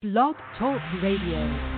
Blog 0.00 0.36
Talk 0.56 0.80
Radio. 1.02 1.77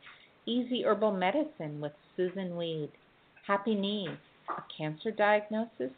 Easy 0.46 0.84
Herbal 0.84 1.14
Medicine 1.14 1.80
with 1.82 1.94
Susun 2.18 2.58
Weed, 2.58 2.90
Happy 3.48 3.76
Knees, 3.76 4.18
a 4.50 4.62
cancer 4.78 5.12
diagnosis, 5.12 5.92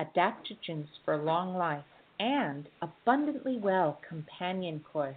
adaptogens 0.00 0.86
for 1.04 1.16
long 1.16 1.56
life, 1.56 1.82
and 2.20 2.68
Abundantly 2.82 3.58
Well 3.58 3.98
companion 4.08 4.80
course 4.92 5.16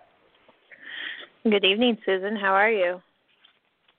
Good 1.43 1.65
evening, 1.65 1.97
Susun. 2.07 2.39
How 2.39 2.53
are 2.53 2.69
you? 2.69 3.01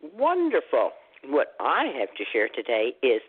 Wonderful. 0.00 0.92
What 1.26 1.54
I 1.58 1.86
have 1.98 2.14
to 2.16 2.24
share 2.32 2.48
today 2.48 2.92
is 3.02 3.20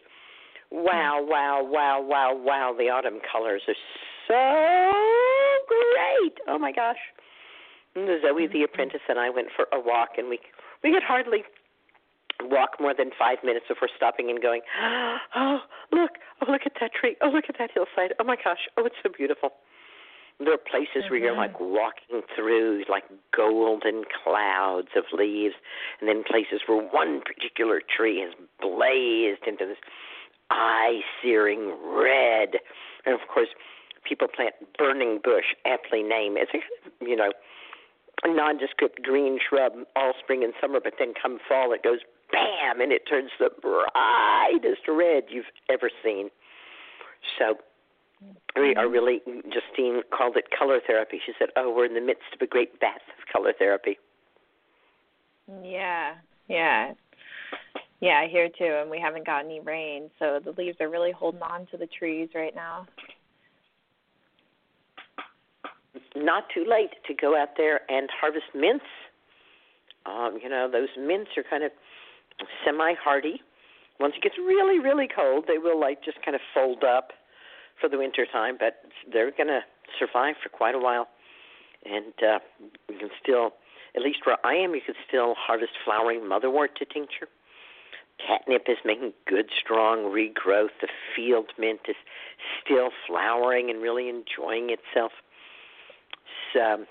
wow, 0.70 1.20
mm. 1.20 1.30
wow, 1.30 1.68
wow, 1.68 2.00
wow, 2.00 2.38
wow. 2.38 2.76
The 2.78 2.90
autumn 2.90 3.20
colors 3.32 3.64
are 3.68 3.74
so 4.28 5.66
great. 5.68 6.38
Oh 6.48 6.60
my 6.60 6.72
gosh. 6.72 7.02
Zoe 7.96 8.06
the 8.22 8.22
mm-hmm. 8.22 8.64
apprentice 8.66 9.02
and 9.10 9.18
I 9.18 9.32
went 9.32 9.48
for 9.56 9.66
a 9.74 9.82
walk 9.82 10.10
and 10.20 10.30
we 10.30 10.38
we 10.84 10.94
could 10.94 11.02
hardly 11.02 11.44
walk 12.44 12.78
more 12.80 12.94
than 12.94 13.10
five 13.18 13.40
minutes 13.44 13.66
before 13.68 13.90
stopping 13.98 14.30
and 14.30 14.40
going, 14.40 14.62
Oh, 15.36 15.60
look, 15.92 16.12
oh 16.42 16.52
look 16.52 16.62
at 16.68 16.74
that 16.82 16.92
tree, 16.94 17.16
oh 17.24 17.30
look 17.30 17.46
at 17.50 17.56
that 17.58 17.72
hillside, 17.74 18.14
oh 18.20 18.24
my 18.24 18.36
gosh, 18.36 18.70
oh 18.78 18.86
it's 18.86 18.96
so 19.02 19.10
beautiful. 19.16 19.54
There 20.40 20.54
are 20.54 20.58
places 20.58 21.04
mm-hmm. 21.04 21.10
where 21.10 21.20
you're 21.20 21.38
like 21.38 21.54
mm-hmm. 21.54 21.74
walking 21.74 22.22
through 22.36 22.84
like 22.90 23.04
golden 23.36 24.04
clouds 24.24 24.90
of 24.96 25.06
leaves, 25.14 25.56
and 26.00 26.10
then 26.10 26.24
places 26.24 26.62
where 26.68 26.82
one 26.82 27.22
particular 27.22 27.82
tree 27.82 28.20
has 28.22 28.34
blazed 28.60 29.48
into 29.48 29.66
this 29.66 29.78
eye 30.50 31.02
searing 31.22 31.74
red. 31.84 32.60
And 33.06 33.14
of 33.14 33.28
course, 33.28 33.50
people 34.08 34.28
plant 34.28 34.56
burning 34.78 35.20
bush, 35.24 35.56
aptly 35.66 36.04
named. 36.04 36.38
It's 36.40 36.52
a 36.54 37.06
you 37.06 37.16
know, 37.16 37.32
a 38.24 38.34
nondescript 38.34 39.04
green 39.04 39.40
shrub 39.40 39.74
all 39.96 40.14
spring 40.22 40.44
and 40.44 40.54
summer, 40.60 40.80
but 40.84 40.94
then 41.00 41.14
come 41.20 41.40
fall, 41.48 41.74
it 41.74 41.84
goes 41.84 42.00
bam, 42.32 42.82
and 42.82 42.92
it 42.92 43.04
turns 43.08 43.32
the 43.40 43.50
brightest 43.62 44.88
red 44.88 45.24
you've 45.30 45.52
ever 45.70 45.90
seen. 46.04 46.30
So 47.38 47.58
we 48.56 48.76
are 48.76 48.90
really 48.90 49.22
Justine 49.26 50.02
called 50.16 50.38
it 50.38 50.46
color 50.58 50.80
therapy. 50.86 51.20
She 51.26 51.34
said, 51.40 51.50
"Oh, 51.56 51.74
we're 51.76 51.86
in 51.86 51.94
the 51.94 52.02
midst 52.02 52.34
of 52.34 52.42
a 52.42 52.48
great 52.48 52.80
bath 52.80 53.02
of 53.18 53.26
color 53.32 53.54
therapy." 53.58 53.98
Yeah, 55.64 56.16
yeah, 56.48 56.94
yeah. 58.00 58.28
Here 58.28 58.50
too, 58.50 58.80
and 58.82 58.90
we 58.90 59.00
haven't 59.00 59.26
got 59.26 59.46
any 59.46 59.60
rain, 59.60 60.10
so 60.20 60.40
the 60.44 60.52
leaves 60.52 60.78
are 60.80 60.90
really 60.90 61.12
holding 61.12 61.42
on 61.42 61.68
to 61.72 61.78
the 61.78 61.88
trees 61.88 62.30
right 62.36 62.56
now. 62.56 62.88
Not 66.16 66.46
too 66.54 66.66
late 66.68 66.92
to 67.08 67.14
go 67.14 67.36
out 67.36 67.58
there 67.58 67.82
and 67.90 68.08
harvest 68.20 68.54
mints. 68.54 68.86
Um, 70.06 70.38
you 70.42 70.50
know, 70.50 70.70
those 70.72 70.90
mints 71.00 71.32
are 71.38 71.44
kind 71.50 71.64
of 71.64 71.72
semi 72.64 72.94
hardy. 73.04 73.42
Once 74.00 74.14
it 74.18 74.24
gets 74.24 74.36
really, 74.38 74.80
really 74.80 75.08
cold, 75.14 75.46
they 75.48 75.58
will 75.58 75.80
like 75.80 76.04
just 76.04 76.18
kind 76.24 76.36
of 76.36 76.42
fold 76.54 76.84
up 76.84 77.12
for 77.80 77.90
the 77.90 77.98
winter 77.98 78.26
time, 78.32 78.58
but 78.60 78.82
they're 79.12 79.32
going 79.32 79.48
to 79.48 79.62
survive 80.00 80.36
for 80.42 80.50
quite 80.50 80.76
a 80.76 80.80
while. 80.80 81.08
And 81.86 82.14
uh, 82.22 82.40
you 82.90 82.98
can 82.98 83.10
still, 83.22 83.52
at 83.96 84.02
least 84.02 84.20
where 84.26 84.38
I 84.46 84.56
am, 84.56 84.74
you 84.74 84.82
can 84.86 84.96
still 85.08 85.36
harvest 85.38 85.74
flowering 85.84 86.22
motherwort 86.22 86.76
to 86.80 86.86
tincture. 86.86 87.28
Catnip 88.26 88.64
is 88.68 88.78
making 88.86 89.12
good, 89.28 89.50
strong 89.60 90.00
regrowth. 90.00 90.70
The 90.82 90.88
field 91.16 91.48
mint 91.58 91.82
is 91.90 91.96
still 92.64 92.90
flowering 93.08 93.70
and 93.70 93.82
really 93.82 94.08
enjoying 94.08 94.70
itself. 94.70 95.12
So, 96.54 96.86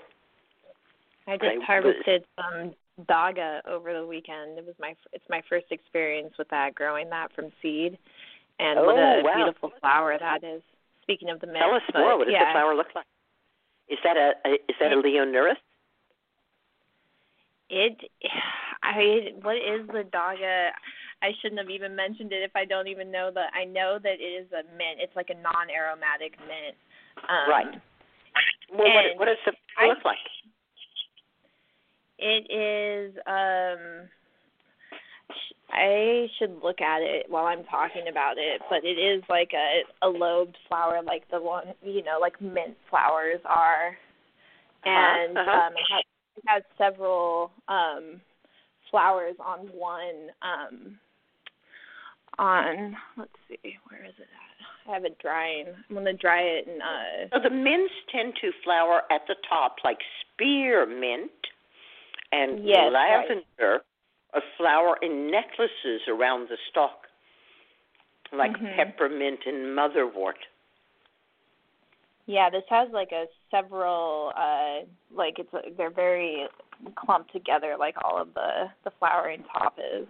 I 1.27 1.37
just 1.37 1.43
I 1.43 1.65
harvested 1.65 2.25
some 2.35 2.73
dagga 3.05 3.61
over 3.65 3.93
the 3.93 4.05
weekend. 4.05 4.57
It 4.57 4.65
was 4.65 4.75
my 4.79 4.93
it's 5.13 5.23
my 5.29 5.41
first 5.49 5.67
experience 5.71 6.33
with 6.37 6.49
that, 6.49 6.75
growing 6.75 7.09
that 7.09 7.33
from 7.33 7.51
seed, 7.61 7.97
and 8.59 8.79
Oh, 8.79 8.85
what 8.85 8.97
a 8.97 9.21
wow. 9.23 9.35
beautiful 9.35 9.71
flower 9.79 10.17
that 10.19 10.43
is. 10.43 10.61
Speaking 11.03 11.29
of 11.29 11.39
the 11.39 11.47
mint, 11.47 11.59
tell 11.59 11.75
us 11.75 11.81
but 11.91 11.99
more. 11.99 12.17
What 12.17 12.25
does 12.25 12.33
yeah, 12.33 12.49
the 12.49 12.53
flower 12.53 12.75
look 12.75 12.87
like? 12.95 13.05
Is 13.89 13.99
that 14.03 14.17
a, 14.17 14.33
a 14.47 14.53
is 14.53 14.75
that 14.79 14.91
a 14.91 14.95
Leonurus? 14.95 15.59
It, 17.69 17.97
I 18.83 19.31
what 19.41 19.57
is 19.57 19.85
the 19.87 20.03
dagga? 20.11 20.69
I 21.21 21.31
shouldn't 21.41 21.59
have 21.59 21.69
even 21.69 21.95
mentioned 21.95 22.33
it 22.33 22.43
if 22.43 22.51
I 22.55 22.65
don't 22.65 22.87
even 22.87 23.11
know 23.11 23.31
that. 23.33 23.51
I 23.53 23.63
know 23.63 23.97
that 24.01 24.19
it 24.19 24.23
is 24.23 24.47
a 24.51 24.63
mint. 24.77 24.99
It's 24.99 25.15
like 25.15 25.29
a 25.29 25.35
non-aromatic 25.35 26.35
mint. 26.47 26.75
Um, 27.29 27.49
Right. 27.49 27.81
Well, 28.73 28.91
what, 28.93 29.05
what 29.19 29.25
does 29.25 29.37
the 29.45 29.53
I- 29.77 29.87
look 29.87 30.03
like? 30.03 30.17
It 32.19 32.49
is. 32.51 33.15
um 33.27 34.09
I 35.73 36.27
should 36.37 36.61
look 36.63 36.81
at 36.81 37.01
it 37.01 37.25
while 37.29 37.45
I'm 37.45 37.63
talking 37.65 38.03
about 38.09 38.37
it, 38.37 38.61
but 38.69 38.85
it 38.85 38.99
is 38.99 39.23
like 39.29 39.51
a 39.53 40.05
a 40.05 40.09
lobed 40.09 40.57
flower, 40.67 41.01
like 41.03 41.29
the 41.31 41.41
one 41.41 41.65
you 41.81 42.03
know, 42.03 42.17
like 42.21 42.39
mint 42.41 42.77
flowers 42.89 43.39
are, 43.45 43.97
and 44.85 45.37
uh-huh. 45.37 45.51
um, 45.51 45.73
it 45.73 45.87
has, 45.91 46.03
it 46.37 46.43
has 46.47 46.63
several 46.77 47.51
um 47.67 48.21
flowers 48.91 49.35
on 49.43 49.67
one 49.73 50.29
um 50.43 50.99
on 52.37 52.95
let's 53.17 53.31
see 53.47 53.75
where 53.89 54.05
is 54.05 54.13
it 54.17 54.23
at 54.23 54.89
i 54.89 54.93
have 54.93 55.05
it 55.05 55.17
drying 55.19 55.65
i'm 55.67 55.95
going 55.95 56.05
to 56.05 56.13
dry 56.13 56.41
it 56.41 56.67
and 56.67 56.81
uh 56.81 57.35
So 57.35 57.49
the 57.49 57.55
mints 57.55 57.93
tend 58.11 58.33
to 58.41 58.51
flower 58.63 59.01
at 59.11 59.21
the 59.27 59.35
top, 59.47 59.77
like 59.83 59.97
spearmint 60.21 61.31
and 62.31 62.65
Yes, 62.65 62.77
right. 62.93 63.81
Or 64.33 64.41
flower 64.57 64.97
in 65.01 65.29
necklaces 65.29 66.01
around 66.07 66.49
the 66.49 66.57
stalk, 66.69 67.07
like 68.31 68.51
Mhm. 68.57 68.75
peppermint 68.75 69.45
and 69.45 69.75
motherwort. 69.77 70.39
yeah 72.25 72.49
this 72.49 72.63
has 72.69 72.89
like 72.91 73.11
a 73.11 73.27
several 73.51 74.31
uh 74.37 74.79
like 75.13 75.39
it's 75.39 75.53
a, 75.53 75.69
they're 75.75 75.89
very 75.89 76.47
clumped 76.95 77.31
together 77.33 77.75
like 77.77 77.95
all 78.03 78.17
of 78.17 78.33
the 78.33 78.71
the 78.85 78.91
flowering 78.91 79.43
top 79.51 79.77
is 79.77 80.07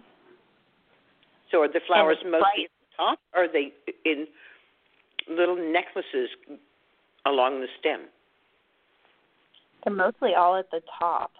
So 1.50 1.62
are 1.62 1.68
the 1.68 1.80
flowers 1.86 2.18
mostly 2.24 2.38
bright. 2.40 2.64
at 2.64 2.70
the 2.80 2.96
top, 2.96 3.18
or 3.34 3.44
are 3.44 3.48
they 3.48 3.72
in 4.04 4.28
little 5.28 5.56
necklaces 5.56 6.30
along 7.26 7.60
the 7.60 7.68
stem? 7.80 8.08
they're 9.82 9.92
mostly 9.92 10.34
all 10.34 10.54
at 10.56 10.70
the 10.70 10.80
top 10.98 11.32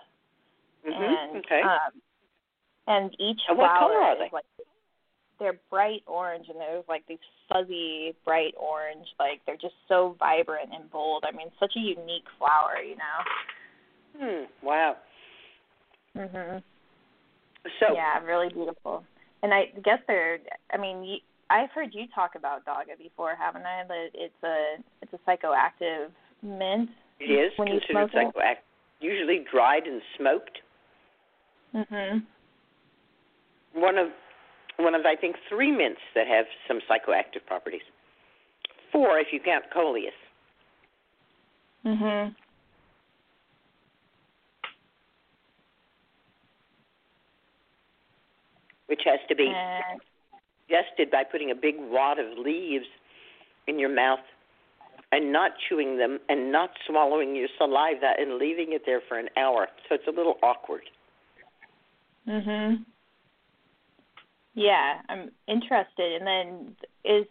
hmm 0.84 0.92
and 0.92 1.36
okay. 1.38 1.62
um 1.62 1.92
and 2.86 3.10
each 3.18 3.40
And 3.48 3.58
what 3.58 3.66
flower 3.70 3.78
color 3.78 3.94
are 4.00 4.12
is 4.12 4.18
they? 4.18 4.30
like 4.32 4.44
they're 5.38 5.58
bright 5.70 6.02
orange 6.06 6.46
and 6.48 6.58
there's 6.60 6.84
like 6.88 7.04
these 7.08 7.18
fuzzy 7.52 8.14
bright 8.24 8.54
orange 8.56 9.06
like 9.18 9.40
they're 9.46 9.56
just 9.56 9.74
so 9.88 10.16
vibrant 10.18 10.70
and 10.72 10.90
bold 10.90 11.24
i 11.26 11.36
mean 11.36 11.48
such 11.58 11.72
a 11.76 11.80
unique 11.80 12.24
flower 12.38 12.80
you 12.82 12.96
know 12.96 13.18
hmm. 14.18 14.66
Wow. 14.66 14.96
mhm 16.16 16.62
So 17.80 17.94
yeah 17.94 18.22
really 18.24 18.48
beautiful 18.52 19.04
and 19.42 19.52
i 19.52 19.66
guess 19.84 19.98
they're 20.06 20.38
i 20.72 20.76
mean 20.76 21.02
you, 21.04 21.16
i've 21.50 21.70
heard 21.70 21.90
you 21.92 22.04
talk 22.14 22.32
about 22.36 22.64
dagga 22.64 22.96
before 22.98 23.34
haven't 23.38 23.62
i 23.66 23.82
that 23.88 24.08
it's 24.14 24.42
a 24.44 24.76
it's 25.02 25.12
a 25.12 25.30
psychoactive 25.30 26.10
mint 26.42 26.90
it 27.20 27.24
is 27.24 27.52
when 27.56 27.68
you 27.68 27.80
considered 27.80 28.10
smoke 28.10 28.10
it? 28.14 28.36
psychoactive, 28.36 28.56
usually 29.00 29.44
dried 29.52 29.84
and 29.86 30.00
smoked. 30.16 30.58
mhm 31.74 32.22
one 33.74 33.98
of 33.98 34.08
one 34.76 34.94
of 34.94 35.06
I 35.06 35.14
think 35.14 35.36
three 35.48 35.70
mints 35.70 36.00
that 36.14 36.26
have 36.26 36.46
some 36.66 36.80
psychoactive 36.90 37.46
properties. 37.46 37.82
Four 38.90 39.18
if 39.18 39.28
you 39.32 39.40
count 39.40 39.64
coleus. 39.72 40.12
mhm 41.84 42.34
which 48.86 49.00
has 49.04 49.18
to 49.28 49.34
be 49.34 49.46
and 49.46 50.00
digested 50.68 51.10
by 51.10 51.24
putting 51.24 51.50
a 51.50 51.54
big 51.54 51.74
wad 51.78 52.18
of 52.18 52.38
leaves 52.38 52.86
in 53.66 53.78
your 53.78 53.88
mouth 53.88 54.20
and 55.12 55.32
not 55.32 55.52
chewing 55.68 55.98
them 55.98 56.18
and 56.28 56.52
not 56.52 56.70
swallowing 56.86 57.34
your 57.34 57.48
saliva 57.58 58.12
and 58.18 58.38
leaving 58.38 58.72
it 58.72 58.82
there 58.86 59.00
for 59.08 59.18
an 59.18 59.28
hour. 59.36 59.68
So 59.88 59.94
it's 59.94 60.06
a 60.06 60.10
little 60.10 60.38
awkward. 60.42 60.88
Mhm. 62.26 62.84
Yeah, 64.54 65.00
I'm 65.08 65.30
interested. 65.48 66.20
And 66.20 66.26
then 66.26 66.76
is 67.04 67.26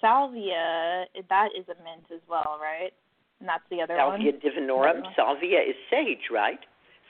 salvia 0.00 1.06
that 1.28 1.48
is 1.56 1.66
a 1.68 1.76
mint 1.84 2.06
as 2.12 2.20
well, 2.28 2.58
right? 2.60 2.92
And 3.38 3.48
that's 3.48 3.64
the 3.70 3.82
other 3.82 3.94
one. 3.96 4.20
Salvia 4.20 4.32
one. 4.32 4.40
divinorum. 4.40 5.14
Salvia 5.14 5.60
is 5.60 5.76
sage, 5.90 6.30
right? 6.30 6.60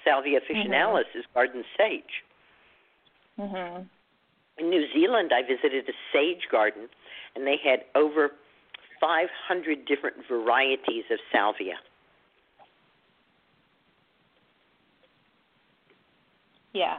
Salvia 0.04 0.40
officinalis 0.40 1.04
is 1.14 1.25
garden 1.34 1.64
sage. 1.76 2.25
Mhm. 3.38 3.88
In 4.58 4.70
New 4.70 4.92
Zealand, 4.92 5.32
I 5.32 5.42
visited 5.42 5.88
a 5.88 5.92
sage 6.12 6.48
garden, 6.50 6.88
and 7.34 7.46
they 7.46 7.56
had 7.56 7.84
over 7.94 8.34
500 9.00 9.84
different 9.87 10.26
varieties 10.26 11.04
of 11.10 11.19
salvia. 11.32 11.78
Yeah. 16.72 16.98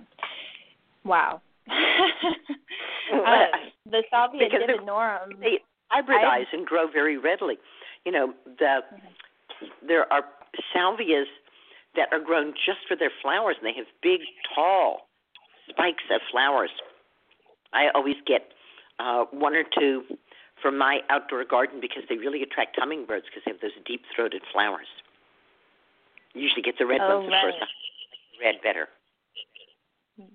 Wow. 1.03 1.41
um, 3.13 3.47
the 3.89 4.03
salvia 4.09 4.49
Because 4.49 4.67
divinorum. 4.67 5.39
They 5.39 5.59
hybridize 5.91 6.45
and 6.53 6.65
grow 6.65 6.87
very 6.91 7.17
readily. 7.17 7.57
You 8.05 8.11
know, 8.11 8.33
the 8.57 8.79
there 9.87 10.11
are 10.11 10.23
salvias 10.75 11.25
that 11.95 12.07
are 12.11 12.19
grown 12.19 12.53
just 12.65 12.79
for 12.87 12.95
their 12.95 13.11
flowers, 13.21 13.57
and 13.61 13.65
they 13.67 13.77
have 13.77 13.85
big, 14.01 14.21
tall 14.55 15.07
spikes 15.69 16.03
of 16.11 16.21
flowers. 16.31 16.71
I 17.73 17.89
always 17.93 18.15
get 18.25 18.51
uh, 18.99 19.25
one 19.31 19.55
or 19.55 19.63
two 19.77 20.03
for 20.61 20.71
my 20.71 20.99
outdoor 21.09 21.43
garden 21.45 21.79
because 21.81 22.03
they 22.09 22.17
really 22.17 22.41
attract 22.43 22.77
hummingbirds 22.79 23.25
because 23.25 23.43
they 23.45 23.51
have 23.51 23.61
those 23.61 23.71
deep-throated 23.85 24.41
flowers. 24.53 24.87
Usually 26.33 26.61
get 26.61 26.75
the 26.79 26.85
red 26.85 27.01
Oh, 27.01 27.19
ones, 27.19 27.27
of 27.27 27.31
course. 27.31 27.43
right. 27.43 27.53
I 27.55 27.59
like 27.59 28.55
Red 28.55 28.55
better. 28.63 28.87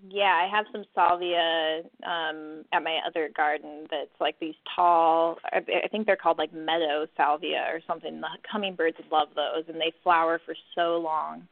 Yeah, 0.08 0.40
I 0.42 0.48
have 0.50 0.66
some 0.72 0.84
salvia 0.94 1.82
um 2.06 2.64
at 2.72 2.82
my 2.82 3.00
other 3.06 3.30
garden 3.36 3.86
that's 3.90 4.10
like 4.20 4.38
these 4.40 4.54
tall 4.74 5.38
I, 5.52 5.58
I 5.84 5.88
think 5.88 6.06
they're 6.06 6.16
called 6.16 6.38
like 6.38 6.52
meadow 6.52 7.06
salvia 7.16 7.66
or 7.70 7.80
something. 7.86 8.20
The 8.20 8.28
hummingbirds 8.50 8.96
love 9.10 9.28
those 9.34 9.64
and 9.68 9.80
they 9.80 9.92
flower 10.02 10.40
for 10.44 10.54
so 10.74 10.98
long. 10.98 11.46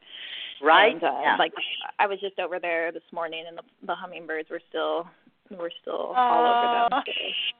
Right? 0.61 0.93
And, 0.93 1.03
uh, 1.03 1.19
yeah. 1.21 1.35
like 1.37 1.53
I 1.99 2.07
was 2.07 2.19
just 2.19 2.39
over 2.39 2.59
there 2.59 2.91
this 2.91 3.03
morning 3.11 3.45
and 3.47 3.57
the 3.57 3.63
the 3.85 3.95
hummingbirds 3.95 4.49
were 4.49 4.61
still 4.69 5.07
were 5.51 5.71
still 5.81 6.13
all 6.15 6.89
over 6.89 6.89
them. 6.89 7.03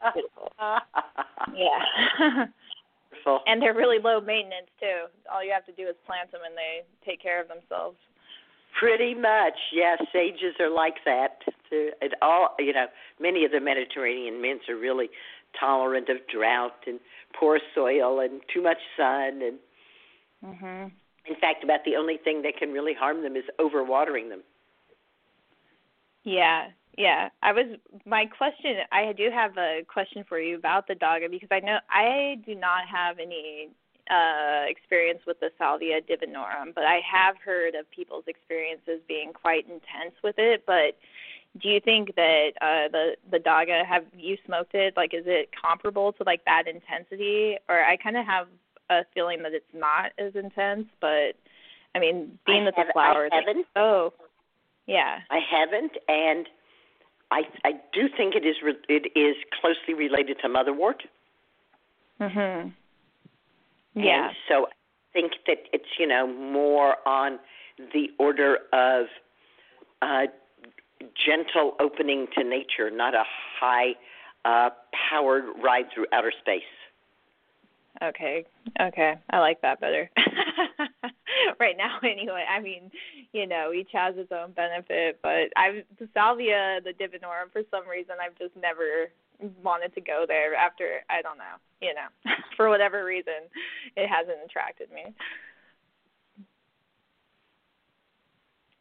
So, 0.02 0.12
beautiful. 0.14 0.52
Yeah. 1.54 2.46
And 3.48 3.62
they're 3.62 3.74
really 3.74 3.98
low 3.98 4.22
maintenance 4.22 4.70
too. 4.80 5.10
All 5.32 5.44
you 5.44 5.52
have 5.52 5.66
to 5.66 5.72
do 5.74 5.90
is 5.90 5.96
plant 6.06 6.32
them 6.32 6.42
and 6.46 6.56
they 6.56 6.86
take 7.06 7.22
care 7.22 7.42
of 7.42 7.48
themselves. 7.48 7.98
Pretty 8.78 9.14
much, 9.14 9.58
yes. 9.72 10.02
Sages 10.12 10.56
are 10.60 10.70
like 10.70 10.96
that. 11.06 11.42
Too. 11.70 11.92
It 12.02 12.14
all, 12.22 12.56
you 12.60 12.74
know, 12.74 12.88
many 13.20 13.46
of 13.46 13.52
the 13.52 13.60
Mediterranean 13.60 14.42
mints 14.42 14.68
are 14.68 14.76
really 14.76 15.10
tolerant 15.58 16.10
of 16.10 16.18
drought 16.28 16.84
and 16.86 17.00
poor 17.34 17.60
soil 17.74 18.20
and 18.20 18.42
too 18.54 18.62
much 18.62 18.78
sun. 18.98 19.42
And 19.42 19.60
Mhm. 20.44 20.92
in 21.26 21.36
fact, 21.36 21.64
about 21.64 21.86
the 21.86 21.96
only 21.96 22.18
thing 22.18 22.42
that 22.42 22.58
can 22.58 22.74
really 22.74 22.94
harm 22.94 23.24
them 23.24 23.36
is 23.36 23.46
overwatering 23.60 24.30
them. 24.30 24.44
Yeah, 26.24 26.72
yeah. 26.98 27.30
I 27.42 27.54
was 27.54 27.78
my 28.06 28.26
question. 28.26 28.78
I 28.92 29.14
do 29.14 29.30
have 29.32 29.58
a 29.58 29.84
question 29.88 30.24
for 30.26 30.40
you 30.40 30.56
about 30.58 30.88
the 30.88 30.96
Dagga 30.96 31.30
because 31.30 31.52
I 31.52 31.62
know 31.62 31.80
I 31.90 32.40
do 32.46 32.56
not 32.56 32.88
have 32.88 33.20
any 33.20 33.70
uh 34.10 34.66
experience 34.68 35.22
with 35.26 35.40
the 35.40 35.52
Salvia 35.58 36.02
divinorum, 36.02 36.74
but 36.76 36.84
I 36.86 37.00
have 37.12 37.36
heard 37.44 37.76
of 37.76 37.90
people's 37.92 38.26
experiences 38.28 39.02
being 39.08 39.34
quite 39.34 39.66
intense 39.68 40.16
with 40.24 40.36
it. 40.38 40.64
But 40.66 40.98
do 41.62 41.70
you 41.70 41.80
think 41.80 42.16
that 42.16 42.50
uh 42.62 42.88
the 42.92 43.16
the 43.32 43.40
dagga 43.40 43.86
have 43.86 44.04
you 44.18 44.38
smoked 44.46 44.74
it 44.76 44.96
like 44.98 45.14
is 45.14 45.24
it 45.26 45.50
comparable 45.60 46.12
to 46.14 46.24
like 46.26 46.44
that 46.46 46.64
intensity 46.68 47.58
or 47.70 47.84
i 47.84 47.96
kind 47.96 48.18
of 48.18 48.26
have 48.26 48.48
a 48.90 49.04
feeling 49.14 49.42
that 49.42 49.54
it's 49.54 49.66
not 49.74 50.12
as 50.18 50.36
intense 50.36 50.86
but 51.00 51.34
i 51.96 52.00
mean 52.00 52.38
being 52.46 52.64
I 52.64 52.66
that 52.66 52.74
have, 52.78 52.88
the 52.88 52.94
flowers 52.94 53.32
I 53.34 53.38
haven't. 53.38 53.66
oh 53.76 54.14
yeah 54.86 55.20
I 55.32 55.40
haven't, 55.40 55.94
and 56.08 56.48
I 57.32 57.44
I 57.64 57.72
do 57.94 58.08
think 58.16 58.36
it 58.36 58.46
is 58.46 58.58
re- 58.64 58.76
it 58.90 59.12
is 59.18 59.36
closely 59.60 59.94
related 59.94 60.38
to 60.42 60.50
motherwort. 60.50 61.02
mhm 62.20 62.74
yeah 63.96 64.28
And 64.28 64.36
so 64.48 64.66
I 64.68 64.70
think 65.14 65.34
that 65.48 65.58
it's 65.74 65.86
you 65.98 66.08
know 66.08 66.28
more 66.28 66.96
on 67.08 67.40
the 67.94 68.08
order 68.20 68.60
of 68.74 69.06
uh, 70.02 70.28
gentle 71.26 71.74
opening 71.80 72.28
to 72.38 72.44
nature, 72.44 72.90
not 72.92 73.14
a 73.14 73.24
high 73.60 73.94
uh, 74.46 74.70
powered 75.10 75.46
ride 75.64 75.86
through 75.94 76.06
outer 76.12 76.32
space. 76.40 76.64
Okay. 78.02 78.46
Okay. 78.80 79.14
I 79.30 79.40
like 79.40 79.62
that 79.62 79.80
better. 79.80 80.10
right 81.60 81.76
now 81.78 81.98
anyway. 82.04 82.44
I 82.50 82.60
mean, 82.60 82.92
you 83.34 83.48
know, 83.48 83.72
each 83.74 83.90
has 83.94 84.16
its 84.18 84.32
own 84.32 84.52
benefit, 84.52 85.20
but 85.22 85.52
I've 85.56 85.84
the 86.00 86.08
salvia, 86.14 86.80
the 86.84 86.92
divinorum 86.92 87.52
for 87.52 87.62
some 87.72 87.88
reason 87.88 88.16
I've 88.22 88.38
just 88.38 88.56
never 88.56 89.10
wanted 89.64 89.94
to 89.96 90.02
go 90.02 90.26
there 90.28 90.56
after 90.56 91.02
I 91.10 91.22
don't 91.22 91.38
know, 91.38 91.56
you 91.82 91.94
know. 91.94 92.08
for 92.58 92.70
whatever 92.70 93.06
reason 93.06 93.50
it 93.96 94.08
hasn't 94.08 94.38
attracted 94.46 94.92
me. 94.92 95.14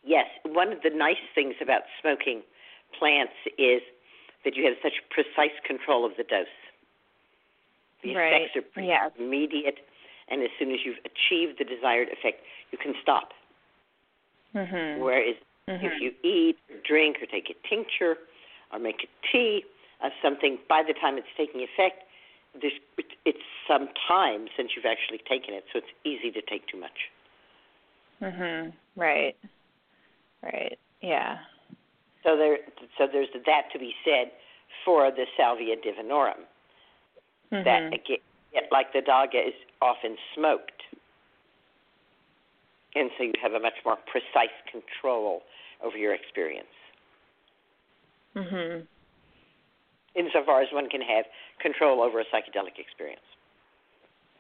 Yes, 0.05 0.27
one 0.45 0.73
of 0.73 0.83
the 0.83 0.91
nice 0.91 1.23
things 1.35 1.55
about 1.63 1.83
smoking 2.01 2.43
plants 2.99 3.33
is 3.59 3.81
that 4.45 4.55
you 4.55 4.65
have 4.65 4.75
such 4.83 4.93
precise 5.11 5.57
control 5.67 6.05
of 6.05 6.13
the 6.17 6.25
dose. 6.25 6.47
The 8.03 8.15
Right. 8.15 8.43
effects 8.43 8.57
are 8.57 8.63
pretty 8.63 8.89
Yes. 8.89 9.13
immediate, 9.19 9.81
and 10.29 10.43
as 10.43 10.51
soon 10.59 10.73
as 10.73 10.85
you've 10.85 11.01
achieved 11.07 11.59
the 11.59 11.65
desired 11.65 12.11
effect, 12.11 12.45
you 12.71 12.77
can 12.77 12.95
stop. 13.01 13.33
Mhm. 14.55 14.99
Whereas 14.99 15.37
Mhm. 15.69 15.83
if 15.83 16.01
you 16.01 16.15
eat, 16.23 16.59
or 16.69 16.77
drink, 16.81 17.23
or 17.23 17.27
take 17.27 17.49
a 17.49 17.55
tincture, 17.67 18.19
or 18.71 18.79
make 18.79 19.03
a 19.03 19.09
tea 19.33 19.65
of 20.05 20.13
something, 20.23 20.59
by 20.69 20.83
the 20.87 20.93
time 20.95 21.17
it's 21.17 21.27
taking 21.37 21.61
effect, 21.63 22.05
there's, 22.61 22.79
it's 23.25 23.39
some 23.67 23.89
time 24.07 24.47
since 24.57 24.71
you've 24.77 24.85
actually 24.85 25.19
taken 25.29 25.55
it, 25.55 25.65
so 25.73 25.79
it's 25.79 25.95
easy 26.05 26.31
to 26.31 26.43
take 26.43 26.67
too 26.69 26.79
much. 26.79 27.11
Mhm. 28.23 28.73
Right. 28.97 29.37
Right. 30.43 30.79
Yeah. 31.01 31.39
So 32.23 32.37
there, 32.37 32.59
so 32.97 33.07
there's 33.11 33.29
that 33.33 33.73
to 33.73 33.79
be 33.79 33.95
said 34.05 34.31
for 34.85 35.11
the 35.11 35.27
Salvia 35.37 35.77
divinorum. 35.77 36.47
Mhm. 37.51 37.65
That 37.65 37.93
again, 37.93 38.69
like 38.71 38.93
the 38.93 39.01
dagga 39.03 39.49
is 39.49 39.55
often 39.83 40.17
smoked, 40.35 40.83
and 42.95 43.11
so 43.17 43.25
you 43.25 43.33
have 43.43 43.55
a 43.55 43.61
much 43.61 43.85
more 43.85 43.97
precise 44.07 44.55
control 44.71 45.43
over 45.83 45.97
your 45.99 46.15
experience. 46.15 46.69
Mhm. 48.35 48.87
Insofar 50.17 50.63
as 50.63 50.69
one 50.73 50.89
can 50.89 51.01
have 51.01 51.25
control 51.61 52.03
over 52.03 52.21
a 52.21 52.25
psychedelic 52.25 52.79
experience. 52.79 53.21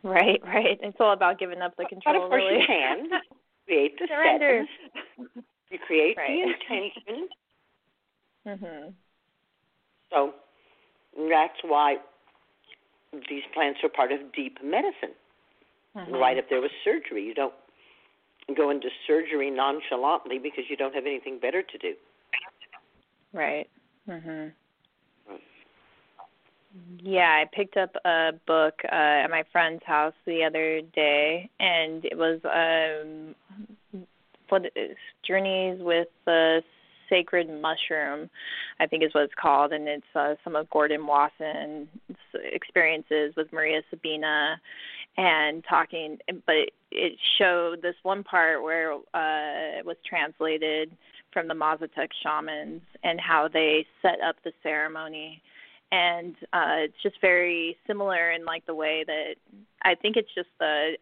Right, 0.02 0.40
right. 0.44 0.78
It's 0.82 0.96
all 1.00 1.12
about 1.12 1.38
giving 1.38 1.62
up 1.62 1.76
the 1.76 1.86
control. 1.86 2.14
but 2.14 2.22
of 2.24 2.30
course 2.30 2.42
really. 2.44 2.60
you 2.60 2.66
can 2.66 3.08
create 3.66 3.98
the 3.98 4.06
Surrender. 4.08 4.64
You 5.70 5.78
create 5.86 6.16
Right. 6.16 6.28
the 6.28 6.76
intention. 6.76 7.28
mhm. 8.46 8.92
So 10.10 10.34
that's 11.30 11.58
why 11.62 11.96
these 13.28 13.42
plants 13.54 13.80
are 13.82 13.88
part 13.88 14.12
of 14.12 14.20
deep 14.32 14.58
medicine. 14.62 15.14
Mhm. 15.96 16.20
Right 16.20 16.36
up 16.38 16.48
there 16.50 16.60
with 16.60 16.72
surgery. 16.84 17.24
You 17.24 17.34
don't 17.34 17.54
go 18.56 18.70
into 18.70 18.88
surgery 19.06 19.50
nonchalantly 19.50 20.38
because 20.38 20.64
you 20.68 20.76
don't 20.76 20.94
have 20.94 21.06
anything 21.06 21.38
better 21.38 21.62
to 21.62 21.78
do. 21.78 21.94
Right. 23.32 23.68
Mhm. 24.08 24.52
Yeah, 27.02 27.42
I 27.42 27.44
picked 27.54 27.76
up 27.76 27.94
a 28.04 28.32
book 28.46 28.74
uh 28.84 28.94
at 28.94 29.28
my 29.28 29.44
friend's 29.52 29.82
house 29.84 30.14
the 30.26 30.42
other 30.44 30.80
day 30.94 31.48
and 31.60 32.04
it 32.04 32.16
was 32.16 32.40
um 32.44 33.34
what 34.48 34.62
Journeys 35.26 35.80
with 35.80 36.08
the 36.26 36.62
Sacred 37.08 37.48
Mushroom, 37.48 38.30
I 38.80 38.86
think 38.86 39.02
is 39.04 39.12
what 39.14 39.24
it's 39.24 39.34
called 39.40 39.72
and 39.72 39.86
it's 39.86 40.16
uh 40.16 40.34
some 40.42 40.56
of 40.56 40.68
Gordon 40.70 41.06
Wasson's 41.06 41.88
experiences 42.34 43.34
with 43.36 43.52
Maria 43.52 43.82
Sabina 43.90 44.60
and 45.16 45.62
talking 45.68 46.18
but 46.46 46.70
it 46.90 47.18
showed 47.38 47.82
this 47.82 47.94
one 48.02 48.24
part 48.24 48.62
where 48.62 48.94
uh 48.94 49.78
it 49.78 49.86
was 49.86 49.96
translated 50.08 50.90
from 51.32 51.46
the 51.46 51.54
Mazatec 51.54 52.08
shamans 52.22 52.82
and 53.04 53.20
how 53.20 53.48
they 53.52 53.86
set 54.02 54.20
up 54.26 54.36
the 54.44 54.52
ceremony 54.62 55.42
and 55.92 56.34
uh 56.52 56.84
it's 56.84 57.02
just 57.02 57.20
very 57.20 57.76
similar 57.86 58.30
in 58.32 58.44
like 58.44 58.64
the 58.66 58.74
way 58.74 59.04
that 59.06 59.34
I 59.82 59.94
think 59.94 60.16
it's 60.16 60.32
just 60.34 60.48
the 60.58 60.96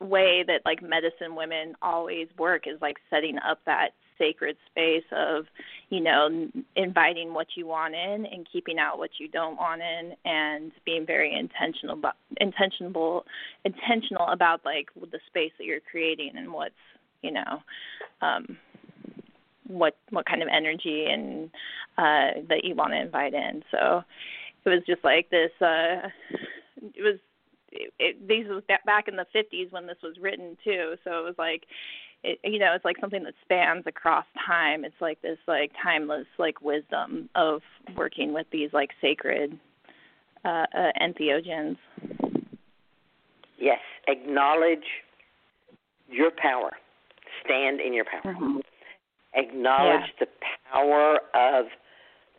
way 0.00 0.44
that 0.46 0.60
like 0.64 0.82
medicine 0.82 1.34
women 1.36 1.74
always 1.80 2.28
work 2.38 2.66
is 2.66 2.80
like 2.82 2.96
setting 3.08 3.38
up 3.38 3.60
that 3.66 3.90
sacred 4.18 4.56
space 4.70 5.04
of 5.12 5.44
you 5.90 6.00
know 6.00 6.48
inviting 6.74 7.34
what 7.34 7.46
you 7.54 7.66
want 7.66 7.94
in 7.94 8.26
and 8.26 8.46
keeping 8.50 8.78
out 8.78 8.98
what 8.98 9.10
you 9.18 9.28
don't 9.28 9.56
want 9.56 9.82
in 9.82 10.12
and 10.24 10.72
being 10.84 11.06
very 11.06 11.34
intentional 11.34 11.98
about 11.98 12.16
intentional 12.40 13.24
intentional 13.64 14.26
about 14.28 14.64
like 14.64 14.88
the 15.12 15.18
space 15.26 15.52
that 15.58 15.64
you're 15.64 15.80
creating 15.90 16.32
and 16.36 16.50
what's 16.50 16.74
you 17.22 17.30
know 17.30 17.62
um 18.22 18.56
what 19.68 19.96
what 20.10 20.26
kind 20.26 20.42
of 20.42 20.48
energy 20.52 21.06
and 21.10 21.50
uh 21.98 22.40
that 22.48 22.64
you 22.64 22.74
want 22.74 22.92
to 22.92 23.00
invite 23.00 23.34
in. 23.34 23.62
So 23.70 24.02
it 24.64 24.68
was 24.68 24.82
just 24.86 25.04
like 25.04 25.30
this 25.30 25.50
uh 25.60 26.08
it 26.94 27.02
was 27.02 27.18
it, 27.72 27.92
it, 27.98 28.28
these 28.28 28.46
was 28.48 28.62
back 28.84 29.08
in 29.08 29.16
the 29.16 29.26
50s 29.34 29.70
when 29.72 29.86
this 29.86 29.98
was 30.02 30.16
written 30.20 30.56
too. 30.64 30.94
So 31.04 31.18
it 31.18 31.24
was 31.24 31.34
like 31.38 31.64
it, 32.22 32.38
you 32.44 32.58
know 32.58 32.72
it's 32.74 32.84
like 32.84 32.96
something 33.00 33.24
that 33.24 33.34
spans 33.42 33.84
across 33.86 34.26
time. 34.46 34.84
It's 34.84 35.00
like 35.00 35.20
this 35.22 35.38
like 35.46 35.72
timeless 35.82 36.26
like 36.38 36.60
wisdom 36.60 37.28
of 37.34 37.62
working 37.96 38.32
with 38.32 38.46
these 38.50 38.70
like 38.72 38.90
sacred 39.00 39.58
uh, 40.44 40.66
uh 40.74 40.92
entheogens. 41.00 41.76
Yes, 43.58 43.80
acknowledge 44.06 44.84
your 46.08 46.30
power. 46.30 46.72
Stand 47.44 47.80
in 47.80 47.92
your 47.92 48.04
power. 48.04 48.34
Acknowledge 49.36 50.12
the 50.18 50.26
power 50.72 51.20
of 51.34 51.66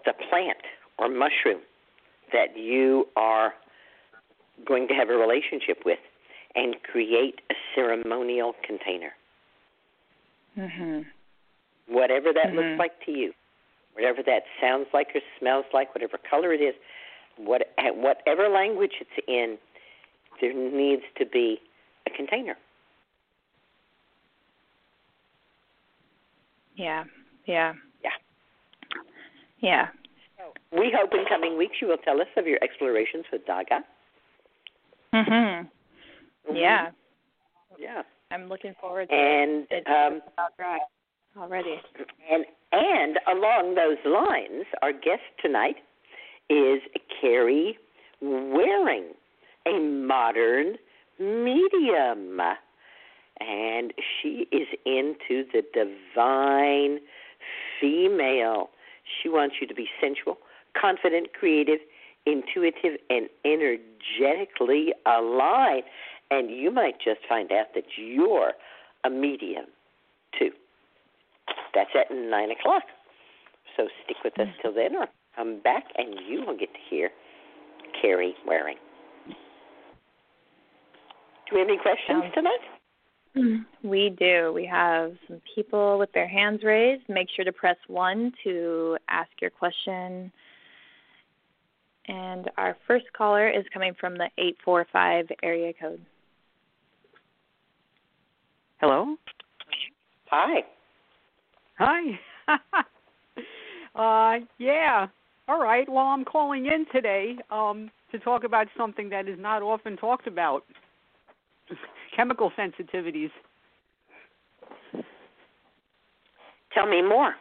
the 0.06 0.14
plant 0.30 0.58
or 0.98 1.08
mushroom 1.10 1.62
that 2.34 2.58
you 2.58 3.08
are 3.16 3.54
going 4.66 4.88
to 4.88 4.94
have 4.94 5.10
a 5.10 5.16
relationship 5.16 5.86
with 5.86 6.00
and 6.56 6.76
create 6.84 7.42
a 7.52 7.54
ceremonial 7.76 8.56
container. 8.64 9.14
mhm 10.58 11.06
Whatever 11.88 12.34
that 12.34 12.48
Mhm. 12.48 12.56
looks 12.56 12.80
like 12.80 13.00
to 13.06 13.12
you, 13.12 13.34
whatever 13.94 14.24
that 14.24 14.46
sounds 14.60 14.88
like 14.92 15.16
or 15.16 15.22
smells 15.38 15.66
like, 15.72 15.94
whatever 15.94 16.18
color 16.18 16.52
it 16.52 16.62
is, 16.62 16.76
what, 17.38 17.70
whatever 17.94 18.50
language 18.50 19.00
it's 19.00 19.28
in, 19.28 19.58
there 20.42 20.54
needs 20.54 21.04
to 21.16 21.26
be 21.26 21.62
a 22.08 22.10
container. 22.10 22.58
Yeah 26.78 27.04
yeah 27.46 27.74
Yeah. 28.04 28.12
yeah 29.60 29.88
We 30.72 30.94
hope 30.96 31.12
in 31.14 31.26
coming 31.28 31.58
weeks 31.58 31.78
you 31.82 31.88
will 31.88 31.98
tell 31.98 32.22
us 32.22 32.28
of 32.38 32.46
your 32.48 32.60
explorations 32.64 33.26
with 33.32 33.46
Dagga. 33.46 33.80
mhm 35.14 35.68
yeah 36.54 36.92
Yeah. 37.78 38.04
i'm 38.32 38.48
looking 38.48 38.74
forward 38.80 39.10
to 39.10 39.16
And 39.16 39.68
it 39.72 39.86
um, 39.88 40.22
already 41.38 41.76
and 42.32 42.46
and 42.72 43.18
along 43.28 43.76
those 43.76 43.98
lines, 44.06 44.66
our 44.82 44.92
guest 44.92 45.24
tonight 45.42 45.78
is 46.50 46.82
Kerrie 47.22 47.78
Wearing, 48.22 49.06
a 49.66 49.80
modern 49.80 50.76
medium. 51.20 52.42
And 53.40 53.94
she 54.22 54.48
is 54.52 54.68
into 54.86 55.46
the 55.54 55.62
divine 55.74 57.00
female. 57.80 58.70
She 59.22 59.30
wants 59.30 59.56
you 59.62 59.68
to 59.68 59.76
be 59.76 59.88
sensual, 60.02 60.38
confident, 60.80 61.34
creative, 61.34 61.80
intuitive, 62.26 63.00
and 63.10 63.30
energetically 63.46 64.94
aligned. 65.06 65.84
And 66.30 66.50
you 66.50 66.72
might 66.72 67.00
just 67.00 67.22
find 67.30 67.52
out 67.52 67.68
that 67.76 67.86
you're 67.98 68.54
a 69.06 69.10
medium 69.10 69.66
too. 70.38 70.52
That's 71.74 71.92
at 71.96 72.14
9 72.14 72.52
o'clock. 72.52 72.84
So 73.78 73.88
stick 74.04 74.18
with 74.24 74.38
us 74.40 74.48
till 74.62 74.74
then, 74.74 74.96
or 74.96 75.08
come 75.36 75.62
back 75.64 75.86
and 75.96 76.16
you 76.28 76.44
will 76.46 76.58
get 76.58 76.74
to 76.74 76.80
hear 76.90 77.12
Kerrie 78.02 78.36
Wearing. 78.46 78.78
Do 79.28 81.56
we 81.56 81.60
have 81.60 81.70
any 81.70 81.78
questions 81.78 82.24
tonight? 82.34 82.60
We 83.84 84.16
do. 84.18 84.52
We 84.54 84.66
have 84.66 85.14
some 85.28 85.42
people 85.56 86.00
with 86.00 86.12
their 86.14 86.28
hands 86.28 86.62
raised. 86.64 87.04
Make 87.08 87.28
sure 87.36 87.46
to 87.46 87.52
press 87.52 87.78
1 87.88 88.34
to 88.44 88.98
ask 89.10 89.30
your 89.42 89.52
question. 89.52 90.32
And 92.08 92.50
our 92.58 92.76
first 92.88 93.06
caller 93.16 93.50
is 93.50 93.66
coming 93.74 93.94
from 94.00 94.18
the 94.18 94.30
845 94.38 95.28
area 95.44 95.74
code. 95.80 96.02
Hello. 98.80 99.16
Hi. 100.30 100.64
Hi. 101.80 102.20
uh, 103.96 104.46
yeah. 104.58 105.08
All 105.48 105.62
right. 105.62 105.88
Well, 105.90 106.06
I'm 106.06 106.26
calling 106.26 106.66
in 106.66 106.86
today 106.92 107.38
um, 107.50 107.90
to 108.12 108.20
talk 108.20 108.44
about 108.44 108.68
something 108.78 109.10
that 109.10 109.28
is 109.28 109.40
not 109.40 109.62
often 109.62 109.98
talked 109.98 110.28
about: 110.28 110.64
chemical 112.16 112.52
sensitivities. 112.58 113.32
Tell 116.74 116.88
me 116.88 117.02
more. 117.02 117.34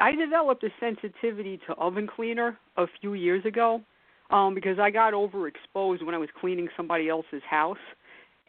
I 0.00 0.14
developed 0.14 0.62
a 0.62 0.68
sensitivity 0.78 1.58
to 1.66 1.74
oven 1.74 2.06
cleaner 2.06 2.58
a 2.76 2.86
few 3.00 3.14
years 3.14 3.44
ago 3.46 3.80
um, 4.30 4.54
because 4.54 4.78
I 4.78 4.90
got 4.90 5.14
overexposed 5.14 6.04
when 6.04 6.14
I 6.14 6.18
was 6.18 6.28
cleaning 6.38 6.68
somebody 6.76 7.08
else's 7.08 7.42
house. 7.48 7.78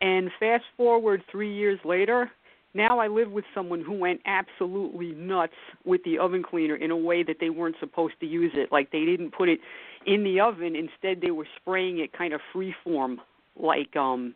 And 0.02 0.30
fast 0.40 0.66
forward 0.76 1.24
three 1.32 1.54
years 1.54 1.80
later, 1.86 2.30
now 2.74 3.00
I 3.00 3.08
live 3.08 3.32
with 3.32 3.46
someone 3.56 3.82
who 3.82 3.94
went 3.94 4.22
absolutely 4.26 5.14
nuts 5.14 5.54
with 5.86 6.02
the 6.04 6.20
oven 6.20 6.44
cleaner 6.44 6.76
in 6.76 6.92
a 6.92 6.98
way 6.98 7.24
that 7.24 7.38
they 7.40 7.50
weren't 7.50 7.78
supposed 7.80 8.14
to 8.20 8.28
use 8.28 8.52
it. 8.54 8.72
Like 8.72 8.92
they 8.92 9.06
didn't 9.06 9.32
put 9.32 9.50
it 9.50 9.60
in 10.06 10.24
the 10.24 10.40
oven. 10.40 10.76
Instead, 10.76 11.22
they 11.22 11.32
were 11.32 11.48
spraying 11.60 12.00
it 12.00 12.14
kind 12.14 12.34
of 12.34 12.42
free 12.54 12.76
form, 12.84 13.20
like 13.60 13.96
um, 13.96 14.34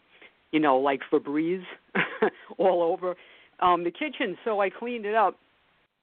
you 0.52 0.60
know, 0.60 0.78
like 0.78 1.02
Febreze 1.12 1.64
all 2.58 2.84
over 2.84 3.16
um, 3.60 3.84
the 3.84 3.92
kitchen. 3.92 4.38
So 4.44 4.60
I 4.62 4.70
cleaned 4.70 5.06
it 5.06 5.16
up 5.16 5.38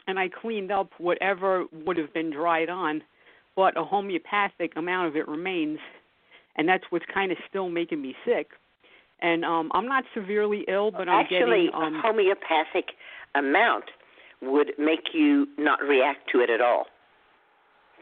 and 0.07 0.19
I 0.19 0.29
cleaned 0.29 0.73
up 0.73 0.91
whatever 0.99 1.67
would 1.85 1.99
have 1.99 2.13
been 2.15 2.31
dried 2.31 2.71
on, 2.71 3.03
but 3.55 3.77
a 3.77 3.85
homeopathic 3.85 4.73
amount 4.77 5.09
of 5.09 5.17
it 5.17 5.29
remains, 5.29 5.79
and 6.57 6.69
that's 6.69 6.85
what's 6.91 7.05
kind 7.13 7.31
of 7.31 7.39
still 7.49 7.69
making 7.69 8.01
me 8.03 8.15
sick. 8.25 8.49
And 9.21 9.45
um 9.45 9.71
I'm 9.75 9.87
not 9.87 10.05
severely 10.15 10.65
ill, 10.69 10.91
but 10.91 11.09
I'm 11.09 11.21
Actually, 11.21 11.67
getting 11.67 11.71
um 11.75 11.97
a 11.97 12.03
homeopathic 12.03 12.95
amount 13.35 13.85
would 14.41 14.73
make 14.79 15.13
you 15.13 15.47
not 15.59 15.83
react 15.83 16.31
to 16.33 16.41
it 16.41 16.51
at 16.51 16.61
all. 16.61 16.87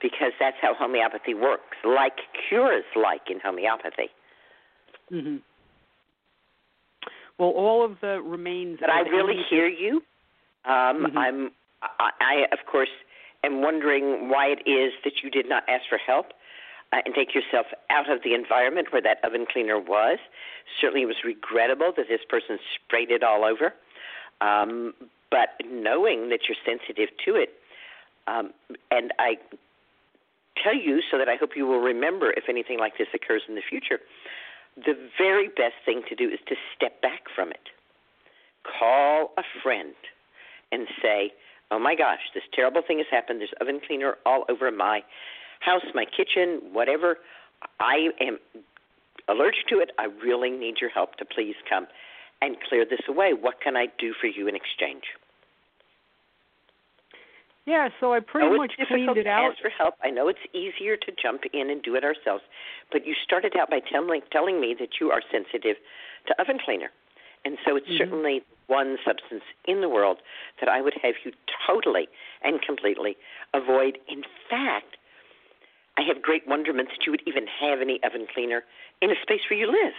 Because 0.02 0.32
that's 0.38 0.58
how 0.60 0.74
homeopathy 0.74 1.32
works, 1.32 1.76
like 1.82 2.18
cures 2.48 2.84
like 2.94 3.22
in 3.30 3.40
homeopathy. 3.42 4.10
Mhm. 5.12 5.40
Well, 7.38 7.50
all 7.50 7.84
of 7.84 8.00
the 8.00 8.20
remains. 8.22 8.78
But 8.80 8.90
I 8.90 9.00
really 9.00 9.42
hear 9.50 9.66
you. 9.68 10.02
Um, 10.64 11.06
Mhm. 11.06 11.16
I'm, 11.16 11.52
I, 11.82 12.10
I, 12.20 12.34
of 12.50 12.64
course, 12.66 12.88
am 13.44 13.60
wondering 13.60 14.28
why 14.28 14.46
it 14.48 14.66
is 14.66 14.92
that 15.04 15.22
you 15.22 15.30
did 15.30 15.48
not 15.48 15.62
ask 15.68 15.86
for 15.88 15.98
help 15.98 16.32
uh, 16.92 17.02
and 17.04 17.14
take 17.14 17.34
yourself 17.34 17.66
out 17.90 18.10
of 18.10 18.22
the 18.22 18.34
environment 18.34 18.92
where 18.92 19.02
that 19.02 19.22
oven 19.22 19.46
cleaner 19.46 19.78
was. 19.78 20.18
Certainly, 20.80 21.02
it 21.02 21.06
was 21.06 21.24
regrettable 21.24 21.92
that 21.96 22.08
this 22.08 22.24
person 22.28 22.58
sprayed 22.74 23.10
it 23.10 23.22
all 23.22 23.44
over. 23.44 23.74
Um, 24.40 24.94
but 25.30 25.60
knowing 25.70 26.30
that 26.30 26.48
you're 26.48 26.56
sensitive 26.64 27.10
to 27.24 27.34
it, 27.36 27.54
um, 28.26 28.52
and 28.90 29.12
I 29.18 29.36
tell 30.62 30.74
you 30.74 31.02
so 31.10 31.18
that 31.18 31.28
I 31.28 31.36
hope 31.36 31.50
you 31.56 31.66
will 31.66 31.80
remember 31.80 32.32
if 32.32 32.44
anything 32.48 32.78
like 32.78 32.98
this 32.98 33.08
occurs 33.14 33.42
in 33.48 33.54
the 33.54 33.62
future. 33.68 34.00
The 34.76 34.96
very 35.16 35.48
best 35.48 35.74
thing 35.84 36.02
to 36.08 36.14
do 36.14 36.28
is 36.28 36.38
to 36.48 36.54
step 36.74 37.00
back 37.00 37.22
from 37.34 37.50
it. 37.50 37.70
Call 38.78 39.32
a 39.38 39.42
friend 39.62 39.94
and 40.70 40.86
say, 41.00 41.32
"Oh 41.70 41.78
my 41.78 41.94
gosh, 41.94 42.20
this 42.34 42.44
terrible 42.52 42.82
thing 42.82 42.98
has 42.98 43.06
happened. 43.10 43.40
There's 43.40 43.52
oven 43.60 43.80
cleaner 43.80 44.18
all 44.26 44.44
over 44.48 44.70
my 44.70 45.02
house, 45.60 45.84
my 45.94 46.04
kitchen, 46.04 46.72
whatever. 46.72 47.18
I 47.80 48.10
am 48.20 48.38
allergic 49.28 49.66
to 49.68 49.80
it. 49.80 49.92
I 49.98 50.04
really 50.04 50.50
need 50.50 50.80
your 50.80 50.90
help 50.90 51.16
to 51.16 51.24
please 51.24 51.56
come 51.68 51.86
and 52.42 52.60
clear 52.68 52.84
this 52.84 53.00
away. 53.08 53.32
What 53.32 53.60
can 53.60 53.76
I 53.76 53.86
do 53.98 54.12
for 54.12 54.26
you 54.26 54.46
in 54.46 54.54
exchange?" 54.54 55.04
Yeah, 57.66 57.88
so 57.98 58.14
I 58.14 58.20
pretty 58.20 58.46
I 58.46 58.56
much 58.56 58.72
it's 58.78 58.88
cleaned 58.88 59.08
difficult 59.10 59.18
it 59.18 59.24
to 59.24 59.30
out. 59.30 59.50
ask 59.52 59.60
for 59.60 59.70
help. 59.70 59.94
I 60.02 60.10
know 60.10 60.28
it's 60.28 60.38
easier 60.54 60.96
to 60.96 61.12
jump 61.20 61.42
in 61.52 61.68
and 61.68 61.82
do 61.82 61.96
it 61.96 62.04
ourselves, 62.04 62.44
but 62.92 63.04
you 63.06 63.14
started 63.24 63.56
out 63.56 63.68
by 63.70 63.80
telling 63.80 64.22
telling 64.30 64.60
me 64.60 64.74
that 64.78 65.00
you 65.00 65.10
are 65.10 65.20
sensitive 65.30 65.76
to 66.28 66.40
oven 66.40 66.58
cleaner, 66.64 66.90
and 67.44 67.58
so 67.66 67.74
it's 67.76 67.88
Mhm. 67.88 67.98
certainly 67.98 68.44
one 68.68 68.98
substance 69.04 69.42
in 69.66 69.80
the 69.80 69.88
world 69.88 70.18
that 70.60 70.68
I 70.68 70.80
would 70.80 70.94
have 71.02 71.14
you 71.24 71.32
totally 71.66 72.08
and 72.42 72.62
completely 72.62 73.16
avoid. 73.52 73.98
In 74.08 74.22
fact, 74.48 74.96
I 75.96 76.02
have 76.02 76.22
great 76.22 76.46
wonderment 76.46 76.90
that 76.90 77.04
you 77.04 77.10
would 77.10 77.22
even 77.26 77.46
have 77.48 77.80
any 77.80 78.00
oven 78.04 78.26
cleaner 78.28 78.64
in 79.00 79.10
a 79.10 79.20
space 79.22 79.42
where 79.50 79.58
you 79.58 79.66
live. 79.66 79.94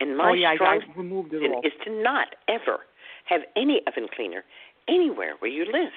And 0.00 0.16
my 0.16 0.30
oh 0.30 0.32
yeah, 0.34 0.54
strong 0.54 0.82
removed 0.94 1.32
it 1.32 1.50
all. 1.50 1.60
is 1.64 1.72
to 1.84 1.90
not 1.90 2.34
ever 2.48 2.86
have 3.24 3.44
any 3.56 3.86
oven 3.86 4.08
cleaner 4.08 4.44
anywhere 4.88 5.34
where 5.38 5.50
you 5.50 5.64
live. 5.64 5.92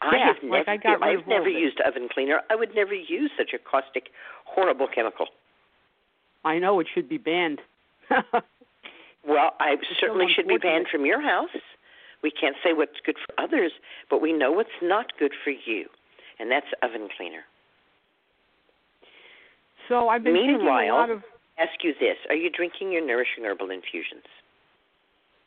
I 0.00 0.16
Yeah, 0.16 0.26
have 0.26 0.36
like 0.42 0.66
never, 0.66 0.70
I 0.70 0.76
got 0.76 1.02
I've 1.02 1.26
never 1.28 1.48
used 1.48 1.80
oven 1.80 2.08
cleaner. 2.12 2.40
I 2.50 2.56
would 2.56 2.74
never 2.74 2.94
use 2.94 3.30
such 3.36 3.52
a 3.54 3.58
caustic, 3.58 4.08
horrible 4.44 4.88
chemical. 4.92 5.26
I 6.44 6.58
know 6.58 6.80
it 6.80 6.88
should 6.92 7.08
be 7.08 7.18
banned. 7.18 7.60
Well, 9.24 9.52
I 9.60 9.76
so 9.76 9.94
certainly 10.00 10.26
should 10.34 10.48
be 10.48 10.58
banned 10.58 10.88
from 10.90 11.06
your 11.06 11.22
house. 11.22 11.54
We 12.24 12.32
can't 12.32 12.56
say 12.60 12.72
what's 12.72 12.98
good 13.06 13.14
for 13.24 13.40
others, 13.40 13.70
but 14.10 14.20
we 14.20 14.32
know 14.32 14.50
what's 14.50 14.74
not 14.82 15.16
good 15.16 15.30
for 15.44 15.50
you, 15.50 15.86
and 16.40 16.50
that's 16.50 16.66
oven 16.82 17.08
cleaner. 17.16 17.42
so 19.88 20.08
I've 20.08 20.24
been 20.24 20.34
taking 20.34 20.54
a 20.56 20.58
Meanwhile- 20.58 20.94
lot 20.96 21.10
of 21.10 21.22
Ask 21.56 21.84
you 21.84 21.94
this: 22.00 22.16
Are 22.30 22.34
you 22.34 22.50
drinking 22.50 22.90
your 22.90 23.06
nourishing 23.06 23.44
herbal 23.44 23.70
infusions? 23.70 24.24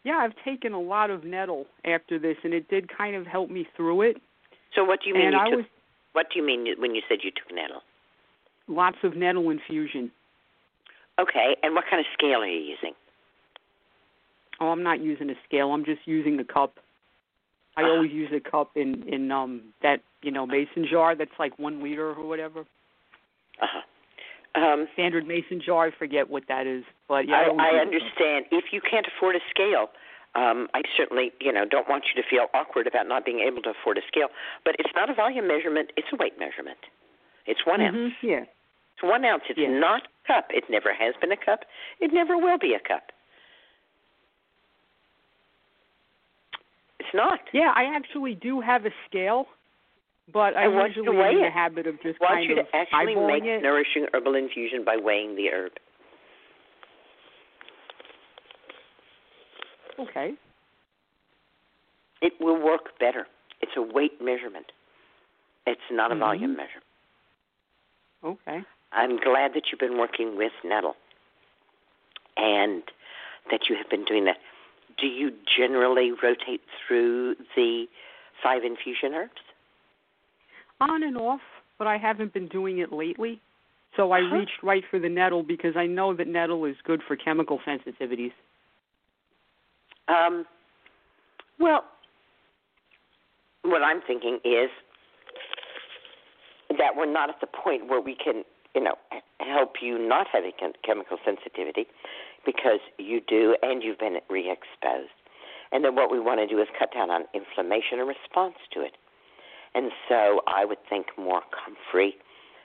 Yeah, 0.06 0.18
I've 0.18 0.36
taken 0.46 0.72
a 0.74 0.80
lot 0.80 1.10
of 1.10 1.24
nettle 1.26 1.65
after 1.84 2.18
this, 2.20 2.38
and 2.44 2.54
it 2.54 2.70
did 2.70 2.96
kind 2.96 3.15
of 3.15 3.26
help 3.26 3.50
me 3.50 3.68
through 3.76 4.04
it. 4.04 4.18
So, 4.76 4.84
what 4.86 5.00
do 5.04 5.10
you 5.10 5.15
mean 5.15 5.26
and 5.26 5.34
you 5.34 5.39
I 5.39 5.46
took? 5.50 5.60
was 5.60 5.65
What 6.13 6.28
do 6.32 6.39
you 6.39 6.46
mean 6.46 6.68
when 6.80 6.96
you 6.96 7.02
said 7.10 7.18
you 7.24 7.32
took 7.32 7.54
nettle? 7.54 7.82
lots 8.68 8.98
of 9.04 9.15
nettle 9.15 9.50
infusion. 9.50 10.12
Okay, 11.20 11.56
and 11.63 11.74
what 11.76 11.86
kind 11.89 12.00
of 12.00 12.06
scale 12.13 12.39
are 12.39 12.48
you 12.48 12.60
using? 12.60 12.94
Oh, 14.60 14.68
I'm 14.68 14.84
not 14.84 15.02
using 15.02 15.30
a 15.30 15.36
scale. 15.48 15.72
I'm 15.72 15.86
just 15.86 16.02
using 16.06 16.38
the 16.38 16.44
cup. 16.44 16.80
I 17.78 17.84
Ah. 17.84 17.88
always 17.89 18.12
use 18.12 18.32
a 18.32 18.39
cup 18.39 18.78
in 18.78 19.04
in 19.08 19.32
um 19.32 19.74
that 19.82 20.02
you 20.22 20.32
know 20.32 20.46
mason 20.46 20.86
jar 20.89 21.15
that's 21.15 21.38
like 21.39 21.58
one 21.60 21.82
liter 21.84 22.12
or 22.13 22.26
whatever. 22.28 22.62
Uh 23.62 23.68
huh. 23.74 23.82
Um, 24.56 24.88
Standard 24.94 25.28
mason 25.28 25.62
jar. 25.63 25.88
I 25.88 25.91
forget 25.91 26.30
what 26.30 26.44
that 26.48 26.65
is, 26.65 26.84
but 27.10 27.28
yeah. 27.28 27.52
I, 27.60 27.76
I 27.76 27.78
a 27.78 27.82
understand. 27.82 28.46
If 28.52 28.65
you 28.72 28.80
can't 28.80 29.06
afford 29.06 29.36
a 29.36 29.39
scale, 29.50 29.88
um, 30.36 30.68
I 30.74 30.82
certainly, 30.96 31.32
you 31.41 31.52
know, 31.52 31.65
don't 31.65 31.89
want 31.89 32.06
you 32.08 32.22
to 32.22 32.28
feel 32.28 32.48
awkward 32.54 32.88
about 32.88 33.08
not 33.08 33.26
being 33.26 33.39
able 33.41 33.62
to 33.63 33.72
afford 33.72 33.98
a 33.98 34.02
scale. 34.08 34.28
But 34.63 34.76
it's 34.80 34.91
not 34.96 35.10
a 35.10 35.13
volume 35.13 35.48
measurement; 35.48 35.91
it's 35.98 36.08
a 36.13 36.15
weight 36.15 36.39
measurement. 36.39 36.80
It's 37.46 37.65
one 37.65 37.80
Mhm, 37.82 38.06
ounce. 38.06 38.13
Yeah. 38.22 38.46
It's 38.96 39.04
one 39.04 39.26
ounce. 39.26 39.44
It's 39.50 39.60
Yeah. 39.60 39.70
not 39.70 40.04
a 40.08 40.28
cup. 40.28 40.52
It 40.54 40.70
never 40.70 40.94
has 40.94 41.15
been 41.18 41.32
a 41.34 41.38
cup. 41.38 41.65
It 42.00 42.13
never 42.13 42.38
will 42.38 42.58
be 42.58 42.74
a 42.74 42.80
cup. 42.80 43.12
It's 47.00 47.13
not. 47.13 47.41
Yeah, 47.52 47.72
I 47.76 47.84
actually 47.96 48.36
do 48.36 48.62
have 48.62 48.86
a 48.86 48.91
scale, 49.08 49.48
but 50.32 50.56
I 50.56 50.66
I 50.66 50.68
want 50.68 50.96
you 50.96 51.04
to 51.06 51.12
usually 51.12 51.26
am 51.26 51.30
in 51.32 51.38
weigh 51.42 51.44
the 51.46 51.52
habit 51.52 51.88
of 51.88 52.02
just 52.02 52.20
I 52.22 52.26
want 52.26 52.36
kind 52.38 52.50
you 52.50 52.60
of 52.60 52.66
to 52.68 52.76
actually 52.76 53.16
make 53.16 53.44
it. 53.44 53.62
nourishing 53.62 54.08
herbal 54.14 54.36
infusion 54.36 54.84
by 54.86 54.98
weighing 54.98 55.36
the 55.36 55.50
herb. 55.52 55.72
Okay. 60.00 60.34
It 62.22 62.34
will 62.40 62.62
work 62.62 62.98
better. 63.00 63.28
It's 63.62 63.72
a 63.78 63.82
weight 63.82 64.22
measurement. 64.22 64.72
It's 65.66 65.90
not 65.92 66.12
a 66.12 66.16
Mhm. 66.16 66.20
volume 66.20 66.56
measure. 66.56 66.82
Okay. 68.24 68.64
I'm 68.92 69.18
glad 69.18 69.54
that 69.54 69.72
you've 69.72 69.80
been 69.80 69.98
working 69.98 70.36
with 70.36 70.52
nettle 70.64 70.96
and 72.38 72.84
that 73.52 73.70
you 73.70 73.76
have 73.76 73.90
been 73.90 74.04
doing 74.06 74.26
that. 74.26 74.40
Do 74.98 75.08
you 75.08 75.32
generally 75.46 76.12
rotate 76.12 76.62
through 76.86 77.36
the 77.56 77.88
five 78.42 78.64
infusion 78.64 79.14
herbs? 79.14 79.42
On 80.82 81.04
and 81.04 81.18
off, 81.18 81.42
but 81.78 81.88
I 81.88 81.98
haven't 81.98 82.34
been 82.34 82.48
doing 82.48 82.80
it 82.80 82.92
lately. 82.92 83.40
So 83.96 84.12
I 84.12 84.20
Uh-huh. 84.20 84.36
reached 84.38 84.62
right 84.62 84.84
for 84.90 85.00
the 85.00 85.10
nettle 85.10 85.42
because 85.42 85.78
I 85.78 85.86
know 85.86 86.14
that 86.14 86.28
nettle 86.28 86.66
is 86.66 86.76
good 86.84 87.02
for 87.04 87.16
chemical 87.16 87.60
sensitivities. 87.60 88.34
Um, 90.08 90.46
Well, 91.58 91.86
what 93.64 93.82
I'm 93.82 94.02
thinking 94.02 94.40
is 94.44 94.70
that 96.78 96.96
we're 96.98 97.06
not 97.06 97.30
at 97.30 97.40
the 97.40 97.48
point 97.48 97.88
where 97.88 98.02
we 98.02 98.14
can, 98.16 98.44
you 98.76 98.82
know, 98.82 98.96
help 99.40 99.82
you 99.82 99.98
not 99.98 100.28
have 100.28 100.44
a 100.44 100.52
chemical 100.84 101.18
sensitivity 101.24 101.88
because 102.46 102.82
you 102.98 103.22
do 103.22 103.56
and 103.64 103.82
you've 103.82 103.98
been 103.98 104.20
re-exposed. 104.30 105.14
And 105.72 105.84
then 105.84 105.96
what 105.96 106.12
we 106.12 106.20
want 106.20 106.40
to 106.42 106.48
do 106.48 106.62
is 106.62 106.68
cut 106.78 106.94
down 106.94 107.10
on 107.10 107.24
inflammation 107.34 108.00
and 108.00 108.08
response 108.08 108.56
to 108.74 108.82
it. 108.82 108.98
And 109.76 109.92
so 110.08 110.42
I 110.48 110.64
would 110.66 110.78
think 110.90 111.08
more 111.18 111.42
comfrey, 111.52 112.16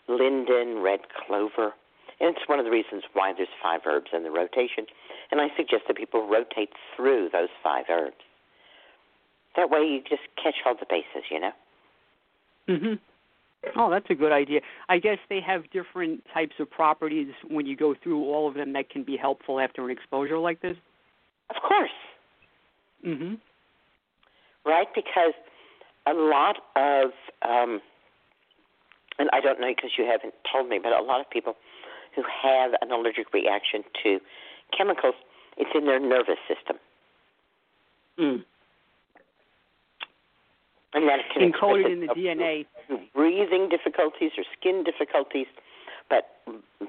linden, 0.08 0.78
red 0.80 1.00
clover. 1.26 1.74
And 2.20 2.36
it's 2.36 2.48
one 2.48 2.58
of 2.58 2.64
the 2.64 2.70
reasons 2.70 3.02
why 3.14 3.32
there's 3.36 3.48
five 3.62 3.80
herbs 3.84 4.10
in 4.12 4.22
the 4.22 4.30
rotation. 4.30 4.86
And 5.30 5.40
I 5.40 5.48
suggest 5.56 5.84
that 5.88 5.96
people 5.96 6.28
rotate 6.28 6.70
through 6.94 7.30
those 7.32 7.48
five 7.62 7.86
herbs. 7.90 8.16
That 9.56 9.70
way 9.70 9.80
you 9.80 10.00
just 10.08 10.22
catch 10.42 10.54
all 10.64 10.74
the 10.74 10.86
bases, 10.88 11.28
you 11.30 11.40
know? 11.40 11.52
Mhm. 12.68 12.98
Oh, 13.76 13.90
that's 13.90 14.08
a 14.08 14.14
good 14.14 14.32
idea. 14.32 14.60
I 14.88 14.98
guess 14.98 15.18
they 15.28 15.40
have 15.40 15.68
different 15.70 16.24
types 16.32 16.58
of 16.60 16.70
properties 16.70 17.34
when 17.48 17.66
you 17.66 17.76
go 17.76 17.94
through 17.94 18.24
all 18.24 18.48
of 18.48 18.54
them 18.54 18.72
that 18.72 18.88
can 18.88 19.02
be 19.02 19.16
helpful 19.16 19.60
after 19.60 19.84
an 19.84 19.90
exposure 19.90 20.38
like 20.38 20.60
this. 20.60 20.76
Of 21.50 21.60
course. 21.62 21.90
Mhm. 23.04 23.38
Right, 24.64 24.92
because 24.94 25.34
a 26.06 26.14
lot 26.14 26.56
of 26.76 27.10
um 27.42 27.80
and 29.20 29.28
I 29.34 29.40
don't 29.40 29.60
know 29.60 29.68
because 29.68 29.92
you 29.98 30.06
haven't 30.06 30.34
told 30.50 30.68
me, 30.68 30.80
but 30.82 30.92
a 30.92 31.02
lot 31.02 31.20
of 31.20 31.28
people 31.28 31.54
who 32.16 32.22
have 32.22 32.72
an 32.80 32.90
allergic 32.90 33.32
reaction 33.34 33.84
to 34.02 34.18
chemicals, 34.76 35.14
it's 35.58 35.70
in 35.74 35.84
their 35.84 36.00
nervous 36.00 36.40
system. 36.48 36.76
Mm. 38.18 38.44
And 40.94 41.08
that 41.08 41.20
can 41.32 41.52
encoded 41.52 41.92
in 41.92 42.00
the 42.00 42.06
DNA. 42.08 42.66
Breathing 43.14 43.68
difficulties 43.68 44.32
or 44.36 44.44
skin 44.58 44.82
difficulties, 44.82 45.46
but 46.08 46.40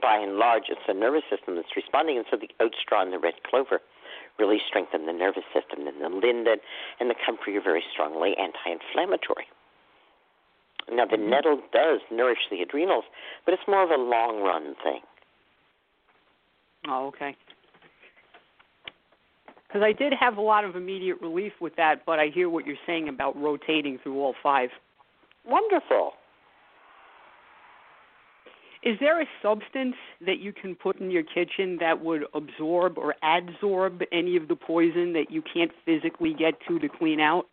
by 0.01 0.17
and 0.17 0.37
large, 0.37 0.63
it's 0.69 0.81
the 0.87 0.93
nervous 0.93 1.23
system 1.29 1.55
that's 1.55 1.75
responding. 1.75 2.17
And 2.17 2.25
so 2.31 2.37
the 2.37 2.49
oat 2.63 2.73
straw 2.81 3.03
and 3.03 3.13
the 3.13 3.19
red 3.19 3.35
clover 3.47 3.81
really 4.41 4.59
strengthen 4.67 5.05
the 5.05 5.13
nervous 5.13 5.45
system, 5.53 5.85
and 5.85 6.01
the 6.01 6.09
linden 6.09 6.57
and 6.99 7.09
the 7.09 7.15
comfrey 7.23 7.55
are 7.55 7.61
very 7.61 7.83
strongly 7.93 8.35
anti-inflammatory. 8.37 9.47
Now, 10.89 11.05
the 11.05 11.17
Mhm. 11.17 11.29
nettle 11.29 11.61
does 11.71 12.01
nourish 12.09 12.49
the 12.49 12.63
adrenals, 12.63 13.05
but 13.45 13.53
it's 13.53 13.67
more 13.67 13.83
of 13.83 13.91
a 13.91 13.97
long 13.97 14.41
run 14.41 14.73
thing. 14.83 15.01
Oh, 16.87 17.07
okay. 17.07 17.35
Because 19.67 19.83
I 19.83 19.93
did 19.93 20.11
have 20.13 20.37
a 20.37 20.41
lot 20.41 20.65
of 20.65 20.75
immediate 20.75 21.21
relief 21.21 21.53
with 21.61 21.75
that, 21.75 22.03
but 22.03 22.19
I 22.19 22.27
hear 22.27 22.49
what 22.49 22.65
you're 22.65 22.85
saying 22.85 23.07
about 23.07 23.39
rotating 23.39 23.99
through 23.99 24.19
all 24.19 24.33
five. 24.41 24.71
Wonderful. 25.45 26.15
Is 28.83 28.97
there 28.99 29.21
a 29.21 29.25
substance 29.43 29.95
that 30.25 30.39
you 30.39 30.51
can 30.51 30.73
put 30.73 30.99
in 30.99 31.11
your 31.11 31.23
kitchen 31.23 31.77
that 31.79 32.03
would 32.03 32.23
absorb 32.33 32.97
or 32.97 33.13
adsorb 33.23 34.01
any 34.11 34.35
of 34.35 34.47
the 34.47 34.55
poison 34.55 35.13
that 35.13 35.25
you 35.29 35.43
can't 35.53 35.71
physically 35.85 36.33
get 36.33 36.55
to 36.67 36.79
to 36.79 36.89
clean 36.89 37.19
out? 37.19 37.45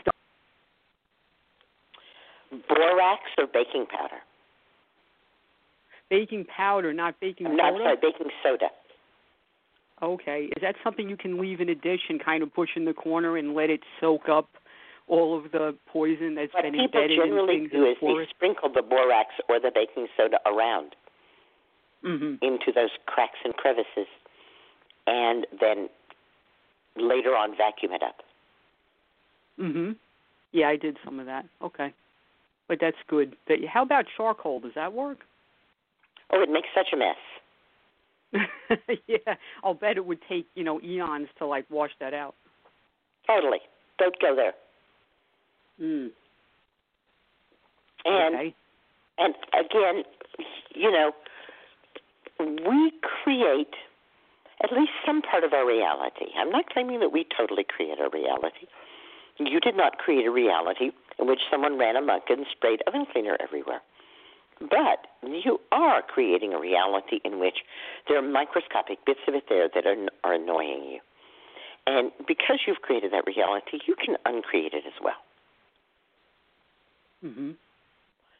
Stuff. 0.00 0.14
Borax 2.68 3.22
or 3.38 3.46
baking 3.48 3.86
powder? 3.86 4.22
Baking 6.10 6.44
powder, 6.44 6.92
not 6.92 7.18
baking 7.20 7.56
No, 7.56 7.64
I'm 7.64 7.74
sorry, 7.78 7.96
baking 8.00 8.30
soda. 8.40 8.66
Okay. 10.00 10.48
Is 10.56 10.62
that 10.62 10.76
something 10.84 11.08
you 11.08 11.16
can 11.16 11.40
leave 11.40 11.60
in 11.60 11.68
a 11.70 11.74
dish 11.74 12.02
and 12.08 12.22
kind 12.24 12.44
of 12.44 12.54
push 12.54 12.70
in 12.76 12.84
the 12.84 12.92
corner 12.92 13.36
and 13.36 13.54
let 13.54 13.68
it 13.68 13.80
soak 14.00 14.28
up 14.28 14.48
all 15.06 15.36
of 15.36 15.52
the 15.52 15.76
poison 15.86 16.34
that's 16.34 16.52
What 16.54 16.62
been 16.62 16.72
people 16.72 17.00
embedded 17.00 17.18
in 17.18 17.24
generally 17.24 17.58
things 17.58 17.70
do 17.70 17.76
in 17.76 17.82
the 17.82 17.90
is 17.90 17.96
they 18.00 18.34
sprinkle 18.34 18.70
the 18.72 18.82
borax 18.82 19.30
or 19.48 19.60
the 19.60 19.70
baking 19.74 20.08
soda 20.16 20.38
around 20.46 20.94
hmm 22.02 22.34
into 22.42 22.70
those 22.74 22.90
cracks 23.06 23.38
and 23.44 23.54
crevices, 23.56 24.08
and 25.06 25.46
then 25.58 25.88
later 26.96 27.34
on 27.34 27.56
vacuum 27.56 27.92
it 27.92 28.02
up. 28.02 28.22
Mhm. 29.58 29.96
Yeah, 30.52 30.68
I 30.68 30.76
did 30.76 30.98
some 31.04 31.18
of 31.18 31.26
that. 31.26 31.46
Okay. 31.62 31.92
But 32.68 32.78
that's 32.80 32.96
good. 33.08 33.36
That 33.48 33.64
how 33.66 33.82
about 33.82 34.06
charcoal? 34.16 34.60
Does 34.60 34.74
that 34.74 34.92
work? 34.92 35.18
Oh, 36.30 36.42
it 36.42 36.50
makes 36.50 36.68
such 36.74 36.92
a 36.92 36.96
mess. 36.96 37.16
yeah, 39.06 39.36
I'll 39.62 39.74
bet 39.74 39.96
it 39.96 40.04
would 40.04 40.20
take, 40.28 40.46
you 40.54 40.64
know, 40.64 40.80
eons 40.82 41.28
to 41.38 41.46
like 41.46 41.64
wash 41.70 41.92
that 42.00 42.14
out. 42.14 42.34
Totally. 43.26 43.60
Don't 43.98 44.18
go 44.20 44.34
there. 44.34 44.54
Mm. 45.80 46.10
And 48.04 48.34
okay. 48.34 48.54
and 49.18 49.34
again, 49.54 50.04
you 50.74 50.90
know, 50.90 51.12
we 52.38 52.92
create 53.22 53.74
at 54.62 54.72
least 54.72 54.92
some 55.04 55.22
part 55.22 55.44
of 55.44 55.52
our 55.52 55.66
reality. 55.66 56.26
I'm 56.38 56.50
not 56.50 56.68
claiming 56.70 57.00
that 57.00 57.12
we 57.12 57.26
totally 57.36 57.64
create 57.64 57.98
our 58.00 58.10
reality. 58.10 58.66
You 59.38 59.58
did 59.58 59.76
not 59.76 59.98
create 59.98 60.26
a 60.26 60.30
reality 60.30 60.90
in 61.18 61.26
which 61.26 61.40
someone 61.50 61.78
ran 61.78 61.96
amok 61.96 62.30
and 62.30 62.46
sprayed 62.50 62.82
oven 62.86 63.06
cleaner 63.10 63.36
everywhere. 63.40 63.80
But 64.60 65.08
you 65.26 65.58
are 65.72 66.02
creating 66.02 66.52
a 66.52 66.60
reality 66.60 67.18
in 67.24 67.40
which 67.40 67.58
there 68.08 68.18
are 68.18 68.22
microscopic 68.22 69.04
bits 69.04 69.20
of 69.26 69.34
it 69.34 69.44
there 69.48 69.68
that 69.74 69.86
are, 69.86 69.96
are 70.22 70.34
annoying 70.34 70.84
you. 70.84 71.00
And 71.86 72.12
because 72.26 72.60
you've 72.66 72.80
created 72.80 73.12
that 73.12 73.26
reality, 73.26 73.80
you 73.86 73.96
can 73.96 74.16
uncreate 74.24 74.72
it 74.72 74.84
as 74.86 74.94
well. 75.02 75.18
Mhm. 77.24 77.56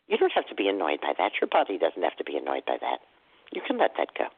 You 0.09 0.19
don't 0.19 0.33
have 0.33 0.47
to 0.49 0.55
be 0.55 0.69
annoyed 0.69 1.01
by 1.01 1.15
that. 1.15 1.41
Your 1.41 1.49
body 1.49 1.79
doesn't 1.79 2.03
have 2.03 2.17
to 2.17 2.25
be 2.25 2.37
annoyed 2.37 2.65
by 2.67 2.77
that. 2.77 3.01
You 3.53 3.63
can 3.63 3.79
let 3.79 3.97
that 3.97 4.13
go. 4.15 4.29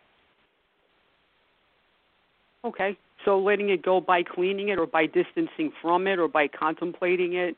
Okay. 2.64 2.96
So 3.24 3.38
letting 3.38 3.70
it 3.70 3.82
go 3.82 4.00
by 4.00 4.22
cleaning 4.22 4.68
it 4.68 4.78
or 4.78 4.86
by 4.86 5.06
distancing 5.06 5.72
from 5.82 6.06
it 6.06 6.18
or 6.18 6.28
by 6.28 6.46
contemplating 6.46 7.34
it. 7.34 7.56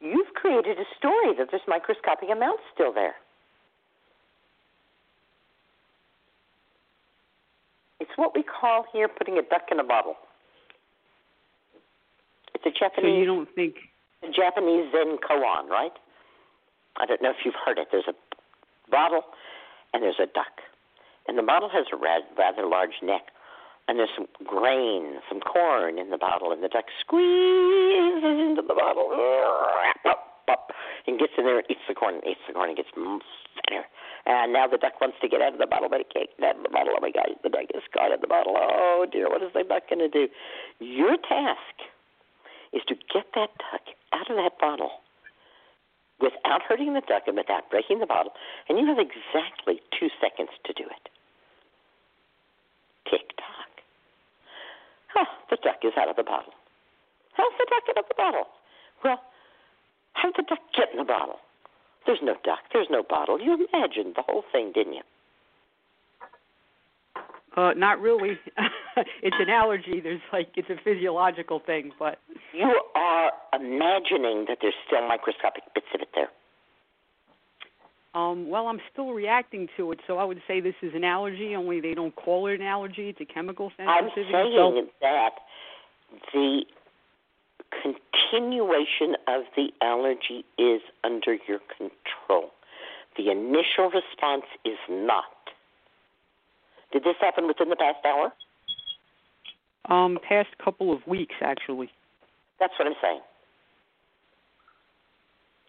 You've 0.00 0.34
created 0.34 0.78
a 0.78 0.84
story 0.96 1.34
that 1.38 1.50
there's 1.50 1.66
microscopic 1.66 2.28
amounts 2.30 2.62
still 2.72 2.92
there. 2.92 3.16
It's 7.98 8.10
what 8.16 8.34
we 8.34 8.42
call 8.42 8.84
here 8.92 9.08
putting 9.08 9.38
a 9.38 9.42
duck 9.42 9.68
in 9.72 9.80
a 9.80 9.84
bottle. 9.84 10.16
It's 12.54 12.66
a 12.66 12.70
Japanese. 12.70 13.10
So 13.10 13.18
you 13.18 13.24
don't 13.24 13.48
think 13.54 13.76
Japanese 14.34 14.90
Zen 14.92 15.18
koan, 15.18 15.68
right? 15.68 15.92
I 16.96 17.06
don't 17.06 17.22
know 17.22 17.30
if 17.30 17.44
you've 17.44 17.54
heard 17.64 17.78
it. 17.78 17.88
There's 17.92 18.08
a 18.08 18.14
bottle 18.90 19.22
and 19.92 20.02
there's 20.02 20.20
a 20.20 20.26
duck. 20.26 20.62
And 21.28 21.36
the 21.36 21.42
bottle 21.42 21.68
has 21.68 21.86
a 21.92 21.96
rather, 21.96 22.26
rather 22.38 22.66
large 22.66 23.02
neck. 23.02 23.32
And 23.88 23.98
there's 23.98 24.10
some 24.16 24.26
grain, 24.44 25.22
some 25.28 25.38
corn 25.38 25.98
in 25.98 26.10
the 26.10 26.18
bottle, 26.18 26.50
and 26.50 26.60
the 26.62 26.68
duck 26.68 26.86
squeezes 27.00 28.24
into 28.24 28.62
the 28.66 28.74
bottle 28.74 29.14
and 31.06 31.18
gets 31.20 31.32
in 31.38 31.44
there 31.44 31.58
and 31.58 31.66
eats 31.70 31.86
the 31.86 31.94
corn 31.94 32.14
and 32.16 32.26
eats 32.26 32.40
the 32.48 32.54
corn 32.54 32.70
and 32.70 32.76
gets 32.76 32.90
fatter. 32.90 33.86
And 34.26 34.52
now 34.52 34.66
the 34.66 34.76
duck 34.76 35.00
wants 35.00 35.18
to 35.22 35.28
get 35.28 35.40
out 35.40 35.52
of 35.52 35.60
the 35.60 35.68
bottle, 35.68 35.88
but 35.88 36.00
it 36.00 36.10
can't 36.12 36.28
get 36.34 36.50
out 36.50 36.56
of 36.56 36.64
the 36.64 36.68
bottle. 36.68 36.94
Oh 36.98 37.00
my 37.00 37.12
God, 37.12 37.30
the 37.44 37.48
duck 37.48 37.70
is 37.74 37.82
caught 37.94 38.10
in 38.10 38.20
the 38.20 38.26
bottle. 38.26 38.58
Oh 38.58 39.06
dear, 39.06 39.30
what 39.30 39.40
is 39.42 39.52
the 39.54 39.62
duck 39.62 39.88
going 39.88 40.02
to 40.02 40.08
do? 40.10 40.26
Your 40.80 41.16
task 41.16 41.86
is 42.72 42.82
to 42.88 42.94
get 43.12 43.26
that 43.34 43.50
duck 43.58 43.84
out 44.12 44.30
of 44.30 44.36
that 44.36 44.58
bottle 44.58 45.02
without 46.20 46.62
hurting 46.62 46.94
the 46.94 47.04
duck 47.06 47.24
and 47.26 47.36
without 47.36 47.70
breaking 47.70 48.00
the 48.00 48.06
bottle, 48.06 48.32
and 48.68 48.78
you 48.78 48.86
have 48.86 48.98
exactly 48.98 49.80
two 49.98 50.08
seconds 50.20 50.50
to 50.64 50.72
do 50.72 50.84
it. 50.84 51.04
Tick 53.10 53.36
tock. 53.36 53.72
Oh, 55.16 55.30
the 55.50 55.58
duck 55.62 55.84
is 55.84 55.92
out 55.96 56.08
of 56.08 56.16
the 56.16 56.24
bottle. 56.24 56.52
How's 57.34 57.52
the 57.58 57.66
duck 57.68 57.84
out 57.90 57.98
of 58.04 58.08
the 58.08 58.16
bottle? 58.16 58.46
Well, 59.04 59.20
how 60.14 60.32
did 60.32 60.46
the 60.46 60.48
duck 60.48 60.64
get 60.74 60.90
in 60.92 60.98
the 60.98 61.04
bottle? 61.04 61.36
There's 62.06 62.22
no 62.22 62.34
duck. 62.44 62.60
There's 62.72 62.88
no 62.90 63.02
bottle. 63.02 63.40
You 63.40 63.54
imagined 63.54 64.14
the 64.16 64.22
whole 64.22 64.44
thing, 64.52 64.72
didn't 64.72 64.94
you? 64.94 65.02
Uh 67.56 67.72
not 67.76 68.00
really. 68.00 68.38
it's 69.22 69.36
an 69.40 69.48
allergy. 69.50 70.00
There's 70.02 70.20
like 70.32 70.48
it's 70.56 70.68
a 70.70 70.76
physiological 70.82 71.60
thing, 71.64 71.92
but 71.98 72.18
You 72.52 72.80
are 72.94 73.32
imagining 73.54 74.44
that 74.48 74.58
there's 74.60 74.74
still 74.86 75.06
microscopic 75.08 75.62
bits 75.74 75.86
of 75.94 76.00
it 76.02 76.08
there. 76.14 76.28
um 78.14 78.48
well 78.48 78.66
I'm 78.68 78.80
still 78.92 79.12
reacting 79.12 79.68
to 79.76 79.92
it, 79.92 80.00
so 80.06 80.18
I 80.18 80.24
would 80.24 80.40
say 80.48 80.60
this 80.60 80.74
is 80.82 80.92
an 80.94 81.04
allergy, 81.04 81.54
only 81.56 81.80
they 81.80 81.94
don't 81.94 82.14
call 82.16 82.46
it 82.46 82.60
an 82.60 82.66
allergy, 82.66 83.08
it's 83.10 83.20
a 83.20 83.24
chemical 83.24 83.70
sensitivity. 83.76 84.34
I'm 84.34 84.42
saying 84.42 84.56
so 84.56 84.86
that 85.02 85.30
the 86.32 86.62
continuation 87.82 89.16
of 89.28 89.42
the 89.56 89.68
allergy 89.82 90.44
is 90.58 90.80
under 91.04 91.36
your 91.48 91.60
control. 91.76 92.50
The 93.16 93.30
initial 93.30 93.90
response 93.90 94.44
is 94.64 94.78
not. 94.88 95.24
Did 96.92 97.04
this 97.04 97.16
happen 97.20 97.46
within 97.46 97.68
the 97.68 97.76
past 97.76 98.04
hour? 98.04 98.32
Um, 99.88 100.18
past 100.26 100.48
couple 100.62 100.92
of 100.92 101.06
weeks, 101.06 101.34
actually. 101.40 101.90
That's 102.58 102.72
what 102.78 102.88
I'm 102.88 102.96
saying. 103.02 103.20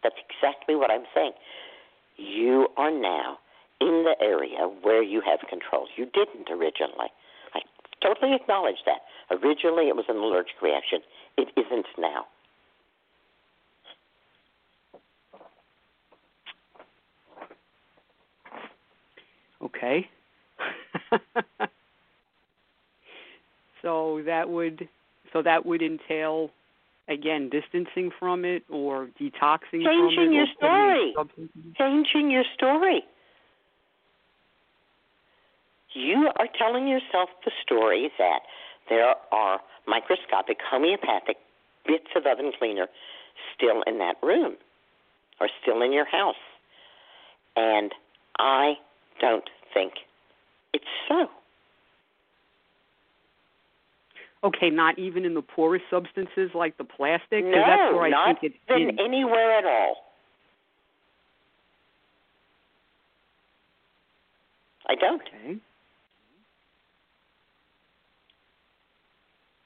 That's 0.03 0.15
exactly 0.30 0.75
what 0.75 0.89
I'm 0.89 1.06
saying. 1.13 1.34
You 2.17 2.67
are 2.77 2.91
now 2.91 3.38
in 3.80 4.06
the 4.06 4.15
area 4.23 4.69
where 4.82 5.03
you 5.03 5.21
have 5.25 5.39
control. 5.49 5.88
You 5.95 6.06
didn't 6.06 6.49
originally. 6.49 7.10
I 7.53 7.60
totally 8.01 8.36
acknowledge 8.36 8.77
that. 8.86 9.01
Originally, 9.30 9.89
it 9.89 9.95
was 9.95 10.06
an 10.08 10.17
allergic 10.17 10.62
reaction. 10.62 10.99
It 11.38 11.49
isn't 11.58 11.86
now. 11.97 12.25
Okay. 19.62 20.08
so 23.82 24.22
that 24.26 24.50
would 24.50 24.88
so 25.34 25.41
that 25.41 25.65
would 25.65 25.82
entail 25.82 26.52
again 27.08 27.50
distancing 27.50 28.12
from 28.20 28.46
it 28.46 28.63
or 28.70 29.08
detoxing 29.20 29.84
Changing 29.84 30.13
from 30.15 30.30
it 30.30 30.34
your 30.34 30.48
story. 30.58 31.13
Changing 31.78 32.32
your 32.32 32.43
story. 32.56 33.04
You 35.93 36.30
are 36.38 36.48
telling 36.58 36.88
yourself 36.88 37.30
the 37.43 37.52
story 37.63 38.12
that 38.20 38.41
there 38.89 39.15
are 39.32 39.60
microscopic 39.88 40.58
homeopathic 40.70 41.38
bits 41.88 42.08
of 42.15 42.26
oven 42.26 42.52
cleaner 42.58 42.88
still 43.56 43.84
in 43.88 43.98
that 44.00 44.15
room 44.22 44.56
or 45.39 45.50
still 45.62 45.82
in 45.82 45.93
your 45.93 46.06
house. 46.06 46.36
And 47.56 47.91
I 48.38 48.74
don't 49.20 49.50
think 49.74 49.93
it's 50.73 50.86
so. 51.08 51.27
Okay, 54.43 54.69
not 54.69 54.99
even 54.99 55.25
in 55.25 55.34
the 55.34 55.41
porous 55.41 55.82
substances 55.89 56.51
like 56.53 56.77
the 56.77 56.84
plastic. 56.84 57.43
no, 57.43 57.51
that's 57.51 57.93
where 57.93 58.03
I 58.03 58.10
not 58.10 58.39
think 58.39 58.53
it's 58.53 58.80
in. 58.80 58.99
anywhere 58.99 59.58
at 59.58 59.65
all. 59.65 59.95
I 64.88 64.95
don't. 64.95 65.21
Okay. 65.21 65.58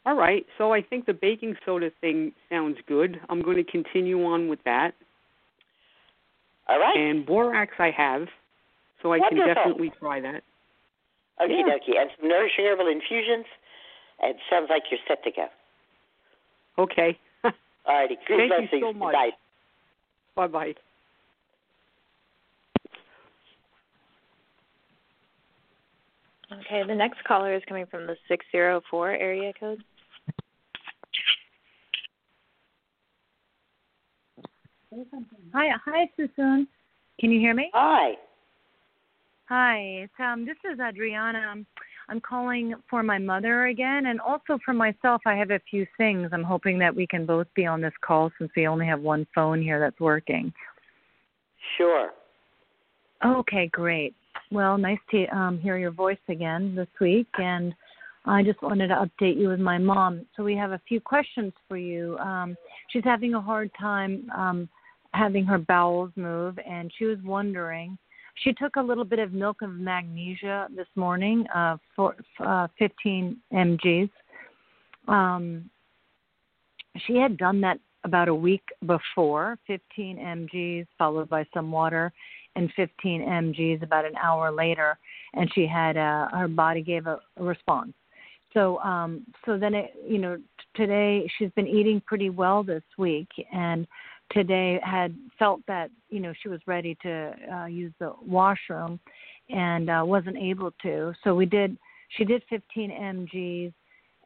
All 0.06 0.16
right, 0.16 0.46
so 0.58 0.74
I 0.74 0.82
think 0.82 1.06
the 1.06 1.14
baking 1.14 1.56
soda 1.64 1.92
thing 2.02 2.32
sounds 2.50 2.78
good. 2.88 3.20
I'm 3.30 3.42
going 3.42 3.58
to 3.58 3.64
continue 3.64 4.26
on 4.26 4.48
with 4.48 4.60
that. 4.66 4.96
All 6.68 6.80
right. 6.80 6.98
And 6.98 7.24
borax 7.24 7.74
I 7.78 7.92
have, 7.92 8.28
so 9.04 9.14
I 9.14 9.20
Wonderful. 9.20 9.46
can 9.46 9.56
definitely 9.56 9.92
try 10.00 10.20
that. 10.22 10.44
Okie 11.40 11.50
yeah. 11.50 11.74
dokie. 11.74 12.00
And 12.00 12.10
some 12.20 12.30
nourishing 12.30 12.66
herbal 12.66 12.88
infusions. 12.88 13.46
It 14.24 14.38
sounds 14.50 14.68
like 14.70 14.84
you're 14.92 15.00
set 15.08 15.24
to 15.24 15.32
go. 15.32 15.48
Okay. 16.78 17.18
All 17.44 17.52
righty. 17.88 18.18
Good 18.28 18.50
Thank 18.50 18.52
you 18.52 18.68
blessings. 18.68 18.84
so 18.84 18.94
much. 18.94 19.14
Bye. 19.14 19.30
bye 20.36 20.48
bye. 20.48 20.74
Okay, 26.52 26.84
the 26.86 26.96
next 26.96 27.24
caller 27.24 27.56
is 27.56 27.64
coming 27.68 27.86
from 27.86 28.08
the 28.08 28.16
604 28.28 29.12
area 29.12 29.54
code. 29.58 29.84
Hi, 35.54 35.70
hi, 35.86 36.10
Susun. 36.20 36.68
Can 37.20 37.32
you 37.32 37.40
hear 37.40 37.54
me? 37.54 37.72
Hi. 37.74 38.16
Hi, 39.54 40.08
um, 40.18 40.46
this 40.46 40.56
is 40.64 40.80
Adriana. 40.80 41.40
I'm, 41.40 41.66
I'm 42.08 42.22
calling 42.22 42.74
for 42.90 43.04
my 43.04 43.18
mother 43.18 43.66
again, 43.66 44.06
and 44.06 44.22
also 44.22 44.58
for 44.64 44.74
myself. 44.74 45.22
I 45.26 45.36
have 45.36 45.52
a 45.52 45.60
few 45.70 45.86
things. 45.98 46.30
I'm 46.32 46.42
hoping 46.42 46.80
that 46.80 46.96
we 46.96 47.06
can 47.06 47.26
both 47.26 47.48
be 47.54 47.66
on 47.66 47.82
this 47.82 47.92
call 48.00 48.32
since 48.40 48.50
we 48.56 48.66
only 48.66 48.86
have 48.86 49.02
one 49.02 49.28
phone 49.36 49.62
here 49.62 49.78
that's 49.78 50.00
working. 50.00 50.54
Sure. 51.78 52.12
Okay, 53.26 53.68
great. 53.74 54.16
Well, 54.52 54.78
nice 54.78 55.00
to 55.12 55.26
um, 55.36 55.60
hear 55.60 55.78
your 55.78 55.92
voice 55.92 56.16
again 56.30 56.74
this 56.74 56.88
week, 57.02 57.28
and 57.38 57.76
I 58.24 58.44
just 58.44 58.62
wanted 58.62 58.88
to 58.88 59.06
update 59.06 59.38
you 59.38 59.50
with 59.50 59.60
my 59.60 59.78
mom. 59.78 60.26
So 60.38 60.46
we 60.46 60.56
have 60.56 60.72
a 60.72 60.80
few 60.88 61.02
questions 61.02 61.52
for 61.68 61.76
you. 61.76 62.18
Um, 62.20 62.56
she's 62.88 63.04
having 63.04 63.34
a 63.34 63.42
hard 63.42 63.70
time 63.78 64.32
um, 64.34 64.70
having 65.14 65.44
her 65.44 65.58
bowels 65.58 66.12
move, 66.16 66.58
and 66.66 66.90
she 66.98 67.04
was 67.04 67.18
wondering. 67.22 67.98
She 68.36 68.54
took 68.54 68.76
a 68.76 68.82
little 68.82 69.04
bit 69.04 69.20
of 69.20 69.34
milk 69.34 69.62
of 69.62 69.72
magnesia 69.72 70.68
this 70.76 70.88
morning, 70.96 71.46
uh, 71.54 71.78
for 71.96 72.16
uh, 72.40 72.68
15 72.80 73.38
mg's. 73.54 74.10
Um, 75.08 75.70
she 77.06 77.16
had 77.18 77.38
done 77.38 77.62
that 77.62 77.80
about 78.04 78.28
a 78.28 78.36
week 78.36 78.64
before, 78.86 79.58
15 79.68 80.18
mg's 80.18 80.88
followed 80.98 81.30
by 81.30 81.46
some 81.54 81.72
water, 81.72 82.12
and 82.56 82.72
15 82.76 83.22
mg's 83.22 83.84
about 83.84 84.06
an 84.06 84.16
hour 84.22 84.52
later, 84.52 84.98
and 85.34 85.52
she 85.54 85.68
had 85.68 85.98
uh, 85.98 86.30
her 86.30 86.48
body 86.48 86.82
gave 86.82 87.08
a, 87.08 87.20
a 87.38 87.44
response. 87.44 87.94
So 88.54 88.80
um, 88.80 89.26
so 89.46 89.58
then 89.58 89.74
it 89.74 89.94
you 90.06 90.18
know 90.18 90.38
today 90.76 91.30
she's 91.38 91.52
been 91.52 91.68
eating 91.68 92.02
pretty 92.06 92.30
well 92.30 92.64
this 92.64 92.84
week, 92.98 93.30
and 93.54 93.88
today 94.32 94.80
had 94.84 95.16
felt 95.38 95.62
that 95.68 95.90
you 96.10 96.20
know 96.20 96.34
she 96.42 96.50
was 96.50 96.60
ready 96.66 96.98
to 97.04 97.34
uh, 97.54 97.66
use 97.66 97.94
the 98.00 98.14
washroom, 98.26 99.00
and 99.50 99.90
uh, 99.90 100.02
wasn't 100.04 100.38
able 100.38 100.72
to. 100.84 101.14
So 101.24 101.36
we 101.36 101.46
did. 101.46 101.78
She 102.18 102.26
did 102.26 102.44
15 102.50 102.92
mg's, 102.92 103.74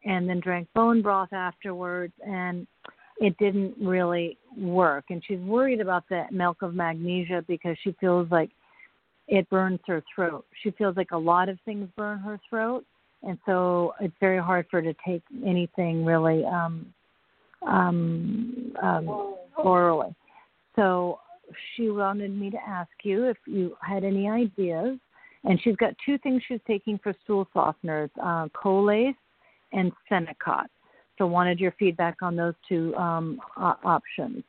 and 0.04 0.28
then 0.28 0.40
drank 0.40 0.68
bone 0.74 1.02
broth 1.02 1.32
afterwards, 1.32 2.12
and 2.26 2.66
it 3.18 3.36
didn't 3.38 3.74
really 3.80 4.38
work. 4.56 5.04
And 5.10 5.22
she's 5.26 5.38
worried 5.40 5.80
about 5.80 6.08
the 6.08 6.24
milk 6.32 6.62
of 6.62 6.74
magnesia 6.74 7.44
because 7.46 7.76
she 7.82 7.94
feels 8.00 8.28
like 8.30 8.50
it 9.28 9.48
burns 9.50 9.80
her 9.86 10.02
throat. 10.14 10.44
She 10.62 10.70
feels 10.72 10.96
like 10.96 11.12
a 11.12 11.18
lot 11.18 11.48
of 11.48 11.58
things 11.64 11.88
burn 11.96 12.18
her 12.18 12.40
throat, 12.48 12.84
and 13.22 13.38
so 13.46 13.94
it's 14.00 14.14
very 14.20 14.38
hard 14.38 14.66
for 14.70 14.80
her 14.80 14.92
to 14.92 14.98
take 15.06 15.22
anything 15.44 16.04
really 16.04 16.44
um, 16.44 16.92
um, 17.66 18.72
um, 18.82 19.36
orally. 19.56 20.14
So 20.74 21.20
she 21.74 21.90
wanted 21.90 22.36
me 22.36 22.50
to 22.50 22.58
ask 22.66 22.90
you 23.02 23.24
if 23.24 23.36
you 23.46 23.76
had 23.80 24.04
any 24.04 24.28
ideas. 24.28 24.98
And 25.44 25.60
she's 25.62 25.76
got 25.76 25.94
two 26.04 26.18
things 26.18 26.42
she's 26.48 26.60
taking 26.66 26.98
for 26.98 27.14
stool 27.22 27.46
softeners: 27.54 28.10
uh, 28.22 28.48
Colace 28.52 29.14
and 29.72 29.92
Senokot. 30.10 30.66
So 31.18 31.26
wanted 31.26 31.60
your 31.60 31.72
feedback 31.78 32.16
on 32.20 32.36
those 32.36 32.54
two 32.68 32.94
um, 32.96 33.40
uh, 33.56 33.74
options 33.84 34.42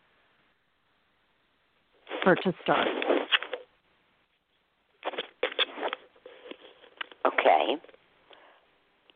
for 2.23 2.35
to 2.35 2.53
start. 2.63 2.87
Okay. 7.25 7.75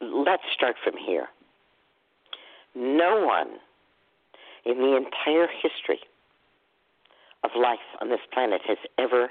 Let's 0.02 0.44
start 0.54 0.76
from 0.84 0.94
here. 0.98 1.28
No 2.76 3.26
one 3.26 3.58
in 4.66 4.78
the 4.78 4.96
entire 4.96 5.48
history 5.48 6.00
of 7.44 7.52
life 7.56 7.80
on 8.00 8.10
this 8.10 8.20
planet 8.34 8.62
has 8.68 8.78
ever 8.98 9.30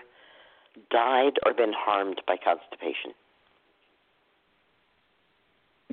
died 0.90 1.34
or 1.44 1.54
been 1.54 1.72
harmed 1.76 2.20
by 2.26 2.36
constipation. 2.36 3.12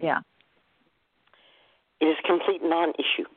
Yeah. 0.01 0.19
It 1.99 2.05
is 2.05 2.15
a 2.23 2.27
complete 2.27 2.61
non 2.63 2.93
issue. 2.99 3.27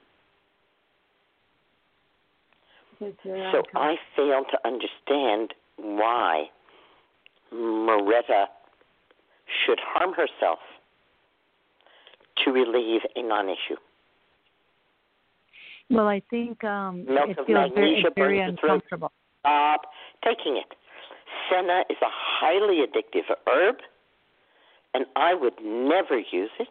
So 3.00 3.62
I 3.74 3.96
fail 4.14 4.44
to 4.50 4.58
understand 4.66 5.54
why 5.76 6.50
Moretta 7.52 8.46
should 9.64 9.80
harm 9.82 10.12
herself 10.12 10.58
to 12.44 12.50
relieve 12.50 13.00
a 13.16 13.22
non 13.22 13.48
issue. 13.48 13.76
Well, 15.90 16.06
I 16.06 16.22
think 16.30 16.62
um, 16.64 17.04
Milk 17.04 17.30
it 17.30 17.38
of 17.38 17.46
feels 17.46 17.70
very, 17.74 17.92
magnesia 17.92 18.06
it's 18.08 18.14
very 18.16 18.38
burns 18.38 18.56
the 18.56 18.60
throat. 18.60 18.72
uncomfortable. 18.74 19.12
Stop 19.40 19.82
taking 20.24 20.56
it. 20.56 20.76
Senna 21.50 21.82
is 21.90 21.96
a 22.00 22.08
highly 22.10 22.86
addictive 22.86 23.26
herb, 23.48 23.76
and 24.94 25.04
I 25.16 25.34
would 25.34 25.54
never 25.62 26.18
use 26.18 26.50
it. 26.60 26.68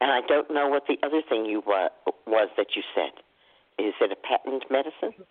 And 0.00 0.10
I 0.10 0.20
don't 0.26 0.50
know 0.52 0.66
what 0.68 0.84
the 0.88 0.96
other 1.06 1.20
thing 1.28 1.44
you 1.44 1.62
wa- 1.66 1.90
was 2.26 2.48
that 2.56 2.68
you 2.74 2.82
said. 2.94 3.12
Is 3.78 3.94
it 4.00 4.10
a 4.10 4.16
patent 4.16 4.64
medicine? 4.70 5.24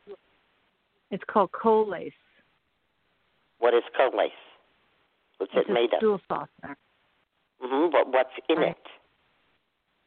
It's 1.11 1.23
called 1.27 1.51
Colace. 1.51 2.13
What 3.57 3.73
is 3.73 3.83
colace? 3.97 4.31
What's 5.39 5.51
It's 5.55 5.67
it 5.69 5.73
made 5.73 5.91
of? 5.93 5.99
stool 5.99 6.21
softener. 6.27 6.77
hmm 7.61 7.89
But 7.91 8.07
what's 8.13 8.29
in 8.47 8.59
Right. 8.59 8.69
it? 8.71 8.77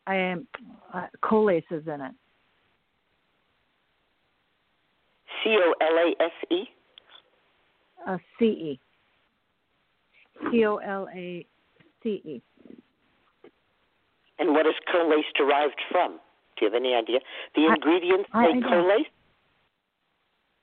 I 0.06 0.16
am 0.16 0.46
uh, 0.92 1.06
Colace 1.22 1.64
is 1.70 1.86
in 1.86 2.00
it. 2.00 2.12
C 5.42 5.56
O 5.58 5.74
L 5.80 5.96
A 5.98 6.22
S 6.24 6.32
E. 6.50 6.64
Uh, 8.06 8.18
C 8.38 8.44
E. 8.44 8.80
C 10.50 10.64
O 10.66 10.76
L 10.76 11.08
A 11.14 11.46
C 12.02 12.08
E. 12.24 12.42
And 14.38 14.50
what 14.50 14.66
is 14.66 14.74
colace 14.90 15.24
derived 15.36 15.80
from? 15.90 16.18
Do 16.58 16.66
you 16.66 16.72
have 16.72 16.74
any 16.74 16.94
idea? 16.94 17.20
The 17.54 17.66
ingredients 17.66 18.28
I, 18.32 18.52
make 18.52 18.64
I 18.64 18.68
colace? 18.68 19.06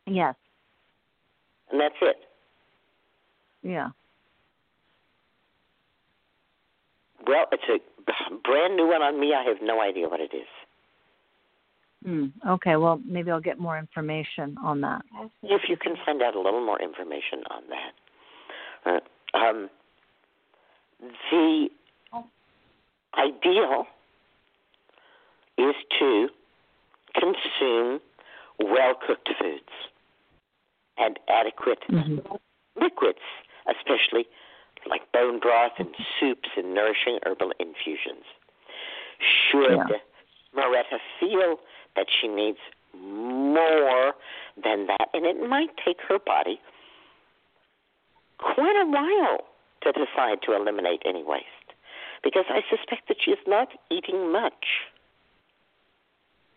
Yes. 0.06 0.36
And 1.72 1.80
that's 1.80 1.96
it. 2.02 2.18
Yeah. 3.64 3.90
Well, 7.26 7.46
it's 7.52 7.64
a 7.70 7.78
brand 8.44 8.76
new 8.76 8.88
one 8.88 9.02
on 9.02 9.20
me. 9.20 9.34
I 9.34 9.44
have 9.44 9.58
no 9.62 9.82
idea 9.82 10.08
what 10.08 10.20
it 10.20 10.32
is. 10.34 10.48
Mm, 12.08 12.32
okay, 12.48 12.78
well, 12.78 13.02
maybe 13.06 13.30
I'll 13.30 13.42
get 13.42 13.60
more 13.60 13.78
information 13.78 14.56
on 14.64 14.82
that. 14.82 15.02
If 15.44 15.64
you 15.68 15.76
can 15.76 15.96
find 16.06 16.22
out 16.22 16.34
a 16.34 16.40
little 16.40 16.66
more 16.66 16.82
information 16.82 17.44
on 17.50 17.64
that. 17.70 19.02
Uh, 19.36 19.38
um, 19.38 19.70
the 21.30 21.68
ideal 23.18 23.86
is 25.58 25.76
to 26.00 26.30
consume 27.14 28.00
well 28.60 28.96
cooked 29.06 29.30
foods 29.40 29.64
and 30.98 31.20
adequate 31.28 31.80
Mm-hmm. 31.92 32.36
liquids, 32.82 33.20
especially 33.68 34.26
like 34.90 35.12
bone 35.12 35.40
broth 35.40 35.74
and 35.78 35.90
soups 36.20 36.50
and 36.58 36.74
nourishing 36.74 37.20
herbal 37.26 37.52
infusions. 37.60 38.26
Should 39.20 39.78
Yeah. 39.78 39.98
Moretta 40.56 41.00
feel 41.20 41.60
that 41.96 42.08
she 42.10 42.28
needs 42.28 42.58
more 42.94 44.16
than 44.64 44.88
that, 44.88 45.10
and 45.14 45.26
it 45.26 45.48
might 45.48 45.70
take 45.86 46.02
her 46.08 46.18
body 46.18 46.60
quite 48.40 48.76
a 48.76 48.86
while 48.86 49.46
to 49.82 49.92
decide 49.92 50.42
to 50.44 50.54
eliminate 50.56 51.02
any 51.06 51.24
waste, 51.24 51.46
because 52.24 52.46
I 52.50 52.62
suspect 52.70 53.08
that 53.08 53.18
she 53.22 53.32
is 53.32 53.40
not 53.46 53.70
eating 53.92 54.32
much. 54.32 54.66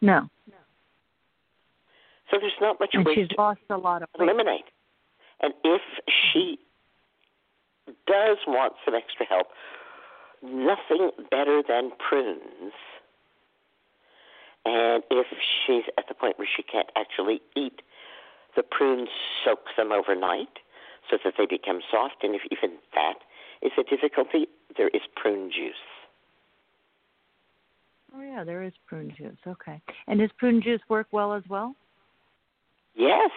No. 0.01 0.29
So 2.31 2.39
there's 2.41 2.53
not 2.61 2.81
much 2.81 2.95
And 2.95 3.05
waste 3.05 3.19
she's 3.21 3.29
to 3.29 3.35
lost 3.37 3.61
a 3.69 3.77
lot 3.77 4.03
of 4.03 4.09
weight. 4.19 4.27
eliminate. 4.29 4.65
And 5.41 5.53
if 5.65 5.83
she 6.09 6.59
does 8.07 8.39
want 8.47 8.75
some 8.85 8.95
extra 8.95 9.27
help, 9.27 9.49
nothing 10.43 11.11
better 11.31 11.63
than 11.67 11.91
prunes. 11.99 12.73
And 14.65 15.03
if 15.11 15.27
she's 15.67 15.85
at 15.99 16.07
the 16.09 16.15
point 16.15 16.39
where 16.39 16.49
she 16.57 16.63
can't 16.63 16.89
actually 16.97 17.41
eat 17.57 17.83
the 18.55 18.63
prunes, 18.63 19.09
soak 19.45 19.61
them 19.77 19.93
overnight 19.93 20.59
so 21.11 21.19
that 21.25 21.35
they 21.37 21.47
become 21.47 21.81
soft. 21.91 22.23
And 22.23 22.35
if 22.35 22.43
even 22.51 22.77
that 22.95 23.15
is 23.63 23.73
a 23.79 23.83
difficulty, 23.83 24.47
there 24.77 24.89
is 24.89 25.03
prune 25.17 25.51
juice. 25.51 25.75
Oh 28.15 28.21
yeah, 28.21 28.45
there 28.45 28.63
is 28.63 28.73
prune 28.87 29.13
juice. 29.17 29.39
Okay. 29.47 29.81
And 30.07 30.21
does 30.21 30.31
prune 30.39 30.63
juice 30.63 30.83
work 30.89 31.07
well 31.13 31.33
as 31.33 31.43
well? 31.49 31.75
Yes, 32.95 33.31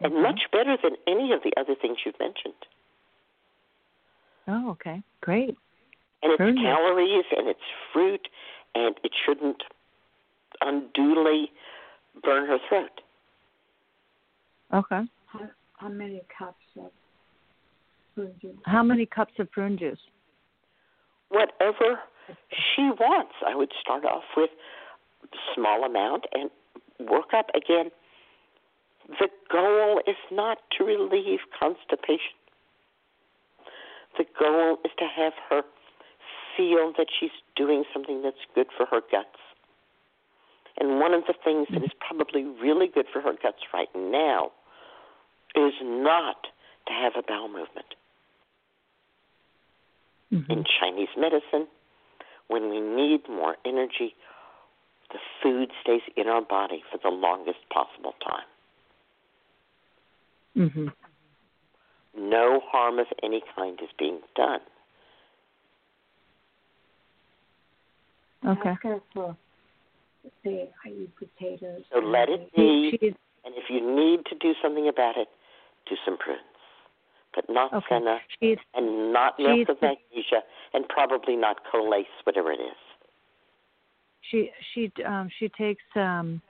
and 0.00 0.12
mm-hmm. 0.12 0.22
much 0.22 0.40
better 0.52 0.76
than 0.82 0.92
any 1.06 1.32
of 1.32 1.40
the 1.42 1.52
other 1.58 1.74
things 1.80 1.98
you've 2.04 2.18
mentioned. 2.18 2.54
Oh, 4.46 4.70
okay. 4.70 5.02
Great. 5.20 5.56
and 6.22 6.32
it's 6.32 6.36
Prune 6.36 6.56
juice. 6.56 6.64
calories 6.64 7.24
and 7.36 7.48
it's 7.48 7.60
fruit 7.92 8.28
and 8.74 8.96
it 9.02 9.12
shouldn't 9.24 9.62
unduly 10.60 11.50
burn 12.22 12.46
her 12.46 12.58
throat. 12.68 13.00
Okay. 14.72 15.02
How, 15.26 15.40
how 15.78 15.88
many 15.88 16.22
cups 16.36 16.56
of 16.78 16.90
fruit 18.14 18.38
juice? 18.40 18.56
How 18.64 18.82
many 18.82 19.06
cups 19.06 19.34
of 19.38 19.50
prune 19.50 19.78
juice? 19.78 19.98
Whatever 21.28 22.00
she 22.50 22.82
wants, 22.82 23.32
I 23.46 23.54
would 23.54 23.72
start 23.80 24.04
off 24.04 24.24
with 24.36 24.50
a 25.24 25.36
small 25.54 25.84
amount 25.84 26.24
and 26.32 26.50
work 27.08 27.34
up 27.36 27.46
again. 27.54 27.90
The 29.08 29.28
goal 29.50 30.00
is 30.06 30.16
not 30.30 30.58
to 30.78 30.84
relieve 30.84 31.40
constipation. 31.58 32.38
The 34.16 34.24
goal 34.38 34.78
is 34.84 34.92
to 34.98 35.06
have 35.06 35.32
her 35.50 35.62
feel 36.56 36.92
that 36.96 37.06
she's 37.18 37.34
doing 37.56 37.84
something 37.92 38.22
that's 38.22 38.36
good 38.54 38.68
for 38.76 38.86
her 38.86 39.00
guts. 39.10 39.38
And 40.78 41.00
one 41.00 41.14
of 41.14 41.22
the 41.26 41.34
things 41.44 41.68
that 41.72 41.84
is 41.84 41.90
probably 42.00 42.44
really 42.44 42.88
good 42.88 43.06
for 43.12 43.20
her 43.20 43.32
guts 43.40 43.58
right 43.72 43.88
now 43.94 44.50
is 45.54 45.74
not 45.82 46.46
to 46.86 46.92
have 46.92 47.12
a 47.16 47.22
bowel 47.22 47.48
movement. 47.48 47.94
Mm-hmm. 50.32 50.50
In 50.50 50.64
Chinese 50.80 51.08
medicine, 51.16 51.68
when 52.48 52.70
we 52.70 52.80
need 52.80 53.28
more 53.28 53.56
energy, 53.64 54.14
the 55.12 55.18
food 55.42 55.70
stays 55.80 56.02
in 56.16 56.26
our 56.26 56.42
body 56.42 56.82
for 56.90 56.98
the 57.02 57.14
longest 57.14 57.58
possible 57.72 58.14
time. 58.26 58.46
Mhm. 60.56 60.92
No 62.16 62.60
harm 62.60 62.98
of 62.98 63.06
any 63.22 63.40
kind 63.54 63.78
is 63.82 63.90
being 63.98 64.20
done. 64.36 64.60
Okay. 68.46 68.70
Ask 68.84 69.02
for, 69.12 69.36
say, 70.44 70.68
I 70.84 70.88
eat 70.88 71.10
potatoes. 71.16 71.82
So 71.92 71.98
let 72.00 72.28
it 72.28 72.54
be, 72.54 72.98
and 73.44 73.54
if 73.56 73.70
you 73.70 73.80
need 73.80 74.26
to 74.26 74.34
do 74.36 74.54
something 74.62 74.86
about 74.88 75.16
it, 75.16 75.28
do 75.86 75.96
some 76.04 76.16
prunes. 76.18 76.40
But 77.34 77.48
not 77.50 77.72
okay. 77.72 77.86
senna 77.88 78.20
She's 78.40 78.58
and 78.74 79.12
not 79.12 79.38
milk 79.40 79.56
she's- 79.56 79.68
of 79.68 79.82
magnesia 79.82 80.44
and 80.72 80.88
probably 80.88 81.34
not 81.36 81.64
colace, 81.64 82.06
whatever 82.24 82.52
it 82.52 82.60
is. 82.60 82.76
she 84.20 84.50
she 84.72 84.90
um 85.04 85.28
she 85.38 85.48
takes 85.50 85.84
um 85.96 86.40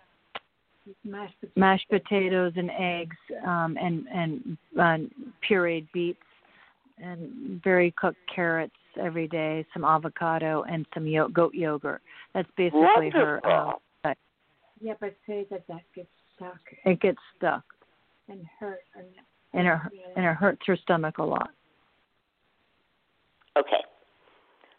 Mashed 1.04 1.34
potatoes. 1.40 1.56
mashed 1.56 1.88
potatoes 1.88 2.52
and 2.56 2.70
eggs 2.78 3.16
um 3.46 3.78
and 3.80 4.06
and 4.08 4.58
uh, 4.78 4.98
pureed 5.48 5.86
beets 5.92 6.18
and 6.98 7.62
very 7.62 7.90
cooked 7.92 8.18
carrots 8.34 8.72
every 9.00 9.26
day, 9.26 9.64
some 9.72 9.84
avocado 9.84 10.62
and 10.70 10.86
some 10.94 11.06
yo- 11.06 11.28
goat 11.28 11.54
yogurt. 11.54 12.00
That's 12.34 12.48
basically 12.56 13.10
her 13.10 13.40
Wonderful. 13.42 13.80
uh, 14.04 14.14
Yeah, 14.80 14.94
but 15.00 15.16
say 15.26 15.46
that 15.50 15.66
that 15.68 15.82
gets 15.94 16.08
stuck 16.36 16.60
it 16.84 17.00
gets 17.00 17.18
stuck 17.36 17.64
and 18.28 18.44
hurt. 18.60 18.80
And, 18.96 19.06
and 19.54 19.66
it 19.66 20.02
and 20.16 20.24
it 20.24 20.36
hurts 20.36 20.62
her 20.66 20.76
stomach 20.76 21.18
a 21.18 21.24
lot. 21.24 21.50
Okay. 23.56 23.82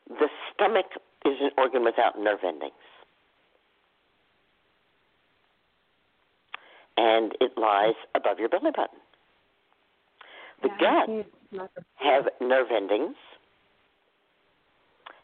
The 0.09 0.27
stomach 0.53 0.85
is 1.25 1.33
an 1.41 1.49
organ 1.57 1.83
without 1.83 2.19
nerve 2.19 2.39
endings. 2.45 2.73
And 6.97 7.33
it 7.41 7.57
lies 7.57 7.95
above 8.15 8.39
your 8.39 8.49
belly 8.49 8.71
button. 8.75 8.99
The 10.61 10.69
Yeah, 10.79 11.05
gut 11.05 11.07
say 11.07 11.19
it's 11.19 11.29
like 11.51 11.69
a- 11.77 12.03
have 12.03 12.29
nerve 12.39 12.71
endings, 12.71 13.15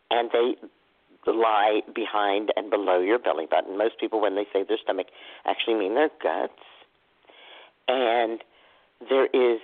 and 0.10 0.29
they 0.31 0.55
lie 1.25 1.81
behind 1.93 2.51
and 2.55 2.69
below 2.69 2.99
your 2.99 3.19
belly 3.19 3.45
button. 3.45 3.77
Most 3.77 3.99
people, 3.99 4.19
when 4.19 4.36
they 4.36 4.45
say 4.51 4.63
their 4.63 4.77
stomach, 4.77 5.07
actually 5.45 5.75
mean 5.75 5.95
their 5.95 6.10
guts. 6.21 6.53
And 7.88 8.43
there 9.10 9.27
is 9.27 9.62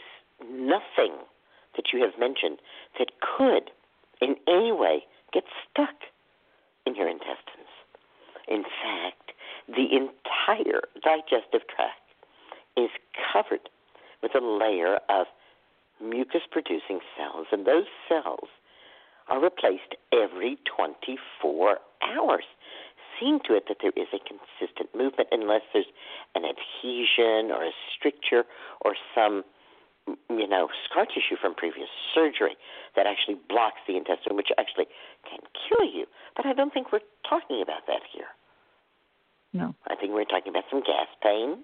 nothing 0.49 1.13
that 1.75 1.93
you 1.93 2.01
have 2.01 2.17
mentioned 2.19 2.59
that 2.99 3.11
could, 3.21 3.71
in 4.21 4.35
any 4.47 4.71
way, 4.71 5.05
get 5.33 5.43
stuck 5.69 5.95
in 6.85 6.95
your 6.95 7.07
intestines. 7.07 7.69
In 8.47 8.63
fact, 8.63 9.31
the 9.67 9.87
entire 9.91 10.81
digestive 11.03 11.67
tract 11.67 12.01
is 12.75 12.89
covered 13.33 13.69
with 14.21 14.33
a 14.35 14.43
layer 14.43 14.99
of 15.09 15.27
mucus 16.01 16.41
producing 16.51 16.99
cells, 17.17 17.47
and 17.51 17.65
those 17.65 17.85
cells 18.07 18.49
are 19.27 19.41
replaced 19.41 19.95
every 20.13 20.57
24 20.65 21.77
hours. 22.01 22.45
Seeing 23.19 23.39
to 23.45 23.55
it 23.55 23.65
that 23.67 23.77
there 23.81 23.91
is 23.97 24.07
a 24.13 24.19
consistent 24.19 24.93
movement, 24.95 25.29
unless 25.31 25.61
there's 25.73 25.89
an 26.35 26.43
adhesion 26.45 27.51
or 27.51 27.65
a 27.65 27.71
stricture 27.97 28.45
or 28.81 28.95
some, 29.15 29.43
you 30.29 30.47
know, 30.47 30.69
scar 30.85 31.05
tissue 31.05 31.35
from 31.41 31.55
previous 31.55 31.89
surgery 32.13 32.55
that 32.95 33.07
actually 33.07 33.37
blocks 33.49 33.81
the 33.87 33.97
intestine, 33.97 34.35
which 34.35 34.49
actually 34.57 34.85
can 35.27 35.39
kill 35.67 35.83
you. 35.83 36.05
But 36.35 36.45
I 36.45 36.53
don't 36.53 36.71
think 36.71 36.91
we're 36.91 37.05
talking 37.27 37.61
about 37.61 37.87
that 37.87 38.01
here. 38.13 38.29
No. 39.57 39.73
I 39.87 39.95
think 39.95 40.13
we're 40.13 40.23
talking 40.23 40.49
about 40.49 40.65
some 40.69 40.81
gas 40.81 41.07
pain 41.21 41.63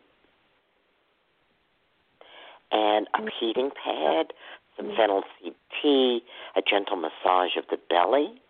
and 2.72 3.08
a 3.14 3.30
heating 3.39 3.70
pad, 3.70 4.34
some 4.76 4.96
fennel 4.98 5.24
seed 5.39 5.54
tea, 5.82 6.22
a 6.56 6.62
gentle 6.62 6.98
massage 6.98 7.56
of 7.56 7.66
the 7.70 7.78
belly 7.89 8.41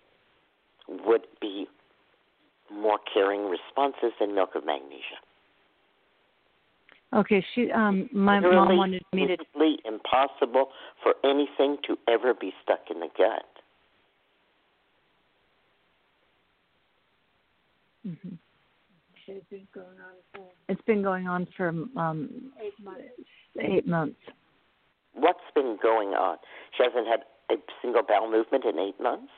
would 0.88 1.28
be 1.41 1.68
more 2.72 3.00
caring 3.14 3.50
responses 3.50 4.14
than 4.20 4.34
milk 4.34 4.56
of 4.56 4.66
magnesia. 4.66 5.20
Okay, 7.14 7.46
she 7.54 7.72
um 7.72 8.10
my 8.12 8.39
Literally 8.39 8.56
mom 8.56 8.78
wanted 8.78 9.04
me 9.14 9.28
to 9.28 9.38
physically 9.38 9.78
impossible 9.86 10.70
for 11.04 11.14
anything 11.24 11.78
to 11.86 11.98
ever 12.08 12.34
be 12.34 12.54
stuck 12.64 12.80
in 12.89 13.02
the 13.02 13.10
gut. 13.18 13.46
Mhm. 18.08 18.38
It's 19.28 19.45
been 19.49 19.67
going 19.74 19.88
on 19.88 20.15
for 20.34 20.45
It's 20.67 20.82
been 20.82 21.01
going 21.01 21.28
on 21.28 21.47
for 21.55 21.69
um 21.69 22.51
eight 22.61 22.84
months. 22.84 23.03
8 23.59 23.88
months. 23.88 24.19
What's 25.13 25.39
been 25.53 25.78
going 25.82 26.09
on? 26.09 26.38
She 26.76 26.84
hasn't 26.84 27.07
had 27.07 27.21
a 27.51 27.61
single 27.82 28.01
bowel 28.03 28.30
movement 28.30 28.65
in 28.65 28.80
eight 28.80 28.99
months. 28.99 29.32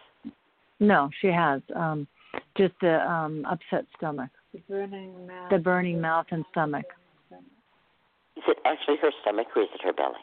No, 0.80 1.10
she 1.22 1.28
has 1.28 1.62
um 1.76 2.08
just 2.58 2.74
the 2.82 3.00
um 3.10 3.46
upset 3.46 3.86
stomach. 3.98 4.32
The 4.54 4.60
burning 4.70 5.28
mouth. 5.28 5.50
The 5.52 5.58
burning 5.58 6.02
mouth 6.02 6.28
and 6.32 6.46
stomach. 6.52 6.86
Is 8.38 8.44
it 8.48 8.58
actually 8.66 8.98
her 9.02 9.12
stomach 9.22 9.48
or 9.56 9.64
is 9.64 9.70
it 9.74 9.82
her 9.84 9.94
belly? 9.94 10.20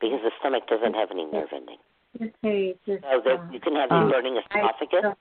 Because 0.00 0.20
the 0.22 0.30
stomach 0.38 0.66
doesn't 0.68 0.94
have 0.94 1.10
any 1.10 1.24
nerve 1.24 1.48
ending. 1.52 1.78
Okay, 2.16 2.74
just, 2.86 3.02
So 3.02 3.20
there, 3.24 3.40
you 3.50 3.60
can 3.60 3.74
have 3.74 3.90
a 3.90 4.08
burning 4.08 4.36
esophagus. 4.38 5.16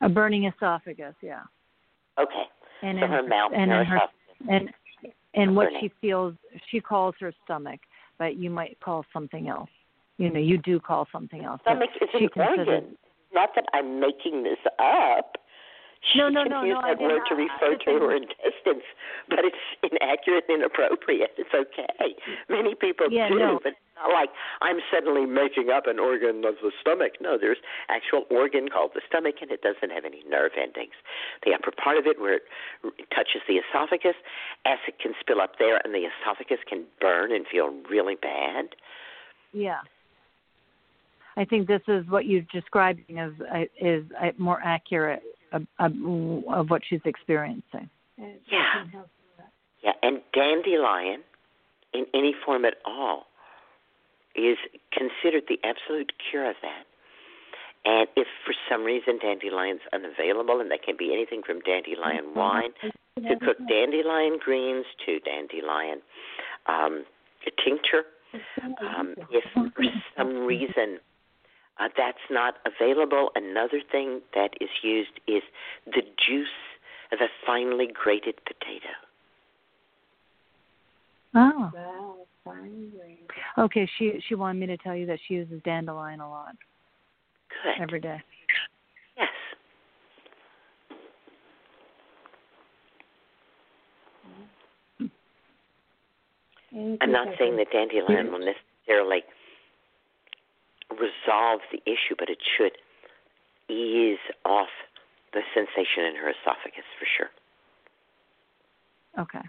A 0.00 0.08
burning 0.08 0.44
esophagus, 0.44 1.14
yeah. 1.22 1.42
Okay. 2.20 2.44
And 2.82 2.98
So 3.00 3.04
in 3.04 3.10
her 3.10 3.22
mouth 3.26 3.52
and 3.54 3.72
in 3.72 3.84
her 3.86 4.00
and 4.48 4.70
and 5.34 5.54
what 5.56 5.66
Burning. 5.66 5.80
she 5.82 5.92
feels 6.00 6.34
she 6.70 6.80
calls 6.80 7.14
her 7.20 7.32
stomach, 7.44 7.80
but 8.18 8.36
you 8.36 8.50
might 8.50 8.78
call 8.80 9.04
something 9.12 9.48
else. 9.48 9.70
You 10.16 10.30
know, 10.30 10.40
you 10.40 10.58
do 10.58 10.80
call 10.80 11.06
something 11.12 11.44
else. 11.44 11.60
Stomach 11.62 11.90
is 12.00 12.08
she 12.16 12.24
an 12.24 12.30
considers- 12.30 12.68
organ. 12.68 12.98
Not 13.32 13.50
that 13.56 13.66
I'm 13.74 14.00
making 14.00 14.42
this 14.42 14.58
up. 14.78 15.36
She 16.00 16.18
No, 16.18 16.28
no, 16.28 16.42
can 16.44 16.50
no, 16.52 16.62
use 16.62 16.74
no, 16.74 16.82
that 16.82 17.00
word 17.00 17.22
didn't- 17.24 17.26
to 17.26 17.34
refer 17.34 17.74
to 17.76 17.90
her 17.98 18.12
intestines, 18.14 18.84
but 19.28 19.40
it's 19.44 19.58
inaccurate 19.82 20.44
and 20.48 20.58
inappropriate. 20.62 21.34
It's 21.36 21.52
okay. 21.52 22.16
Many 22.48 22.74
people 22.74 23.10
Yeah, 23.10 23.28
do, 23.28 23.38
no. 23.38 23.58
but 23.62 23.72
it's 23.72 23.80
not 23.96 24.10
like 24.12 24.30
I'm 24.62 24.80
suddenly 24.90 25.26
making 25.26 25.70
up 25.70 25.86
an 25.86 25.98
organ 25.98 26.44
of 26.44 26.54
the 26.62 26.70
stomach. 26.80 27.20
No, 27.20 27.36
there's 27.36 27.58
actual 27.88 28.26
organ 28.30 28.68
called 28.68 28.92
the 28.94 29.00
stomach, 29.08 29.42
and 29.42 29.50
it 29.50 29.60
doesn't 29.62 29.90
have 29.90 30.04
any 30.04 30.22
nerve 30.28 30.52
endings. 30.56 30.94
The 31.44 31.52
upper 31.52 31.72
part 31.72 31.98
of 31.98 32.06
it, 32.06 32.20
where 32.20 32.34
it 32.34 32.42
touches 33.10 33.42
the 33.48 33.58
esophagus, 33.58 34.16
acid 34.64 34.98
can 35.00 35.14
spill 35.20 35.40
up 35.40 35.58
there, 35.58 35.80
and 35.84 35.92
the 35.92 36.06
esophagus 36.06 36.60
can 36.66 36.84
burn 37.00 37.32
and 37.32 37.46
feel 37.46 37.70
really 37.90 38.14
bad. 38.14 38.76
Yeah. 39.52 39.80
I 41.36 41.44
think 41.44 41.66
this 41.68 41.82
is 41.88 42.06
what 42.08 42.26
you're 42.26 42.42
describing 42.52 43.18
as 43.18 43.32
uh, 43.52 43.64
is 43.80 44.04
uh, 44.20 44.30
more 44.38 44.60
accurate 44.64 45.22
of, 45.52 45.66
of, 45.78 45.92
of 46.48 46.70
what 46.70 46.82
she's 46.88 47.00
experiencing. 47.04 47.88
Yeah. 48.16 48.26
doesn't 48.74 48.90
help 48.90 49.08
her. 49.38 49.44
Yeah, 49.82 49.92
and 50.02 50.20
dandelion, 50.32 51.22
in 51.94 52.06
any 52.14 52.34
form 52.44 52.64
at 52.64 52.74
all, 52.84 53.26
is 54.34 54.58
considered 54.92 55.44
the 55.48 55.58
absolute 55.64 56.12
cure 56.30 56.48
of 56.48 56.56
that. 56.62 56.84
And 57.84 58.08
if 58.16 58.26
for 58.44 58.54
some 58.68 58.84
reason 58.84 59.18
dandelion's 59.18 59.80
unavailable, 59.92 60.60
and 60.60 60.70
that 60.70 60.82
can 60.82 60.96
be 60.98 61.12
anything 61.12 61.42
from 61.46 61.60
dandelion 61.60 62.34
wine 62.34 62.70
to 62.82 63.36
cook 63.38 63.56
dandelion 63.68 64.38
greens 64.44 64.84
to 65.06 65.20
dandelion 65.20 66.02
um, 66.66 67.04
tincture, 67.64 68.04
um, 68.80 69.14
if 69.30 69.44
for 69.54 69.70
some 70.16 70.44
reason 70.44 70.98
uh, 71.80 71.88
that's 71.96 72.18
not 72.30 72.56
available, 72.66 73.30
another 73.34 73.80
thing 73.90 74.20
that 74.34 74.50
is 74.60 74.68
used 74.82 75.20
is 75.26 75.42
the 75.86 76.02
juice 76.26 76.48
of 77.12 77.20
a 77.20 77.28
finely 77.46 77.88
grated 77.92 78.34
potato. 78.44 78.92
Oh. 81.34 81.70
Wow, 81.74 82.16
finally. 82.44 83.18
Okay, 83.58 83.88
she 83.98 84.20
she 84.26 84.34
wanted 84.34 84.58
me 84.58 84.66
to 84.66 84.76
tell 84.78 84.96
you 84.96 85.06
that 85.06 85.18
she 85.26 85.34
uses 85.34 85.60
dandelion 85.64 86.20
a 86.20 86.28
lot 86.28 86.56
Good. 87.62 87.82
every 87.82 88.00
day. 88.00 88.20
Yes. 89.16 89.28
I'm 97.00 97.12
not 97.12 97.28
saying 97.38 97.56
that 97.56 97.70
dandelion 97.72 98.32
will 98.32 98.40
necessarily 98.40 99.22
resolve 100.90 101.60
the 101.72 101.80
issue, 101.84 102.14
but 102.18 102.28
it 102.28 102.38
should 102.56 102.72
ease 103.68 104.22
off 104.44 104.72
the 105.32 105.42
sensation 105.54 106.04
in 106.04 106.16
her 106.16 106.30
esophagus 106.30 106.88
for 106.98 107.06
sure. 107.06 107.30
Okay. 109.18 109.46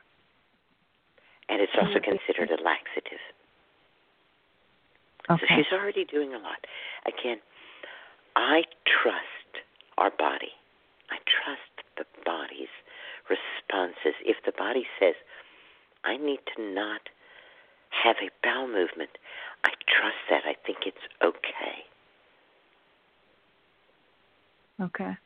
And 1.48 1.62
it's 1.62 1.74
also 1.80 2.00
considered 2.00 2.52
a 2.52 2.62
laxative. 2.62 3.24
Okay. 5.30 5.46
So 5.48 5.56
she's 5.56 5.72
already 5.74 6.06
doing 6.06 6.34
a 6.34 6.38
lot. 6.38 6.66
Again, 7.06 7.38
I 8.36 8.64
trust 8.86 9.64
our 9.98 10.12
body. 10.12 10.54
I 11.10 11.18
trust 11.26 11.74
the 11.98 12.06
body's 12.26 12.74
responses. 13.30 14.18
If 14.26 14.38
the 14.46 14.54
body 14.58 14.86
says, 15.00 15.16
I 16.04 16.18
need 16.18 16.40
to 16.56 16.62
not 16.62 17.10
have 17.90 18.18
a 18.22 18.30
bowel 18.44 18.68
movement, 18.68 19.18
I 19.64 19.72
trust 19.88 20.18
that. 20.30 20.44
I 20.46 20.56
think 20.66 20.80
it's 20.86 20.98
okay. 21.24 21.86
Okay. 24.82 25.18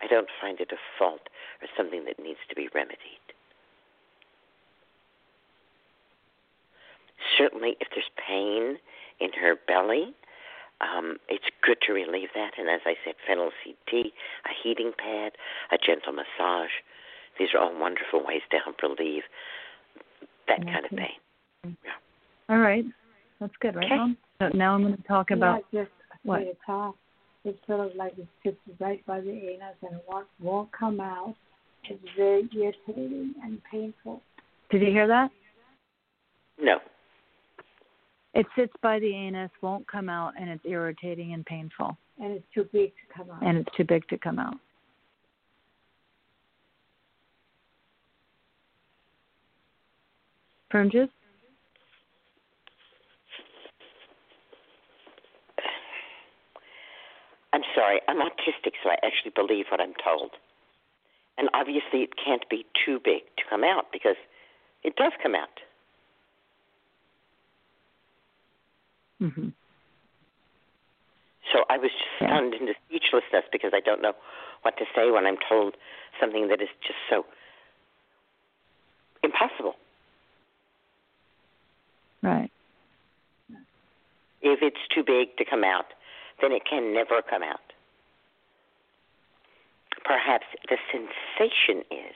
I 0.00 0.06
don't 0.06 0.28
find 0.40 0.60
it 0.60 0.70
a 0.72 0.76
fault 0.98 1.28
or 1.62 1.68
something 1.76 2.04
that 2.04 2.18
needs 2.22 2.38
to 2.48 2.54
be 2.54 2.68
remedied. 2.74 2.98
Certainly, 7.38 7.76
if 7.80 7.88
there's 7.94 8.10
pain 8.16 8.78
in 9.18 9.32
her 9.40 9.56
belly, 9.66 10.14
um, 10.80 11.16
it's 11.28 11.44
good 11.62 11.78
to 11.86 11.92
relieve 11.92 12.28
that. 12.34 12.52
And 12.58 12.68
as 12.68 12.80
I 12.84 12.94
said, 13.04 13.14
fennel 13.26 13.50
seed 13.64 13.76
tea, 13.88 14.12
a 14.44 14.50
heating 14.62 14.92
pad, 14.96 15.32
a 15.72 15.78
gentle 15.78 16.12
massage. 16.12 16.70
These 17.38 17.48
are 17.54 17.58
all 17.60 17.78
wonderful 17.78 18.24
ways 18.24 18.42
to 18.50 18.58
help 18.58 18.82
relieve 18.82 19.22
that 20.48 20.64
kind 20.66 20.84
of 20.84 20.90
pain. 20.90 21.18
All 22.48 22.58
right. 22.58 22.84
That's 23.40 23.52
good, 23.60 23.74
right, 23.76 23.84
Okay. 23.86 23.96
Mom? 23.96 24.16
So 24.40 24.48
now 24.54 24.74
I'm 24.74 24.82
going 24.82 24.96
to 24.96 25.02
talk 25.04 25.30
about 25.30 25.62
not 25.72 25.72
just 25.72 25.90
what? 26.22 26.40
the 26.40 26.56
top. 26.64 26.96
It's 27.44 27.58
sort 27.66 27.80
of 27.90 27.94
like 27.96 28.16
it 28.18 28.26
sits 28.42 28.56
right 28.80 29.04
by 29.06 29.20
the 29.20 29.30
anus 29.30 29.76
and 29.82 30.00
won't, 30.08 30.26
won't 30.40 30.72
come 30.72 30.98
out. 31.00 31.34
It's 31.90 32.02
very 32.16 32.48
irritating 32.54 33.34
and 33.42 33.60
painful. 33.70 34.22
Did 34.70 34.80
you 34.80 34.88
hear 34.88 35.06
that? 35.06 35.30
No. 36.58 36.78
It 38.32 38.46
sits 38.56 38.72
by 38.82 38.98
the 38.98 39.14
anus, 39.14 39.50
won't 39.60 39.86
come 39.86 40.08
out, 40.08 40.32
and 40.40 40.48
it's 40.48 40.64
irritating 40.64 41.34
and 41.34 41.44
painful, 41.44 41.96
And 42.18 42.32
it's 42.32 42.46
too 42.54 42.66
big 42.72 42.90
to 42.90 43.14
come 43.16 43.30
out. 43.30 43.42
and 43.42 43.58
it's 43.58 43.76
too 43.76 43.84
big 43.84 44.08
to 44.08 44.18
come 44.18 44.38
out. 44.38 44.54
Fern 50.70 50.90
juice? 50.90 51.08
I'm 57.52 57.62
sorry, 57.74 58.00
I'm 58.08 58.18
autistic, 58.18 58.72
so 58.82 58.90
I 58.90 58.96
actually 59.02 59.32
believe 59.34 59.66
what 59.70 59.80
I'm 59.80 59.94
told. 60.02 60.30
And 61.36 61.48
obviously, 61.52 62.02
it 62.02 62.10
can't 62.22 62.48
be 62.48 62.64
too 62.84 63.00
big 63.04 63.22
to 63.36 63.42
come 63.48 63.64
out 63.64 63.86
because 63.92 64.16
it 64.82 64.96
does 64.96 65.12
come 65.22 65.34
out. 65.34 65.60
Mm-hmm. 69.20 69.48
So 71.52 71.64
I 71.68 71.78
was 71.78 71.90
just 71.90 72.04
Yeah. 72.20 72.28
stunned 72.28 72.54
into 72.54 72.74
speechlessness 72.86 73.44
because 73.52 73.72
I 73.74 73.80
don't 73.80 74.02
know 74.02 74.14
what 74.62 74.76
to 74.78 74.84
say 74.94 75.10
when 75.10 75.26
I'm 75.26 75.38
told 75.48 75.76
something 76.20 76.48
that 76.48 76.60
is 76.60 76.68
just 76.82 76.98
so 77.08 77.26
impossible. 79.22 79.76
Right. 82.22 82.50
If 84.42 84.62
it's 84.62 84.88
too 84.94 85.02
big 85.02 85.36
to 85.36 85.44
come 85.44 85.64
out, 85.64 85.86
then 86.40 86.52
it 86.52 86.62
can 86.68 86.92
never 86.94 87.22
come 87.22 87.42
out. 87.42 87.60
Perhaps 90.04 90.44
the 90.68 90.76
sensation 90.92 91.84
is 91.90 92.14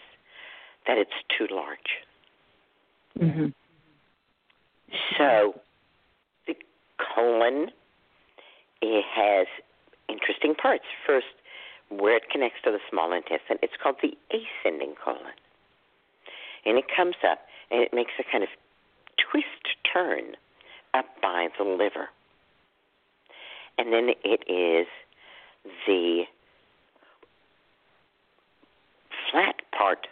that 0.86 0.98
it's 0.98 1.10
too 1.36 1.46
large. 1.50 1.78
Mm-hmm. 3.18 3.46
So 5.16 5.54
the 6.46 6.54
colon 6.98 7.70
it 8.80 9.04
has 9.14 9.46
interesting 10.08 10.54
parts. 10.54 10.84
First, 11.06 11.26
where 11.90 12.16
it 12.16 12.30
connects 12.30 12.58
to 12.64 12.70
the 12.70 12.78
small 12.90 13.12
intestine, 13.12 13.58
it's 13.62 13.74
called 13.82 13.96
the 14.02 14.16
ascending 14.30 14.94
colon. 15.02 15.34
And 16.64 16.78
it 16.78 16.84
comes 16.94 17.16
up 17.28 17.40
and 17.70 17.82
it 17.82 17.92
makes 17.92 18.12
a 18.18 18.24
kind 18.30 18.42
of 18.42 18.50
twist 19.16 19.76
turn 19.92 20.36
up 20.94 21.06
by 21.22 21.48
the 21.58 21.64
liver. 21.64 22.08
And 23.78 23.92
then 23.92 24.10
it 24.24 24.42
is 24.48 24.86
the 25.86 26.24
flat 29.30 29.56
part 29.76 30.08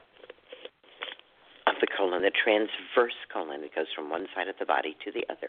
of 1.67 1.75
the 1.81 1.87
colon, 1.87 2.23
the 2.23 2.31
transverse 2.31 3.19
colon. 3.33 3.65
It 3.65 3.75
goes 3.75 3.87
from 3.95 4.09
one 4.09 4.27
side 4.35 4.49
of 4.49 4.55
the 4.59 4.67
body 4.67 4.97
to 5.05 5.11
the 5.11 5.25
other. 5.29 5.49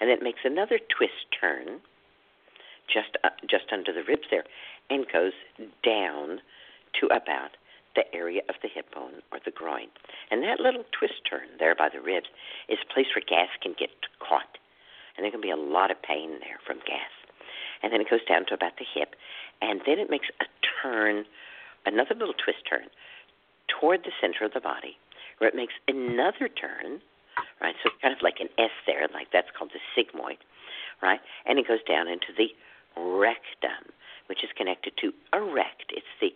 And 0.00 0.10
it 0.10 0.22
makes 0.22 0.40
another 0.44 0.78
twist 0.90 1.30
turn 1.38 1.80
just 2.92 3.16
uh, 3.24 3.30
just 3.48 3.72
under 3.72 3.92
the 3.92 4.02
ribs 4.02 4.26
there, 4.30 4.44
and 4.90 5.06
goes 5.10 5.32
down 5.84 6.40
to 7.00 7.06
about 7.06 7.56
the 7.94 8.02
area 8.14 8.42
of 8.48 8.56
the 8.62 8.68
hip 8.68 8.92
bone 8.94 9.22
or 9.30 9.38
the 9.44 9.50
groin. 9.50 9.88
And 10.30 10.42
that 10.42 10.60
little 10.60 10.84
twist 10.98 11.22
turn 11.28 11.46
there 11.58 11.74
by 11.74 11.88
the 11.92 12.00
ribs 12.00 12.26
is 12.68 12.78
a 12.82 12.92
place 12.92 13.06
where 13.14 13.24
gas 13.24 13.48
can 13.62 13.74
get 13.78 13.90
caught. 14.18 14.58
And 15.16 15.24
there 15.24 15.30
can 15.30 15.40
be 15.40 15.50
a 15.50 15.56
lot 15.56 15.90
of 15.90 16.00
pain 16.02 16.40
there 16.40 16.58
from 16.66 16.78
gas. 16.86 17.12
And 17.82 17.92
then 17.92 18.00
it 18.00 18.10
goes 18.10 18.24
down 18.28 18.46
to 18.46 18.54
about 18.54 18.78
the 18.78 18.86
hip. 18.94 19.14
And 19.60 19.80
then 19.86 19.98
it 19.98 20.10
makes 20.10 20.28
a 20.40 20.46
turn, 20.82 21.24
another 21.86 22.14
little 22.14 22.34
twist 22.34 22.64
turn 22.68 22.86
toward 23.68 24.04
the 24.04 24.12
center 24.20 24.44
of 24.44 24.52
the 24.52 24.60
body, 24.60 24.96
where 25.38 25.48
it 25.48 25.56
makes 25.56 25.74
another 25.88 26.48
turn, 26.48 27.00
right? 27.60 27.74
So 27.82 27.90
it's 27.90 28.02
kind 28.02 28.14
of 28.14 28.22
like 28.22 28.40
an 28.40 28.48
S 28.58 28.70
there, 28.86 29.06
like 29.12 29.28
that's 29.32 29.48
called 29.56 29.70
the 29.72 29.82
sigmoid, 29.96 30.38
right? 31.02 31.20
And 31.46 31.58
it 31.58 31.66
goes 31.66 31.82
down 31.88 32.08
into 32.08 32.32
the 32.36 32.48
rectum, 32.96 33.90
which 34.26 34.44
is 34.44 34.50
connected 34.56 34.92
to 34.98 35.12
erect. 35.32 35.90
It's 35.90 36.06
the 36.20 36.32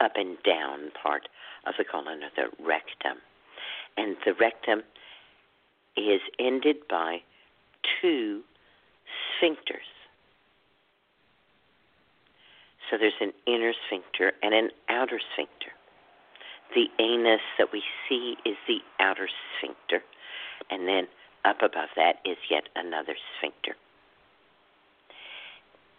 up 0.00 0.12
and 0.16 0.36
down 0.42 0.92
part 1.00 1.28
of 1.66 1.74
the 1.78 1.84
colon 1.84 2.22
or 2.22 2.30
the 2.36 2.48
rectum. 2.64 3.18
And 3.96 4.16
the 4.24 4.34
rectum 4.34 4.82
is 5.96 6.20
ended 6.38 6.76
by 6.88 7.18
two 8.00 8.42
sphincters. 9.40 9.88
So 12.90 12.96
there's 12.98 13.20
an 13.20 13.32
inner 13.46 13.72
sphincter 13.86 14.32
and 14.42 14.54
an 14.54 14.70
outer 14.88 15.20
sphincter. 15.32 15.72
The 16.74 16.86
anus 17.02 17.40
that 17.58 17.68
we 17.72 17.82
see 18.08 18.36
is 18.44 18.56
the 18.66 18.78
outer 19.00 19.28
sphincter, 19.58 20.04
and 20.70 20.86
then 20.86 21.06
up 21.44 21.62
above 21.62 21.90
that 21.96 22.16
is 22.24 22.36
yet 22.50 22.64
another 22.74 23.14
sphincter. 23.38 23.76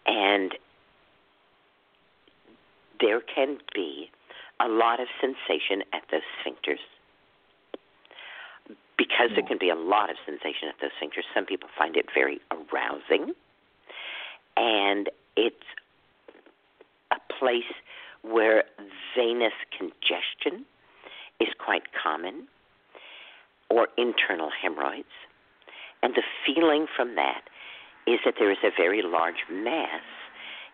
And 0.06 0.54
there 3.00 3.20
can 3.20 3.58
be 3.74 4.10
a 4.60 4.68
lot 4.68 5.00
of 5.00 5.06
sensation 5.20 5.82
at 5.92 6.02
those 6.10 6.22
sphincters. 6.44 6.80
Because 8.96 9.30
there 9.34 9.46
can 9.46 9.58
be 9.58 9.70
a 9.70 9.76
lot 9.76 10.10
of 10.10 10.16
sensation 10.26 10.68
at 10.68 10.74
those 10.80 10.90
sphincters, 11.00 11.22
some 11.34 11.46
people 11.46 11.68
find 11.78 11.96
it 11.96 12.06
very 12.14 12.40
arousing. 12.50 13.32
And 14.56 15.08
it's 15.36 15.56
place 17.38 17.72
where 18.22 18.64
venous 19.16 19.52
congestion 19.76 20.64
is 21.40 21.48
quite 21.58 21.82
common 22.00 22.48
or 23.70 23.88
internal 23.96 24.50
hemorrhoids. 24.50 25.06
And 26.02 26.14
the 26.14 26.22
feeling 26.46 26.86
from 26.94 27.14
that 27.16 27.42
is 28.06 28.20
that 28.24 28.34
there 28.38 28.50
is 28.50 28.58
a 28.64 28.70
very 28.76 29.02
large 29.02 29.44
mass 29.50 30.02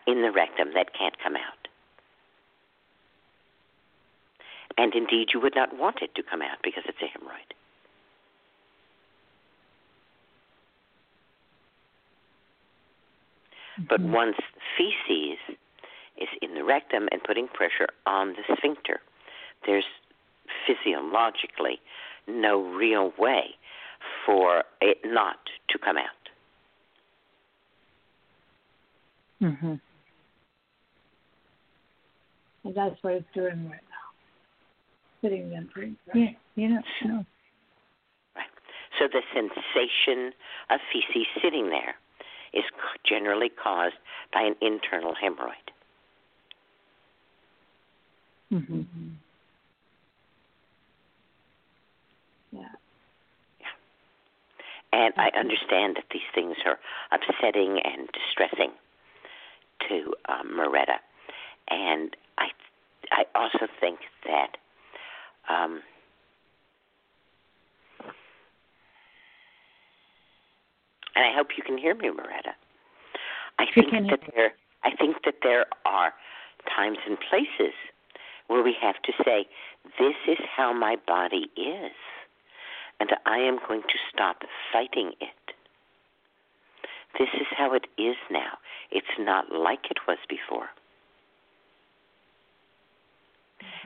in 0.06 0.22
the 0.22 0.30
rectum 0.30 0.68
that 0.74 0.94
can't 0.96 1.18
come 1.22 1.36
out. 1.36 1.68
And 4.76 4.94
indeed, 4.94 5.28
you 5.32 5.40
would 5.40 5.54
not 5.54 5.76
want 5.76 6.02
it 6.02 6.14
to 6.16 6.22
come 6.22 6.42
out 6.42 6.58
because 6.62 6.82
it's 6.86 6.98
a 7.00 7.04
hemorrhoid. 7.04 7.54
Mm-hmm. 13.78 13.84
But 13.88 14.00
once 14.00 14.36
feces 14.76 15.38
is 16.20 16.28
in 16.42 16.54
the 16.54 16.64
rectum 16.64 17.08
and 17.12 17.22
putting 17.24 17.48
pressure 17.48 17.88
on 18.06 18.34
the 18.34 18.56
sphincter, 18.56 19.00
there's 19.66 19.84
physiologically 20.66 21.80
no 22.26 22.62
real 22.62 23.12
way 23.18 23.56
for 24.24 24.64
it 24.80 24.98
not 25.04 25.38
to 25.68 25.78
come 25.78 25.96
out. 25.96 26.28
Mhm. 29.42 29.80
And 32.64 32.74
that's 32.74 33.02
what 33.02 33.14
it's 33.14 33.32
doing 33.34 33.68
right 33.70 33.80
now. 33.90 33.94
sitting 35.20 35.48
there. 35.48 35.64
Right? 35.74 35.96
Yeah, 36.14 36.30
yeah, 36.54 36.80
no. 37.04 37.24
Right. 38.36 38.46
So 38.98 39.08
the 39.08 39.22
sensation 39.32 40.34
of 40.68 40.80
feces 40.92 41.26
sitting 41.40 41.70
there 41.70 41.96
is 42.52 42.64
generally 43.04 43.48
caused 43.48 43.96
by 44.32 44.42
an 44.42 44.54
internal 44.60 45.14
hemorrhoid. 45.14 45.73
Mm-hmm. 48.52 48.82
Yeah. 52.52 52.60
Yeah. 53.60 53.66
And 54.92 55.14
I 55.16 55.30
understand 55.38 55.96
that 55.96 56.04
these 56.12 56.22
things 56.34 56.56
are 56.64 56.78
upsetting 57.10 57.80
and 57.84 58.08
distressing 58.12 58.70
to 59.88 60.14
um, 60.28 60.56
Moretta, 60.56 60.98
and 61.68 62.16
I, 62.38 62.48
I 63.10 63.24
also 63.34 63.66
think 63.80 63.98
that 64.24 64.56
um, 65.48 65.82
and 71.16 71.24
I 71.24 71.34
hope 71.34 71.48
you 71.56 71.62
can 71.62 71.76
hear 71.76 71.94
me, 71.94 72.08
Moretta. 72.08 72.54
I 73.58 73.66
think 73.74 73.90
that 74.10 74.20
there 74.34 74.52
I 74.84 74.94
think 74.96 75.16
that 75.24 75.36
there 75.42 75.66
are 75.84 76.12
times 76.74 76.98
and 77.06 77.18
places 77.28 77.74
where 78.48 78.62
we 78.62 78.74
have 78.80 79.00
to 79.04 79.12
say, 79.24 79.46
This 79.98 80.14
is 80.28 80.38
how 80.56 80.72
my 80.72 80.96
body 81.06 81.50
is 81.56 81.92
and 83.00 83.10
I 83.26 83.38
am 83.38 83.58
going 83.66 83.82
to 83.82 83.98
stop 84.12 84.42
fighting 84.72 85.12
it. 85.20 85.54
This 87.18 87.28
is 87.34 87.46
how 87.56 87.74
it 87.74 87.86
is 87.98 88.16
now. 88.30 88.58
It's 88.90 89.06
not 89.18 89.52
like 89.52 89.90
it 89.90 89.98
was 90.06 90.18
before 90.28 90.68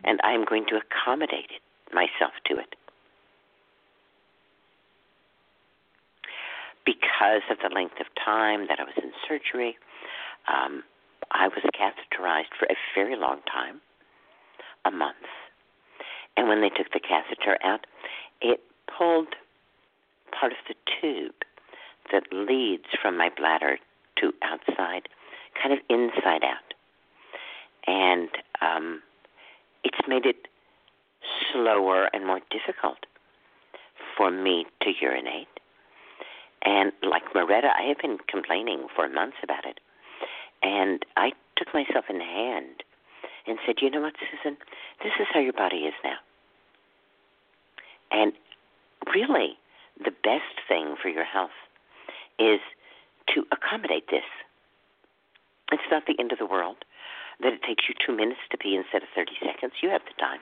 and 0.04 0.20
I'm 0.22 0.44
going 0.44 0.66
to 0.68 0.76
accommodate 0.80 1.50
it, 1.50 1.94
myself 1.94 2.32
to 2.46 2.58
it. 2.58 2.74
Because 6.84 7.42
of 7.50 7.58
the 7.62 7.74
length 7.74 8.00
of 8.00 8.06
time 8.24 8.66
that 8.68 8.80
I 8.80 8.84
was 8.84 8.96
in 8.96 9.12
surgery, 9.28 9.76
um, 10.48 10.82
I 11.30 11.48
was 11.48 11.62
catheterized 11.76 12.56
for 12.58 12.66
a 12.70 12.76
very 12.94 13.16
long 13.16 13.40
time, 13.52 13.80
a 14.84 14.90
month. 14.90 15.16
And 16.36 16.48
when 16.48 16.60
they 16.60 16.70
took 16.70 16.92
the 16.92 17.00
catheter 17.00 17.58
out, 17.64 17.86
it 18.40 18.60
pulled 18.96 19.34
part 20.38 20.52
of 20.52 20.58
the 20.68 20.74
tube 21.00 21.34
that 22.12 22.24
leads 22.32 22.84
from 23.00 23.16
my 23.16 23.30
bladder 23.36 23.78
to 24.20 24.32
outside, 24.42 25.08
kind 25.60 25.72
of 25.72 25.80
inside 25.88 26.44
out. 26.44 26.74
And 27.86 28.28
um, 28.60 29.02
it's 29.84 29.98
made 30.06 30.26
it 30.26 30.48
slower 31.52 32.08
and 32.12 32.26
more 32.26 32.40
difficult 32.50 32.98
for 34.16 34.30
me 34.30 34.66
to 34.82 34.90
urinate. 35.00 35.48
And 36.64 36.92
like 37.02 37.22
Moretta, 37.34 37.70
I 37.76 37.82
have 37.88 37.98
been 37.98 38.18
complaining 38.28 38.88
for 38.94 39.08
months 39.08 39.36
about 39.42 39.64
it. 39.64 39.80
And 40.62 41.04
I 41.16 41.32
took 41.56 41.72
myself 41.72 42.06
in 42.08 42.20
hand 42.20 42.82
and 43.48 43.58
said, 43.66 43.76
You 43.80 43.90
know 43.90 44.00
what, 44.00 44.14
Susun? 44.14 44.56
This 45.02 45.12
is 45.20 45.26
how 45.32 45.40
your 45.40 45.52
body 45.52 45.88
is 45.88 45.94
now. 46.04 46.16
And 48.10 48.32
really, 49.14 49.58
the 49.98 50.12
best 50.22 50.56
thing 50.68 50.96
for 51.00 51.08
your 51.08 51.24
health 51.24 51.56
is 52.38 52.60
to 53.34 53.44
accommodate 53.52 54.08
this. 54.10 54.24
It's 55.72 55.90
not 55.90 56.06
the 56.06 56.16
end 56.18 56.32
of 56.32 56.38
the 56.38 56.46
world 56.46 56.76
that 57.40 57.52
it 57.52 57.62
takes 57.62 57.84
you 57.88 57.94
two 57.94 58.14
minutes 58.14 58.40
to 58.50 58.58
pee 58.58 58.74
instead 58.74 59.02
of 59.02 59.08
30 59.14 59.32
seconds, 59.44 59.74
you 59.82 59.90
have 59.90 60.02
the 60.04 60.16
time. 60.18 60.40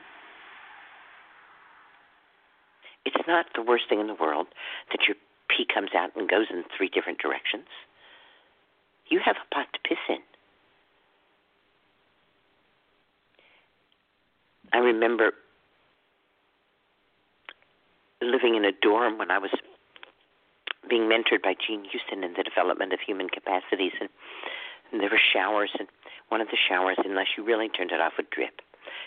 It's 3.04 3.28
not 3.28 3.46
the 3.54 3.62
worst 3.62 3.84
thing 3.88 4.00
in 4.00 4.06
the 4.06 4.18
world 4.18 4.48
that 4.90 5.06
your 5.06 5.16
pee 5.48 5.66
comes 5.72 5.90
out 5.94 6.16
and 6.16 6.28
goes 6.28 6.46
in 6.50 6.64
three 6.76 6.88
different 6.88 7.18
directions. 7.18 7.68
You 9.08 9.20
have 9.24 9.36
a 9.36 9.54
pot 9.54 9.68
to 9.72 9.80
piss 9.86 10.00
in. 10.08 10.24
I 14.72 14.78
remember 14.78 15.32
living 18.20 18.56
in 18.56 18.64
a 18.64 18.72
dorm 18.72 19.18
when 19.18 19.30
I 19.30 19.38
was 19.38 19.50
being 20.88 21.10
mentored 21.10 21.42
by 21.42 21.54
Jean 21.54 21.84
Houston 21.90 22.24
in 22.24 22.34
the 22.34 22.42
development 22.42 22.92
of 22.92 23.00
human 23.00 23.28
capacities, 23.28 23.92
and, 24.00 24.08
and 24.92 25.00
there 25.00 25.10
were 25.10 25.20
showers, 25.20 25.70
and 25.78 25.88
one 26.28 26.40
of 26.40 26.48
the 26.48 26.56
showers, 26.56 26.96
unless 27.04 27.34
you 27.36 27.44
really 27.44 27.68
turned 27.68 27.92
it 27.92 28.00
off, 28.00 28.14
would 28.16 28.30
drip. 28.30 28.62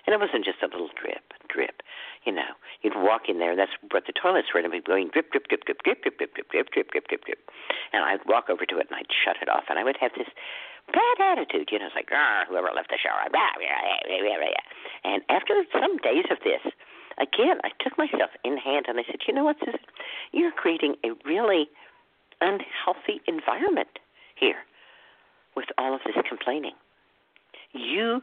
And 0.05 0.13
it 0.13 0.19
wasn't 0.19 0.45
just 0.45 0.61
a 0.63 0.67
little 0.67 0.89
drip, 0.99 1.33
drip. 1.47 1.81
You 2.25 2.33
know, 2.33 2.55
you'd 2.81 2.95
walk 2.95 3.29
in 3.29 3.39
there, 3.39 3.51
and 3.51 3.59
that's 3.59 3.75
what 3.91 4.05
the 4.07 4.13
toilets 4.13 4.47
were, 4.53 4.59
and 4.59 4.67
it'd 4.67 4.83
be 4.83 4.87
going 4.87 5.09
drip, 5.09 5.31
drip, 5.31 5.47
drip, 5.47 5.63
drip, 5.63 5.83
drip, 5.83 6.03
drip, 6.03 6.17
drip, 6.17 6.33
drip, 6.35 6.49
drip, 6.49 6.71
drip, 6.71 6.91
drip, 6.91 7.07
drip, 7.07 7.25
drip. 7.25 7.39
And 7.93 8.03
I'd 8.03 8.25
walk 8.25 8.49
over 8.49 8.65
to 8.65 8.77
it, 8.77 8.87
and 8.89 8.95
I'd 8.95 9.11
shut 9.11 9.37
it 9.41 9.49
off, 9.49 9.65
and 9.69 9.79
I 9.79 9.83
would 9.83 9.97
have 9.99 10.11
this 10.17 10.27
bad 10.91 11.17
attitude. 11.37 11.69
You 11.71 11.79
know, 11.79 11.87
it's 11.87 11.95
like, 11.95 12.09
whoever 12.47 12.69
left 12.75 12.89
the 12.89 12.97
shower. 13.01 13.29
Blah, 13.31 13.55
blah, 13.57 14.37
blah. 14.37 14.63
And 15.03 15.23
after 15.29 15.63
some 15.71 15.97
days 15.97 16.25
of 16.29 16.37
this, 16.43 16.61
again, 17.17 17.59
I 17.63 17.71
took 17.83 17.97
myself 17.97 18.31
in 18.43 18.57
hand, 18.57 18.85
and 18.87 18.99
I 18.99 19.03
said, 19.03 19.21
you 19.27 19.33
know 19.33 19.43
what, 19.43 19.59
Susun? 19.59 19.79
You're 20.31 20.51
creating 20.51 20.95
a 21.03 21.11
really 21.25 21.69
unhealthy 22.41 23.21
environment 23.27 23.99
here 24.35 24.63
with 25.55 25.67
all 25.77 25.93
of 25.93 26.01
this 26.05 26.15
complaining. 26.27 26.75
You 27.73 28.21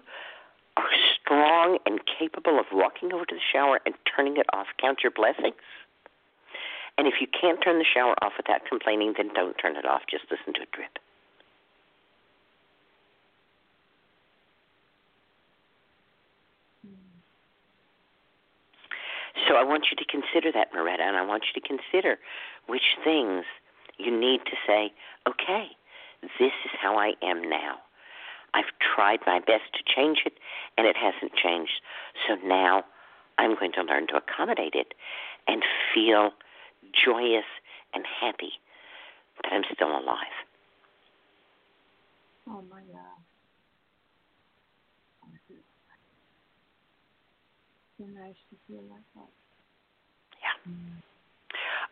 are 0.77 0.91
strong 1.21 1.79
and 1.87 2.01
capable 2.19 2.59
of 2.59 2.67
walking 2.73 3.13
over 3.13 3.25
to 3.25 3.35
the 3.35 3.41
shower 3.53 3.81
and 3.87 3.95
turning 4.05 4.37
it 4.37 4.47
off. 4.53 4.67
Count 4.81 4.99
your 5.03 5.13
blessings. 5.13 5.55
And 6.99 7.07
if 7.07 7.15
you 7.21 7.27
can't 7.29 7.61
turn 7.63 7.79
the 7.79 7.85
shower 7.85 8.15
off 8.23 8.33
without 8.37 8.63
complaining, 8.69 9.15
then 9.17 9.29
don't 9.35 9.55
turn 9.55 9.77
it 9.77 9.85
off. 9.85 10.03
Just 10.11 10.25
listen 10.31 10.55
to 10.55 10.63
it 10.63 10.73
drip. 10.73 10.99
So 19.49 19.55
I 19.55 19.65
want 19.65 19.87
you 19.91 19.97
to 19.97 20.05
consider 20.05 20.51
that, 20.53 20.73
Moretta, 20.73 21.03
and 21.03 21.17
I 21.17 21.25
want 21.25 21.45
you 21.47 21.61
to 21.61 21.67
consider 21.67 22.19
which 22.67 22.97
things 23.05 23.45
you 23.99 24.11
need 24.11 24.41
to 24.47 24.57
say, 24.67 24.93
okay, 25.29 25.69
this 26.39 26.53
is 26.65 26.71
how 26.81 26.99
I 26.99 27.13
am 27.23 27.49
now. 27.49 27.79
I've 28.55 28.73
tried 28.81 29.21
my 29.27 29.39
best 29.39 29.73
to 29.75 29.83
change 29.85 30.23
it, 30.25 30.35
and 30.77 30.87
it 30.87 30.97
hasn't 30.97 31.33
changed. 31.35 31.81
So 32.27 32.37
now 32.45 32.85
I'm 33.39 33.55
going 33.55 33.73
to 33.73 33.83
learn 33.83 34.07
to 34.09 34.17
accommodate 34.17 34.75
it 34.75 34.95
and 35.47 35.63
feel 35.95 36.31
joyous 36.93 37.45
and 37.95 38.05
happy 38.21 38.53
that 39.43 39.53
I'm 39.53 39.63
still 39.73 39.91
alive. 39.91 40.37
Oh 42.49 42.63
my 42.71 42.81
God. 42.81 43.16
So 47.99 48.05
nice 48.05 48.35
to 48.51 48.57
feel 48.67 48.83
like 48.91 49.05
that. 49.15 49.31
Yeah. 50.41 50.73
Mm. 50.73 51.03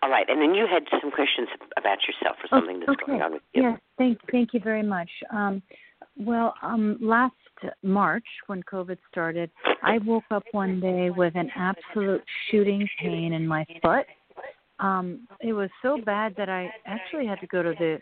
All 0.03 0.11
right, 0.11 0.29
and 0.29 0.41
then 0.41 0.55
you 0.55 0.67
had 0.67 0.83
some 1.01 1.11
questions 1.11 1.49
about 1.79 1.99
yourself 2.07 2.37
or 2.43 2.49
something 2.51 2.81
that's 2.81 2.91
okay. 2.91 3.07
going 3.07 3.23
on 3.23 3.33
with 3.33 3.43
you. 3.55 3.63
Yes, 3.63 3.81
thank 3.97 4.19
thank 4.31 4.53
you 4.53 4.61
very 4.61 4.83
much. 4.83 5.09
Um, 5.33 5.63
well, 6.19 6.55
um, 6.63 6.99
last 7.01 7.35
March 7.83 8.27
when 8.47 8.63
COVID 8.65 8.99
started, 9.11 9.51
I 9.83 9.99
woke 9.99 10.25
up 10.31 10.45
one 10.53 10.81
day 10.81 11.11
with 11.11 11.35
an 11.37 11.51
absolute 11.57 12.23
shooting 12.51 12.87
pain 13.01 13.33
in 13.33 13.47
my 13.47 13.65
foot. 13.83 14.07
Um, 14.79 15.27
it 15.41 15.53
was 15.53 15.71
so 15.83 15.99
bad 16.05 16.35
that 16.37 16.49
I 16.49 16.71
actually 16.87 17.27
had 17.27 17.41
to 17.41 17.47
go 17.47 17.63
to 17.63 17.75
the 17.79 17.99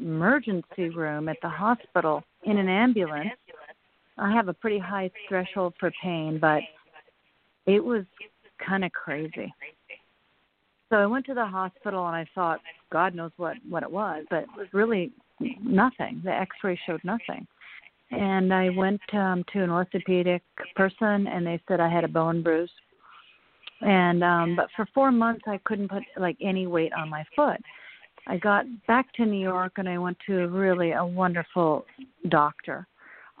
emergency 0.00 0.88
room 0.88 1.28
at 1.28 1.36
the 1.42 1.48
hospital 1.48 2.24
in 2.44 2.58
an 2.58 2.68
ambulance. 2.68 3.30
I 4.18 4.32
have 4.32 4.48
a 4.48 4.54
pretty 4.54 4.78
high 4.78 5.10
threshold 5.28 5.74
for 5.78 5.92
pain, 6.02 6.38
but 6.40 6.60
it 7.66 7.82
was 7.82 8.04
kind 8.66 8.84
of 8.84 8.92
crazy. 8.92 9.52
So 10.90 10.96
I 10.96 11.06
went 11.06 11.26
to 11.26 11.34
the 11.34 11.46
hospital 11.46 12.06
and 12.06 12.14
I 12.14 12.26
thought, 12.34 12.60
God 12.92 13.14
knows 13.14 13.32
what 13.36 13.56
what 13.68 13.82
it 13.82 13.90
was, 13.90 14.24
but 14.30 14.44
it 14.44 14.48
was 14.56 14.68
really 14.72 15.12
nothing. 15.60 16.20
The 16.24 16.30
X-ray 16.30 16.78
showed 16.86 17.02
nothing. 17.04 17.46
And 18.10 18.52
I 18.52 18.70
went 18.70 19.00
um, 19.12 19.44
to 19.52 19.62
an 19.62 19.70
orthopedic 19.70 20.42
person, 20.76 21.26
and 21.26 21.44
they 21.44 21.60
said 21.66 21.80
I 21.80 21.88
had 21.88 22.04
a 22.04 22.08
bone 22.08 22.42
bruise. 22.42 22.70
And 23.80 24.22
um, 24.22 24.56
but 24.56 24.68
for 24.76 24.86
four 24.94 25.10
months, 25.10 25.42
I 25.46 25.58
couldn't 25.64 25.88
put 25.90 26.02
like 26.16 26.36
any 26.40 26.66
weight 26.66 26.92
on 26.92 27.08
my 27.08 27.24
foot. 27.34 27.60
I 28.26 28.36
got 28.36 28.64
back 28.86 29.12
to 29.14 29.26
New 29.26 29.40
York, 29.40 29.72
and 29.78 29.88
I 29.88 29.98
went 29.98 30.16
to 30.26 30.44
a 30.44 30.48
really 30.48 30.92
a 30.92 31.04
wonderful 31.04 31.84
doctor 32.28 32.86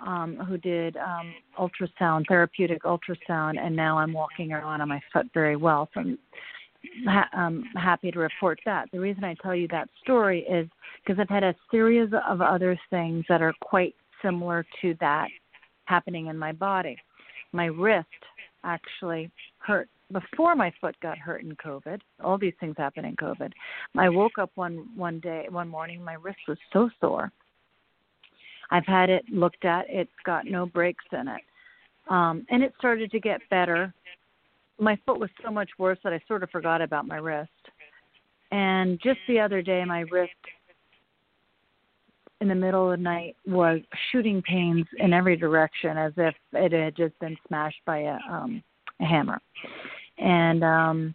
um, 0.04 0.36
who 0.36 0.58
did 0.58 0.96
um, 0.96 1.34
ultrasound, 1.58 2.26
therapeutic 2.28 2.82
ultrasound, 2.82 3.58
and 3.58 3.74
now 3.74 3.98
I'm 3.98 4.12
walking 4.12 4.52
around 4.52 4.80
on 4.80 4.88
my 4.88 5.00
foot 5.12 5.26
very 5.32 5.56
well. 5.56 5.88
So 5.94 6.00
I'm 6.00 6.18
ha- 7.06 7.28
um, 7.32 7.64
happy 7.76 8.10
to 8.10 8.18
report 8.18 8.60
that. 8.64 8.88
The 8.92 9.00
reason 9.00 9.24
I 9.24 9.34
tell 9.42 9.54
you 9.54 9.68
that 9.68 9.88
story 10.02 10.40
is 10.40 10.68
because 11.04 11.20
I've 11.20 11.28
had 11.28 11.44
a 11.44 11.54
series 11.70 12.10
of 12.28 12.40
other 12.40 12.78
things 12.90 13.24
that 13.28 13.42
are 13.42 13.54
quite 13.60 13.94
similar 14.22 14.64
to 14.82 14.94
that 15.00 15.28
happening 15.84 16.26
in 16.26 16.38
my 16.38 16.52
body. 16.52 16.96
My 17.52 17.66
wrist 17.66 18.08
actually 18.64 19.30
hurt 19.58 19.88
before 20.12 20.54
my 20.54 20.72
foot 20.80 20.96
got 21.00 21.18
hurt 21.18 21.42
in 21.42 21.56
COVID. 21.56 22.00
All 22.22 22.38
these 22.38 22.52
things 22.60 22.74
happen 22.76 23.04
in 23.04 23.16
COVID. 23.16 23.52
I 23.96 24.08
woke 24.08 24.38
up 24.38 24.50
one 24.54 24.88
one 24.96 25.20
day, 25.20 25.46
one 25.50 25.68
morning, 25.68 26.02
my 26.02 26.14
wrist 26.14 26.38
was 26.48 26.58
so 26.72 26.90
sore 27.00 27.32
I've 28.70 28.86
had 28.86 29.10
it 29.10 29.24
looked 29.30 29.64
at. 29.64 29.86
It's 29.88 30.10
got 30.24 30.46
no 30.46 30.66
breaks 30.66 31.04
in 31.12 31.28
it. 31.28 31.42
Um, 32.08 32.46
and 32.50 32.62
it 32.62 32.72
started 32.78 33.10
to 33.12 33.20
get 33.20 33.40
better. 33.50 33.92
My 34.78 34.98
foot 35.06 35.18
was 35.18 35.30
so 35.42 35.50
much 35.50 35.70
worse 35.78 35.98
that 36.04 36.12
I 36.12 36.20
sort 36.26 36.42
of 36.42 36.50
forgot 36.50 36.82
about 36.82 37.06
my 37.06 37.16
wrist. 37.16 37.50
And 38.50 39.00
just 39.02 39.18
the 39.26 39.40
other 39.40 39.62
day, 39.62 39.84
my 39.84 40.00
wrist 40.10 40.32
in 42.40 42.48
the 42.48 42.54
middle 42.54 42.90
of 42.90 42.98
the 42.98 43.02
night 43.02 43.36
was 43.46 43.80
shooting 44.12 44.42
pains 44.42 44.84
in 44.98 45.12
every 45.12 45.36
direction 45.36 45.96
as 45.96 46.12
if 46.16 46.34
it 46.52 46.72
had 46.72 46.96
just 46.96 47.18
been 47.20 47.36
smashed 47.48 47.80
by 47.86 47.98
a, 48.00 48.18
um, 48.30 48.62
a 49.00 49.04
hammer. 49.04 49.40
And 50.18 50.62
um, 50.62 51.14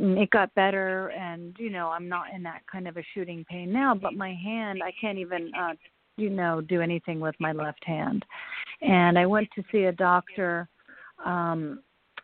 it 0.00 0.30
got 0.30 0.54
better 0.54 1.08
and 1.08 1.54
you 1.58 1.70
know 1.70 1.88
i'm 1.88 2.08
not 2.08 2.26
in 2.34 2.42
that 2.42 2.62
kind 2.70 2.88
of 2.88 2.96
a 2.96 3.02
shooting 3.12 3.44
pain 3.48 3.70
now 3.70 3.94
but 3.94 4.14
my 4.14 4.34
hand 4.34 4.80
i 4.82 4.92
can't 5.00 5.18
even 5.18 5.50
uh 5.58 5.74
you 6.20 6.30
know 6.30 6.60
do 6.60 6.80
anything 6.80 7.20
with 7.20 7.34
my 7.38 7.52
left 7.52 7.84
hand. 7.84 8.24
And 8.82 9.18
i 9.18 9.26
went 9.26 9.48
to 9.54 9.64
see 9.70 9.84
a 9.84 9.92
doctor 9.92 10.68
um 11.24 11.80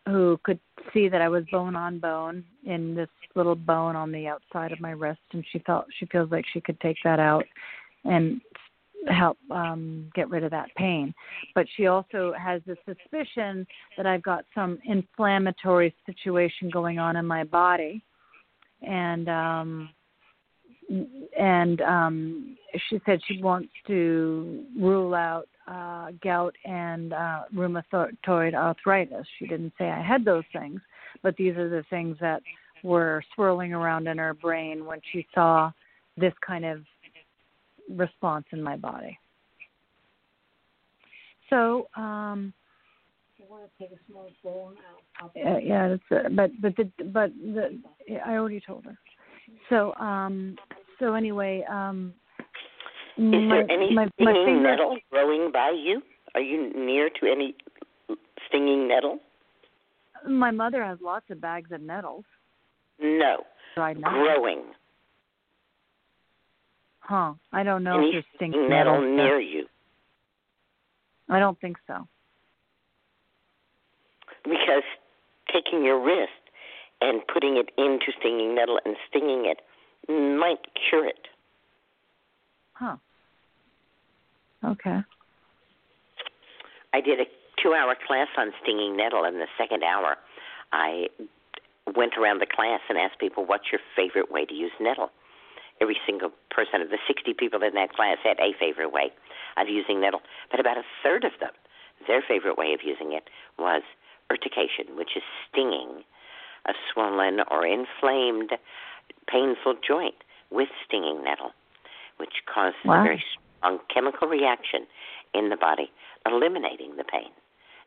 who 0.07 0.39
could 0.45 0.61
see 0.95 1.09
that 1.09 1.21
i 1.21 1.29
was 1.29 1.45
bone 1.51 1.77
on 1.77 1.99
bone 1.99 2.45
in 2.65 2.95
this 2.95 3.09
little 3.35 3.57
bone 3.57 3.97
on 3.97 4.13
the 4.13 4.27
outside 4.27 4.73
of 4.73 4.81
my 4.81 4.93
wrist 4.93 5.21
and 5.33 5.45
she 5.53 5.59
felt 5.61 5.85
she 5.99 6.07
feels 6.07 6.31
like 6.31 6.45
she 6.53 6.61
could 6.61 6.81
take 6.81 6.97
that 7.05 7.19
out 7.19 7.45
and 8.05 8.41
help 9.09 9.39
um 9.51 10.11
get 10.15 10.29
rid 10.31 10.43
of 10.43 10.51
that 10.51 10.69
pain. 10.77 11.15
But 11.55 11.67
she 11.77 11.87
also 11.87 12.33
has 12.39 12.63
the 12.67 12.77
suspicion 12.85 13.67
that 13.97 14.07
i've 14.07 14.23
got 14.23 14.45
some 14.55 14.79
inflammatory 14.85 15.95
situation 16.07 16.71
going 16.71 16.99
on 16.99 17.17
in 17.17 17.27
my 17.27 17.45
body. 17.45 18.03
And 18.83 19.29
um 19.29 19.91
and 21.39 21.81
um, 21.81 22.57
she 22.89 23.01
said 23.05 23.21
she 23.27 23.43
wants 23.43 23.71
to 23.87 24.65
rule 24.79 25.15
out 25.15 25.49
uh, 25.67 26.13
gout 26.23 26.55
and 26.65 27.13
uh, 27.13 27.43
rheumatoid 27.55 28.55
arthritis. 28.55 29.27
She 29.39 29.47
didn't 29.47 29.73
say 29.79 29.91
I 29.91 30.03
had 30.03 30.25
those 30.25 30.45
things, 30.53 30.81
but 31.23 31.37
these 31.37 31.57
are 31.57 31.69
the 31.69 31.85
things 31.91 32.17
that 32.21 32.43
were 32.83 33.23
swirling 33.35 33.73
around 33.73 34.07
in 34.07 34.19
her 34.19 34.35
brain 34.35 34.85
when 34.85 35.01
she 35.13 35.27
saw 35.35 35.73
this 36.17 36.35
kind 36.47 36.65
of 36.65 36.83
response 37.91 38.47
in 38.53 38.63
my 38.63 38.77
body. 38.77 39.19
So, 41.51 41.89
um, 41.97 42.53
I 43.39 43.53
want 43.53 43.65
to 43.65 43.79
take 43.79 43.97
a 43.97 44.01
small 44.11 44.29
bone 44.43 44.75
out. 45.21 45.31
Uh, 45.37 45.59
yeah, 45.59 45.89
that's 45.89 46.27
uh, 46.27 46.29
but 46.31 46.51
but 46.61 46.77
the 46.77 46.91
but 47.13 47.31
the 47.39 47.81
I 48.25 48.33
already 48.33 48.61
told 48.61 48.85
her. 48.85 48.99
So 49.69 49.95
um 49.95 50.57
so 50.99 51.15
anyway, 51.15 51.65
um 51.69 52.15
Is 53.17 53.25
my, 53.25 53.49
there 53.49 53.71
any 53.71 53.95
my, 53.95 54.09
stinging 54.15 54.25
my 54.25 54.45
finger, 54.45 54.61
nettle 54.63 54.99
growing 55.11 55.51
by 55.53 55.71
you? 55.71 56.03
Are 56.35 56.41
you 56.41 56.73
near 56.75 57.09
to 57.21 57.27
any 57.27 57.55
stinging 58.49 58.87
nettle? 58.89 59.21
My 60.29 60.51
mother 60.51 60.85
has 60.85 60.99
lots 61.01 61.27
of 61.31 61.41
bags 61.41 61.71
of 61.73 61.81
nettles. 61.81 62.25
No. 63.01 63.45
Growing. 63.75 64.63
Huh. 67.01 67.35
I 67.53 67.63
don't 67.63 67.85
know 67.85 67.99
any 67.99 68.09
if 68.09 68.13
there's 68.15 68.25
stinging 68.37 68.69
nettle 68.69 69.01
nettles. 69.01 69.17
near 69.17 69.41
you. 69.41 69.67
I 71.29 71.39
don't 71.39 71.61
think 71.61 71.77
so. 71.87 72.07
Because 74.45 74.83
taking 75.53 75.85
your 75.85 76.03
wrist 76.05 76.31
and 77.01 77.21
putting 77.33 77.57
it 77.57 77.71
into 77.79 78.13
stinging 78.21 78.55
nettle 78.55 78.81
and 78.85 78.97
stinging 79.09 79.45
it 79.47 79.61
might 80.09 80.61
cure 80.89 81.07
it. 81.07 81.29
Huh. 82.75 82.97
Okay. 84.65 85.01
I 86.93 87.01
did 87.01 87.21
a 87.21 87.25
two 87.63 87.75
hour 87.75 87.97
class 88.07 88.29
on 88.37 88.53
stinging 88.63 88.97
nettle. 88.97 89.25
In 89.25 89.35
the 89.35 89.47
second 89.59 89.83
hour, 89.83 90.17
I 90.73 91.07
went 91.95 92.15
around 92.19 92.41
the 92.41 92.47
class 92.47 92.81
and 92.89 92.99
asked 92.99 93.19
people, 93.19 93.45
What's 93.45 93.71
your 93.71 93.81
favorite 93.95 94.31
way 94.31 94.45
to 94.45 94.55
use 94.55 94.73
nettle? 94.81 95.11
Every 95.81 95.97
single 96.07 96.31
person 96.51 96.81
of 96.81 96.89
the 96.89 96.99
60 97.07 97.35
people 97.35 97.63
in 97.63 97.75
that 97.75 97.93
class 97.93 98.17
had 98.25 98.39
a 98.41 98.57
favorite 98.59 98.93
way 98.93 99.13
of 99.59 99.69
using 99.69 100.01
nettle, 100.01 100.21
but 100.51 100.59
about 100.59 100.79
a 100.79 100.85
third 101.03 101.25
of 101.25 101.33
them, 101.39 101.53
their 102.07 102.23
favorite 102.27 102.57
way 102.57 102.73
of 102.73 102.81
using 102.85 103.13
it 103.13 103.29
was 103.59 103.83
urtication, 104.31 104.97
which 104.97 105.17
is 105.17 105.23
stinging 105.51 106.03
a 106.67 106.73
swollen 106.93 107.41
or 107.51 107.67
inflamed, 107.67 108.51
painful 109.31 109.75
joint 109.87 110.15
with 110.51 110.69
stinging 110.87 111.23
nettle, 111.25 111.53
which 112.19 112.43
causes 112.53 112.79
wow. 112.85 113.01
a 113.01 113.05
very 113.05 113.25
strong 113.59 113.79
chemical 113.93 114.29
reaction 114.29 114.87
in 115.35 115.49
the 115.51 115.57
body, 115.57 115.91
eliminating 116.25 116.97
the 116.97 117.05
pain, 117.05 117.31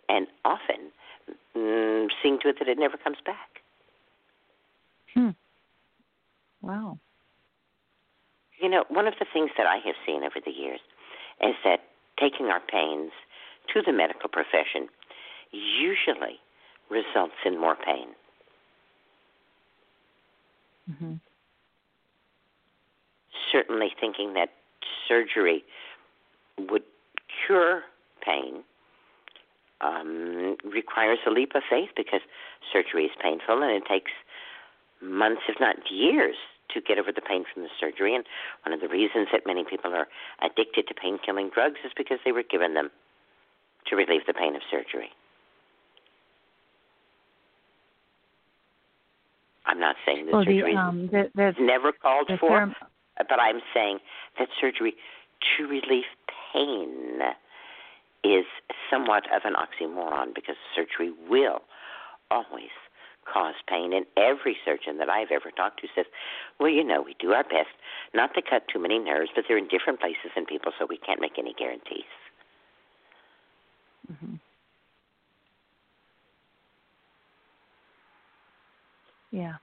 and 0.08 0.28
often 0.46 0.92
mm, 1.56 2.08
seeing 2.22 2.40
to 2.42 2.50
it 2.50 2.58
that 2.60 2.68
it 2.68 2.78
never 2.78 2.98
comes 2.98 3.18
back. 3.26 3.62
Hmm. 5.14 5.30
Wow. 6.62 7.00
You 8.62 8.70
know, 8.70 8.84
one 8.90 9.08
of 9.08 9.14
the 9.20 9.26
things 9.32 9.52
that 9.58 9.66
I 9.66 9.78
have 9.86 9.96
seen 10.06 10.24
over 10.24 10.40
the 10.44 10.52
years 10.52 10.82
is 11.42 11.56
that 11.64 11.80
taking 12.20 12.48
our 12.48 12.60
pains 12.60 13.12
to 13.74 13.82
the 13.82 13.94
medical 13.94 14.30
profession 14.30 14.90
usually 15.52 16.40
results 16.90 17.36
in 17.46 17.60
more 17.60 17.76
pain. 17.76 18.10
Mm-hmm. 20.90 21.14
Certainly, 23.52 23.90
thinking 24.00 24.34
that 24.34 24.50
surgery 25.08 25.64
would 26.58 26.84
cure 27.46 27.84
pain 28.26 28.64
um, 29.82 30.58
requires 30.64 31.20
a 31.26 31.30
leap 31.30 31.54
of 31.56 31.64
faith 31.70 31.90
because 31.96 32.22
surgery 32.72 33.06
is 33.06 33.12
painful 33.22 33.64
and 33.64 33.72
it 33.72 33.84
takes 33.90 34.12
months, 35.02 35.42
if 35.48 35.60
not 35.60 35.78
years, 35.90 36.36
to 36.74 36.82
get 36.82 37.00
over 37.00 37.12
the 37.12 37.22
pain 37.22 37.46
from 37.52 37.64
the 37.64 37.70
surgery. 37.80 38.14
And 38.14 38.26
one 38.66 38.74
of 38.74 38.82
the 38.82 38.88
reasons 38.88 39.30
that 39.32 39.48
many 39.48 39.64
people 39.64 39.94
are 39.94 40.08
addicted 40.42 40.88
to 40.88 40.94
pain 40.94 41.18
killing 41.24 41.50
drugs 41.54 41.80
is 41.86 41.92
because 41.96 42.20
they 42.26 42.32
were 42.32 42.44
given 42.44 42.74
them 42.74 42.92
to 43.88 43.96
relieve 43.96 44.28
the 44.28 44.34
pain 44.34 44.56
of 44.56 44.62
surgery. 44.70 45.10
I'm 49.70 49.80
not 49.80 49.96
saying 50.06 50.26
that 50.26 50.34
well, 50.34 50.44
surgery 50.44 50.74
the, 50.74 50.80
um, 50.80 51.10
the, 51.12 51.30
the, 51.36 51.50
is 51.50 51.56
never 51.60 51.92
called 51.92 52.28
the 52.28 52.38
for, 52.38 52.50
term, 52.50 52.76
but 53.18 53.40
I'm 53.40 53.62
saying 53.74 54.00
that 54.40 54.48
surgery 54.60 54.96
to 55.58 55.68
relieve 55.68 56.10
pain 56.52 57.22
is 58.24 58.46
somewhat 58.90 59.24
of 59.34 59.44
an 59.46 59.54
oxymoron 59.54 60.34
because 60.34 60.56
surgery 60.76 61.14
will 61.30 61.62
always 62.32 62.74
cause 63.32 63.54
pain. 63.68 63.94
And 63.94 64.06
every 64.18 64.58
surgeon 64.66 64.98
that 64.98 65.10
I've 65.10 65.32
ever 65.32 65.52
talked 65.56 65.82
to 65.82 65.88
says, 65.96 66.06
well, 66.60 66.70
you 66.70 66.84
know, 66.84 67.02
we 67.02 67.16
do 67.20 67.32
our 67.34 67.44
best 67.44 67.78
not 68.14 68.34
to 68.34 68.42
cut 68.42 68.64
too 68.74 68.80
many 68.80 68.98
nerves, 68.98 69.30
but 69.36 69.46
they're 69.48 69.58
in 69.58 69.68
different 69.68 70.00
places 70.00 70.32
in 70.36 70.46
people, 70.46 70.72
so 70.80 70.88
we 70.90 70.98
can't 70.98 71.22
make 71.22 71.38
any 71.38 71.54
guarantees. 71.54 72.10
Mm-hmm. 74.12 74.36
Yeah. 79.32 79.56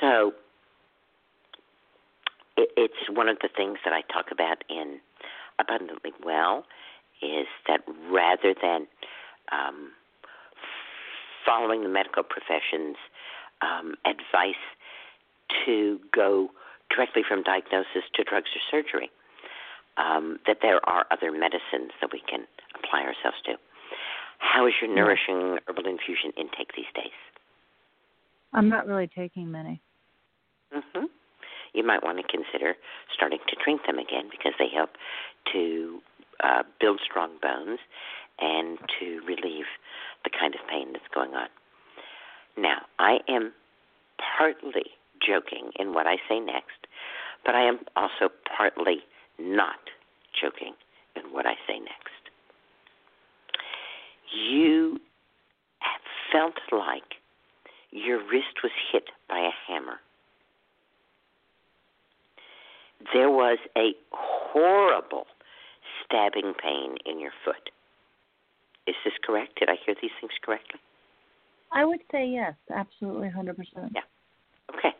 So 0.00 0.32
it, 2.56 2.68
it's 2.76 3.10
one 3.10 3.28
of 3.28 3.38
the 3.42 3.48
things 3.54 3.78
that 3.84 3.92
I 3.92 4.02
talk 4.12 4.26
about 4.30 4.62
in 4.68 5.00
Abundantly 5.58 6.12
Well 6.24 6.64
is 7.22 7.46
that 7.68 7.80
rather 8.10 8.54
than 8.60 8.86
um, 9.52 9.92
following 11.46 11.82
the 11.82 11.88
medical 11.88 12.22
profession's 12.22 12.96
um, 13.62 13.94
advice 14.04 14.60
to 15.64 16.00
go 16.14 16.50
directly 16.90 17.22
from 17.26 17.42
diagnosis 17.42 18.04
to 18.14 18.24
drugs 18.24 18.50
or 18.54 18.62
surgery, 18.70 19.10
um, 19.96 20.38
that 20.46 20.58
there 20.60 20.86
are 20.88 21.06
other 21.10 21.30
medicines 21.30 21.92
that 22.00 22.10
we 22.12 22.20
can 22.28 22.46
apply 22.74 23.02
ourselves 23.02 23.38
to. 23.46 23.54
How 24.44 24.66
is 24.66 24.74
your 24.80 24.94
nourishing 24.94 25.58
herbal 25.66 25.86
infusion 25.86 26.30
intake 26.36 26.76
these 26.76 26.92
days? 26.94 27.16
I'm 28.52 28.68
not 28.68 28.86
really 28.86 29.08
taking 29.08 29.50
many. 29.50 29.80
Mm-hmm. 30.72 31.06
You 31.72 31.84
might 31.84 32.04
want 32.04 32.18
to 32.18 32.24
consider 32.24 32.76
starting 33.12 33.40
to 33.48 33.56
drink 33.64 33.80
them 33.86 33.98
again 33.98 34.28
because 34.30 34.52
they 34.58 34.68
help 34.72 34.90
to 35.52 36.00
uh, 36.44 36.62
build 36.80 37.00
strong 37.04 37.32
bones 37.42 37.80
and 38.38 38.78
to 39.00 39.20
relieve 39.26 39.66
the 40.22 40.30
kind 40.30 40.54
of 40.54 40.60
pain 40.70 40.92
that's 40.92 41.08
going 41.12 41.34
on. 41.34 41.48
Now, 42.56 42.82
I 43.00 43.18
am 43.28 43.52
partly 44.38 44.94
joking 45.18 45.72
in 45.80 45.94
what 45.94 46.06
I 46.06 46.16
say 46.28 46.38
next, 46.38 46.86
but 47.44 47.56
I 47.56 47.66
am 47.66 47.80
also 47.96 48.30
partly 48.56 49.02
not 49.38 49.90
joking 50.40 50.74
in 51.16 51.32
what 51.32 51.46
I 51.46 51.54
say 51.66 51.78
next. 51.80 52.13
You 54.34 55.00
felt 56.32 56.54
like 56.72 57.14
your 57.90 58.18
wrist 58.18 58.62
was 58.62 58.72
hit 58.92 59.04
by 59.28 59.38
a 59.38 59.72
hammer. 59.72 60.00
There 63.12 63.30
was 63.30 63.58
a 63.76 63.92
horrible 64.12 65.26
stabbing 66.04 66.54
pain 66.60 66.96
in 67.06 67.20
your 67.20 67.32
foot. 67.44 67.70
Is 68.86 68.94
this 69.04 69.14
correct? 69.24 69.58
Did 69.58 69.68
I 69.68 69.76
hear 69.84 69.94
these 70.00 70.10
things 70.20 70.32
correctly? 70.44 70.80
I 71.72 71.84
would 71.84 72.00
say 72.10 72.26
yes, 72.26 72.54
absolutely, 72.74 73.28
100%. 73.28 73.56
Yeah. 73.94 74.00
Okay. 74.74 74.94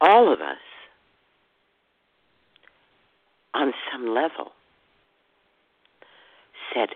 All 0.00 0.32
of 0.32 0.40
us, 0.40 0.58
on 3.54 3.72
some 3.92 4.03
level, 4.14 4.52
said, 6.72 6.90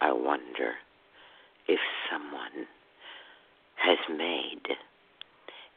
I 0.00 0.12
wonder 0.12 0.74
if 1.68 1.80
someone 2.10 2.66
has 3.76 3.98
made 4.08 4.76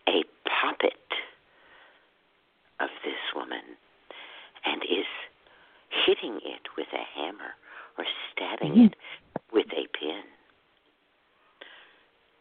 a 0.07 0.23
puppet 0.45 0.93
of 2.79 2.89
this 3.03 3.19
woman 3.35 3.75
and 4.65 4.83
is 4.83 5.07
hitting 6.05 6.39
it 6.43 6.67
with 6.77 6.87
a 6.93 7.19
hammer 7.19 7.55
or 7.97 8.05
stabbing 8.31 8.71
mm-hmm. 8.73 8.85
it 8.85 8.95
with 9.51 9.67
a 9.67 9.87
pin. 9.97 10.23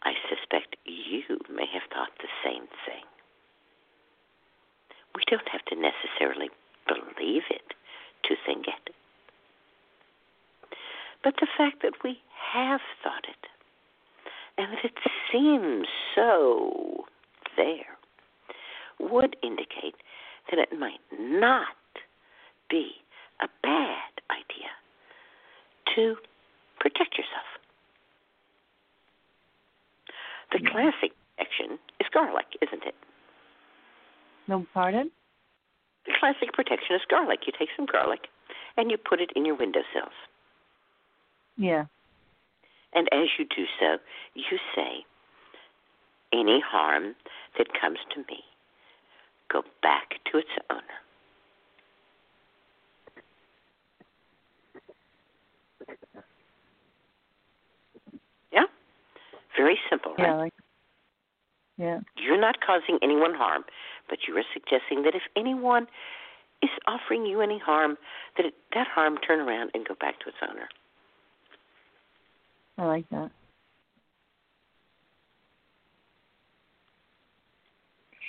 I 0.03 0.13
suspect 0.29 0.77
you 0.85 1.39
may 1.51 1.67
have 1.73 1.83
thought 1.93 2.13
the 2.19 2.29
same 2.45 2.69
thing. 2.87 3.05
We 5.19 5.25
don't 5.27 5.49
have 5.49 5.65
to 5.65 5.75
necessarily 5.75 6.49
believe 6.87 7.43
it 7.51 7.75
to 8.23 8.37
think 8.47 8.69
it. 8.69 8.95
But 11.25 11.35
the 11.41 11.49
fact 11.59 11.83
that 11.83 12.05
we 12.05 12.21
have 12.55 12.81
thought 13.03 13.25
it 13.29 13.49
and 14.57 14.73
that 14.73 14.85
it 14.85 14.95
seems 15.33 15.89
so 16.15 17.05
there 17.57 17.99
would 19.01 19.35
indicate 19.43 19.97
that 20.51 20.61
it 20.61 20.79
might 20.79 21.01
not 21.19 21.67
be 22.71 22.93
a 23.41 23.49
bad 23.61 24.13
idea 24.31 24.71
to 25.97 26.15
protect 26.79 27.19
yourself. 27.19 27.59
The 30.53 30.59
mm-hmm. 30.59 30.69
classic 30.69 31.13
action 31.41 31.81
is 31.99 32.07
garlic, 32.15 32.47
isn't 32.63 32.85
it? 32.85 32.95
No, 34.49 34.67
pardon? 34.73 35.11
The 36.07 36.13
classic 36.19 36.53
protection 36.55 36.97
is 36.97 37.03
garlic. 37.11 37.41
You 37.47 37.53
take 37.57 37.69
some 37.77 37.87
garlic 37.87 38.29
and 38.77 38.91
you 38.91 38.97
put 38.97 39.21
it 39.21 39.31
in 39.37 39.45
your 39.45 39.55
windowsills. 39.55 40.17
Yeah. 41.57 41.85
And 42.95 43.09
as 43.13 43.29
you 43.39 43.45
do 43.45 43.65
so, 43.79 43.99
you 44.35 44.59
say, 44.75 45.05
Any 46.33 46.63
harm 46.67 47.15
that 47.59 47.69
comes 47.79 47.99
to 48.15 48.21
me, 48.21 48.43
go 49.53 49.63
back 49.83 50.11
to 50.31 50.39
its 50.39 50.49
owner. 50.71 50.83
Yeah? 58.53 58.65
Very 59.57 59.79
simple, 59.91 60.13
right? 60.19 60.27
Yeah, 60.27 60.35
like, 60.35 60.53
yeah. 61.77 62.01
You're 62.17 62.41
not 62.41 62.57
causing 62.61 62.99
anyone 63.03 63.35
harm, 63.35 63.65
but 64.09 64.19
you 64.27 64.37
are 64.37 64.45
suggesting 64.53 65.03
that 65.05 65.15
if 65.15 65.23
anyone 65.37 65.87
is 66.63 66.71
offering 66.87 67.25
you 67.27 67.41
any 67.41 67.59
harm, 67.59 67.97
that 68.37 68.47
it, 68.47 68.55
that 68.75 68.87
harm 68.89 69.17
turn 69.19 69.41
around 69.41 69.71
and 69.75 69.87
go 69.87 69.95
back 70.01 70.19
to 70.21 70.29
its 70.29 70.39
owner. 70.49 70.69
I 72.79 72.85
like 72.87 73.09
that. 73.11 73.31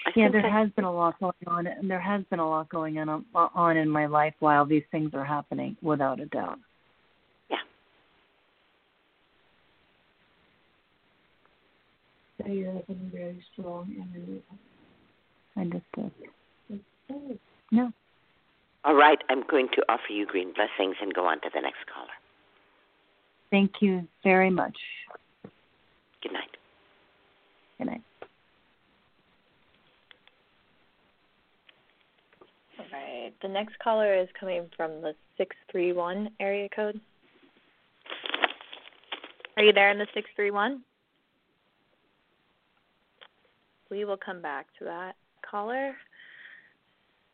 I 0.05 0.11
yeah, 0.15 0.29
there 0.29 0.41
that- 0.41 0.51
has 0.51 0.69
been 0.71 0.85
a 0.85 0.91
lot 0.91 1.19
going 1.19 1.33
on, 1.47 1.67
and 1.67 1.89
there 1.89 1.99
has 1.99 2.23
been 2.29 2.39
a 2.39 2.49
lot 2.49 2.69
going 2.69 2.97
on 2.97 3.25
on 3.33 3.77
in 3.77 3.89
my 3.89 4.05
life 4.05 4.33
while 4.39 4.65
these 4.65 4.83
things 4.91 5.11
are 5.13 5.25
happening, 5.25 5.75
without 5.81 6.19
a 6.19 6.25
doubt. 6.27 6.59
Yeah. 7.49 7.57
So 12.41 12.51
you 12.51 12.65
have 12.65 12.87
been 12.87 13.11
very 13.13 13.43
strong 13.53 13.93
and 13.99 14.41
Understood. 15.59 16.11
No. 17.71 17.91
All 18.85 18.95
right, 18.95 19.19
I'm 19.29 19.43
going 19.49 19.67
to 19.75 19.83
offer 19.89 20.11
you 20.11 20.25
green 20.25 20.53
blessings 20.53 20.95
and 21.01 21.13
go 21.13 21.25
on 21.25 21.41
to 21.41 21.49
the 21.53 21.59
next 21.59 21.79
caller. 21.93 22.07
Thank 23.51 23.81
you 23.81 24.07
very 24.23 24.49
much. 24.49 24.77
Good 26.23 26.31
night. 26.31 26.55
Good 27.77 27.87
night. 27.87 28.01
All 32.79 32.85
right. 32.93 33.33
The 33.41 33.47
next 33.49 33.77
caller 33.79 34.15
is 34.15 34.29
coming 34.39 34.69
from 34.77 35.01
the 35.01 35.13
631 35.37 36.29
area 36.39 36.69
code. 36.73 37.01
Are 39.57 39.63
you 39.63 39.73
there 39.73 39.91
in 39.91 39.97
the 39.97 40.07
631? 40.13 40.81
We 43.91 44.05
will 44.05 44.17
come 44.17 44.41
back 44.41 44.67
to 44.77 44.85
that 44.85 45.15
caller. 45.49 45.95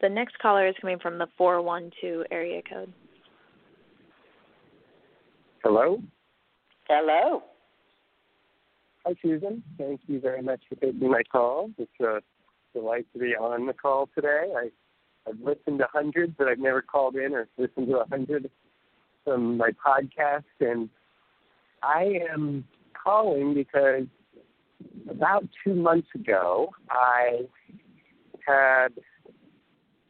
The 0.02 0.10
next 0.10 0.38
caller 0.40 0.68
is 0.68 0.76
coming 0.82 1.00
from 1.00 1.18
the 1.18 1.28
412 1.38 2.26
area 2.32 2.62
code. 2.70 2.92
Hello. 5.64 6.02
Hello. 6.88 7.44
Hi, 9.06 9.14
Susun. 9.24 9.62
Thank 9.78 10.02
you 10.08 10.20
very 10.20 10.42
much 10.42 10.62
for 10.70 10.76
taking 10.76 11.10
my 11.10 11.24
call. 11.32 11.72
It's 11.78 11.92
a 12.00 12.22
delight 12.74 13.08
to 13.14 13.20
be 13.20 13.36
on 13.36 13.66
the 13.66 13.74
call 13.74 14.10
today. 14.14 14.54
I, 14.56 14.70
I've 15.28 15.40
listened 15.40 15.80
to 15.80 15.88
hundreds, 15.92 16.34
but 16.38 16.48
I've 16.48 16.60
never 16.60 16.82
called 16.82 17.16
in 17.16 17.34
or 17.34 17.48
listened 17.58 17.88
to 17.88 18.00
a 18.00 18.08
hundred 18.10 18.50
from 19.24 19.58
my 19.58 19.72
podcast. 19.72 20.44
And 20.60 20.90
I 21.82 22.20
am 22.32 22.66
calling 23.04 23.54
because 23.54 24.08
about 25.10 25.48
two 25.64 25.74
months 25.74 26.10
ago, 26.14 26.70
I 26.90 27.42
had 28.46 28.90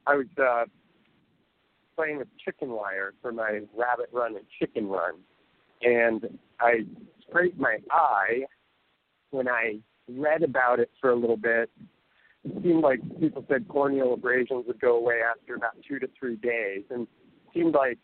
I 0.08 0.16
was 0.16 0.28
uh, 0.42 0.66
playing 1.96 2.18
with 2.18 2.28
chicken 2.44 2.70
wire 2.70 3.14
for 3.22 3.32
my 3.32 3.62
rabbit 3.76 4.10
run 4.12 4.36
and 4.36 4.46
chicken 4.60 4.88
run, 4.88 5.16
and 5.82 6.38
I 6.60 6.86
scraped 7.28 7.60
my 7.60 7.78
eye 7.92 8.44
when 9.32 9.48
I 9.48 9.80
read 10.08 10.44
about 10.44 10.80
it 10.80 10.90
for 11.02 11.12
a 11.12 11.16
little 11.16 11.38
bit, 11.38 11.70
it 12.44 12.64
seemed 12.64 12.84
like 12.84 13.00
people 13.20 13.44
said 13.50 13.68
corneal 13.68 14.14
abrasions 14.14 14.66
would 14.68 14.80
go 14.80 14.98
away 14.98 15.20
after 15.22 15.56
about 15.56 15.74
two 15.88 16.00
to 16.00 16.08
three 16.18 16.36
days, 16.36 16.84
and 16.90 17.02
it 17.04 17.54
seemed 17.54 17.74
like 17.74 17.98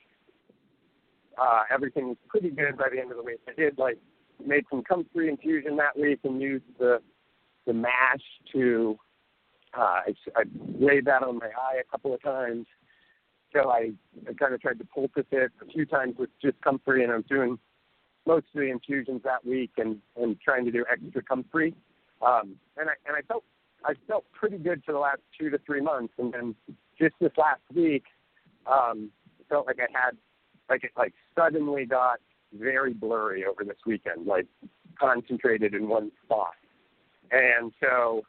uh, 1.39 1.63
everything 1.71 2.09
was 2.09 2.17
pretty 2.27 2.49
good 2.49 2.77
by 2.77 2.87
the 2.93 2.99
end 2.99 3.11
of 3.11 3.17
the 3.17 3.23
week. 3.23 3.39
I 3.47 3.53
did 3.53 3.77
like 3.77 3.97
made 4.45 4.65
some 4.71 4.83
comfrey 4.83 5.29
infusion 5.29 5.77
that 5.77 5.97
week 5.97 6.19
and 6.23 6.41
used 6.41 6.65
the 6.79 6.99
the 7.67 7.73
mash 7.73 8.21
to 8.53 8.97
uh, 9.77 9.81
I, 9.81 10.13
I 10.35 10.43
laid 10.79 11.05
that 11.05 11.23
on 11.23 11.37
my 11.37 11.47
eye 11.47 11.79
a 11.79 11.91
couple 11.91 12.13
of 12.13 12.21
times. 12.21 12.65
So 13.53 13.69
I, 13.69 13.91
I 14.29 14.33
kind 14.33 14.53
of 14.53 14.61
tried 14.61 14.79
to 14.79 14.85
poultice 14.85 15.25
it 15.31 15.51
a 15.61 15.65
few 15.65 15.85
times 15.85 16.15
with 16.17 16.29
just 16.41 16.59
comfrey, 16.61 17.03
and 17.03 17.11
I 17.11 17.17
was 17.17 17.25
doing 17.27 17.59
most 18.25 18.45
of 18.53 18.61
the 18.61 18.69
infusions 18.69 19.21
that 19.23 19.45
week 19.45 19.71
and 19.77 19.97
and 20.15 20.39
trying 20.39 20.65
to 20.65 20.71
do 20.71 20.85
extra 20.89 21.21
comfrey. 21.21 21.73
Um, 22.21 22.55
and 22.77 22.89
I 22.89 22.93
and 23.05 23.17
I 23.17 23.21
felt 23.27 23.43
I 23.83 23.93
felt 24.07 24.25
pretty 24.31 24.57
good 24.57 24.83
for 24.85 24.93
the 24.93 24.99
last 24.99 25.21
two 25.37 25.49
to 25.49 25.57
three 25.65 25.81
months, 25.81 26.13
and 26.17 26.33
then 26.33 26.55
just 26.99 27.15
this 27.19 27.31
last 27.37 27.61
week, 27.73 28.03
um, 28.67 29.09
felt 29.49 29.67
like 29.67 29.79
I 29.79 29.87
had 29.91 30.17
like 30.69 30.83
it 30.83 30.91
like 30.97 31.13
suddenly 31.37 31.85
got 31.85 32.19
very 32.53 32.93
blurry 32.93 33.45
over 33.45 33.63
this 33.63 33.77
weekend, 33.85 34.25
like 34.25 34.47
concentrated 34.99 35.73
in 35.73 35.87
one 35.87 36.11
spot. 36.23 36.53
And 37.31 37.71
so, 37.79 38.23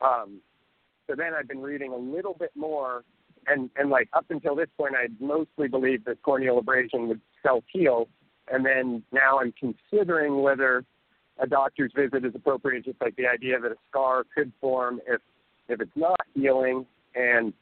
um, 0.00 0.40
so 1.06 1.14
then 1.16 1.34
I've 1.34 1.48
been 1.48 1.62
reading 1.62 1.92
a 1.92 1.96
little 1.96 2.34
bit 2.34 2.50
more, 2.54 3.04
and 3.46 3.70
and 3.76 3.90
like 3.90 4.08
up 4.12 4.26
until 4.30 4.54
this 4.54 4.68
point, 4.76 4.94
I 4.94 5.08
mostly 5.22 5.68
believed 5.68 6.04
that 6.06 6.22
corneal 6.22 6.58
abrasion 6.58 7.08
would 7.08 7.20
self 7.42 7.64
heal, 7.72 8.08
and 8.52 8.64
then 8.64 9.02
now 9.12 9.40
I'm 9.40 9.52
considering 9.58 10.42
whether 10.42 10.84
a 11.38 11.46
doctor's 11.46 11.92
visit 11.94 12.24
is 12.24 12.34
appropriate, 12.34 12.84
just 12.84 13.00
like 13.00 13.16
the 13.16 13.26
idea 13.26 13.58
that 13.60 13.72
a 13.72 13.76
scar 13.88 14.24
could 14.34 14.52
form 14.60 15.00
if 15.06 15.20
if 15.68 15.80
it's 15.80 15.96
not 15.96 16.20
healing. 16.34 16.86
And 17.14 17.52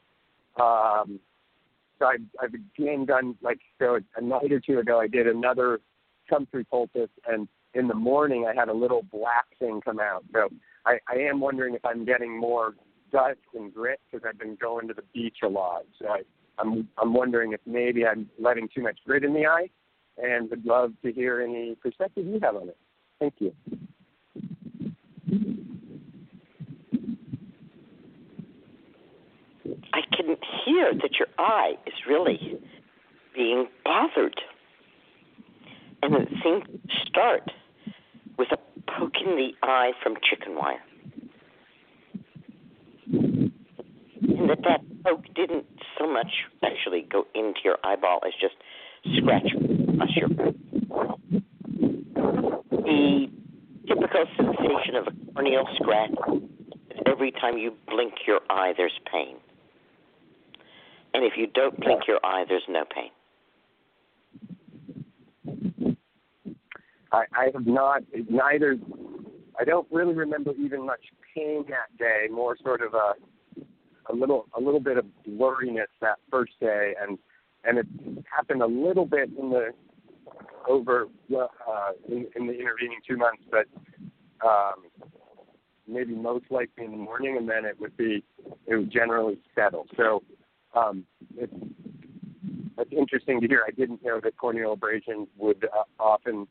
um, 0.59 1.19
so 1.99 2.05
I've, 2.05 2.21
I've 2.41 2.53
again 2.53 3.05
done 3.05 3.35
like 3.41 3.59
so 3.79 3.99
a 4.15 4.21
night 4.21 4.51
or 4.51 4.59
two 4.59 4.79
ago. 4.79 4.99
I 4.99 5.07
did 5.07 5.27
another 5.27 5.79
comfrey 6.29 6.65
poultice, 6.65 7.09
and 7.27 7.47
in 7.73 7.87
the 7.87 7.93
morning 7.93 8.45
I 8.49 8.59
had 8.59 8.69
a 8.69 8.73
little 8.73 9.03
black 9.11 9.45
thing 9.59 9.81
come 9.81 9.99
out. 9.99 10.23
So 10.33 10.49
I, 10.87 10.99
I 11.09 11.15
am 11.17 11.41
wondering 11.41 11.75
if 11.75 11.83
I'm 11.83 12.05
getting 12.05 12.39
more 12.39 12.75
dust 13.11 13.39
and 13.53 13.73
grit 13.73 13.99
because 14.09 14.25
I've 14.27 14.39
been 14.39 14.57
going 14.59 14.87
to 14.87 14.93
the 14.93 15.03
beach 15.13 15.39
a 15.43 15.47
lot. 15.47 15.83
So 15.99 16.07
I, 16.07 16.21
I'm 16.57 16.87
I'm 16.97 17.13
wondering 17.13 17.51
if 17.51 17.59
maybe 17.65 18.05
I'm 18.05 18.29
letting 18.39 18.69
too 18.73 18.81
much 18.81 18.97
grit 19.05 19.23
in 19.23 19.33
the 19.33 19.45
eye 19.45 19.69
and 20.17 20.49
would 20.49 20.65
love 20.65 20.93
to 21.03 21.11
hear 21.11 21.41
any 21.41 21.75
perspective 21.75 22.25
you 22.25 22.39
have 22.41 22.55
on 22.55 22.69
it. 22.69 22.77
Thank 23.19 23.35
you. 23.39 23.53
I 29.93 30.01
can 30.15 30.37
hear 30.65 30.93
that 30.93 31.19
your 31.19 31.27
eye 31.37 31.73
is 31.85 31.93
really 32.07 32.59
being 33.35 33.67
bothered. 33.83 34.39
And 36.01 36.15
it 36.15 36.29
seemed 36.43 36.63
to 36.65 37.05
start 37.05 37.51
with 38.37 38.49
a 38.51 38.57
poke 38.91 39.15
in 39.25 39.35
the 39.35 39.51
eye 39.63 39.91
from 40.01 40.15
chicken 40.21 40.55
wire. 40.55 40.81
And 43.11 44.49
that 44.49 44.59
that 44.63 44.81
poke 45.03 45.25
didn't 45.35 45.65
so 45.97 46.07
much 46.11 46.45
actually 46.63 47.01
go 47.09 47.25
into 47.33 47.59
your 47.63 47.77
eyeball 47.83 48.19
as 48.25 48.33
just 48.39 48.55
scratch 49.17 49.47
across 49.53 50.15
your 50.15 50.29
the 52.69 53.27
typical 53.87 54.25
sensation 54.35 54.95
of 54.95 55.07
a 55.07 55.33
corneal 55.33 55.67
scratch 55.75 56.11
is 56.91 56.99
every 57.05 57.31
time 57.31 57.57
you 57.57 57.73
blink 57.87 58.13
your 58.27 58.41
eye 58.49 58.73
there's 58.75 58.99
pain. 59.11 59.37
And 61.13 61.23
if 61.23 61.33
you 61.37 61.47
don't 61.47 61.79
blink 61.79 62.07
your 62.07 62.19
eye 62.23 62.45
there's 62.47 62.67
no 62.67 62.83
pain. 62.85 63.09
I, 67.11 67.23
I 67.33 67.49
have 67.53 67.65
not 67.65 68.03
neither 68.29 68.77
I 69.59 69.63
don't 69.63 69.87
really 69.91 70.13
remember 70.13 70.51
even 70.59 70.85
much 70.85 71.01
pain 71.35 71.65
that 71.69 71.97
day, 71.97 72.27
more 72.31 72.55
sort 72.63 72.81
of 72.81 72.93
a 72.93 73.13
a 74.11 74.15
little 74.15 74.47
a 74.57 74.61
little 74.61 74.79
bit 74.79 74.97
of 74.97 75.05
blurriness 75.27 75.87
that 76.01 76.17
first 76.31 76.53
day 76.59 76.93
and 77.01 77.17
and 77.63 77.79
it 77.79 77.87
happened 78.33 78.61
a 78.61 78.67
little 78.67 79.05
bit 79.05 79.29
in 79.37 79.49
the 79.49 79.71
over 80.67 81.07
uh, 81.35 81.91
in, 82.07 82.27
in 82.35 82.47
the 82.47 82.53
intervening 82.53 82.99
two 83.07 83.17
months, 83.17 83.43
but 83.49 83.65
um, 84.45 84.83
maybe 85.87 86.13
most 86.13 86.45
likely 86.49 86.85
in 86.85 86.91
the 86.91 86.97
morning, 86.97 87.37
and 87.37 87.49
then 87.49 87.65
it 87.65 87.79
would 87.79 87.95
be 87.97 88.23
it 88.65 88.75
would 88.75 88.91
generally 88.91 89.39
settle. 89.55 89.85
So 89.95 90.23
um, 90.75 91.05
it's 91.37 91.53
it's 92.77 92.91
interesting 92.91 93.41
to 93.41 93.47
hear. 93.47 93.63
I 93.67 93.71
didn't 93.71 94.03
know 94.03 94.19
that 94.23 94.37
corneal 94.37 94.73
abrasion 94.73 95.27
would 95.37 95.65
uh, 95.65 95.83
often 95.99 96.47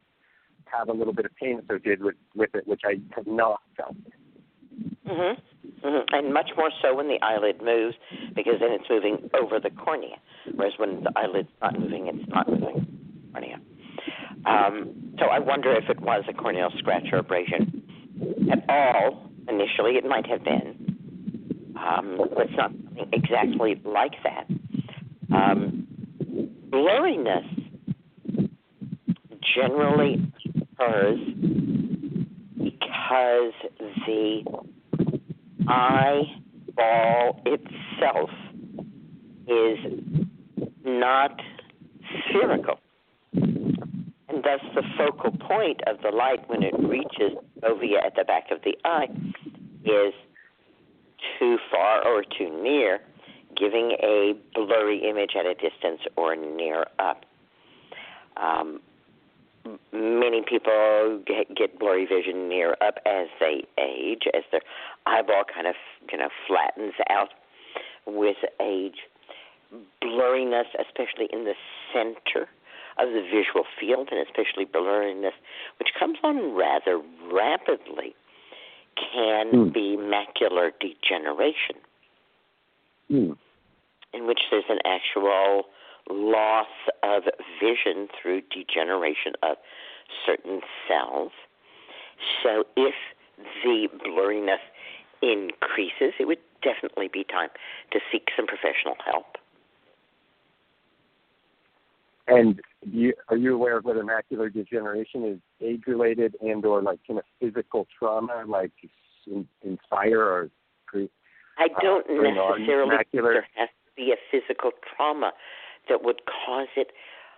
have 0.66 0.88
a 0.88 0.92
little 0.92 1.12
bit 1.12 1.24
of 1.24 1.34
pain 1.36 1.60
associated 1.62 2.02
with 2.02 2.16
with 2.34 2.54
it, 2.54 2.66
which 2.66 2.82
I 2.84 3.00
have 3.14 3.26
not 3.26 3.60
felt. 3.76 3.96
Mhm. 5.06 5.36
Mm-hmm. 5.82 6.14
And 6.14 6.34
much 6.34 6.50
more 6.56 6.70
so 6.82 6.94
when 6.94 7.08
the 7.08 7.18
eyelid 7.22 7.62
moves, 7.62 7.96
because 8.34 8.54
then 8.60 8.72
it's 8.72 8.88
moving 8.88 9.30
over 9.40 9.60
the 9.60 9.70
cornea. 9.70 10.16
Whereas 10.54 10.74
when 10.78 11.04
the 11.04 11.12
eyelid's 11.16 11.48
not 11.60 11.78
moving, 11.78 12.06
it's 12.08 12.28
not 12.28 12.48
moving 12.48 12.86
cornea. 13.32 13.60
Um, 14.46 15.14
so 15.18 15.26
I 15.26 15.38
wonder 15.38 15.72
if 15.72 15.88
it 15.88 16.00
was 16.00 16.24
a 16.28 16.32
corneal 16.32 16.70
scratch 16.78 17.06
or 17.12 17.18
abrasion 17.18 17.82
at 18.50 18.64
all. 18.68 19.30
Initially, 19.48 19.92
it 19.92 20.04
might 20.04 20.26
have 20.26 20.42
been, 20.42 21.74
um, 21.78 22.18
but 22.34 22.46
it's 22.46 22.56
not 22.56 22.72
exactly 23.12 23.80
like 23.84 24.14
that. 24.24 24.46
Um, 25.32 25.86
blurriness 26.70 27.46
generally 29.54 30.32
occurs 30.78 31.18
because 32.56 33.52
the 34.06 34.42
eyeball 35.68 37.42
itself 37.46 38.30
is 39.46 39.78
not 40.84 41.40
spherical. 42.28 42.78
And 43.32 44.44
thus, 44.44 44.60
the 44.74 44.82
focal 44.98 45.32
point 45.38 45.80
of 45.86 46.00
the 46.02 46.10
light 46.10 46.48
when 46.48 46.62
it 46.62 46.74
reaches 46.78 47.38
fovea 47.62 48.04
at 48.04 48.14
the 48.16 48.24
back 48.24 48.50
of 48.50 48.58
the 48.62 48.76
eye 48.84 49.08
is 49.84 50.12
too 51.38 51.58
far 51.70 52.06
or 52.06 52.22
too 52.22 52.62
near, 52.62 53.00
giving 53.56 53.96
a 54.02 54.34
blurry 54.54 55.08
image 55.08 55.32
at 55.38 55.46
a 55.46 55.54
distance 55.54 56.00
or 56.16 56.36
near 56.36 56.84
up. 56.98 57.24
Um, 58.36 58.80
many 59.92 60.42
people 60.42 61.20
get, 61.26 61.54
get 61.54 61.78
blurry 61.78 62.06
vision 62.06 62.48
near 62.48 62.76
up 62.80 62.98
as 63.06 63.28
they 63.40 63.64
age, 63.78 64.22
as 64.34 64.42
their 64.50 64.62
eyeball 65.06 65.44
kind 65.52 65.66
of 65.66 65.74
you 66.10 66.18
know 66.18 66.28
flattens 66.46 66.94
out 67.10 67.30
with 68.06 68.36
age. 68.60 68.98
Blurriness, 70.02 70.66
especially 70.78 71.28
in 71.32 71.44
the 71.44 71.54
center 71.92 72.48
of 72.98 73.08
the 73.10 73.22
visual 73.22 73.64
field, 73.78 74.08
and 74.10 74.20
especially 74.20 74.64
blurriness, 74.64 75.32
which 75.78 75.90
comes 75.98 76.18
on 76.22 76.54
rather 76.54 77.00
rapidly, 77.30 78.14
can 79.12 79.52
mm. 79.52 79.72
be 79.72 79.96
macular 79.98 80.70
degeneration, 80.80 81.76
mm. 83.10 83.36
in 84.14 84.26
which 84.26 84.40
there's 84.50 84.64
an 84.68 84.78
actual 84.86 85.64
loss 86.10 86.66
of 87.02 87.24
vision 87.60 88.08
through 88.20 88.42
degeneration 88.50 89.32
of 89.42 89.56
certain 90.24 90.60
cells. 90.88 91.32
So 92.42 92.64
if 92.76 92.94
the 93.62 93.88
blurriness 94.04 94.62
increases, 95.22 96.14
it 96.18 96.26
would 96.26 96.38
definitely 96.62 97.08
be 97.12 97.24
time 97.24 97.48
to 97.92 98.00
seek 98.10 98.28
some 98.36 98.46
professional 98.46 98.96
help. 99.04 99.36
And 102.28 102.60
you, 102.82 103.14
are 103.28 103.36
you 103.36 103.54
aware 103.54 103.76
of 103.76 103.84
whether 103.84 104.02
macular 104.02 104.52
degeneration 104.52 105.24
is 105.24 105.38
age-related 105.60 106.36
and/or 106.42 106.82
like 106.82 106.98
kind 107.06 107.20
of 107.20 107.24
physical 107.40 107.86
trauma, 107.96 108.44
like 108.46 108.72
in, 109.26 109.46
fire 109.88 110.24
or 110.24 110.50
create? 110.86 111.12
I 111.56 111.68
don't 111.80 112.04
uh, 112.10 112.14
necessarily 112.14 112.96
there 113.12 113.46
has 113.54 113.68
to 113.68 113.92
be 113.96 114.12
a 114.12 114.16
physical 114.30 114.72
trauma 114.96 115.32
that 115.88 116.02
would 116.02 116.22
cause 116.26 116.68
it. 116.76 116.92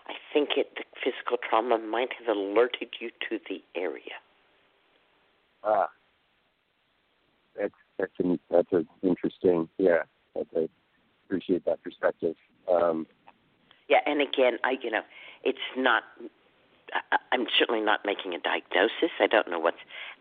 I 0.07 0.15
think 0.33 0.51
it 0.57 0.69
the 0.77 0.85
physical 1.05 1.37
trauma 1.37 1.79
might 1.79 2.11
have 2.19 2.35
alerted 2.35 2.89
you 3.01 3.11
to 3.29 3.39
the 3.49 3.63
area. 3.79 4.17
Ah, 5.65 5.89
that's 7.59 7.75
that's 7.99 8.13
an 8.19 8.39
that's 8.51 8.73
an 8.73 8.87
interesting. 9.03 9.69
Yeah, 9.79 10.03
I 10.37 10.69
appreciate 11.27 11.65
that 11.67 11.83
perspective. 11.83 12.37
Um, 12.71 13.07
Yeah, 13.89 14.01
and 14.07 14.21
again, 14.21 14.59
I 14.65 14.79
you 14.83 14.91
know, 14.91 15.03
it's 15.45 15.59
not. 15.77 16.05
I- 17.13 17.19
I'm 17.33 17.47
certainly 17.59 17.83
not 17.83 18.07
making 18.07 18.35
a 18.35 18.39
diagnosis. 18.39 19.11
I 19.21 19.27
don't 19.27 19.49
know 19.49 19.59
what's 19.59 19.77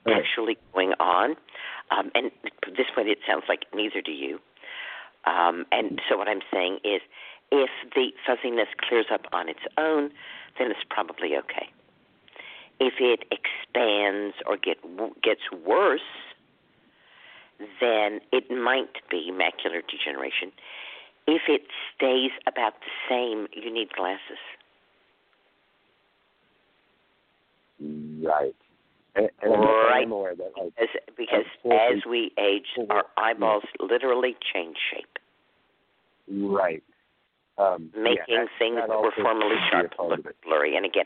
Right. 0.06 0.18
actually 0.18 0.58
going 0.74 0.94
on, 1.00 1.38
um, 1.92 2.12
and 2.16 2.32
at 2.46 2.76
this 2.76 2.88
point, 2.94 3.08
it 3.10 3.20
sounds 3.26 3.44
like 3.48 3.66
neither 3.74 4.02
do 4.02 4.12
you. 4.12 4.42
Um, 5.26 5.66
and 5.72 6.02
so, 6.08 6.18
what 6.18 6.28
I'm 6.28 6.42
saying 6.52 6.80
is, 6.84 7.02
if 7.52 7.70
the 7.96 8.12
fuzziness 8.26 8.68
clears 8.88 9.08
up 9.12 9.26
on 9.32 9.50
its 9.50 9.60
own, 9.78 10.12
then 10.60 10.72
it's 10.72 10.84
probably 10.90 11.36
okay. 11.38 11.70
If 12.80 12.96
it 13.00 13.26
expands 13.32 14.36
or 14.46 14.58
get 14.58 14.78
gets 15.22 15.42
worse, 15.66 16.02
then 17.82 18.20
it 18.32 18.52
might 18.52 19.02
be 19.10 19.32
macular 19.32 19.82
degeneration. 19.90 20.52
If 21.26 21.44
it 21.48 21.64
stays 21.96 22.32
about 22.46 22.74
the 22.82 22.92
same, 23.10 23.48
you 23.52 23.74
need 23.74 23.92
glasses. 23.92 24.40
right. 27.80 28.56
And, 29.16 29.30
and 29.42 29.52
Right. 29.52 30.04
I'm 30.04 30.12
aware 30.12 30.36
that 30.36 30.52
like 30.58 30.74
As, 30.80 30.90
because 31.18 31.46
as 31.66 32.06
we 32.08 32.32
age, 32.38 32.68
our 32.90 33.06
eyeballs 33.18 33.64
literally 33.80 34.36
change 34.54 34.78
shape, 34.92 35.18
right. 36.30 36.84
Um, 37.60 37.92
yeah, 37.96 38.02
making 38.02 38.36
that- 38.36 38.50
things 38.60 38.76
that 38.76 38.90
that 38.90 39.02
were 39.02 39.12
formerly 39.12 39.56
could 39.56 39.62
be 39.62 39.68
a 39.68 39.70
sharp 39.72 39.94
look 40.00 40.42
blurry. 40.44 40.76
And 40.76 40.86
again, 40.86 41.06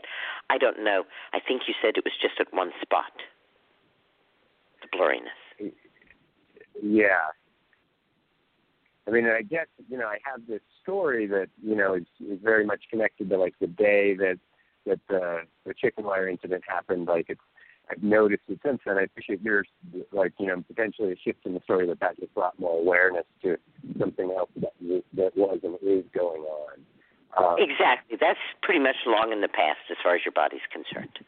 I 0.49 0.57
don't 0.57 0.83
know. 0.83 1.05
I 1.33 1.39
think 1.39 1.67
you 1.67 1.73
said 1.81 1.97
it 1.97 2.03
was 2.03 2.13
just 2.21 2.39
at 2.39 2.53
one 2.53 2.73
spot. 2.81 3.13
The 4.81 4.87
blurriness. 4.97 5.73
Yeah. 6.81 7.27
I 9.07 9.11
mean, 9.11 9.27
I 9.27 9.41
guess 9.41 9.67
you 9.89 9.97
know 9.97 10.07
I 10.07 10.19
have 10.23 10.45
this 10.47 10.61
story 10.81 11.25
that 11.27 11.49
you 11.63 11.75
know 11.75 11.95
is 11.95 12.05
is 12.19 12.39
very 12.41 12.65
much 12.65 12.83
connected 12.89 13.29
to 13.29 13.37
like 13.37 13.55
the 13.59 13.67
day 13.67 14.13
that 14.15 14.39
that 14.85 14.99
the 15.07 15.41
the 15.65 15.73
chicken 15.73 16.03
wire 16.03 16.27
incident 16.27 16.63
happened. 16.67 17.07
Like 17.07 17.27
it's 17.29 17.41
I've 17.91 18.03
noticed 18.03 18.43
it 18.47 18.59
since 18.65 18.79
then. 18.85 18.97
I 18.97 19.03
appreciate 19.03 19.41
yours, 19.41 19.67
like 20.11 20.33
you 20.39 20.47
know, 20.47 20.63
potentially 20.67 21.11
a 21.11 21.15
shift 21.17 21.45
in 21.45 21.53
the 21.53 21.61
story 21.61 21.87
that 21.87 21.99
that 21.99 22.19
just 22.19 22.33
brought 22.33 22.57
more 22.59 22.79
awareness 22.79 23.25
to 23.43 23.57
something 23.99 24.31
else 24.31 24.49
that 24.57 24.73
that 25.13 25.35
was 25.35 25.59
and 25.63 25.75
is 25.81 26.05
going 26.13 26.41
on. 26.41 26.73
Um, 27.37 27.55
Exactly. 27.59 28.17
That's 28.19 28.39
pretty 28.61 28.79
much 28.79 28.95
long 29.05 29.31
in 29.31 29.41
the 29.41 29.47
past 29.47 29.79
as 29.89 29.97
far 30.03 30.15
as 30.15 30.21
your 30.25 30.33
body's 30.33 30.61
concerned. 30.71 31.19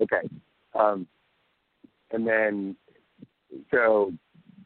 Okay. 0.00 0.28
Um, 0.74 1.06
and 2.10 2.26
then, 2.26 2.76
so 3.70 4.12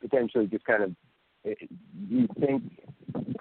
potentially 0.00 0.46
just 0.46 0.64
kind 0.64 0.82
of, 0.84 0.90
eh, 1.44 1.54
do 2.08 2.14
you 2.14 2.28
think, 2.38 2.62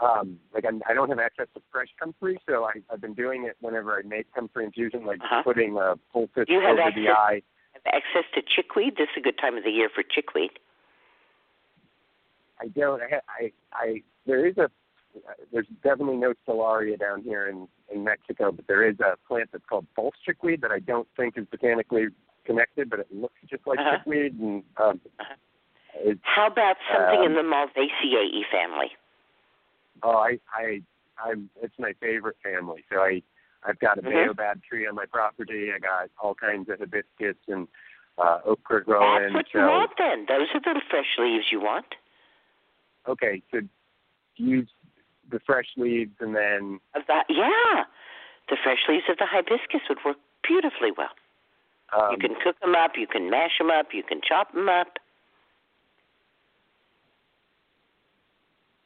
um, 0.02 0.40
like 0.54 0.66
I'm, 0.68 0.82
I 0.90 0.94
don't 0.94 1.10
have 1.10 1.20
access 1.20 1.48
to 1.56 1.62
fresh 1.72 1.88
comfrey, 2.00 2.40
so 2.48 2.66
I, 2.66 2.74
I've 2.92 3.02
been 3.02 3.14
doing 3.14 3.46
it 3.46 3.58
whenever 3.62 3.98
I 3.98 4.02
make 4.08 4.32
comfrey 4.34 4.66
infusion, 4.66 5.06
like 5.06 5.20
Uh-huh. 5.22 5.44
putting 5.44 5.78
a 5.78 5.96
poultice 6.12 6.46
You 6.48 6.60
over 6.64 6.76
the 6.76 6.84
access- 6.84 7.16
eye. 7.18 7.42
Have 7.74 7.94
access 7.94 8.24
to 8.36 8.42
chickweed. 8.42 8.96
This 8.98 9.08
is 9.16 9.18
a 9.18 9.22
good 9.22 9.38
time 9.38 9.56
of 9.58 9.64
the 9.64 9.70
year 9.72 9.90
for 9.94 10.04
chickweed. 10.04 10.52
I 12.60 12.68
don't. 12.68 13.02
I, 13.02 13.22
I, 13.30 13.52
I 13.74 14.02
there 14.26 14.46
is 14.48 14.58
a. 14.58 14.70
There's 15.52 15.68
definitely 15.84 16.18
no 16.18 16.34
stellaria 16.48 17.00
down 17.00 17.22
here 17.24 17.48
in 17.48 17.68
in 17.94 18.04
Mexico, 18.04 18.52
but 18.52 18.68
there 18.68 18.88
is 18.88 19.00
a 19.00 19.16
plant 19.28 19.50
that's 19.52 19.66
called 19.66 19.86
false 19.96 20.16
chickweed 20.26 20.62
that 20.62 20.72
I 20.72 20.80
don't 20.80 21.08
think 21.16 21.38
is 21.38 21.46
botanically 21.50 22.08
connected, 22.46 22.90
but 22.90 23.00
it 23.00 23.08
looks 23.14 23.36
just 23.50 23.66
like 23.68 23.80
Uh-huh. 23.80 23.98
chickweed, 23.98 24.40
and 24.40 24.64
um, 24.78 25.00
Uh-huh. 25.20 25.36
it's 25.96 26.20
How 26.24 26.48
about 26.48 26.78
something 26.92 27.24
in 27.24 27.32
Um, 27.32 27.36
the 27.36 27.42
Malvaceae 27.56 28.42
family? 28.52 28.92
Oh, 30.04 30.18
I, 30.18 30.40
I, 30.54 30.82
I'm. 31.24 31.50
It's 31.62 31.74
my 31.80 31.94
favorite 32.00 32.38
family. 32.44 32.84
So 32.92 33.00
I, 33.00 33.22
I've 33.64 33.80
got 33.80 33.98
a 33.98 34.02
Mhm. 34.02 34.28
baobab 34.28 34.64
tree 34.64 34.88
on 34.88 34.96
my 34.96 35.06
property. 35.06 35.72
I 35.74 35.80
got 35.80 36.10
all 36.22 36.36
kinds 36.36 36.70
of 36.70 36.80
hibiscus 36.80 37.36
and 37.48 37.68
uh, 38.18 38.40
okra 38.46 38.80
That's 38.80 38.86
growing. 38.86 39.34
what 39.34 39.46
so 39.52 39.60
you 39.60 39.66
want 39.66 39.92
then. 39.98 40.26
Those 40.28 40.48
are 40.54 40.60
the 40.62 40.82
fresh 40.90 41.18
leaves 41.18 41.46
you 41.52 41.60
want. 41.60 41.96
okay, 43.08 43.42
so 43.52 43.62
use 44.36 44.70
the 45.30 45.40
fresh 45.46 45.68
leaves 45.78 46.14
and 46.20 46.36
then 46.36 46.80
Of 46.96 47.04
the 47.08 47.24
yeah, 47.30 47.86
the 48.50 48.58
fresh 48.64 48.80
leaves 48.88 49.06
of 49.10 49.18
the 49.18 49.26
hibiscus 49.26 49.82
would 49.90 50.00
work 50.06 50.18
beautifully 50.44 50.92
well. 50.96 51.10
um, 51.94 52.12
you 52.12 52.18
can 52.18 52.36
cook 52.44 52.60
them 52.60 52.76
up, 52.76 52.92
you 52.98 53.08
can 53.08 53.30
mash 53.30 53.58
them 53.58 53.70
up, 53.72 53.88
you 53.94 54.04
can 54.04 54.22
chop 54.22 54.54
them 54.54 54.70
up. 54.70 54.98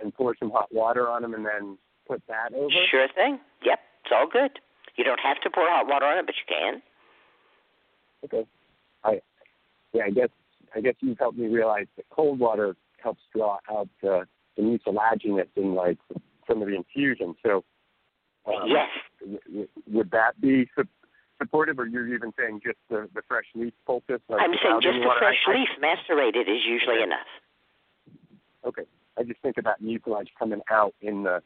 And 0.02 0.14
pour 0.14 0.36
some 0.38 0.52
hot 0.52 0.74
water 0.74 1.08
on 1.10 1.22
them 1.22 1.34
and 1.34 1.46
then 1.46 1.78
put 2.08 2.22
that 2.28 2.54
over. 2.54 2.70
Sure 2.90 3.08
thing. 3.16 3.40
Yep, 3.64 3.80
it's 4.04 4.12
all 4.14 4.28
good. 4.32 4.60
You 4.96 5.04
don't 5.04 5.20
have 5.22 5.40
to 5.42 5.50
pour 5.50 5.68
hot 5.70 5.88
water 5.88 6.06
on 6.06 6.18
it, 6.18 6.26
but 6.26 6.36
you 6.36 6.56
can. 6.56 6.82
Okay. 8.26 8.48
I, 9.04 9.22
yeah, 9.94 10.04
I 10.06 10.10
guess 10.12 10.30
I 10.76 10.82
guess 10.82 10.96
you've 11.00 11.18
helped 11.18 11.38
me 11.38 11.48
realize 11.48 11.88
that 11.98 12.06
cold 12.10 12.40
water 12.40 12.76
helps 13.02 13.22
draw 13.36 13.58
out 13.70 13.88
the 14.02 14.28
the 14.58 14.62
mucilaginous 14.64 15.48
in 15.56 15.74
like 15.76 15.98
some 16.48 16.62
of 16.62 16.68
the 16.68 16.76
infusion. 16.76 17.36
So 17.44 17.64
um, 18.46 18.68
yes. 18.68 18.90
w- 19.22 19.40
w- 19.48 19.68
would 19.88 20.12
that 20.12 20.40
be 20.42 20.70
su- 20.76 20.88
supportive, 21.40 21.80
or 21.80 21.88
you're 21.88 22.14
even 22.14 22.32
saying 22.38 22.62
just 22.64 22.78
the, 22.90 23.08
the 23.16 23.22
fresh 23.28 23.46
leaf 23.56 23.74
poultice? 23.86 24.22
Like 24.30 24.42
I'm 24.42 24.52
saying 24.62 24.80
just 24.82 25.00
the 25.00 25.08
water? 25.08 25.20
fresh 25.20 25.38
I, 25.48 25.52
I- 25.52 25.56
leaf 25.56 25.70
macerated 25.80 26.48
is 26.50 26.66
usually 26.66 26.96
Okay. 26.98 27.04
enough. 27.04 27.28
Okay, 28.64 28.84
I 29.18 29.24
just 29.24 29.42
think 29.42 29.58
about 29.58 29.82
mucilage 29.82 30.30
coming 30.38 30.62
out 30.70 30.94
in 31.02 31.24
the 31.24 31.42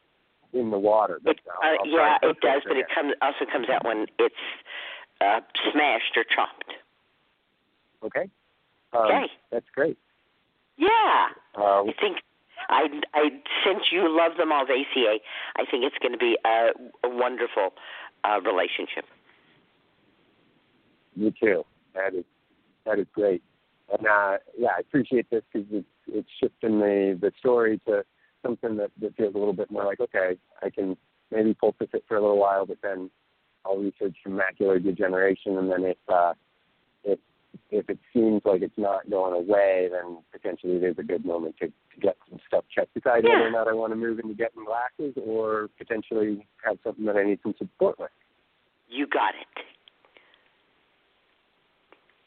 in 0.53 0.72
the 0.72 0.80
water. 0.80 1.20
But 1.24 1.38
It, 1.38 1.39
uh, 1.47 1.84
yeah, 1.86 2.18
it 2.22 2.38
does, 2.41 2.61
but 2.68 2.78
it 2.78 2.86
comes 2.93 3.13
also 3.22 3.45
comes 3.51 3.68
out 3.70 3.84
when 3.86 4.05
it's 4.20 4.36
uh, 5.22 5.41
smashed 5.72 6.16
or 6.16 6.24
chopped. 6.24 6.72
Okay. 8.03 8.30
Um, 8.93 9.05
Okay. 9.05 9.26
That's 9.51 9.66
great. 9.74 9.97
Yeah. 10.78 11.28
Uh, 11.57 11.84
I 11.84 11.93
think 11.99 12.18
I, 12.70 12.88
I 13.13 13.30
since 13.66 13.91
you 13.91 14.07
love 14.07 14.34
the 14.38 14.43
Malvaceae, 14.43 15.18
I 15.57 15.66
think 15.70 15.84
it's 15.84 15.97
going 16.01 16.11
to 16.11 16.18
be 16.18 16.38
a, 16.45 16.70
a 17.03 17.09
wonderful 17.09 17.74
uh, 18.24 18.39
relationship. 18.41 19.05
Me 21.16 21.34
too. 21.39 21.66
That 21.93 22.13
is 22.13 22.26
that 22.86 22.99
is 22.99 23.07
great. 23.13 23.41
And 23.91 24.07
uh, 24.07 24.38
yeah, 24.57 24.69
I 24.77 24.79
appreciate 24.79 25.29
this 25.29 25.43
because 25.51 25.67
it's 25.71 25.88
it's 26.07 26.29
shifting 26.39 26.79
the 26.79 27.17
the 27.19 27.31
story 27.39 27.79
to 27.88 28.03
something 28.43 28.77
that, 28.77 28.91
that 29.01 29.15
feels 29.15 29.36
a 29.36 29.38
little 29.38 29.53
bit 29.53 29.71
more 29.71 29.86
like 29.86 29.99
okay, 29.99 30.38
I 30.61 30.69
can 30.69 30.97
maybe 31.31 31.53
poultice 31.53 31.89
it 31.93 32.03
for 32.07 32.17
a 32.17 32.21
little 32.21 32.39
while, 32.39 32.65
but 32.65 32.77
then 32.81 33.09
I'll 33.65 33.77
research 33.77 34.15
macular 34.27 34.81
degeneration, 34.83 35.57
and 35.57 35.71
then 35.71 35.83
if 35.83 35.97
uh, 36.11 36.33
if 37.03 37.19
if 37.71 37.89
it 37.89 37.99
seems 38.13 38.41
like 38.45 38.61
it's 38.61 38.77
not 38.77 39.09
going 39.09 39.33
away, 39.33 39.89
then 39.91 40.19
potentially 40.31 40.75
is 40.75 40.97
a 40.99 41.03
good 41.03 41.25
moment 41.25 41.55
to, 41.61 41.67
to 41.67 41.99
get 42.01 42.17
some 42.29 42.39
stuff 42.47 42.65
checked. 42.73 42.93
Decide 42.93 43.23
Yeah. 43.23 43.31
whether 43.31 43.47
or 43.47 43.51
not 43.51 43.67
I 43.67 43.73
want 43.73 43.91
to 43.93 43.97
move 43.97 44.19
into 44.19 44.33
getting 44.33 44.65
glasses, 44.65 45.13
or 45.25 45.69
potentially 45.77 46.47
have 46.63 46.77
something 46.83 47.05
that 47.05 47.15
I 47.17 47.23
need 47.23 47.39
some 47.43 47.55
support 47.57 47.99
with. 47.99 48.11
You 48.88 49.07
got 49.07 49.33
it. 49.36 49.65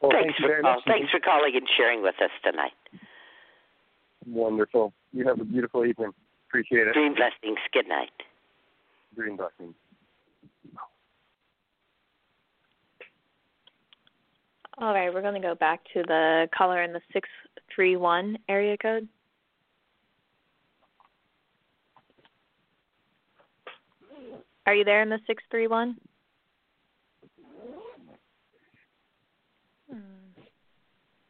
Well, 0.01 0.13
thanks 0.13 0.27
thank 0.27 0.39
you 0.39 0.45
for 0.45 0.49
very 0.49 0.63
call, 0.63 0.75
much. 0.75 0.85
thanks 0.87 1.11
for 1.11 1.21
calling 1.21 1.57
and 1.57 1.69
sharing 1.77 2.03
with 2.03 2.15
us 2.23 2.31
tonight. 2.45 2.73
Wonderful. 4.27 4.93
You 5.13 5.27
have 5.27 5.41
a 5.41 5.45
beautiful 5.45 5.85
evening. 5.85 6.13
Appreciate 6.49 6.87
it. 6.87 6.95
Dream 6.95 7.15
blessings. 7.15 7.59
Good 7.73 7.89
night. 7.89 8.11
Dream 9.15 9.37
blessings. 9.37 9.75
All 14.81 14.95
right, 14.95 15.13
we're 15.13 15.23
going 15.23 15.35
to 15.35 15.41
go 15.41 15.57
back 15.57 15.81
to 15.95 16.05
the 16.07 16.49
caller 16.57 16.83
in 16.85 16.93
the 16.93 17.01
631 17.13 18.39
area 18.49 18.77
code. 18.81 19.09
Are 24.67 24.75
you 24.75 24.85
there 24.85 25.03
in 25.03 25.09
the 25.09 25.19
631? 25.27 25.97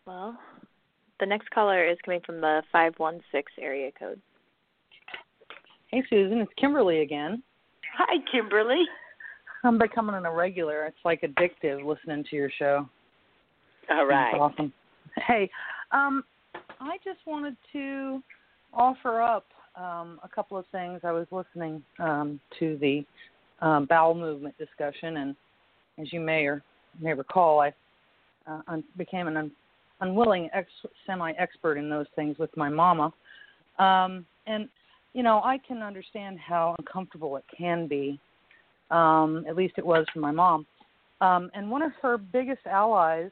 Well, 0.09 0.39
the 1.21 1.27
next 1.27 1.51
caller 1.51 1.87
is 1.87 1.99
coming 2.03 2.23
from 2.25 2.41
the 2.41 2.63
516 2.73 3.63
area 3.63 3.91
code. 3.99 4.19
Hey, 5.89 6.03
Susun, 6.11 6.41
it's 6.41 6.51
Kimberly 6.59 7.03
again. 7.03 7.43
Hi, 7.95 8.17
Kimberly. 8.33 8.85
I'm 9.65 9.77
becoming 9.77 10.15
an 10.15 10.25
irregular. 10.25 10.87
It's 10.87 10.97
like 11.05 11.21
addictive 11.21 11.85
listening 11.85 12.25
to 12.31 12.37
your 12.37 12.51
show. 12.59 12.89
All 13.91 14.07
right. 14.07 14.31
That's 14.33 14.41
awesome. 14.41 14.73
Hey, 15.27 15.51
um, 15.93 16.25
I 16.81 16.97
just 17.05 17.19
wanted 17.27 17.59
to 17.75 18.23
offer 18.73 19.21
up 19.21 19.45
um, 19.77 20.21
a 20.25 20.29
couple 20.35 20.57
of 20.57 20.65
things. 20.73 21.01
I 21.05 21.13
was 21.13 21.27
listening 21.31 21.83
um, 21.99 22.41
to 22.61 22.79
the 22.81 23.05
um, 23.61 23.85
bowel 23.85 24.15
movement 24.15 24.57
discussion, 24.57 25.19
and 25.19 25.37
as 25.99 26.11
you 26.15 26.21
may 26.21 26.47
or 26.47 26.63
may 26.99 27.13
recall, 27.13 27.61
I 27.61 27.75
uh, 28.47 28.63
un- 28.69 28.85
became 28.97 29.27
an 29.27 29.37
un- 29.37 29.51
unwilling 30.01 30.49
ex- 30.53 30.71
semi-expert 31.07 31.77
in 31.77 31.89
those 31.91 32.07
things 32.17 32.39
with 32.39 32.55
my 32.57 32.69
mama, 32.69 33.13
um, 33.79 34.25
and 34.47 34.69
you 35.13 35.23
know 35.23 35.41
I 35.45 35.59
can 35.59 35.83
understand 35.83 36.39
how 36.39 36.75
uncomfortable 36.79 37.37
it 37.37 37.45
can 37.57 37.87
be. 37.87 38.19
Um, 38.91 39.45
at 39.49 39.55
least 39.57 39.75
it 39.77 39.85
was 39.85 40.07
for 40.15 40.21
my 40.21 40.31
mom. 40.31 40.67
Um, 41.21 41.51
and 41.55 41.71
one 41.71 41.83
of 41.83 41.93
her 42.01 42.17
biggest 42.17 42.67
allies 42.67 43.31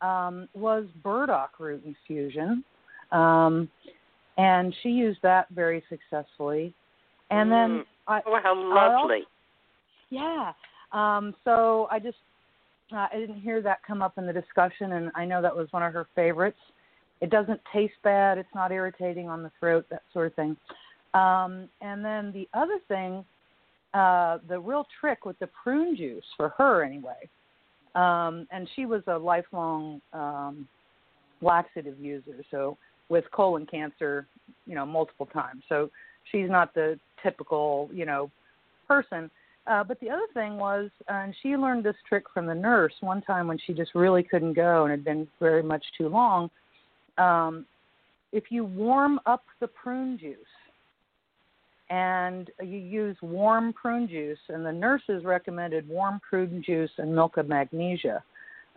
um, 0.00 0.48
was 0.54 0.86
burdock 1.02 1.60
root 1.60 1.82
infusion, 1.84 2.64
um, 3.12 3.68
and 4.38 4.74
she 4.82 4.88
used 4.88 5.20
that 5.22 5.48
very 5.50 5.82
successfully. 5.88 6.72
And 7.30 7.52
then 7.52 7.70
Mm. 7.70 7.86
I, 8.08 8.22
Oh, 8.26 8.40
how 8.42 8.54
I 8.54 8.86
also- 8.86 8.96
lovely. 9.02 9.26
yeah. 10.08 10.52
Um, 10.92 11.36
so 11.44 11.86
I 11.90 12.00
just 12.00 12.18
uh, 12.92 13.06
I 13.12 13.18
didn't 13.18 13.40
hear 13.40 13.62
that 13.62 13.78
come 13.86 14.02
up 14.02 14.18
in 14.18 14.26
the 14.26 14.32
discussion, 14.32 14.92
and 14.92 15.10
I 15.14 15.24
know 15.24 15.42
that 15.42 15.54
was 15.54 15.68
one 15.70 15.82
of 15.82 15.92
her 15.92 16.06
favorites. 16.14 16.58
It 17.20 17.30
doesn't 17.30 17.60
taste 17.72 17.94
bad. 18.02 18.38
It's 18.38 18.54
not 18.54 18.72
irritating 18.72 19.28
on 19.28 19.42
the 19.42 19.50
throat, 19.60 19.86
that 19.90 20.02
sort 20.12 20.28
of 20.28 20.34
thing. 20.34 20.56
Um, 21.14 21.68
and 21.80 22.04
then 22.04 22.32
the 22.32 22.48
other 22.54 22.78
thing, 22.88 23.24
uh, 23.94 24.38
the 24.48 24.58
real 24.58 24.86
trick 25.00 25.24
with 25.24 25.38
the 25.38 25.48
prune 25.62 25.96
juice 25.96 26.24
for 26.36 26.50
her 26.56 26.84
anyway, 26.84 27.28
um, 27.94 28.46
and 28.50 28.68
she 28.76 28.86
was 28.86 29.02
a 29.08 29.18
lifelong 29.18 30.00
um, 30.12 30.68
laxative 31.42 31.98
user, 31.98 32.44
so 32.50 32.78
with 33.08 33.24
colon 33.32 33.66
cancer, 33.66 34.26
you 34.66 34.74
know, 34.74 34.86
multiple 34.86 35.26
times. 35.26 35.62
So 35.68 35.90
she's 36.30 36.48
not 36.48 36.72
the 36.74 36.98
typical, 37.22 37.90
you 37.92 38.06
know, 38.06 38.30
person. 38.86 39.30
Uh, 39.66 39.84
but 39.84 40.00
the 40.00 40.10
other 40.10 40.26
thing 40.34 40.56
was, 40.56 40.90
uh, 41.08 41.14
and 41.14 41.34
she 41.42 41.56
learned 41.56 41.84
this 41.84 41.96
trick 42.08 42.24
from 42.32 42.46
the 42.46 42.54
nurse 42.54 42.94
one 43.00 43.20
time 43.22 43.46
when 43.46 43.58
she 43.66 43.72
just 43.72 43.94
really 43.94 44.22
couldn't 44.22 44.54
go 44.54 44.84
and 44.84 44.90
had 44.90 45.04
been 45.04 45.28
very 45.38 45.62
much 45.62 45.84
too 45.96 46.08
long. 46.08 46.50
Um, 47.18 47.66
if 48.32 48.44
you 48.50 48.64
warm 48.64 49.20
up 49.26 49.44
the 49.60 49.68
prune 49.68 50.18
juice 50.18 50.36
and 51.90 52.50
you 52.62 52.78
use 52.78 53.16
warm 53.20 53.72
prune 53.72 54.08
juice, 54.08 54.38
and 54.48 54.64
the 54.64 54.72
nurses 54.72 55.24
recommended 55.24 55.88
warm 55.88 56.20
prune 56.28 56.62
juice 56.64 56.90
and 56.98 57.14
milk 57.14 57.36
of 57.36 57.48
magnesia, 57.48 58.22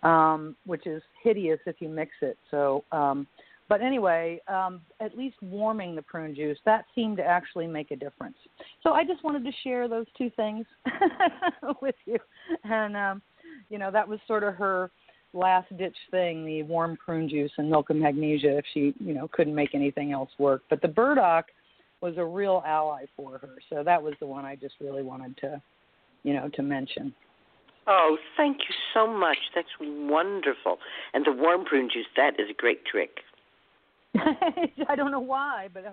um, 0.02 0.56
which 0.66 0.88
is 0.88 1.02
hideous 1.24 1.60
if 1.68 1.76
you 1.80 1.90
mix 1.90 2.12
it. 2.22 2.38
So, 2.50 2.84
um, 2.92 3.28
but 3.70 3.82
anyway, 3.82 4.42
um, 4.48 4.82
at 5.00 5.18
least 5.18 5.38
warming 5.42 5.96
the 5.96 6.02
prune 6.02 6.36
juice 6.36 6.58
that 6.66 6.86
seemed 6.94 7.18
to 7.18 7.24
actually 7.24 7.68
make 7.68 7.92
a 7.92 7.96
difference. 7.96 8.36
So 8.82 8.92
I 8.92 9.04
just 9.04 9.24
wanted 9.24 9.44
to 9.46 9.52
share 9.64 9.88
those 9.88 10.06
two 10.18 10.30
things 10.36 10.66
with 11.82 11.96
you, 12.06 12.18
and 12.64 12.96
um, 12.96 13.22
you 13.70 13.78
know 13.78 13.92
that 13.92 14.08
was 14.08 14.20
sort 14.28 14.44
of 14.44 14.56
her 14.56 14.92
last 15.34 15.76
ditch 15.78 15.96
thing: 16.12 16.46
the 16.46 16.64
warm 16.64 16.98
prune 16.98 17.30
juice 17.30 17.52
and 17.58 17.70
milk 17.70 17.90
of 17.90 17.96
magnesia. 17.96 18.58
If 18.58 18.66
she 18.74 18.94
you 19.00 19.14
know 19.14 19.30
couldn't 19.32 19.56
make 19.56 19.74
anything 19.74 20.12
else 20.12 20.30
work, 20.38 20.64
but 20.70 20.82
the 20.82 20.88
burdock 20.88 21.46
was 22.02 22.16
a 22.18 22.26
real 22.26 22.62
ally 22.66 23.06
for 23.16 23.38
her. 23.38 23.56
So 23.70 23.82
that 23.84 24.02
was 24.02 24.14
the 24.20 24.28
one 24.28 24.46
I 24.46 24.56
just 24.56 24.76
really 24.82 25.04
wanted 25.04 25.38
to 25.38 25.62
you 26.24 26.34
know 26.34 26.50
to 26.56 26.62
mention. 26.62 27.14
Oh, 27.86 28.18
thank 28.38 28.60
you 28.60 28.76
so 28.94 29.08
much. 29.08 29.38
That's 29.54 29.68
wonderful. 29.80 30.78
And 31.14 31.26
the 31.26 31.34
warm 31.34 31.66
prune 31.66 31.90
juice, 31.92 32.06
that 32.16 32.40
is 32.40 32.50
a 32.50 32.54
great 32.54 32.86
trick. 32.86 33.18
I 34.88 34.96
don't 34.96 35.12
know 35.12 35.20
why, 35.20 35.70
but 35.74 35.86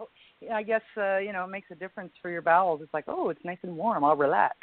I 0.53 0.63
guess 0.63 0.83
uh, 0.97 1.19
you 1.19 1.33
know 1.33 1.45
it 1.45 1.51
makes 1.51 1.71
a 1.71 1.75
difference 1.75 2.13
for 2.21 2.31
your 2.31 2.43
bowels. 2.43 2.81
It's 2.83 2.93
like, 2.93 3.05
oh, 3.09 3.31
it's 3.31 3.45
nice 3.45 3.59
and 3.63 3.77
warm. 3.77 4.05
I'll 4.05 4.17
relax. 4.17 4.57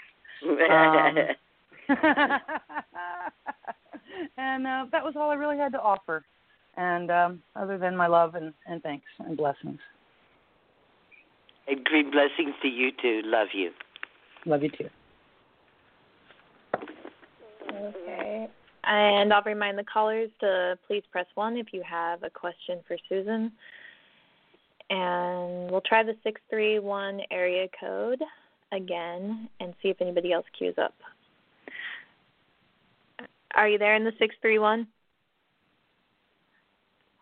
Um, 0.44 1.18
and 4.38 4.68
uh, 4.68 4.86
that 4.92 5.04
was 5.04 5.16
all 5.16 5.32
I 5.32 5.36
really 5.36 5.58
had 5.58 5.72
to 5.72 5.82
offer. 5.82 6.24
And 6.76 7.10
um, 7.10 7.42
other 7.56 7.78
than 7.80 7.96
my 7.98 8.08
love 8.08 8.36
and, 8.36 8.54
and 8.68 8.84
thanks 8.84 9.06
and 9.20 9.36
blessings, 9.36 9.80
and 11.68 11.84
green 11.84 12.12
blessings 12.12 12.54
to 12.62 12.68
you 12.68 12.92
too. 13.02 13.22
Love 13.26 13.48
you. 13.54 13.72
love 14.46 14.62
you 14.64 14.70
too. 14.70 14.90
Okay. 17.74 18.27
And 18.88 19.34
I'll 19.34 19.44
remind 19.44 19.78
the 19.78 19.84
callers 19.84 20.30
to 20.40 20.80
please 20.88 21.04
press 21.12 21.26
one 21.36 21.58
if 21.58 21.68
you 21.74 21.84
have 21.84 22.24
a 22.24 22.30
question 22.30 22.80
for 22.88 22.98
Susun. 23.12 23.52
And 24.90 25.70
we'll 25.70 25.82
try 25.82 26.04
the 26.04 26.16
631 26.24 27.22
area 27.30 27.68
code 27.78 28.22
again 28.72 29.50
and 29.60 29.74
see 29.84 29.90
if 29.90 30.02
anybody 30.02 30.32
else 30.32 30.46
queues 30.58 30.76
up. 30.82 30.96
Are 33.56 33.68
you 33.68 33.78
there 33.78 33.96
in 33.96 34.06
the 34.06 34.12
631? 34.12 34.88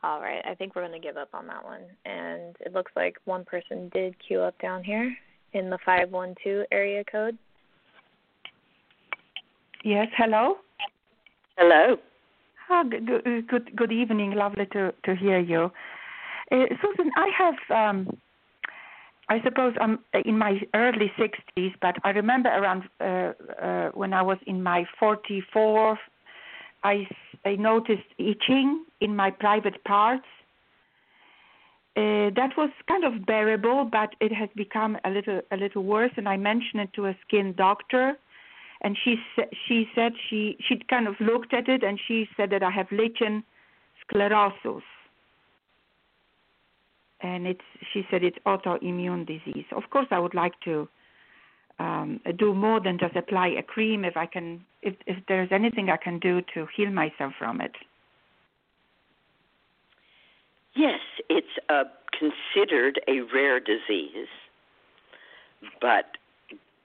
All 0.03 0.21
right, 0.21 0.43
I 0.47 0.53
think 0.53 0.75
we're 0.75 0.87
going 0.87 1.01
to 1.01 1.07
give 1.07 1.17
up 1.17 1.29
on 1.33 1.47
that 1.47 1.63
one. 1.63 1.81
And 2.05 2.55
it 2.59 2.73
looks 2.73 2.91
like 2.95 3.17
one 3.25 3.43
person 3.43 3.89
did 3.91 4.15
queue 4.27 4.41
up 4.41 4.59
down 4.61 4.83
here 4.83 5.15
in 5.53 5.71
the 5.71 5.79
512 5.83 6.67
area 6.71 7.03
code. 7.11 7.39
Yes, 9.83 10.07
hello. 10.15 10.57
Hello. 11.57 11.95
Ah, 12.69 12.83
good, 12.83 13.05
good, 13.07 13.47
good, 13.47 13.75
good 13.77 13.91
evening. 13.91 14.31
Lovely 14.31 14.65
to 14.73 14.93
to 15.05 15.15
hear 15.15 15.39
you, 15.39 15.71
uh, 16.51 16.65
Susun. 16.81 17.09
I 17.15 17.29
have, 17.37 17.59
um, 17.69 18.17
I 19.29 19.41
suppose 19.41 19.73
I'm 19.79 19.99
in 20.25 20.37
my 20.37 20.59
early 20.73 21.11
60s, 21.17 21.73
but 21.81 21.95
I 22.03 22.09
remember 22.09 22.49
around 22.49 22.83
uh, 22.99 23.31
uh, 23.63 23.89
when 23.93 24.13
I 24.13 24.21
was 24.21 24.37
in 24.47 24.61
my 24.63 24.85
44th, 25.01 26.03
I 26.83 27.07
I 27.45 27.55
noticed 27.55 28.09
itching 28.17 28.83
in 28.99 29.15
my 29.15 29.31
private 29.31 29.81
parts. 29.85 30.27
Uh, 31.95 32.31
that 32.35 32.51
was 32.57 32.69
kind 32.89 33.05
of 33.05 33.25
bearable, 33.25 33.85
but 33.89 34.09
it 34.19 34.33
has 34.33 34.49
become 34.57 34.97
a 35.05 35.09
little 35.09 35.39
a 35.51 35.55
little 35.55 35.83
worse, 35.83 36.11
and 36.17 36.27
I 36.27 36.35
mentioned 36.35 36.81
it 36.81 36.89
to 36.95 37.05
a 37.05 37.15
skin 37.25 37.53
doctor 37.57 38.17
and 38.85 38.95
she 39.03 39.15
she 39.67 39.89
said 39.95 40.13
she 40.29 40.57
she 40.69 40.79
kind 40.87 41.07
of 41.07 41.15
looked 41.19 41.55
at 41.55 41.67
it 41.67 41.81
and 41.83 41.99
she 42.07 42.29
said 42.37 42.51
that 42.51 42.61
I 42.61 42.69
have 42.69 42.85
lichen 42.91 43.43
sclerosis, 44.01 44.83
and 47.19 47.47
it's 47.47 47.67
she 47.91 48.03
said 48.11 48.23
it's 48.23 48.37
autoimmune 48.45 49.25
disease. 49.25 49.65
Of 49.75 49.89
course, 49.89 50.05
I 50.11 50.19
would 50.19 50.35
like 50.35 50.53
to 50.65 50.87
um, 51.79 52.19
do 52.37 52.53
more 52.53 52.79
than 52.79 52.99
just 52.99 53.15
apply 53.15 53.47
a 53.47 53.63
cream 53.63 54.05
if 54.05 54.15
I 54.15 54.27
can 54.27 54.63
if 54.83 54.93
if 55.07 55.17
there's 55.27 55.49
anything 55.51 55.89
I 55.89 55.97
can 55.97 56.19
do 56.19 56.41
to 56.53 56.67
heal 56.77 56.91
myself 56.91 57.33
from 57.39 57.61
it. 57.61 57.75
Yes, 60.75 60.99
it's 61.27 61.55
uh, 61.69 61.85
considered 62.19 63.01
a 63.07 63.21
rare 63.33 63.59
disease, 63.59 64.29
but 65.81 66.17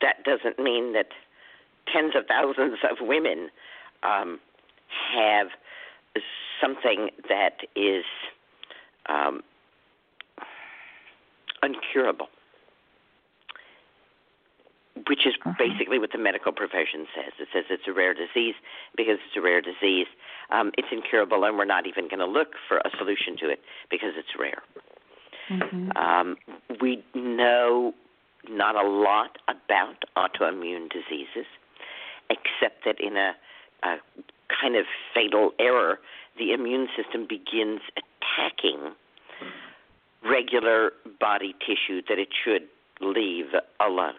that 0.01 0.25
doesn't 0.25 0.59
mean 0.59 0.95
that 0.95 1.09
tens 1.93 2.15
of 2.17 2.27
thousands 2.27 2.79
of 2.89 2.99
women 3.01 3.51
um, 4.03 4.41
have 5.15 5.49
something 6.61 7.11
that 7.29 7.61
is 7.77 8.05
um, 9.09 9.43
uncurable, 11.63 12.29
which 15.09 15.27
is 15.27 15.35
basically 15.59 15.99
what 15.99 16.13
the 16.13 16.19
medical 16.19 16.53
profession 16.53 17.07
says. 17.15 17.33
It 17.39 17.49
says 17.53 17.65
it's 17.71 17.89
a 17.89 17.93
rare 17.93 18.15
disease 18.15 18.55
because 18.97 19.19
it's 19.27 19.37
a 19.37 19.41
rare 19.41 19.61
disease. 19.61 20.07
Um, 20.51 20.73
it's 20.77 20.89
incurable, 20.91 21.45
and 21.45 21.57
we're 21.57 21.65
not 21.65 21.87
even 21.87 22.09
going 22.09 22.21
to 22.21 22.27
look 22.27 22.55
for 22.69 22.79
a 22.79 22.91
solution 22.99 23.37
to 23.39 23.51
it 23.51 23.61
because 23.91 24.13
it's 24.17 24.39
rare. 24.39 24.63
Mm-hmm. 25.51 25.97
Um, 25.97 26.37
we 26.81 27.03
know 27.15 27.93
not 28.49 28.77
a 28.77 28.89
lot 28.89 29.39
about 29.49 30.05
autoimmune 30.17 30.89
diseases, 30.91 31.47
except 32.31 32.85
that 32.85 33.01
in 33.01 33.17
a, 33.17 33.33
a 33.83 33.97
kind 34.61 34.77
of 34.77 34.87
fatal 35.15 35.53
error, 35.59 35.99
the 36.39 36.53
immune 36.53 36.89
system 36.97 37.27
begins 37.29 37.81
attacking 37.97 38.93
regular 40.25 40.93
body 41.19 41.55
tissue 41.61 42.03
that 42.09 42.19
it 42.19 42.29
should 42.45 42.63
leave 43.01 43.47
alone. 43.81 44.15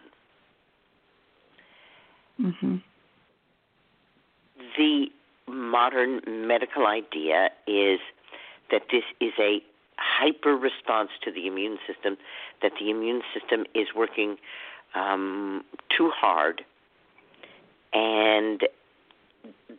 Mm-hmm. 2.41 2.77
The 4.77 5.05
modern 5.47 6.21
medical 6.47 6.87
idea 6.87 7.49
is 7.67 7.99
that 8.71 8.83
this 8.91 9.03
is 9.19 9.33
a 9.39 9.61
hyper 9.97 10.55
response 10.55 11.09
to 11.23 11.31
the 11.31 11.45
immune 11.45 11.77
system, 11.85 12.17
that 12.61 12.71
the 12.79 12.89
immune 12.89 13.21
system 13.33 13.65
is 13.75 13.87
working 13.95 14.37
um, 14.95 15.63
too 15.95 16.09
hard, 16.09 16.63
and 17.93 18.61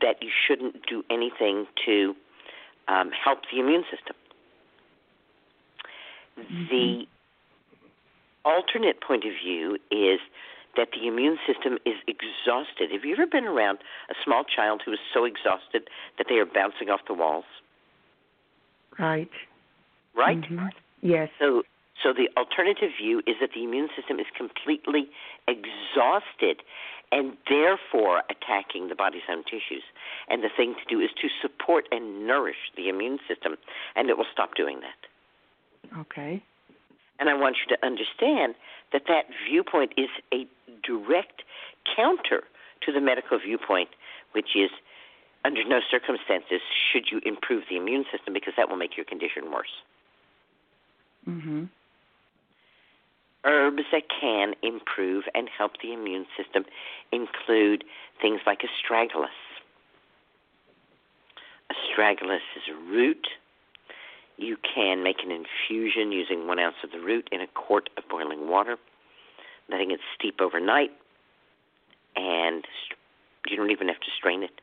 that 0.01 0.23
you 0.23 0.31
shouldn't 0.47 0.87
do 0.87 1.05
anything 1.11 1.67
to 1.87 2.15
um, 2.89 3.11
help 3.13 3.41
the 3.53 3.61
immune 3.61 3.85
system. 3.91 4.17
Mm-hmm. 6.39 6.65
The 6.71 7.07
alternate 8.45 9.01
point 9.01 9.25
of 9.25 9.33
view 9.45 9.79
is 9.91 10.21
that 10.77 10.89
the 10.93 11.07
immune 11.07 11.39
system 11.47 11.79
is 11.85 11.95
exhausted. 12.07 12.91
Have 12.91 13.05
you 13.05 13.13
ever 13.13 13.27
been 13.27 13.45
around 13.45 13.79
a 14.11 14.15
small 14.25 14.45
child 14.45 14.83
who 14.85 14.93
is 14.93 14.99
so 15.13 15.25
exhausted 15.25 15.89
that 16.19 16.27
they 16.29 16.37
are 16.37 16.47
bouncing 16.47 16.89
off 16.89 17.01
the 17.07 17.15
walls? 17.15 17.45
Right. 18.99 19.31
Right? 20.15 20.41
Mhm. 20.41 20.71
Yes. 21.03 21.31
So 21.39 21.65
so 22.03 22.13
the 22.13 22.29
alternative 22.37 22.91
view 23.01 23.23
is 23.27 23.37
that 23.41 23.51
the 23.55 23.63
immune 23.63 23.89
system 23.97 24.19
is 24.19 24.27
completely 24.37 25.09
exhausted 25.47 26.63
and 27.13 27.37
therefore 27.49 28.23
attacking 28.31 28.89
the 28.89 28.95
body's 28.95 29.23
own 29.31 29.45
tissues. 29.45 29.85
And 30.29 30.43
the 30.43 30.49
thing 30.49 30.75
to 30.75 30.85
do 30.89 31.01
is 31.01 31.11
to 31.21 31.29
support 31.41 31.87
and 31.93 32.27
nourish 32.27 32.73
the 32.77 32.89
immune 32.89 33.19
system 33.29 33.57
and 33.95 34.09
it 34.09 34.17
will 34.17 34.27
stop 34.33 34.55
doing 34.55 34.81
that. 34.81 35.99
Okay. 35.99 36.43
And 37.21 37.29
I 37.29 37.35
want 37.35 37.57
you 37.61 37.77
to 37.77 37.87
understand 37.87 38.55
that 38.93 39.03
that 39.09 39.27
viewpoint 39.49 39.93
is 39.97 40.09
a 40.33 40.47
direct 40.83 41.43
counter 41.95 42.45
to 42.85 42.93
the 42.93 43.01
medical 43.01 43.39
viewpoint, 43.39 43.91
which 44.33 44.57
is 44.57 44.71
under 45.45 45.63
no 45.65 45.81
circumstances 45.91 46.61
should 46.93 47.11
you 47.11 47.21
improve 47.25 47.65
the 47.69 47.77
immune 47.77 48.05
system 48.11 48.33
because 48.33 48.55
that 48.57 48.69
will 48.69 48.77
make 48.77 48.97
your 48.97 49.05
condition 49.05 49.51
worse. 49.53 49.83
Mhm. 51.29 51.69
Herbs 53.45 53.83
that 53.91 54.05
can 54.09 54.55
improve 54.63 55.25
and 55.35 55.49
help 55.49 55.73
the 55.83 55.93
immune 55.93 56.27
system 56.37 56.65
include 57.11 57.85
things 58.21 58.41
like 58.47 58.61
astragalus. 58.61 59.27
Astragalus 61.71 62.45
is 62.57 62.63
a 62.71 62.93
root. 62.93 63.27
You 64.37 64.57
can 64.75 65.03
make 65.03 65.25
an 65.25 65.31
infusion 65.31 66.13
using 66.13 66.47
one 66.47 66.59
ounce 66.59 66.77
of 66.85 66.93
the 66.93 67.01
root 67.01 67.29
in 67.33 67.41
a 67.41 67.47
quart 67.49 67.91
of 67.97 68.05
boiling 68.09 68.49
water, 68.49 68.77
letting 69.69 69.91
it 69.91 70.01
steep 70.17 70.41
overnight, 70.41 70.91
and 72.17 72.65
you 73.49 73.57
don't 73.57 73.71
even 73.71 73.89
have 73.89 74.01
to 74.01 74.11
strain 74.17 74.43
it 74.43 74.61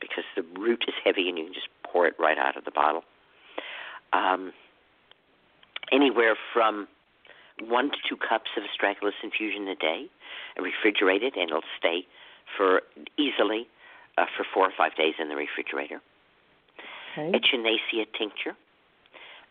because 0.00 0.24
the 0.36 0.42
root 0.58 0.84
is 0.86 0.94
heavy 1.04 1.28
and 1.28 1.36
you 1.36 1.44
can 1.44 1.54
just 1.54 1.68
pour 1.82 2.06
it 2.06 2.14
right 2.18 2.38
out 2.38 2.56
of 2.56 2.64
the 2.64 2.70
bottle. 2.70 3.02
Um, 4.12 4.52
anywhere 5.92 6.36
from 6.52 6.88
one 7.60 7.90
to 7.90 7.96
two 8.08 8.16
cups 8.16 8.50
of 8.56 8.62
astragalus 8.64 9.12
infusion 9.22 9.68
a 9.68 9.74
day, 9.74 10.06
and 10.56 10.66
refrigerate 10.66 11.22
it, 11.22 11.34
and 11.36 11.50
it'll 11.50 11.62
stay 11.78 12.06
for 12.56 12.82
easily 13.16 13.66
uh, 14.18 14.26
for 14.36 14.44
four 14.52 14.64
or 14.66 14.72
five 14.76 14.94
days 14.96 15.14
in 15.18 15.28
the 15.28 15.36
refrigerator. 15.36 16.00
Okay. 17.12 17.32
Echinacea 17.32 18.06
tincture. 18.16 18.56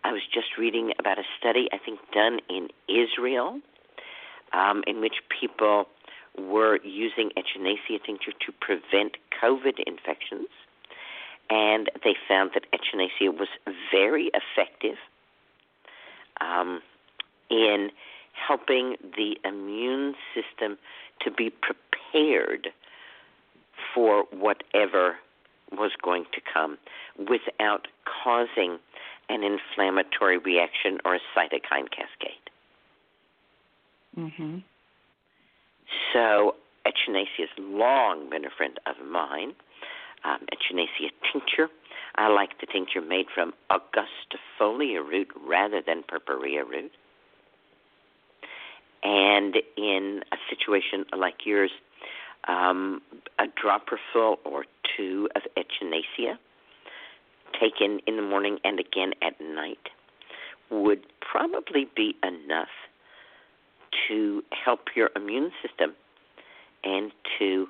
I 0.03 0.14
was 0.14 0.22
just 0.34 0.57
reading 0.57 0.94
about 0.98 1.19
a 1.19 1.23
study, 1.38 1.68
I 1.73 1.77
think, 1.77 1.99
done 2.14 2.40
in 2.49 2.69
Israel, 2.88 3.60
um, 4.53 4.84
in 4.88 5.02
which 5.02 5.15
people 5.30 5.86
were 6.38 6.80
using 6.84 7.31
echinacea 7.38 8.03
tincture 8.06 8.31
to 8.31 8.52
prevent 8.61 9.18
COVID 9.41 9.80
infections, 9.86 10.48
and 11.49 11.90
they 12.03 12.15
found 12.27 12.52
that 12.53 12.64
echinacea 12.72 13.38
was 13.38 13.49
very 13.91 14.31
effective 14.34 14.95
um, 16.40 16.81
in 17.50 17.90
helping 18.34 18.96
the 19.02 19.38
immune 19.44 20.16
system 20.34 20.78
to 21.22 21.32
be 21.32 21.50
prepared 21.50 22.70
for 23.94 24.24
whatever 24.32 25.18
was 25.72 25.92
going 26.02 26.26
to 26.34 26.42
come 26.52 26.78
without 27.18 27.88
causing 28.24 28.80
an 29.30 29.44
inflammatory 29.44 30.38
reaction 30.38 30.98
or 31.06 31.16
a 31.16 31.20
cytokine 31.36 31.90
cascade. 31.92 32.50
Mhm. 34.18 34.64
So 36.14 36.56
echinacea 36.86 37.48
has 37.48 37.60
long 37.60 38.30
been 38.30 38.46
a 38.46 38.50
friend 38.50 38.80
of 38.86 39.00
mine. 39.02 39.56
Um, 40.24 40.46
echinacea 40.52 41.12
tincture. 41.32 41.70
I 42.16 42.28
like 42.28 42.60
the 42.60 42.66
tincture 42.66 43.02
made 43.02 43.30
from 43.30 43.54
angustifolia 43.70 45.08
root 45.08 45.32
rather 45.36 45.82
than 45.82 46.04
purpurea 46.04 46.66
root. 46.66 46.92
And 49.04 49.56
in 49.78 50.22
a 50.32 50.38
situation 50.50 51.06
like 51.18 51.46
yours, 51.46 51.72
um, 52.48 53.02
a 53.38 53.46
dropper 53.62 54.00
full 54.12 54.40
or 54.44 54.66
two 54.98 55.30
of 55.36 55.44
echinacea 55.58 56.38
taken 57.60 58.00
in 58.08 58.16
the 58.16 58.22
morning 58.22 58.60
and 58.64 58.80
again 58.80 59.14
at 59.22 59.40
night 59.42 59.90
would 60.70 61.04
probably 61.20 61.88
be 61.96 62.16
enough 62.24 62.70
to 64.08 64.44
help 64.52 64.90
your 64.96 65.10
immune 65.16 65.52
system 65.62 65.94
and 66.84 67.12
to 67.38 67.68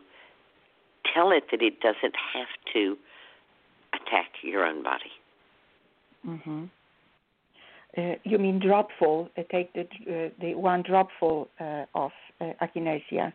tell 1.13 1.31
it 1.31 1.45
that 1.51 1.61
it 1.61 1.79
doesn't 1.79 2.15
have 2.33 2.47
to 2.73 2.97
attack 3.93 4.31
your 4.41 4.65
own 4.65 4.83
body. 4.83 5.11
Mhm. 6.27 6.69
Uh, 7.97 8.15
you 8.23 8.37
mean 8.37 8.59
dropful? 8.59 9.29
Uh, 9.37 9.43
take 9.51 9.73
the 9.73 9.81
uh, 9.81 10.29
the 10.39 10.53
one 10.53 10.83
dropful 10.83 11.47
uh, 11.59 11.85
of 11.95 12.11
uh, 12.39 12.53
echinacea. 12.61 13.33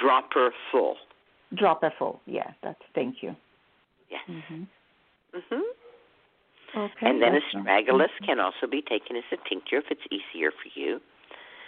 Dropper 0.00 0.52
full. 0.70 0.96
Dropperful. 1.54 2.20
Yeah. 2.26 2.52
That's. 2.62 2.80
Thank 2.94 3.22
you. 3.22 3.34
Yes. 4.10 4.22
Mhm. 4.28 4.66
Mhm. 5.34 5.62
Okay. 6.74 7.06
And 7.06 7.20
then 7.20 7.40
astragalus 7.40 8.10
can 8.24 8.40
also 8.40 8.66
be 8.66 8.80
taken 8.80 9.16
as 9.16 9.24
a 9.32 9.36
tincture 9.48 9.78
if 9.78 9.90
it's 9.90 10.06
easier 10.10 10.50
for 10.52 10.70
you. 10.78 11.00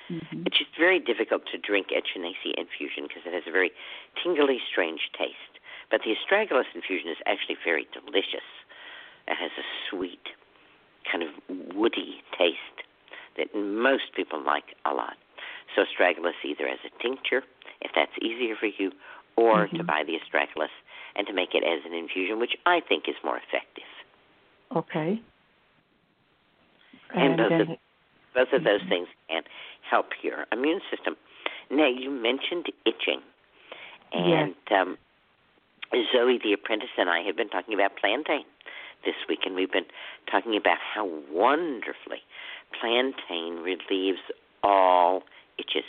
Mhm. 0.09 0.47
It's 0.47 0.59
just 0.59 0.77
very 0.77 0.98
difficult 0.98 1.47
to 1.47 1.59
drink 1.59 1.89
echinacea 1.89 2.55
infusion 2.55 3.06
because 3.09 3.27
it 3.27 3.32
has 3.32 3.47
a 3.47 3.51
very 3.51 3.73
tingly, 4.23 4.61
strange 4.70 5.11
taste. 5.12 5.59
But 5.90 6.02
the 6.02 6.15
astragalus 6.16 6.66
infusion 6.74 7.09
is 7.09 7.19
actually 7.27 7.56
very 7.65 7.86
delicious. 7.93 8.44
It 9.27 9.36
has 9.36 9.51
a 9.59 9.65
sweet, 9.89 10.28
kind 11.11 11.23
of 11.23 11.31
woody 11.77 12.23
taste 12.37 12.59
that 13.37 13.55
most 13.55 14.15
people 14.15 14.43
like 14.43 14.77
a 14.85 14.95
lot. 14.95 15.17
So 15.75 15.83
astragalus 15.83 16.39
either 16.45 16.67
as 16.67 16.79
a 16.85 17.03
tincture, 17.03 17.43
if 17.81 17.91
that's 17.95 18.13
easier 18.23 18.55
for 18.57 18.67
you, 18.67 18.93
or 19.37 19.67
to 19.67 19.83
Mhm. 19.83 19.87
buy 19.87 20.05
the 20.05 20.19
astragalus 20.19 20.71
and 21.17 21.27
to 21.27 21.33
make 21.33 21.55
it 21.55 21.65
as 21.65 21.85
an 21.85 21.93
infusion, 21.93 22.39
which 22.39 22.57
I 22.67 22.81
think 22.81 23.09
is 23.09 23.17
more 23.25 23.39
effective. 23.39 23.85
Okay. 24.75 25.21
And, 27.15 27.37
both, 27.37 27.51
then, 27.51 27.61
of, 27.61 27.79
both 28.35 28.53
of 28.53 28.65
those 28.65 28.83
Mhm. 28.83 28.89
things 28.89 29.09
can 29.29 29.43
help 29.83 30.23
your 30.23 30.47
immune 30.53 30.81
system. 30.91 31.17
Now, 31.71 31.87
you 31.89 32.11
mentioned 32.11 32.73
itching. 32.85 33.23
And 34.13 34.55
um, 34.71 34.99
Zoe, 36.13 36.39
the 36.39 36.53
apprentice, 36.53 36.91
and 36.97 37.11
I 37.11 37.21
have 37.23 37.37
been 37.37 37.49
talking 37.49 37.75
about 37.75 37.97
plantain 37.97 38.45
this 39.05 39.15
week, 39.29 39.41
and 39.45 39.55
we've 39.55 39.73
been 39.73 39.87
talking 40.31 40.57
about 40.57 40.79
how 40.79 41.05
wonderfully 41.31 42.23
plantain 42.79 43.63
relieves 43.63 44.21
all 44.63 45.23
itches. 45.59 45.85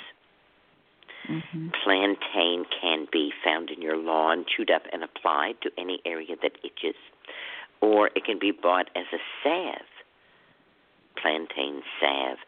Mhm. 1.28 1.74
Plantain 1.84 2.66
can 2.66 3.06
be 3.12 3.32
found 3.44 3.72
in 3.72 3.82
your 3.82 3.98
lawn, 3.98 4.46
chewed 4.46 4.70
up 4.70 4.84
and 4.94 5.04
applied 5.04 5.60
to 5.62 5.72
any 5.78 6.00
area 6.06 6.36
that 6.36 6.58
itches, 6.64 6.96
or 7.82 8.12
it 8.16 8.26
can 8.26 8.38
be 8.38 8.52
bought 8.52 8.90
as 8.96 9.06
a 9.12 9.20
salve, 9.42 10.04
plantain 11.16 11.84
salve, 12.00 12.40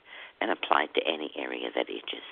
and 0.41 0.51
applied 0.51 0.93
to 0.93 1.03
any 1.07 1.31
area 1.35 1.71
that 1.71 1.89
itches. 1.89 2.23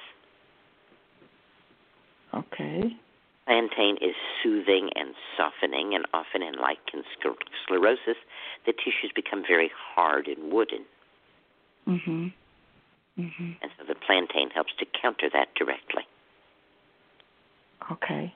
Okay. 2.34 2.96
Plantain 3.46 3.98
is 3.98 4.16
soothing 4.42 4.90
and 4.96 5.14
softening, 5.38 5.94
and 5.94 6.06
often 6.14 6.42
in 6.42 6.56
lichen 6.56 7.04
scler- 7.14 7.36
sclerosis, 7.64 8.18
the 8.66 8.74
tissues 8.74 9.12
become 9.16 9.44
very 9.48 9.72
hard 9.96 10.28
and 10.28 10.52
wooden, 10.52 10.84
Mm-hmm. 11.88 12.28
Mm-hmm. 13.22 13.52
and 13.62 13.72
so 13.78 13.86
the 13.88 13.94
plantain 13.96 14.50
helps 14.50 14.74
to 14.80 14.86
counter 15.00 15.30
that 15.32 15.50
directly. 15.56 16.04
Okay. 17.92 18.34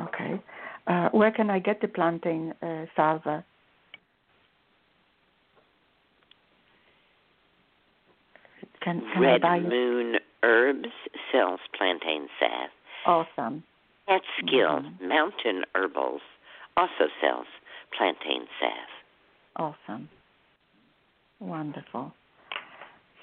Okay. 0.00 0.40
Uh, 0.86 1.10
where 1.10 1.30
can 1.30 1.50
I 1.50 1.58
get 1.58 1.80
the 1.82 1.88
plantain 1.88 2.54
uh, 2.62 2.86
salve? 2.96 3.22
Can, 8.82 9.00
can 9.12 9.22
Red 9.22 9.42
I 9.44 9.48
buy 9.48 9.56
it? 9.58 9.68
Moon 9.68 10.14
Herbs 10.42 10.88
sells 11.30 11.60
plantain 11.76 12.28
salve. 12.40 12.70
Awesome. 13.06 13.62
Catskill 14.06 14.80
Mhm. 14.82 15.00
Mountain 15.08 15.64
Herbals 15.74 16.22
also 16.76 17.08
sells 17.20 17.46
plantain 17.92 18.46
salve. 18.60 18.90
Awesome. 19.56 20.08
Wonderful. 21.40 22.12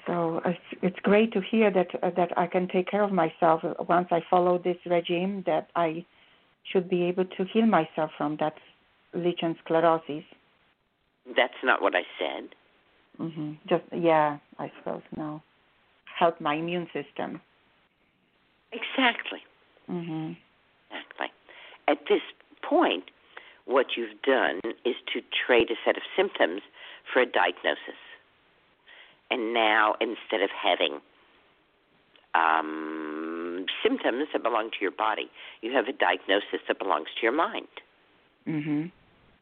So 0.06 0.40
it's, 0.44 0.82
it's 0.82 0.98
great 1.00 1.32
to 1.32 1.40
hear 1.40 1.70
that 1.70 1.94
uh, 2.02 2.10
that 2.10 2.36
I 2.36 2.46
can 2.46 2.66
take 2.68 2.88
care 2.88 3.02
of 3.02 3.12
myself 3.12 3.62
once 3.88 4.08
I 4.10 4.20
follow 4.28 4.58
this 4.58 4.78
regime. 4.86 5.42
That 5.46 5.68
I 5.76 6.04
should 6.64 6.88
be 6.88 7.04
able 7.04 7.24
to 7.24 7.44
heal 7.44 7.66
myself 7.66 8.10
from 8.16 8.36
that 8.38 8.54
lichen 9.14 9.56
sclerosis. 9.64 10.24
That's 11.36 11.62
not 11.62 11.82
what 11.82 11.94
I 11.94 12.04
said. 12.18 12.54
hmm 13.16 13.52
Just 13.68 13.84
yeah, 13.92 14.38
I 14.58 14.72
suppose 14.78 15.02
no. 15.16 15.42
Help 16.18 16.40
my 16.40 16.54
immune 16.54 16.88
system. 16.92 17.40
Exactly. 18.72 19.42
Exactly. 19.88 20.38
At 21.92 21.98
this 22.08 22.22
point, 22.62 23.04
what 23.66 23.98
you've 23.98 24.22
done 24.22 24.60
is 24.86 24.96
to 25.12 25.20
trade 25.46 25.70
a 25.70 25.74
set 25.84 25.98
of 25.98 26.02
symptoms 26.16 26.62
for 27.12 27.20
a 27.20 27.26
diagnosis. 27.26 28.00
And 29.30 29.52
now, 29.52 29.94
instead 30.00 30.40
of 30.40 30.48
having 30.50 31.00
um, 32.34 33.66
symptoms 33.82 34.28
that 34.32 34.42
belong 34.42 34.70
to 34.70 34.76
your 34.80 34.90
body, 34.90 35.30
you 35.60 35.70
have 35.72 35.86
a 35.86 35.92
diagnosis 35.92 36.60
that 36.66 36.78
belongs 36.78 37.08
to 37.20 37.22
your 37.22 37.32
mind. 37.32 37.68
Mm-hmm. 38.48 38.86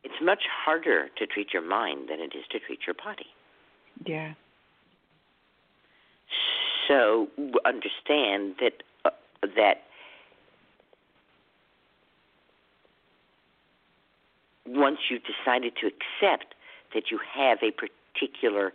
It's 0.03 0.21
much 0.21 0.43
harder 0.51 1.09
to 1.19 1.27
treat 1.27 1.53
your 1.53 1.63
mind 1.63 2.09
than 2.09 2.19
it 2.19 2.35
is 2.37 2.45
to 2.51 2.59
treat 2.59 2.81
your 2.85 2.95
body. 2.95 3.27
Yeah. 4.05 4.35
So 6.89 7.29
understand 7.65 8.57
that 8.59 8.83
uh, 9.05 9.11
that 9.57 9.83
once 14.75 14.99
you've 15.09 15.23
decided 15.25 15.73
to 15.81 15.87
accept 15.87 16.55
that 16.95 17.11
you 17.11 17.19
have 17.35 17.59
a 17.63 17.71
particular 17.73 18.73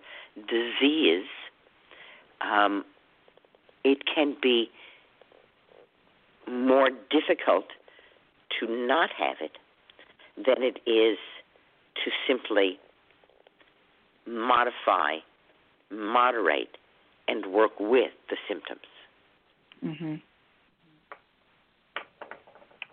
disease, 0.48 1.28
um, 2.42 2.84
it 3.84 4.00
can 4.14 4.36
be 4.42 4.70
more 6.48 6.90
difficult 7.10 7.66
to 8.60 8.68
not 8.68 9.10
have 9.18 9.38
it 9.40 9.58
than 10.38 10.64
it 10.64 10.78
is 10.86 11.18
to 12.04 12.12
simply 12.28 12.78
modify, 14.28 15.18
moderate, 15.92 16.78
and 17.28 17.46
work 17.48 17.80
with 17.80 18.12
the 18.30 18.38
symptoms. 18.48 18.86
Mhm. 19.84 20.22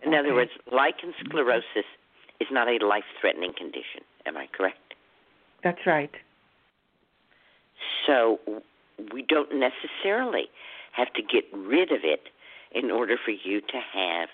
In 0.02 0.14
other 0.14 0.28
Okay. 0.28 0.32
words, 0.32 0.52
lichen 0.70 1.14
sclerosis 1.24 1.86
is 2.42 2.48
not 2.50 2.68
a 2.68 2.84
life 2.84 3.04
threatening 3.20 3.52
condition. 3.56 4.02
Am 4.26 4.36
I 4.36 4.48
correct? 4.56 4.94
That's 5.62 5.86
right. 5.86 6.10
So 8.06 8.40
we 9.12 9.22
don't 9.22 9.50
necessarily 9.54 10.46
have 10.92 11.12
to 11.14 11.22
get 11.22 11.44
rid 11.52 11.92
of 11.92 12.00
it 12.02 12.28
in 12.72 12.90
order 12.90 13.16
for 13.22 13.30
you 13.30 13.60
to 13.60 13.78
have 13.94 14.28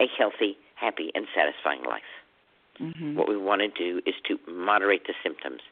a 0.00 0.06
healthy, 0.18 0.58
happy, 0.74 1.10
and 1.14 1.26
satisfying 1.34 1.84
life. 1.84 2.02
Mhm. 2.80 3.14
What 3.14 3.28
we 3.28 3.36
want 3.36 3.60
to 3.62 3.68
do 3.68 4.00
is 4.06 4.14
to 4.24 4.38
moderate 4.46 5.06
the 5.06 5.14
symptoms 5.22 5.62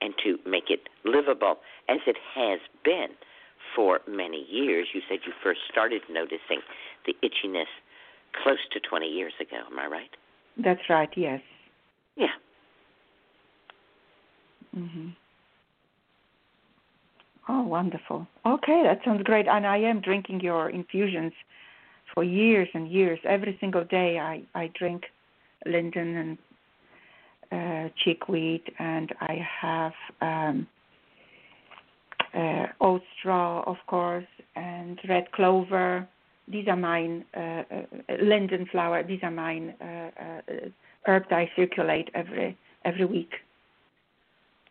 and 0.00 0.16
to 0.18 0.38
make 0.44 0.70
it 0.70 0.88
livable 1.04 1.60
as 1.88 2.00
it 2.06 2.16
has 2.34 2.60
been 2.84 3.10
for 3.74 4.00
many 4.06 4.44
years. 4.44 4.88
You 4.94 5.02
said 5.08 5.20
you 5.26 5.32
first 5.42 5.60
started 5.70 6.02
noticing 6.08 6.62
the 7.04 7.14
itchiness 7.22 7.68
close 8.32 8.64
to 8.70 8.80
20 8.80 9.08
years 9.08 9.34
ago. 9.40 9.62
Am 9.70 9.78
I 9.78 9.86
right? 9.86 10.16
That's 10.58 10.80
right. 10.90 11.10
Yes. 11.16 11.40
Yeah. 12.16 12.34
Mhm. 14.76 15.14
Oh, 17.48 17.62
wonderful. 17.62 18.26
Okay, 18.44 18.82
that 18.82 19.00
sounds 19.04 19.22
great. 19.22 19.46
And 19.48 19.66
I 19.66 19.78
am 19.78 20.00
drinking 20.00 20.40
your 20.40 20.68
infusions 20.68 21.32
for 22.14 22.22
years 22.24 22.68
and 22.74 22.88
years. 22.90 23.18
Every 23.24 23.56
single 23.60 23.84
day, 23.84 24.18
I 24.18 24.42
I 24.54 24.70
drink 24.78 25.04
linden 25.64 26.16
and 26.16 26.38
uh, 27.50 27.88
chickweed, 27.96 28.62
and 28.78 29.14
I 29.20 29.34
have 29.60 29.92
um, 30.20 30.66
uh, 32.34 32.66
oat 32.80 33.02
straw, 33.18 33.62
of 33.66 33.76
course, 33.86 34.26
and 34.56 34.98
red 35.08 35.30
clover. 35.32 36.06
These 36.50 36.68
are 36.68 36.76
mine. 36.76 37.24
Uh, 37.36 37.40
uh, 37.40 37.82
linden 38.22 38.66
flower. 38.70 39.02
These 39.02 39.20
are 39.22 39.30
mine. 39.30 39.74
Uh, 39.80 39.84
uh, 39.84 40.40
herbs 41.06 41.26
I 41.30 41.50
circulate 41.56 42.10
every 42.14 42.56
every 42.84 43.04
week. 43.04 43.32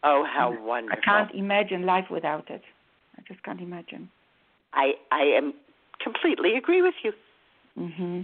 Oh, 0.04 0.26
how 0.26 0.54
I 0.54 0.60
wonderful. 0.62 1.02
I 1.02 1.06
can't 1.06 1.36
imagine 1.36 1.86
life 1.86 2.06
without 2.10 2.50
it. 2.50 2.62
I 3.18 3.22
just 3.28 3.44
can't 3.44 3.62
imagine. 3.62 4.10
I 4.74 4.94
I 5.12 5.24
am 5.24 5.54
completely 6.04 6.56
agree 6.56 6.82
with 6.82 6.96
you. 7.04 7.14
hmm 7.76 8.22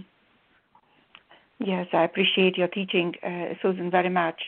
Yes, 1.60 1.86
I 1.92 2.02
appreciate 2.02 2.58
your 2.58 2.66
teaching, 2.68 3.14
uh, 3.22 3.54
Susun, 3.62 3.90
very 3.90 4.10
much. 4.10 4.40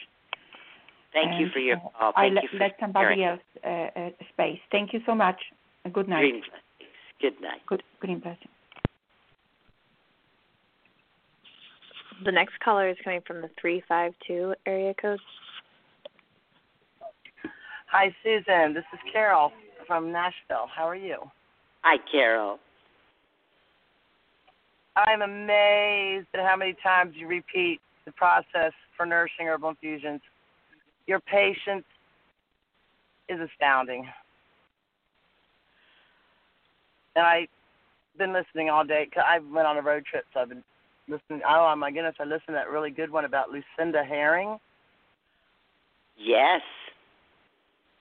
Thank 1.12 1.41
you 1.41 1.49
for 1.53 1.61
your 1.61 1.77
uh, 1.77 1.89
call. 1.99 2.12
I 2.16 2.23
Thank 2.23 2.35
let, 2.35 2.45
you 2.53 2.59
let 2.59 2.73
somebody 2.81 3.24
else 3.24 3.41
uh, 3.65 3.69
uh, 3.69 4.11
space. 4.33 4.59
Thank 4.70 4.93
you 4.93 5.01
so 5.07 5.15
much. 5.15 5.41
Good 5.93 6.09
night. 6.09 6.20
Green. 6.20 6.43
Good 7.20 7.41
night. 7.41 7.61
Good, 7.66 7.83
green 8.01 8.19
blessing. 8.19 8.49
The 12.25 12.33
next 12.33 12.59
caller 12.61 12.89
is 12.89 12.97
coming 13.05 13.21
from 13.27 13.43
the 13.43 13.51
352 13.61 14.55
area 14.67 14.95
code. 14.95 15.21
Hi, 17.89 18.15
Susun. 18.25 18.75
This 18.75 18.85
is 18.93 18.99
Carol 19.13 19.53
from 19.87 20.11
Nashville. 20.11 20.67
How 20.75 20.89
are 20.89 20.97
you? 20.97 21.19
Hi, 21.83 21.99
Carol. 22.11 22.59
I'm 24.97 25.21
amazed 25.21 26.27
at 26.35 26.41
how 26.41 26.57
many 26.57 26.75
times 26.83 27.15
you 27.17 27.27
repeat 27.27 27.81
the 28.07 28.13
process 28.13 28.73
for 28.97 29.05
nourishing 29.05 29.47
herbal 29.47 29.71
infusions. 29.71 30.23
Your 31.07 31.21
patience 31.21 31.85
is 33.29 33.39
astounding. 33.41 34.09
And 37.15 37.27
I've 37.27 37.49
been 38.17 38.33
listening 38.33 38.71
all 38.71 38.85
day. 38.85 39.07
'cause 39.07 39.25
I 39.27 39.39
went 39.39 39.67
on 39.67 39.77
a 39.77 39.83
road 39.83 40.07
trip, 40.07 40.27
so 40.33 40.41
I've 40.41 40.49
been 40.49 40.65
listening. 41.09 41.43
Oh, 41.49 41.74
my 41.77 41.91
goodness, 41.91 42.15
I 42.20 42.24
listened 42.24 42.49
to 42.49 42.53
that 42.53 42.70
really 42.70 42.91
good 42.91 43.11
one 43.11 43.24
about 43.24 43.49
Lucinda 43.51 44.05
Herring. 44.05 44.59
Yes. 46.19 46.62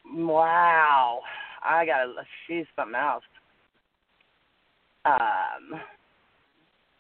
Wow. 0.06 1.20
I 1.64 1.86
got 1.86 2.04
to, 2.04 2.14
she's 2.48 2.66
something 2.76 2.96
else. 2.96 3.24
Um, 5.06 5.80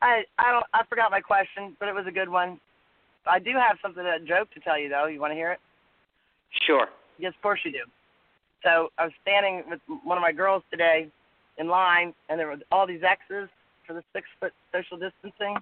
I 0.01 0.23
I 0.37 0.51
don't 0.51 0.65
I 0.73 0.81
forgot 0.87 1.09
my 1.09 1.21
question, 1.21 1.75
but 1.79 1.89
it 1.89 1.95
was 1.95 2.05
a 2.07 2.11
good 2.11 2.29
one. 2.29 2.59
I 3.25 3.39
do 3.39 3.51
have 3.51 3.77
something 3.81 4.05
a 4.05 4.19
joke 4.19 4.51
to 4.53 4.59
tell 4.59 4.79
you 4.79 4.89
though. 4.89 5.07
You 5.07 5.19
want 5.19 5.31
to 5.31 5.35
hear 5.35 5.51
it? 5.51 5.59
Sure. 6.67 6.87
Yes, 7.17 7.33
of 7.35 7.41
course 7.41 7.59
you 7.63 7.71
do. 7.71 7.83
So 8.63 8.89
I 8.97 9.05
was 9.05 9.13
standing 9.21 9.63
with 9.69 9.79
one 10.03 10.17
of 10.17 10.21
my 10.21 10.31
girls 10.31 10.63
today 10.69 11.07
in 11.57 11.67
line, 11.67 12.13
and 12.29 12.39
there 12.39 12.47
were 12.47 12.57
all 12.71 12.85
these 12.85 13.01
X's 13.03 13.49
for 13.87 13.93
the 13.93 14.03
six 14.13 14.27
foot 14.39 14.53
social 14.73 14.97
distancing. 14.97 15.55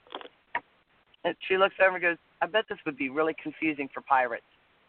And 1.26 1.36
she 1.48 1.58
looks 1.58 1.76
over 1.82 1.96
and 1.96 2.02
goes, 2.02 2.18
"I 2.42 2.46
bet 2.48 2.66
this 2.70 2.78
would 2.86 2.98
be 2.98 3.10
really 3.10 3.34
confusing 3.42 3.88
for 3.94 4.02
pirates." 4.02 4.44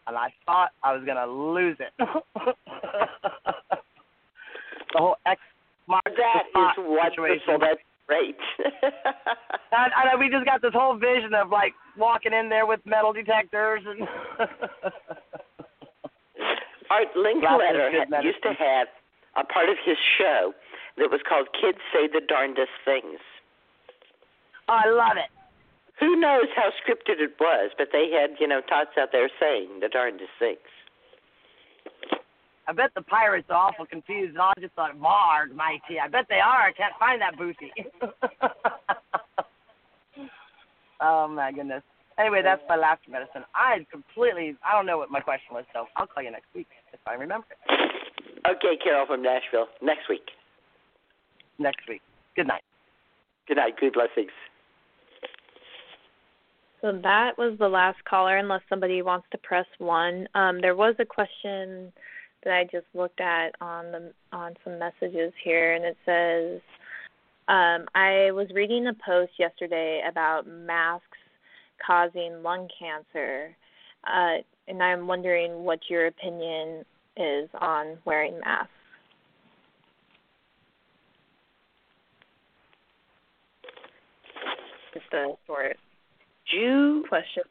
And 0.07 0.17
I 0.17 0.33
thought 0.47 0.71
I 0.83 0.93
was 0.93 1.05
gonna 1.05 1.27
lose 1.27 1.77
it. 1.81 1.93
the 1.99 2.07
whole 4.95 5.17
X 5.27 5.41
mark 5.87 6.03
That 6.05 6.45
is 6.49 6.55
wonderful. 6.79 7.11
situation. 7.11 7.61
That's 7.61 7.81
great. 8.07 8.37
I 9.73 10.05
know 10.13 10.19
we 10.19 10.29
just 10.29 10.45
got 10.45 10.61
this 10.63 10.73
whole 10.75 10.97
vision 10.97 11.35
of 11.35 11.51
like 11.51 11.73
walking 11.97 12.33
in 12.33 12.49
there 12.49 12.67
with 12.67 12.81
metal 12.85 13.13
detectors 13.13 13.83
and. 13.87 14.07
Art 16.91 17.09
Linkletter 17.17 17.91
had- 17.93 18.25
used 18.25 18.43
to 18.43 18.53
have 18.53 18.89
a 19.37 19.45
part 19.45 19.69
of 19.69 19.77
his 19.85 19.97
show 20.19 20.53
that 20.99 21.11
was 21.11 21.21
called 21.29 21.49
Kids 21.61 21.79
Say 21.93 22.07
the 22.07 22.21
Darndest 22.29 22.71
Things. 22.85 23.19
Oh, 24.69 24.79
I 24.85 24.89
love 24.91 25.17
it. 25.17 25.31
Who 26.01 26.17
knows 26.17 26.47
how 26.57 26.71
scripted 26.83 27.21
it 27.21 27.35
was, 27.39 27.71
but 27.79 27.89
they 27.93 28.11
had, 28.11 28.31
you 28.41 28.49
know, 28.49 28.61
tots 28.69 28.91
out 28.99 29.11
there 29.13 29.31
saying 29.41 29.81
the 29.81 29.89
darndest 29.89 30.31
things. 30.39 30.59
I 32.67 32.73
bet 32.73 32.91
the 32.95 33.03
pirates 33.03 33.47
are 33.51 33.69
awful 33.69 33.87
confused, 33.87 34.31
and 34.31 34.41
I 34.41 34.53
just 34.59 34.75
thought, 34.75 34.99
Marg, 34.99 35.55
mighty. 35.55 36.01
I 36.03 36.09
bet 36.09 36.27
they 36.29 36.41
are. 36.41 36.63
I 36.63 36.73
can't 36.73 36.95
find 36.99 37.21
that 37.21 37.37
booty. 37.37 37.73
oh 41.01 41.29
my 41.29 41.53
goodness. 41.53 41.83
Anyway, 42.19 42.41
that's 42.43 42.63
my 42.69 42.77
laughter 42.77 43.11
medicine. 43.11 43.45
I 43.55 43.85
completely, 43.91 44.57
I 44.65 44.73
don't 44.73 44.87
know 44.87 44.99
what 44.99 45.11
my 45.11 45.21
question 45.21 45.53
was, 45.53 45.65
so 45.73 45.87
I'll 45.97 46.07
call 46.07 46.23
you 46.23 46.31
next 46.31 46.47
week 46.55 46.69
if 46.93 47.01
I 47.07 47.15
remember 47.15 47.47
it. 47.51 47.59
Okay, 48.49 48.77
Carol 48.83 49.07
from 49.07 49.23
Nashville. 49.23 49.67
Next 49.83 50.09
week. 50.09 50.31
Next 51.59 51.89
week. 51.89 52.03
Good 52.37 52.47
night. 52.47 52.63
Good 53.47 53.57
night. 53.57 53.75
Good 53.79 53.93
blessings. 53.93 54.31
So 56.85 56.93
that 57.03 57.39
was 57.39 57.57
the 57.59 57.69
last 57.69 57.97
caller, 58.05 58.37
unless 58.37 58.61
somebody 58.69 59.01
wants 59.01 59.27
to 59.31 59.39
press 59.39 59.65
one. 59.79 60.29
Um, 60.35 60.61
there 60.61 60.77
was 60.77 60.95
a 60.99 61.07
question 61.07 61.91
that 62.45 62.53
I 62.53 62.65
just 62.65 62.85
looked 62.93 63.23
at 63.23 63.55
on 63.63 63.91
the 63.91 64.13
on 64.35 64.53
some 64.63 64.79
messages 64.79 65.33
here, 65.43 65.73
and 65.73 65.83
it 65.87 65.97
says, 66.05 66.61
um, 67.49 67.87
I 67.95 68.33
was 68.33 68.49
reading 68.55 68.87
a 68.87 68.93
post 68.93 69.33
yesterday 69.39 70.03
about 70.07 70.47
masks 70.47 71.07
causing 71.87 72.43
lung 72.43 72.69
cancer, 72.79 73.57
uh, 74.07 74.43
and 74.69 74.83
I'm 74.83 75.07
wondering 75.07 75.65
what 75.65 75.79
your 75.89 76.09
opinion 76.09 76.85
is 77.17 77.49
on 77.63 77.97
wearing 78.05 78.39
masks. 78.41 78.69
Just 84.93 85.15
a 85.15 85.33
short 85.47 85.79
you, 86.55 87.05
question. 87.09 87.43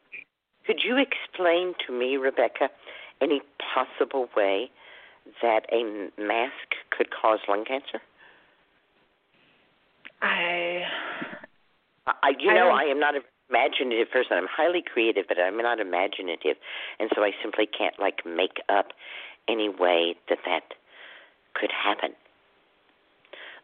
Could 0.66 0.80
you 0.82 0.96
explain 0.96 1.74
to 1.86 1.92
me, 1.92 2.16
Rebecca, 2.16 2.70
any 3.20 3.40
possible 3.74 4.28
way 4.36 4.70
that 5.42 5.66
a 5.72 6.10
mask 6.20 6.74
could 6.90 7.08
cause 7.10 7.38
lung 7.48 7.64
cancer? 7.64 8.00
I, 10.22 10.82
I 12.06 12.32
you 12.38 12.50
I 12.50 12.54
know, 12.54 12.70
I 12.70 12.84
am 12.84 12.98
not 12.98 13.14
an 13.14 13.22
imaginative 13.50 14.10
person. 14.10 14.38
I'm 14.38 14.48
highly 14.50 14.82
creative, 14.82 15.26
but 15.28 15.38
I'm 15.38 15.58
not 15.58 15.80
imaginative, 15.80 16.56
and 16.98 17.10
so 17.14 17.22
I 17.22 17.32
simply 17.42 17.66
can't 17.66 17.98
like 17.98 18.24
make 18.24 18.58
up 18.68 18.88
any 19.48 19.68
way 19.68 20.16
that 20.28 20.38
that 20.46 20.74
could 21.54 21.70
happen. 21.70 22.10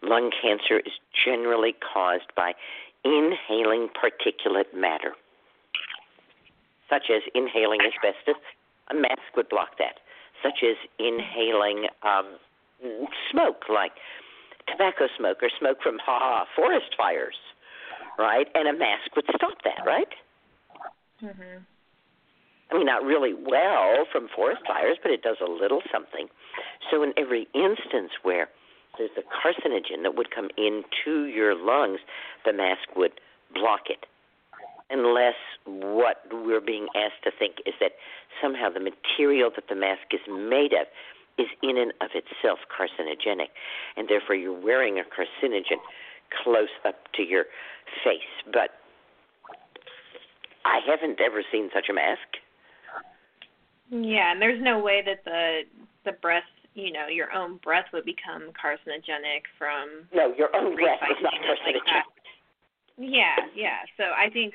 Lung 0.03 0.31
cancer 0.43 0.79
is 0.79 0.93
generally 1.25 1.75
caused 1.93 2.33
by 2.37 2.53
inhaling 3.05 3.89
particulate 3.89 4.75
matter, 4.75 5.15
such 6.91 7.07
as 7.09 7.23
inhaling 7.35 7.81
asbestos. 7.81 8.43
A 8.91 8.95
mask 8.95 9.31
would 9.37 9.49
block 9.49 9.79
that, 9.79 10.03
such 10.43 10.67
as 10.67 10.77
inhaling 10.99 11.87
um, 12.03 12.37
smoke, 13.31 13.71
like 13.73 13.93
tobacco 14.67 15.07
smoke 15.17 15.39
or 15.43 15.51
smoke 15.59 15.79
from 15.83 15.99
ha 16.05 16.19
ha 16.19 16.45
forest 16.57 16.93
fires, 16.99 17.39
right? 18.19 18.49
And 18.55 18.69
a 18.69 18.77
mask 18.77 19.15
would 19.15 19.27
stop 19.35 19.63
that, 19.65 19.87
right? 19.87 20.11
Mm-hmm. 21.23 21.63
I 22.71 22.77
mean, 22.77 22.87
not 22.87 23.03
really 23.03 23.35
well 23.35 24.07
from 24.11 24.29
forest 24.35 24.63
fires, 24.67 24.97
but 25.03 25.11
it 25.11 25.23
does 25.23 25.39
a 25.45 25.51
little 25.51 25.83
something. 25.93 26.29
So, 26.91 27.03
in 27.03 27.13
every 27.17 27.49
instance 27.55 28.13
where 28.23 28.49
there's 28.97 29.11
a 29.17 29.23
carcinogen 29.23 30.03
that 30.03 30.15
would 30.15 30.31
come 30.31 30.51
into 30.57 31.27
your 31.27 31.55
lungs, 31.55 32.01
the 32.45 32.53
mask 32.53 32.95
would 32.97 33.13
block 33.55 33.91
it. 33.91 34.07
Unless 34.91 35.37
what 35.65 36.23
we're 36.33 36.61
being 36.61 36.89
asked 36.97 37.23
to 37.25 37.31
think 37.31 37.57
is 37.65 37.75
that 37.81 37.93
somehow 38.43 38.69
the 38.71 38.81
material 38.81 39.51
that 39.55 39.69
the 39.69 39.77
mask 39.77 40.13
is 40.13 40.21
made 40.29 40.73
of 40.73 40.87
is 41.39 41.47
in 41.63 41.79
and 41.79 41.93
of 42.01 42.11
itself 42.15 42.59
carcinogenic, 42.69 43.49
and 43.97 44.09
therefore 44.09 44.35
you're 44.35 44.59
wearing 44.59 44.99
a 44.99 45.03
carcinogen 45.03 45.79
close 46.43 46.69
up 46.85 46.97
to 47.15 47.23
your 47.23 47.45
face. 48.05 48.35
But 48.53 48.71
I 50.65 50.81
haven't 50.87 51.21
ever 51.21 51.43
seen 51.51 51.71
such 51.75 51.89
a 51.89 51.95
mask. 51.95 52.39
Yeah, 53.91 54.33
and 54.33 54.41
there's 54.43 54.63
no 54.63 54.79
way 54.79 55.03
that 55.05 55.25
the 55.25 55.63
the 56.05 56.13
breath, 56.13 56.45
you 56.75 56.93
know, 56.93 57.07
your 57.07 57.33
own 57.33 57.59
breath 57.59 57.87
would 57.93 58.05
become 58.05 58.51
carcinogenic 58.53 59.43
from 59.59 60.07
No, 60.15 60.35
your 60.37 60.55
own 60.55 60.77
breath 60.77 61.01
is 61.11 61.17
not 61.23 61.35
it 61.35 61.59
like 61.65 61.77
carcinogenic. 61.77 62.03
Yeah, 62.99 63.37
yeah. 63.55 63.79
So 63.97 64.05
I 64.05 64.29
think 64.31 64.55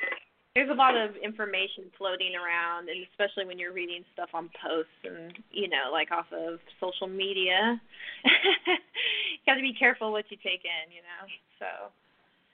there's 0.55 0.71
a 0.71 0.73
lot 0.73 0.95
of 0.95 1.19
information 1.19 1.91
floating 1.99 2.31
around, 2.31 2.87
and 2.87 3.03
especially 3.11 3.43
when 3.43 3.59
you're 3.59 3.75
reading 3.75 4.07
stuff 4.15 4.31
on 4.33 4.49
posts 4.55 5.03
and 5.03 5.35
you 5.51 5.67
know, 5.67 5.91
like 5.91 6.11
off 6.15 6.31
of 6.31 6.63
social 6.79 7.11
media, 7.11 7.75
you 8.23 9.43
got 9.45 9.59
to 9.59 9.61
be 9.61 9.75
careful 9.75 10.15
what 10.15 10.23
you 10.31 10.37
take 10.39 10.63
in, 10.63 10.95
you 10.95 11.03
know. 11.03 11.27
So 11.59 11.91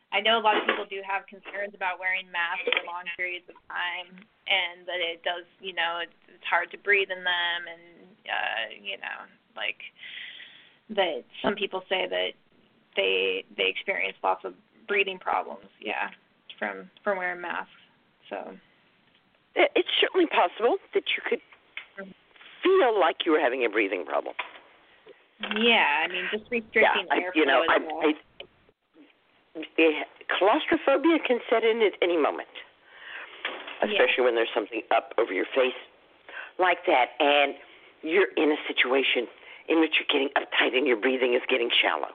I 0.09 0.19
know 0.19 0.41
a 0.41 0.43
lot 0.43 0.57
of 0.57 0.65
people 0.65 0.89
do 0.89 1.05
have 1.05 1.29
concerns 1.29 1.77
about 1.77 2.01
wearing 2.01 2.25
masks 2.33 2.65
for 2.65 2.81
long 2.89 3.05
periods 3.13 3.45
of 3.53 3.55
time, 3.69 4.17
and 4.49 4.81
that 4.89 4.97
it 4.97 5.21
does, 5.21 5.45
you 5.61 5.77
know, 5.77 6.01
it's, 6.01 6.17
it's 6.25 6.47
hard 6.49 6.73
to 6.73 6.81
breathe 6.81 7.13
in 7.13 7.21
them, 7.21 7.59
and 7.69 7.85
uh, 8.25 8.63
you 8.81 8.97
know, 8.97 9.29
like 9.53 9.77
that 10.97 11.21
some 11.45 11.53
people 11.53 11.85
say 11.85 12.09
that 12.09 12.33
they 12.97 13.45
they 13.55 13.69
experience 13.69 14.17
lots 14.25 14.41
of 14.41 14.57
breathing 14.87 15.19
problems, 15.21 15.69
yeah, 15.77 16.09
from 16.57 16.89
from 17.03 17.21
wearing 17.21 17.41
masks. 17.41 17.80
So 18.31 18.55
It's 19.55 19.89
certainly 19.99 20.25
possible 20.25 20.77
that 20.95 21.03
you 21.15 21.21
could 21.27 21.43
feel 22.63 22.99
like 22.99 23.25
you 23.25 23.33
were 23.33 23.39
having 23.39 23.65
a 23.65 23.69
breathing 23.69 24.05
problem. 24.05 24.33
yeah, 25.57 26.05
I 26.05 26.07
mean, 26.07 26.25
just 26.31 26.49
restricting 26.49 27.05
yeah, 27.09 27.13
I, 27.13 27.19
airflow 27.19 27.35
you 27.35 27.45
know, 27.45 27.61
I. 27.67 27.77
I, 28.07 28.13
eh, 29.77 30.03
claustrophobia 30.39 31.19
can 31.27 31.39
set 31.49 31.63
in 31.63 31.81
at 31.81 31.93
any 32.01 32.15
moment, 32.15 32.47
especially 33.83 34.23
when 34.23 34.35
there's 34.35 34.53
something 34.53 34.81
up 34.95 35.13
over 35.17 35.33
your 35.33 35.49
face 35.53 35.75
like 36.57 36.85
that, 36.87 37.17
and 37.19 37.55
you're 38.01 38.31
in 38.37 38.51
a 38.51 38.59
situation 38.67 39.27
in 39.67 39.79
which 39.79 39.95
you're 39.99 40.09
getting 40.09 40.29
uptight 40.37 40.77
and 40.77 40.87
your 40.87 40.97
breathing 40.97 41.33
is 41.33 41.41
getting 41.49 41.69
shallow. 41.69 42.13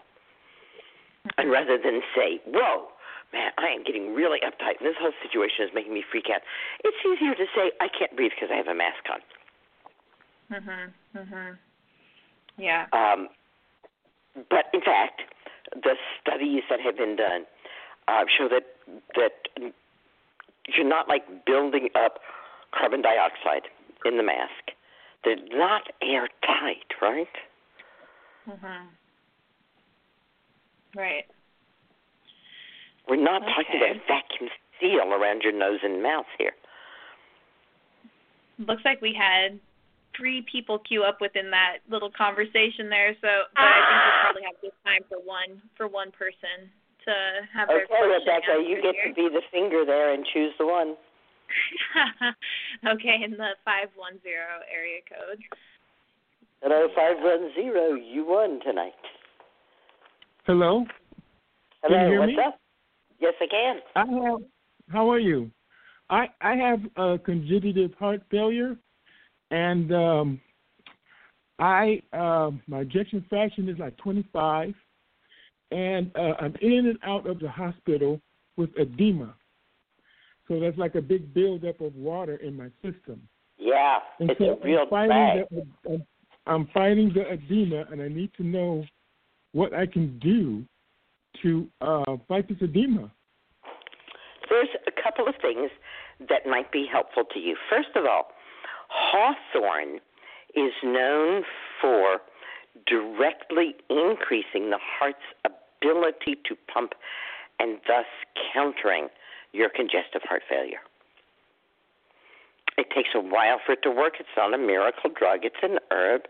And 1.36 1.51
rather 1.51 1.76
than 1.76 2.02
say, 2.14 2.40
"Whoa, 2.47 2.88
man, 3.32 3.53
I 3.59 3.69
am 3.69 3.82
getting 3.85 4.15
really 4.15 4.40
uptight, 4.40 4.78
and 4.78 4.86
this 4.89 4.97
whole 4.98 5.12
situation 5.23 5.65
is 5.66 5.70
making 5.74 5.94
me 5.94 6.03
freak 6.03 6.31
out," 6.31 6.43
it's 6.85 6.97
easier 7.05 7.35
to 7.35 7.47
say, 7.55 7.73
"I 7.81 7.89
can't 7.89 8.15
breathe 8.16 8.32
because 8.32 8.51
I 8.51 8.57
have 8.57 8.69
a 8.69 8.74
mask 8.74 9.09
on." 9.11 9.23
Mhm. 10.51 10.93
Mhm. 11.15 11.59
Yeah. 12.57 12.86
Um, 12.93 13.28
but 14.48 14.69
in 14.73 14.81
fact, 14.81 15.23
the 15.74 15.97
studies 16.20 16.62
that 16.69 16.81
have 16.81 16.97
been 16.97 17.16
done 17.16 17.47
uh, 18.09 18.24
show 18.28 18.48
that 18.48 18.65
that 19.15 19.48
you're 20.69 20.86
not 20.86 21.09
like 21.09 21.44
building 21.44 21.90
up 21.94 22.20
carbon 22.73 23.03
dioxide 23.03 23.69
in 24.05 24.16
the 24.16 24.23
mask. 24.23 24.73
They're 25.24 25.36
not 25.36 25.90
airtight, 26.01 26.93
right? 27.01 27.28
Mhm. 28.48 28.86
Right. 30.94 31.27
We're 33.08 33.16
not 33.16 33.40
talking 33.46 33.80
Okay. 33.80 33.90
about 33.90 34.06
vacuum 34.06 34.50
seal 34.80 35.12
around 35.12 35.42
your 35.42 35.52
nose 35.52 35.80
and 35.82 36.02
mouth 36.02 36.26
here. 36.38 36.52
Looks 38.58 38.84
like 38.84 39.00
we 39.00 39.14
had 39.14 39.60
three 40.16 40.42
people 40.50 40.78
queue 40.80 41.04
up 41.04 41.20
within 41.20 41.50
that 41.50 41.78
little 41.88 42.10
conversation 42.10 42.88
there. 42.88 43.14
So, 43.20 43.28
but 43.54 43.62
I 43.64 43.80
think 43.84 44.00
we 44.04 44.10
probably 44.22 44.42
have 44.44 44.60
just 44.62 44.76
time 44.84 45.02
for 45.08 45.18
one 45.20 45.60
for 45.76 45.86
one 45.88 46.10
person 46.10 46.70
to 47.04 47.12
have 47.52 47.68
their 47.68 47.84
Okay, 47.84 47.86
question 47.86 48.10
Rebecca, 48.10 48.54
you 48.66 48.82
get 48.82 48.94
here. 48.94 49.08
to 49.08 49.14
be 49.14 49.28
the 49.28 49.42
finger 49.52 49.84
there 49.84 50.12
and 50.14 50.24
choose 50.32 50.52
the 50.58 50.66
one. 50.66 50.96
okay, 52.88 53.22
in 53.22 53.32
the 53.32 53.54
five 53.64 53.88
one 53.94 54.18
zero 54.22 54.64
area 54.72 55.00
code. 55.06 55.38
Hello, 56.62 56.88
five 56.96 57.16
one 57.20 57.52
zero. 57.54 57.94
You 57.94 58.24
won 58.26 58.58
tonight. 58.64 58.98
Hello. 60.46 60.84
Can 61.84 61.92
Hello, 61.92 62.02
you 62.02 62.08
hear 62.10 62.20
what's 62.20 62.32
me? 62.32 62.38
up? 62.44 62.58
Yes, 63.20 63.34
I 63.40 63.47
can. 63.47 63.76
I 63.94 64.01
have. 64.01 64.40
How 64.90 65.10
are 65.10 65.18
you? 65.18 65.51
I 66.10 66.26
I 66.40 66.55
have 66.56 66.80
uh, 66.97 67.16
congenital 67.24 67.88
heart 67.98 68.22
failure, 68.30 68.76
and 69.51 69.93
um, 69.93 70.40
I 71.59 72.02
uh, 72.12 72.51
my 72.66 72.80
ejection 72.80 73.24
fraction 73.28 73.68
is 73.68 73.78
like 73.78 73.97
25, 73.98 74.74
and 75.70 76.10
uh, 76.16 76.34
I'm 76.40 76.55
in 76.60 76.86
and 76.86 76.98
out 77.05 77.26
of 77.26 77.40
the 77.40 77.48
hospital 77.48 78.20
with 78.56 78.70
edema. 78.78 79.34
So 80.48 80.60
that's 80.60 80.78
like 80.78 80.94
a 80.94 81.02
big 81.02 81.34
buildup 81.34 81.80
of 81.80 81.94
water 81.97 82.36
in 82.36 82.56
my 82.56 82.68
system. 82.82 83.28
Yeah, 83.59 83.98
And 84.20 84.30
it's 84.30 84.38
so 84.38 84.59
a 84.60 84.64
real 84.64 84.82
I'm 84.82 84.88
fighting 84.88 85.44
the, 85.51 85.90
I'm- 85.90 86.06
I'm 86.48 86.68
fighting 86.72 87.12
the 87.12 87.32
edema, 87.32 87.86
and 87.90 88.01
I 88.01 88.06
need 88.06 88.30
to 88.36 88.44
know 88.44 88.84
what 89.52 89.74
I 89.74 89.84
can 89.86 90.16
do 90.20 90.64
to 91.42 91.68
uh, 91.80 92.16
this 92.28 92.58
edema. 92.60 93.10
There's 94.48 94.68
a 94.86 95.02
couple 95.02 95.26
of 95.26 95.34
things 95.40 95.70
that 96.28 96.46
might 96.46 96.70
be 96.70 96.86
helpful 96.90 97.24
to 97.32 97.38
you. 97.38 97.56
First 97.68 97.90
of 97.96 98.04
all, 98.04 98.28
hawthorn 98.88 100.00
is 100.54 100.72
known 100.82 101.42
for 101.80 102.18
directly 102.86 103.74
increasing 103.90 104.70
the 104.70 104.78
heart's 104.80 105.18
ability 105.44 106.36
to 106.46 106.56
pump 106.72 106.92
and 107.58 107.78
thus 107.86 108.06
countering 108.52 109.08
your 109.52 109.68
congestive 109.68 110.22
heart 110.24 110.42
failure. 110.48 110.80
It 112.78 112.88
takes 112.94 113.10
a 113.14 113.20
while 113.20 113.58
for 113.64 113.72
it 113.72 113.82
to 113.84 113.90
work. 113.90 114.14
It's 114.20 114.28
not 114.36 114.52
a 114.52 114.58
miracle 114.58 115.10
drug. 115.10 115.40
It's 115.44 115.56
an 115.62 115.78
herb, 115.90 116.22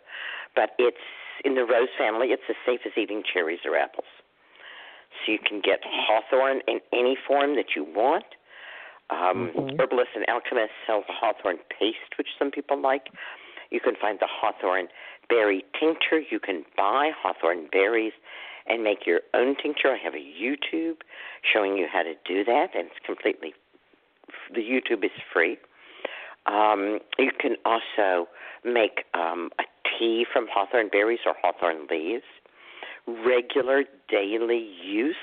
but 0.54 0.70
it's 0.78 0.96
in 1.44 1.54
the 1.56 1.64
rose 1.64 1.88
family. 1.98 2.28
It's 2.28 2.42
as 2.48 2.56
safe 2.64 2.80
as 2.86 2.92
eating 2.96 3.22
cherries 3.32 3.60
or 3.64 3.76
apples. 3.76 4.06
So 5.24 5.32
you 5.32 5.38
can 5.38 5.60
get 5.60 5.80
hawthorn 5.84 6.60
in 6.68 6.80
any 6.93 7.16
form 7.26 7.56
that 7.56 7.74
you 7.74 7.84
want. 7.84 8.24
Um, 9.10 9.52
Okay. 9.56 9.76
Herbalists 9.78 10.14
and 10.16 10.28
alchemists 10.28 10.74
sell 10.86 11.05
the 11.06 11.12
hawthorn 11.12 11.59
paste, 11.78 12.18
which 12.18 12.28
some 12.38 12.51
people 12.51 12.80
like. 12.80 13.09
You 13.70 13.80
can 13.80 13.94
find 14.01 14.18
the 14.20 14.28
hawthorn 14.28 14.88
berry 15.28 15.64
tincture. 15.78 16.20
You 16.20 16.38
can 16.38 16.64
buy 16.76 17.10
hawthorn 17.16 17.68
berries 17.70 18.12
and 18.66 18.82
make 18.82 19.06
your 19.06 19.20
own 19.34 19.56
tincture. 19.60 19.93
I 19.93 19.98
have 20.02 20.14
a 20.14 20.18
YouTube 20.18 20.98
showing 21.43 21.76
you 21.76 21.86
how 21.90 22.02
to 22.02 22.14
do 22.24 22.44
that, 22.44 22.74
and 22.74 22.86
it's 22.86 23.05
completely 23.05 23.55
the 24.52 24.60
YouTube 24.60 25.05
is 25.05 25.10
free. 25.32 25.56
Um, 26.47 27.01
you 27.18 27.30
can 27.38 27.56
also 27.64 28.28
make 28.64 29.05
um, 29.14 29.51
a 29.59 29.64
tea 29.98 30.24
from 30.32 30.47
hawthorn 30.52 30.88
berries 30.90 31.20
or 31.26 31.34
hawthorn 31.40 31.86
leaves. 31.90 32.24
Regular 33.06 33.84
daily 34.08 34.68
use 34.82 35.16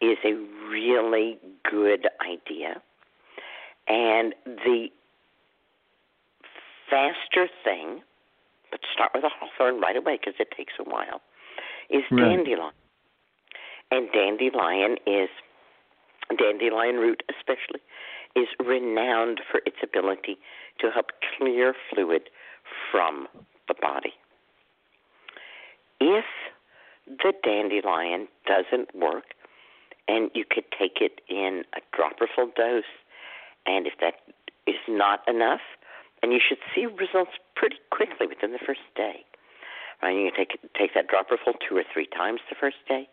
is 0.00 0.18
a 0.24 0.34
really 0.68 1.38
good 1.68 2.08
idea. 2.20 2.82
And 3.88 4.34
the 4.44 4.88
faster 6.90 7.48
thing, 7.64 8.02
but 8.70 8.80
start 8.92 9.12
with 9.14 9.24
a 9.24 9.30
hawthorn 9.30 9.80
right 9.80 9.96
away 9.96 10.18
because 10.20 10.34
it 10.38 10.50
takes 10.56 10.74
a 10.78 10.84
while, 10.84 11.22
is 11.88 12.02
Right. 12.10 12.36
dandelion. 12.36 12.72
And 13.90 14.10
dandelion 14.12 14.98
is, 15.06 15.30
dandelion 16.36 16.98
root 16.98 17.22
especially, 17.28 17.80
is 18.34 18.48
renowned 18.58 19.40
for 19.50 19.60
its 19.66 19.76
ability 19.82 20.38
to 20.78 20.90
help 20.90 21.12
clear 21.36 21.74
fluid 21.90 22.30
from 22.90 23.28
the 23.68 23.74
body. 23.74 24.14
If 26.00 26.24
the 27.18 27.32
dandelion 27.42 28.28
doesn't 28.46 28.94
work, 28.94 29.34
and 30.08 30.30
you 30.34 30.44
could 30.48 30.64
take 30.76 30.98
it 31.00 31.20
in 31.28 31.64
a 31.76 31.80
dropperful 31.96 32.54
dose, 32.54 32.84
and 33.66 33.86
if 33.86 33.94
that 34.00 34.14
is 34.66 34.80
not 34.88 35.20
enough, 35.28 35.60
and 36.22 36.32
you 36.32 36.40
should 36.40 36.58
see 36.74 36.86
results 36.86 37.32
pretty 37.56 37.76
quickly 37.90 38.26
within 38.26 38.52
the 38.52 38.62
first 38.64 38.82
day. 38.96 39.24
Right, 40.02 40.16
you 40.16 40.30
can 40.30 40.36
take 40.36 40.58
take 40.74 40.94
that 40.94 41.06
dropperful 41.06 41.54
two 41.62 41.76
or 41.76 41.84
three 41.92 42.06
times 42.06 42.40
the 42.50 42.56
first 42.58 42.78
day. 42.88 43.08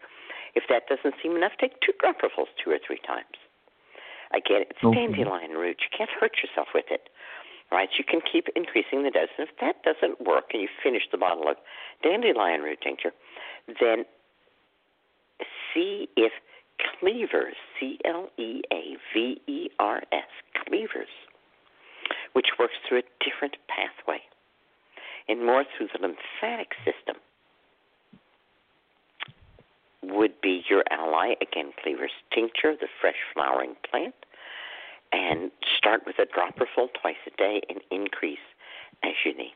If 0.56 0.64
that 0.70 0.88
doesn't 0.90 1.16
seem 1.22 1.36
enough, 1.36 1.54
take 1.60 1.80
two 1.82 1.94
dropperfuls 2.02 2.50
two 2.64 2.72
or 2.72 2.80
three 2.80 2.98
times. 3.06 3.38
Again, 4.34 4.66
it's 4.70 4.84
Okay. 4.84 5.06
dandelion 5.06 5.52
root. 5.52 5.82
You 5.82 5.90
can't 5.96 6.10
hurt 6.10 6.42
yourself 6.42 6.74
with 6.74 6.90
it. 6.90 7.10
Right? 7.72 7.90
You 8.00 8.04
can 8.04 8.22
keep 8.22 8.50
increasing 8.56 9.04
the 9.04 9.12
dose. 9.12 9.30
And 9.38 9.48
if 9.48 9.56
that 9.62 9.84
doesn't 9.84 10.22
work 10.22 10.50
and 10.54 10.62
you 10.64 10.68
finish 10.82 11.04
the 11.12 11.20
bottle 11.20 11.48
of 11.48 11.58
dandelion 12.02 12.64
root 12.64 12.82
tincture, 12.82 13.14
then 13.80 14.06
see 15.74 16.08
if 16.16 16.32
cleavers, 17.00 17.56
C 17.80 18.00
L 18.06 18.30
E 18.38 18.62
A 18.72 18.98
V 19.14 19.42
E 19.48 19.70
R 19.80 20.02
S, 20.12 20.30
cleavers, 20.66 21.10
which 22.34 22.48
works 22.58 22.76
through 22.88 23.00
a 23.00 23.24
different 23.24 23.58
pathway 23.68 24.22
and 25.28 25.46
more 25.46 25.64
through 25.78 25.88
the 25.94 26.00
lymphatic 26.02 26.72
system, 26.84 27.16
would 30.02 30.42
be 30.42 30.64
your 30.70 30.84
ally. 30.90 31.36
Again, 31.42 31.72
cleavers 31.82 32.12
tincture, 32.34 32.76
the 32.76 32.88
fresh 33.00 33.18
flowering 33.34 33.76
plant, 33.90 34.16
and 35.12 35.52
start 35.78 36.02
with 36.06 36.16
a 36.20 36.26
dropperful 36.26 36.88
twice 37.00 37.16
a 37.28 37.38
day 37.38 37.62
and 37.70 37.80
increase 37.92 38.38
as 39.04 39.14
you 39.26 39.36
need. 39.36 39.56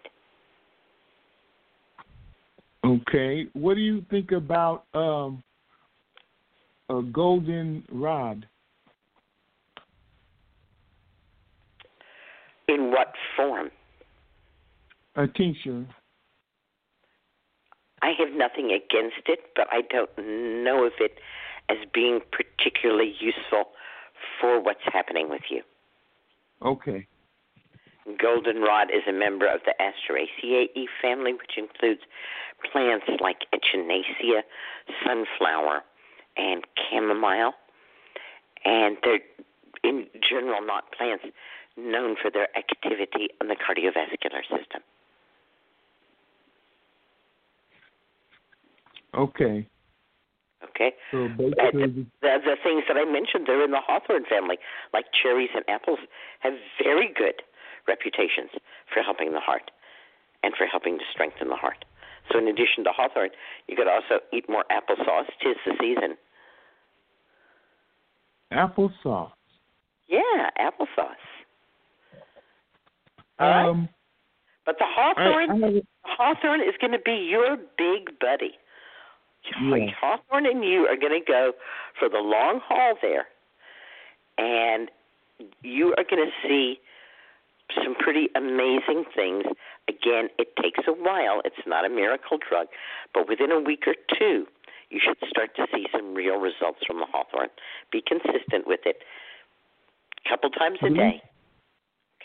Okay. 2.84 3.48
What 3.54 3.76
do 3.76 3.82
you 3.82 4.06
think 4.10 4.32
about 4.32 4.86
um, 4.94 5.42
a 6.90 7.02
golden 7.02 7.84
rod? 7.92 8.46
In 12.68 12.92
what 12.92 13.14
form? 13.36 13.70
A 15.16 15.28
tincture. 15.28 15.86
I 18.02 18.12
have 18.20 18.34
nothing 18.36 18.66
against 18.66 19.28
it, 19.28 19.40
but 19.56 19.68
I 19.72 19.82
don't 19.90 20.10
know 20.64 20.86
of 20.86 20.94
it 21.00 21.20
as 21.70 21.78
being 21.94 22.20
particularly 22.32 23.16
useful 23.20 23.72
for 24.42 24.62
what's 24.62 24.82
happening 24.92 25.30
with 25.30 25.44
you. 25.50 25.62
Okay. 26.62 27.08
Goldenrod 28.06 28.90
is 28.92 29.04
a 29.08 29.14
member 29.14 29.48
of 29.48 29.62
the 29.66 29.74
Asteraceae 29.80 30.86
family, 31.02 31.34
which 31.34 31.58
includes 31.58 32.02
plants 32.72 33.06
like 33.22 33.46
Echinacea, 33.54 34.42
sunflower, 35.06 35.84
and 36.38 36.64
chamomile. 36.90 37.54
And 38.66 38.98
they're, 39.04 39.20
in 39.84 40.08
general, 40.22 40.66
not 40.66 40.92
plants 40.92 41.26
known 41.78 42.16
for 42.22 42.30
their 42.30 42.50
activity 42.58 43.30
on 43.42 43.48
the 43.48 43.56
cardiovascular 43.56 44.42
system. 44.44 44.82
Okay. 49.14 49.68
Okay? 50.64 50.94
So 51.12 51.26
Uh, 51.26 51.28
basically, 51.38 52.08
the, 52.22 52.40
the 52.44 52.56
things 52.64 52.84
that 52.88 52.98
I 52.98 53.06
mentioned, 53.06 53.46
they're 53.48 53.64
in 53.64 53.72
the 53.72 53.82
hawthorn 53.82 54.26
family, 54.26 54.58
like 54.94 55.06
cherries 55.14 55.50
and 55.54 55.64
apples, 55.68 56.00
have 56.40 56.54
very 56.82 57.12
good 57.14 57.42
reputations 57.88 58.50
for 58.94 59.02
helping 59.02 59.34
the 59.34 59.40
heart 59.40 59.72
and 60.44 60.54
for 60.58 60.66
helping 60.66 60.98
to 60.98 61.04
strengthen 61.12 61.50
the 61.50 61.56
heart. 61.56 61.86
So, 62.32 62.38
in 62.40 62.48
addition 62.48 62.84
to 62.86 62.92
hawthorn, 62.96 63.30
you 63.68 63.76
could 63.76 63.88
also 63.88 64.24
eat 64.32 64.48
more 64.50 64.64
applesauce. 64.72 65.28
Tis 65.42 65.56
the 65.66 65.74
season. 65.80 66.16
applesauce. 68.52 69.32
Yeah, 70.08 70.50
applesauce. 70.60 71.28
All 73.40 73.50
right? 73.50 73.70
Um, 73.70 73.90
But 74.66 74.78
the 74.80 74.86
hawthorn, 74.88 75.64
I 75.64 75.66
have, 75.66 75.84
hawthorn 76.04 76.62
is 76.62 76.76
going 76.80 76.94
to 76.94 77.00
be 77.00 77.28
your 77.30 77.58
big 77.78 78.18
buddy. 78.20 78.54
Yeah. 79.62 79.88
hawthorn 80.00 80.46
and 80.46 80.64
you 80.64 80.88
are 80.88 80.96
going 80.96 81.20
to 81.20 81.26
go 81.26 81.52
for 82.00 82.08
the 82.08 82.20
long 82.20 82.62
haul 82.66 82.96
there, 83.02 83.28
and 84.38 84.90
you 85.64 85.94
are 85.98 86.06
going 86.10 86.26
to 86.26 86.48
see 86.48 86.80
some 87.84 87.96
pretty 87.96 88.28
amazing 88.36 89.06
things. 89.16 89.44
Again, 89.88 90.30
it 90.38 90.56
takes 90.62 90.82
a 90.88 90.94
while. 90.94 91.42
It's 91.46 91.66
not 91.66 91.86
a 91.86 91.90
miracle 91.90 92.38
drug, 92.38 92.68
but 93.14 93.28
within 93.28 93.52
a 93.52 93.60
week 93.60 93.84
or 93.88 93.96
two, 94.20 94.46
you 94.90 95.00
should 95.04 95.18
start 95.30 95.56
to 95.56 95.66
see 95.74 95.88
some 95.92 96.14
real 96.14 96.38
results 96.38 96.80
from 96.86 97.00
the 97.00 97.08
hawthorn. 97.12 97.50
Be 97.92 98.02
consistent 98.06 98.68
with 98.68 98.82
it. 98.86 98.98
A 100.26 100.30
couple 100.30 100.50
times 100.52 100.78
a 100.84 100.90
day. 100.90 101.22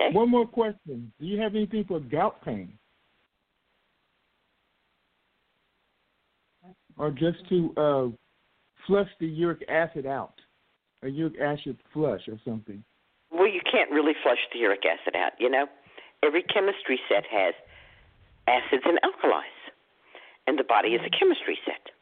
Okay? 0.00 0.14
One 0.14 0.30
more 0.30 0.46
question. 0.46 1.12
Do 1.18 1.26
you 1.26 1.40
have 1.40 1.54
anything 1.54 1.84
for 1.84 1.98
gout 1.98 2.44
pain? 2.44 2.72
Or 6.96 7.10
just 7.10 7.38
to 7.48 7.72
uh, 7.76 8.06
flush 8.86 9.08
the 9.20 9.26
uric 9.26 9.64
acid 9.68 10.06
out? 10.06 10.34
A 11.02 11.08
uric 11.08 11.40
acid 11.40 11.78
flush 11.92 12.22
or 12.28 12.38
something? 12.44 12.82
Well, 13.30 13.46
you 13.46 13.60
can't 13.60 13.90
really 13.90 14.14
flush 14.22 14.38
the 14.52 14.58
uric 14.58 14.84
acid 14.84 15.14
out, 15.16 15.32
you 15.38 15.50
know? 15.50 15.66
Every 16.22 16.42
chemistry 16.42 16.98
set 17.08 17.24
has 17.30 17.54
acids 18.48 18.82
and 18.84 18.98
alkalis, 19.04 19.44
and 20.46 20.58
the 20.58 20.64
body 20.64 20.90
is 20.94 21.02
a 21.06 21.10
chemistry 21.10 21.58
set. 21.64 21.92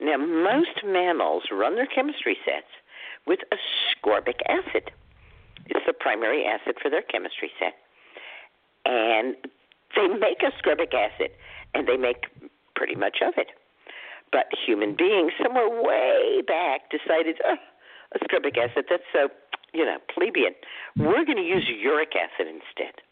Now, 0.00 0.16
most 0.16 0.82
mammals 0.84 1.44
run 1.52 1.76
their 1.76 1.86
chemistry 1.86 2.36
sets 2.44 2.66
with 3.26 3.40
ascorbic 3.52 4.40
acid. 4.48 4.90
It's 5.66 5.86
the 5.86 5.92
primary 5.92 6.44
acid 6.44 6.76
for 6.82 6.90
their 6.90 7.02
chemistry 7.02 7.50
set. 7.58 7.74
And 8.84 9.36
they 9.94 10.08
make 10.08 10.40
ascorbic 10.40 10.92
acid, 10.92 11.30
and 11.74 11.86
they 11.86 11.96
make 11.96 12.26
pretty 12.74 12.96
much 12.96 13.18
of 13.24 13.34
it. 13.36 13.48
But 14.32 14.46
human 14.66 14.96
beings, 14.96 15.32
somewhere 15.40 15.68
way 15.70 16.42
back, 16.46 16.90
decided, 16.90 17.36
oh, 17.46 17.56
ascorbic 18.18 18.58
acid, 18.58 18.86
that's 18.90 19.04
so, 19.12 19.28
you 19.74 19.84
know, 19.84 19.98
plebeian. 20.12 20.54
We're 20.96 21.24
going 21.24 21.36
to 21.36 21.42
use 21.42 21.68
uric 21.68 22.12
acid 22.16 22.46
instead. 22.46 23.02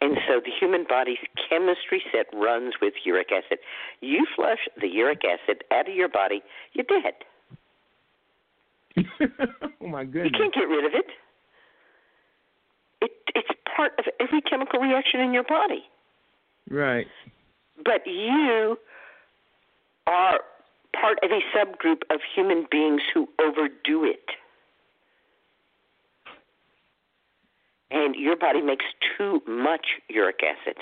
And 0.00 0.16
so 0.28 0.40
the 0.44 0.50
human 0.58 0.84
body's 0.88 1.18
chemistry 1.48 2.02
set 2.12 2.26
runs 2.32 2.74
with 2.80 2.94
uric 3.04 3.28
acid. 3.32 3.58
You 4.00 4.26
flush 4.34 4.68
the 4.80 4.88
uric 4.88 5.22
acid 5.24 5.64
out 5.72 5.88
of 5.88 5.94
your 5.94 6.08
body, 6.08 6.42
you're 6.72 6.86
dead. 6.86 7.14
oh 9.82 9.86
my 9.86 10.04
goodness! 10.04 10.32
You 10.32 10.38
can't 10.38 10.54
get 10.54 10.62
rid 10.62 10.84
of 10.86 10.92
it. 10.94 11.06
It 13.02 13.10
it's 13.34 13.48
part 13.76 13.92
of 13.98 14.06
every 14.20 14.40
chemical 14.40 14.80
reaction 14.80 15.20
in 15.20 15.34
your 15.34 15.44
body. 15.44 15.84
Right. 16.70 17.06
But 17.84 18.06
you 18.06 18.78
are 20.06 20.40
part 20.98 21.18
of 21.22 21.30
a 21.30 21.40
subgroup 21.54 22.02
of 22.10 22.20
human 22.34 22.66
beings 22.70 23.02
who 23.12 23.28
overdo 23.38 24.04
it. 24.04 24.30
And 27.90 28.14
your 28.16 28.36
body 28.36 28.62
makes 28.62 28.84
too 29.16 29.42
much 29.46 29.86
uric 30.08 30.40
acid. 30.42 30.78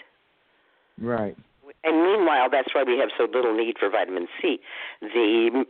Right. 0.99 1.37
And 1.83 2.03
meanwhile, 2.03 2.49
that's 2.51 2.75
why 2.75 2.83
we 2.83 2.99
have 2.99 3.11
so 3.17 3.25
little 3.25 3.55
need 3.55 3.77
for 3.79 3.91
vitamin 3.91 4.27
C. 4.41 4.59
The 5.03 5.65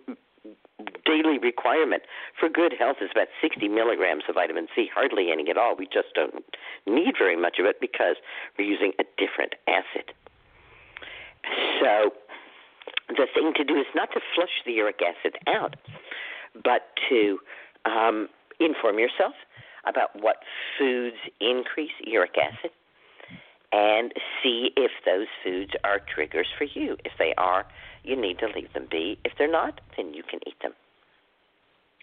daily 1.06 1.39
requirement 1.39 2.02
for 2.39 2.48
good 2.48 2.74
health 2.78 2.97
is 3.01 3.11
about 3.12 3.28
60 3.40 3.69
milligrams 3.69 4.24
of 4.28 4.35
vitamin 4.35 4.66
C, 4.74 4.89
hardly 4.93 5.31
any 5.31 5.51
at 5.51 5.56
all. 5.56 5.77
We 5.77 5.86
just 5.86 6.15
don't 6.15 6.44
need 6.86 7.15
very 7.19 7.36
much 7.36 7.59
of 7.59 7.66
it 7.66 7.81
because 7.81 8.16
we're 8.59 8.69
using 8.69 8.93
a 8.98 9.05
different 9.19 9.55
acid. 9.66 10.12
So 11.81 12.11
the 13.09 13.27
thing 13.35 13.52
to 13.56 13.65
do 13.65 13.77
is 13.77 13.86
not 13.94 14.11
to 14.12 14.20
flush 14.35 14.62
the 14.65 14.73
uric 14.73 15.01
acid 15.02 15.36
out, 15.47 15.77
but 16.55 16.94
to 17.09 17.39
um, 17.85 18.28
inform 18.61 18.98
yourself 18.98 19.35
about 19.86 20.11
what 20.20 20.36
foods 20.78 21.16
increase 21.40 21.93
uric 22.05 22.35
acid 22.39 22.70
and 23.73 24.12
see 24.43 24.70
if 24.77 24.93
those 25.05 25.27
foods 25.43 25.73
are 25.82 26.01
triggers 26.15 26.47
for 26.56 26.65
you. 26.65 26.97
If 27.05 27.12
they 27.19 27.35
are, 27.36 27.66
you 28.05 28.20
need 28.20 28.39
to 28.39 28.47
leave 28.47 28.73
them 28.73 28.86
be. 28.90 29.19
If 29.24 29.32
they're 29.36 29.51
not, 29.51 29.81
then 29.97 30.15
you 30.15 30.23
can 30.23 30.40
eat 30.47 30.55
them. 30.62 30.73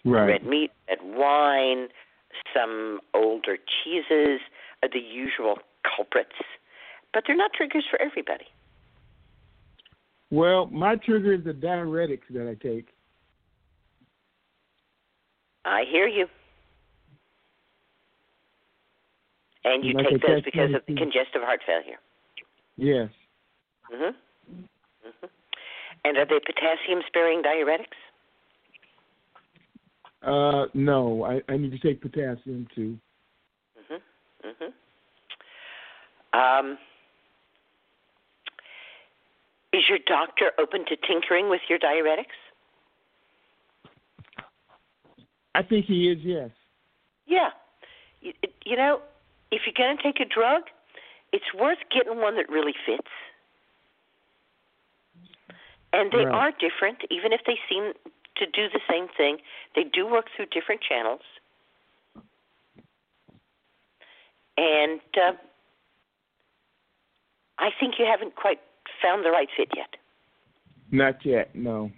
Right. 0.04 0.26
Red 0.26 0.44
meat, 0.44 0.70
red 0.88 0.98
wine, 1.02 1.88
some 2.54 3.00
older 3.14 3.56
cheeses 3.56 4.40
are 4.82 4.88
the 4.92 4.98
usual 4.98 5.58
culprits, 5.96 6.36
but 7.14 7.24
they're 7.26 7.36
not 7.36 7.52
triggers 7.54 7.84
for 7.88 8.00
everybody. 8.02 8.46
Well, 10.30 10.66
my 10.66 10.96
trigger 10.96 11.34
is 11.34 11.44
the 11.44 11.52
diuretics 11.52 12.22
that 12.30 12.48
I 12.48 12.54
take. 12.54 12.86
I 15.64 15.84
hear 15.90 16.08
you. 16.08 16.26
And 19.64 19.84
you 19.84 19.94
Like 19.94 20.08
take 20.08 20.22
those 20.22 20.42
because 20.42 20.74
of 20.74 20.82
the 20.86 20.94
congestive 20.94 21.42
heart 21.42 21.60
failure. 21.64 21.98
Yes. 22.76 23.10
Mhm. 23.92 24.14
Mhm. 25.06 25.30
And 26.04 26.18
are 26.18 26.24
they 26.24 26.40
potassium 26.40 27.02
sparing 27.06 27.42
diuretics? 27.42 27.98
Uh, 30.22 30.66
no, 30.74 31.24
I, 31.24 31.42
I 31.48 31.56
need 31.56 31.72
to 31.72 31.78
take 31.78 32.00
potassium 32.00 32.66
too. 32.74 32.98
Mhm. 33.78 34.00
Mhm. 34.44 34.72
Um, 36.32 36.78
is 39.72 39.88
your 39.88 39.98
doctor 40.06 40.52
open 40.58 40.84
to 40.86 40.96
tinkering 40.96 41.48
with 41.48 41.60
your 41.68 41.78
diuretics? 41.78 42.38
I 45.54 45.62
think 45.62 45.86
he 45.86 46.08
is. 46.08 46.18
Yes. 46.22 46.50
Yeah. 47.26 47.50
You, 48.20 48.32
you 48.64 48.76
know, 48.76 49.02
if 49.52 49.62
you're 49.66 49.76
going 49.76 49.96
to 49.96 50.02
take 50.02 50.18
a 50.18 50.24
drug, 50.24 50.62
it's 51.32 51.52
worth 51.54 51.78
getting 51.94 52.18
one 52.20 52.36
that 52.36 52.48
really 52.48 52.74
fits. 52.86 53.08
And 55.92 56.10
they 56.10 56.24
Right. 56.24 56.34
are 56.34 56.50
different, 56.52 57.04
even 57.10 57.32
if 57.32 57.44
they 57.44 57.60
seem 57.68 57.92
to 58.36 58.46
do 58.46 58.68
the 58.70 58.80
same 58.88 59.08
thing. 59.08 59.42
They 59.74 59.84
do 59.84 60.06
work 60.06 60.30
through 60.34 60.46
different 60.46 60.80
channels. 60.80 61.20
And 64.56 65.00
uh, 65.16 65.32
I 67.58 67.70
think 67.78 67.98
you 67.98 68.06
haven't 68.06 68.34
quite 68.36 68.60
found 69.02 69.24
the 69.24 69.30
right 69.30 69.48
fit 69.54 69.68
yet. 69.76 69.96
Not 70.90 71.24
yet. 71.24 71.54
No. 71.54 71.90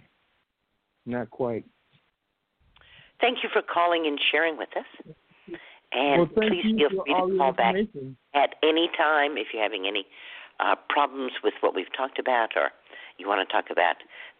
Not 1.05 1.29
quite. 1.29 1.65
Thank 3.21 3.43
you 3.43 3.49
for 3.49 3.61
calling 3.61 4.07
and 4.07 4.19
sharing 4.19 4.57
with 4.57 4.75
us. 4.75 5.15
And 5.91 6.29
well, 6.35 6.49
please 6.49 6.63
feel 6.63 6.89
free 6.89 7.13
to 7.13 7.37
call 7.37 7.53
back 7.53 7.75
at 8.33 8.55
any 8.63 8.89
time 8.97 9.37
if 9.37 9.47
you're 9.53 9.63
having 9.63 9.85
any 9.87 10.05
uh, 10.59 10.75
problems 10.89 11.33
with 11.43 11.53
what 11.61 11.75
we've 11.75 11.91
talked 11.95 12.19
about 12.19 12.49
or 12.55 12.71
you 13.17 13.27
want 13.27 13.47
to 13.47 13.51
talk 13.51 13.65
about 13.71 13.95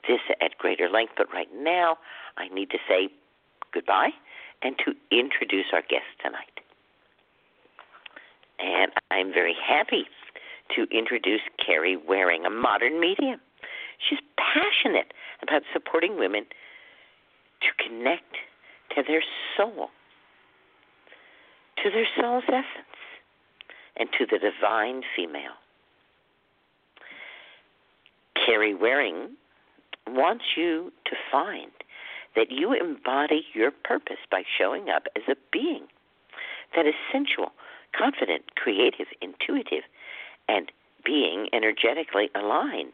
this 0.07 0.19
at 0.41 0.57
greater 0.57 0.89
length. 0.89 1.13
But 1.17 1.31
right 1.34 1.49
now, 1.55 1.97
I 2.38 2.47
need 2.53 2.69
to 2.72 2.77
say 2.88 3.09
goodbye 3.73 4.11
and 4.61 4.76
to 4.85 4.93
introduce 5.11 5.67
our 5.73 5.81
guest 5.81 6.09
tonight. 6.23 6.59
And 8.59 8.91
I'm 9.11 9.34
very 9.34 9.55
happy 9.55 10.05
to 10.76 10.88
introduce 10.95 11.41
Kerrie 11.63 11.97
Wearing, 11.97 12.45
a 12.45 12.49
modern 12.49 12.99
medium. 12.99 13.39
She's 14.09 14.19
passionate 14.38 15.13
about 15.41 15.61
supporting 15.73 16.17
women 16.17 16.45
to 17.61 17.84
connect 17.84 18.35
to 18.95 19.03
their 19.07 19.23
soul, 19.55 19.89
to 21.86 21.91
their 21.91 22.07
soul's 22.20 22.44
essence, 22.48 22.98
and 23.95 24.10
to 24.18 24.26
the 24.26 24.40
divine 24.40 25.03
female. 25.16 25.53
Kerrie 28.36 28.74
Wearing 28.74 29.30
wants 30.07 30.45
you 30.57 30.91
to 31.06 31.16
find 31.32 31.72
that 32.36 32.49
you 32.49 32.74
embody 32.74 33.45
your 33.53 33.70
purpose 33.70 34.18
by 34.32 34.41
showing 34.57 34.90
up 34.90 35.03
as 35.16 35.22
a 35.30 35.36
being 35.52 35.84
that 36.76 36.88
is 36.88 36.95
sensual, 37.12 37.52
confident, 37.95 38.56
creative, 38.56 39.07
intuitive, 39.22 39.84
and 40.49 40.72
being 41.06 41.48
energetically 41.53 42.30
aligned, 42.34 42.94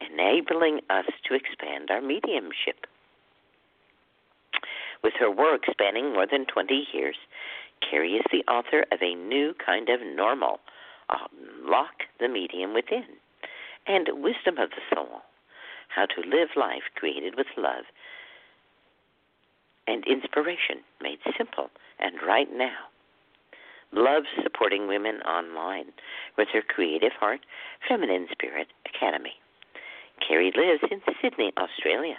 enabling 0.00 0.80
us 0.88 1.04
to 1.28 1.34
expand 1.34 1.90
our 1.90 2.00
mediumship. 2.00 2.86
With 5.04 5.12
her 5.18 5.30
work 5.30 5.62
spanning 5.70 6.14
more 6.14 6.26
than 6.26 6.46
20 6.46 6.88
years, 6.92 7.16
Kerrie 7.88 8.14
is 8.14 8.24
the 8.30 8.44
author 8.50 8.84
of 8.92 9.02
A 9.02 9.14
New 9.14 9.54
Kind 9.64 9.88
of 9.88 10.00
Normal 10.00 10.60
Unlock 11.08 12.04
the 12.18 12.28
Medium 12.28 12.74
Within 12.74 13.04
and 13.86 14.08
Wisdom 14.22 14.58
of 14.58 14.70
the 14.70 14.82
Soul 14.94 15.22
How 15.88 16.06
to 16.06 16.28
Live 16.28 16.50
Life 16.56 16.84
Created 16.94 17.34
with 17.36 17.46
Love 17.56 17.84
and 19.86 20.04
Inspiration 20.06 20.84
Made 21.02 21.18
Simple 21.36 21.70
and 21.98 22.14
Right 22.26 22.48
Now. 22.52 22.88
Loves 23.92 24.26
supporting 24.42 24.86
women 24.86 25.16
online 25.22 25.86
with 26.38 26.48
her 26.52 26.62
Creative 26.62 27.12
Heart 27.18 27.40
Feminine 27.88 28.28
Spirit 28.30 28.68
Academy. 28.86 29.34
Kerrie 30.26 30.52
lives 30.54 30.82
in 30.90 31.00
Sydney, 31.20 31.52
Australia, 31.58 32.16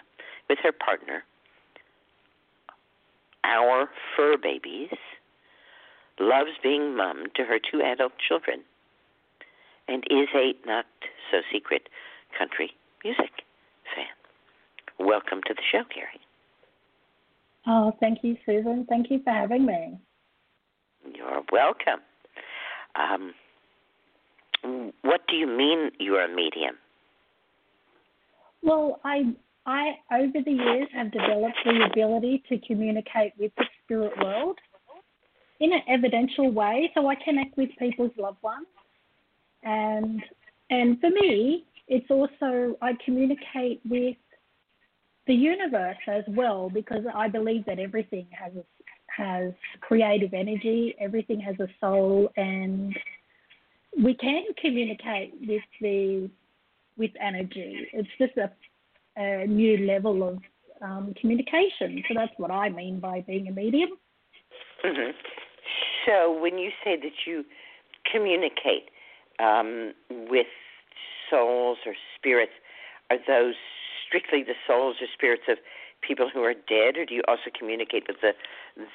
with 0.49 0.59
her 0.63 0.73
partner, 0.73 1.23
our 3.45 3.89
fur 4.15 4.38
babies, 4.38 4.89
loves 6.22 6.52
being 6.61 6.95
mom 6.95 7.26
to 7.35 7.43
her 7.43 7.60
two 7.60 7.81
adult 7.81 8.14
children, 8.27 8.61
and 9.88 10.03
is 10.10 10.30
a 10.35 10.53
not 10.65 10.85
so 11.31 11.38
secret 11.52 11.89
country 12.38 12.72
music 13.03 13.31
fan. 13.95 14.06
Welcome 14.99 15.41
to 15.48 15.53
the 15.53 15.61
show, 15.72 15.84
Kerrie. 15.93 16.22
Oh, 17.68 17.95
thank 17.99 18.19
you, 18.23 18.38
Susun. 18.48 18.88
Thank 18.88 19.11
you 19.11 19.22
for 19.23 19.31
having 19.31 19.65
me. 19.65 19.98
You're 21.14 21.41
welcome. 21.52 22.02
Um, 22.95 23.34
what 25.02 25.22
do 25.27 25.35
you 25.35 25.48
mean 25.48 25.91
you're 25.99 26.23
a 26.23 26.34
medium? 26.34 26.76
Well, 28.61 28.99
I 29.03 29.34
I 29.65 29.93
over 30.14 30.39
the 30.43 30.52
years 30.52 30.88
have 30.93 31.11
developed 31.11 31.57
the 31.65 31.88
ability 31.91 32.43
to 32.49 32.60
communicate 32.60 33.34
with 33.39 33.52
the 33.57 33.65
spirit 33.84 34.14
world 34.23 34.60
in 35.61 35.71
an 35.71 35.81
evidential 35.88 36.51
way, 36.51 36.91
so 36.95 37.07
I 37.07 37.15
connect 37.15 37.55
with 37.55 37.69
people's 37.77 38.11
loved 38.17 38.41
ones, 38.41 38.65
and 39.63 40.21
and 40.71 40.99
for 40.99 41.11
me, 41.11 41.65
it's 41.88 42.09
also 42.09 42.75
I 42.81 42.93
communicate 43.05 43.79
with 43.88 44.17
the 45.27 45.35
universe 45.35 46.03
as 46.07 46.23
well 46.29 46.69
because 46.69 47.03
I 47.13 47.27
believe 47.27 47.63
that 47.65 47.77
everything 47.77 48.25
has 48.31 48.53
a, 48.55 48.63
has 49.15 49.53
creative 49.81 50.33
energy, 50.33 50.95
everything 50.99 51.39
has 51.41 51.55
a 51.59 51.67
soul, 51.79 52.31
and 52.38 52.97
we 54.03 54.15
can 54.15 54.45
communicate 54.59 55.35
with 55.47 55.61
the 55.79 56.27
with 56.97 57.11
energy. 57.21 57.88
It's 57.93 58.09
just 58.17 58.35
a, 58.38 58.49
a 59.15 59.45
new 59.45 59.85
level 59.85 60.27
of 60.27 60.39
um, 60.81 61.13
communication. 61.21 62.03
So 62.07 62.15
that's 62.15 62.33
what 62.38 62.49
I 62.49 62.69
mean 62.69 62.99
by 62.99 63.23
being 63.27 63.47
a 63.47 63.51
medium. 63.51 63.91
hmm 64.83 65.11
So 66.05 66.31
when 66.31 66.57
you 66.57 66.71
say 66.83 66.97
that 66.97 67.25
you 67.25 67.45
communicate 68.11 68.89
um, 69.39 69.93
with 70.09 70.47
souls 71.29 71.77
or 71.85 71.93
spirits, 72.17 72.53
are 73.09 73.17
those 73.27 73.55
strictly 74.07 74.43
the 74.43 74.55
souls 74.67 74.97
or 75.01 75.07
spirits 75.13 75.43
of 75.47 75.57
people 76.01 76.29
who 76.33 76.41
are 76.43 76.53
dead, 76.53 76.97
or 76.97 77.05
do 77.05 77.13
you 77.13 77.21
also 77.27 77.49
communicate 77.57 78.03
with 78.07 78.17
the 78.21 78.31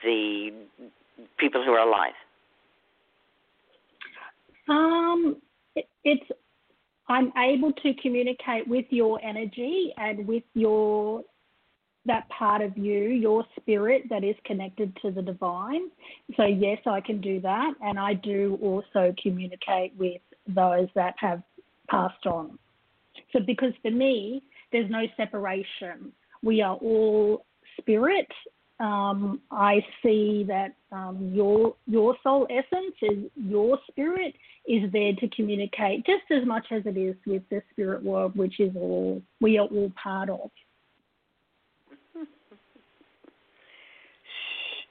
the 0.03 0.51
people 1.39 1.65
who 1.65 1.73
are 1.73 1.87
alive? 1.87 2.15
Um, 4.69 5.37
it, 5.75 5.89
it's 6.05 6.31
I'm 7.09 7.33
able 7.37 7.73
to 7.73 7.95
communicate 7.95 8.67
with 8.67 8.87
your 8.91 9.21
energy 9.25 9.93
and 9.97 10.27
with 10.27 10.43
your 10.55 11.23
that 12.07 12.29
part 12.29 12.63
of 12.63 12.77
you, 12.77 13.05
your 13.09 13.45
spirit 13.61 14.05
that 14.11 14.25
is 14.25 14.37
connected 14.45 14.97
to 15.03 15.11
the 15.11 15.23
divine. 15.23 15.91
So 16.37 16.45
yes, 16.45 16.79
I 16.87 17.01
can 17.01 17.21
do 17.21 17.41
that, 17.41 17.75
and 17.81 17.99
I 17.99 18.15
do 18.15 18.59
also 18.63 19.15
communicate 19.23 19.93
with 19.99 20.21
those 20.47 20.89
that 20.95 21.15
have 21.19 21.43
passed 21.89 22.27
on. 22.27 22.59
So 23.33 23.41
because 23.41 23.73
for 23.83 23.91
me, 23.91 24.43
there's 24.73 24.91
no 24.91 25.05
separation. 25.17 26.13
we 26.43 26.63
are 26.63 26.77
all 26.77 27.45
spirit. 27.81 28.29
Um, 28.79 29.41
I 29.51 29.81
see 30.03 30.45
that 30.49 30.75
um, 30.93 31.31
your 31.33 31.75
your 31.87 32.15
soul 32.23 32.47
essence 32.51 32.95
is 33.01 33.31
your 33.35 33.79
spirit 33.89 34.35
is 34.67 34.93
there 34.93 35.15
to 35.15 35.29
communicate 35.29 36.05
just 36.05 36.31
as 36.31 36.47
much 36.47 36.67
as 36.71 36.83
it 36.85 36.97
is 36.99 37.17
with 37.27 37.43
the 37.49 37.63
spirit 37.73 38.03
world, 38.03 38.37
which 38.37 38.61
is 38.61 38.73
all 38.77 39.23
we 39.41 39.57
are 39.59 39.67
all 39.67 39.91
part 40.03 40.29
of. 40.29 40.51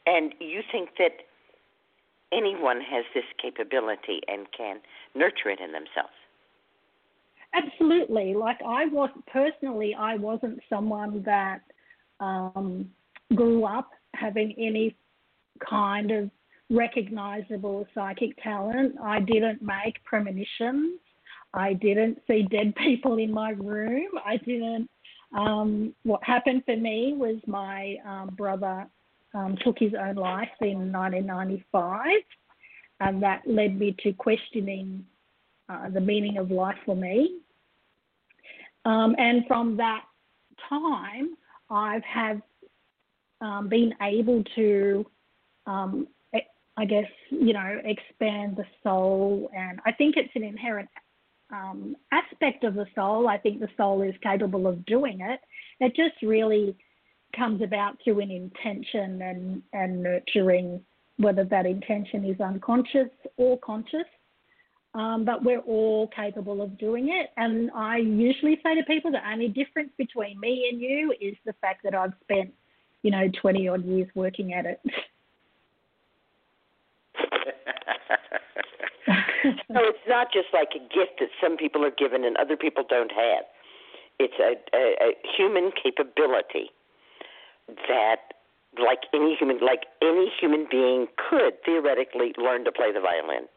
And 0.05 0.33
you 0.39 0.61
think 0.71 0.89
that 0.99 1.11
anyone 2.31 2.81
has 2.81 3.05
this 3.13 3.23
capability 3.41 4.21
and 4.27 4.47
can 4.55 4.77
nurture 5.15 5.49
it 5.49 5.59
in 5.59 5.71
themselves? 5.71 6.13
Absolutely. 7.53 8.33
Like 8.33 8.59
I 8.65 8.85
was 8.85 9.09
personally, 9.31 9.95
I 9.97 10.15
wasn't 10.15 10.59
someone 10.69 11.23
that 11.23 11.61
um, 12.19 12.89
grew 13.33 13.65
up 13.65 13.91
having 14.13 14.53
any 14.57 14.95
kind 15.67 16.11
of 16.11 16.29
recognizable 16.69 17.87
psychic 17.93 18.41
talent. 18.41 18.95
I 19.01 19.19
didn't 19.19 19.61
make 19.61 20.03
premonitions. 20.03 20.99
I 21.53 21.73
didn't 21.73 22.19
see 22.27 22.43
dead 22.43 22.75
people 22.75 23.17
in 23.17 23.31
my 23.31 23.51
room. 23.51 24.09
I 24.25 24.37
didn't. 24.37 24.89
Um, 25.35 25.93
what 26.03 26.23
happened 26.23 26.63
for 26.65 26.75
me 26.75 27.13
was 27.15 27.37
my 27.47 27.95
um, 28.05 28.35
brother 28.37 28.87
um, 29.35 29.57
took 29.63 29.77
his 29.77 29.93
own 29.93 30.15
life 30.15 30.49
in 30.61 30.91
1995, 30.91 32.07
and 33.01 33.21
that 33.21 33.41
led 33.45 33.77
me 33.77 33.95
to 34.01 34.13
questioning 34.13 35.05
uh, 35.67 35.89
the 35.89 35.99
meaning 35.99 36.37
of 36.37 36.49
life 36.51 36.77
for 36.85 36.95
me. 36.95 37.39
Um, 38.85 39.15
and 39.17 39.45
from 39.47 39.77
that 39.77 40.03
time, 40.69 41.35
I've 41.69 42.03
have 42.03 42.41
um, 43.41 43.67
been 43.67 43.93
able 44.01 44.43
to, 44.55 45.05
um, 45.65 46.07
I 46.77 46.85
guess, 46.85 47.09
you 47.29 47.53
know, 47.53 47.79
expand 47.83 48.57
the 48.57 48.65
soul, 48.83 49.49
and 49.55 49.79
I 49.85 49.91
think 49.91 50.15
it's 50.17 50.35
an 50.35 50.43
inherent 50.43 50.89
um, 51.51 51.95
aspect 52.11 52.63
of 52.63 52.75
the 52.75 52.85
soul. 52.95 53.27
I 53.27 53.37
think 53.37 53.59
the 53.59 53.69
soul 53.77 54.01
is 54.01 54.13
capable 54.21 54.67
of 54.67 54.85
doing 54.85 55.21
it. 55.21 55.39
It 55.79 55.95
just 55.95 56.21
really 56.21 56.75
comes 57.35 57.61
about 57.61 57.97
through 58.03 58.19
an 58.19 58.31
intention 58.31 59.21
and, 59.21 59.61
and 59.73 60.01
nurturing, 60.01 60.81
whether 61.17 61.43
that 61.45 61.65
intention 61.65 62.25
is 62.25 62.39
unconscious 62.39 63.09
or 63.37 63.57
conscious. 63.59 64.05
Um, 64.93 65.25
but 65.25 65.43
we're 65.43 65.59
all 65.59 66.07
capable 66.15 66.61
of 66.61 66.77
doing 66.77 67.09
it. 67.09 67.31
And 67.35 67.69
I 67.75 67.97
usually 67.97 68.59
say 68.63 68.75
to 68.75 68.83
people 68.83 69.11
the 69.11 69.29
only 69.29 69.49
difference 69.49 69.89
between 69.97 70.39
me 70.39 70.69
and 70.71 70.79
you 70.79 71.13
is 71.19 71.35
the 71.45 71.51
fact 71.59 71.83
that 71.83 71.93
I've 71.93 72.13
spent, 72.23 72.53
you 73.01 73.11
know, 73.11 73.29
20 73.41 73.67
odd 73.67 73.83
years 73.85 74.07
working 74.15 74.53
at 74.53 74.65
it. 74.65 74.79
so 79.45 79.79
it's 79.83 79.99
not 80.07 80.31
just 80.31 80.47
like 80.53 80.69
a 80.75 80.79
gift 80.79 81.19
that 81.19 81.29
some 81.43 81.57
people 81.57 81.83
are 81.83 81.91
given 81.91 82.23
and 82.23 82.37
other 82.37 82.55
people 82.55 82.85
don't 82.89 83.11
have. 83.11 83.43
It's 84.17 84.33
a, 84.39 84.55
a, 84.73 85.09
a 85.09 85.13
human 85.35 85.71
capability 85.83 86.71
that 87.67 88.17
like 88.77 88.99
any 89.13 89.35
human 89.35 89.59
like 89.59 89.85
any 90.01 90.31
human 90.39 90.67
being 90.69 91.07
could 91.29 91.53
theoretically 91.65 92.33
learn 92.37 92.65
to 92.65 92.71
play 92.71 92.91
the 92.91 92.99
violin. 92.99 93.47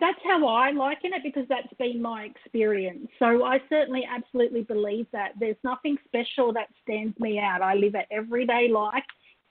That's 0.00 0.18
how 0.24 0.46
I 0.46 0.70
liken 0.70 1.12
it 1.12 1.22
because 1.22 1.46
that's 1.48 1.72
been 1.78 2.00
my 2.00 2.22
experience. 2.22 3.08
So 3.18 3.44
I 3.44 3.60
certainly 3.68 4.08
absolutely 4.10 4.62
believe 4.62 5.06
that 5.12 5.32
there's 5.38 5.56
nothing 5.62 5.98
special 6.06 6.52
that 6.54 6.68
stands 6.82 7.18
me 7.20 7.38
out. 7.38 7.60
I 7.60 7.74
live 7.74 7.94
an 7.94 8.04
everyday 8.10 8.68
life, 8.68 9.04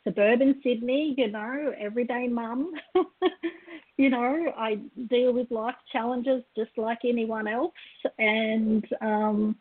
suburban 0.03 0.59
Sydney, 0.63 1.13
you 1.17 1.29
know, 1.29 1.73
everyday 1.79 2.27
mum. 2.27 2.73
you 3.97 4.09
know, 4.09 4.51
I 4.57 4.79
deal 5.09 5.33
with 5.33 5.51
life 5.51 5.75
challenges 5.91 6.43
just 6.55 6.71
like 6.77 6.99
anyone 7.05 7.47
else, 7.47 7.73
and 8.17 8.85
um, 9.01 9.55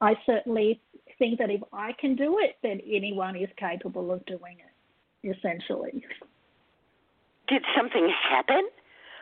I 0.00 0.16
certainly 0.26 0.80
think 1.22 1.38
that 1.38 1.50
if 1.50 1.60
I 1.72 1.92
can 2.00 2.16
do 2.16 2.38
it, 2.40 2.56
then 2.64 2.80
anyone 2.84 3.36
is 3.36 3.48
capable 3.56 4.10
of 4.10 4.26
doing 4.26 4.56
it, 4.58 5.36
essentially. 5.36 6.04
Did 7.46 7.62
something 7.76 8.12
happen? 8.28 8.68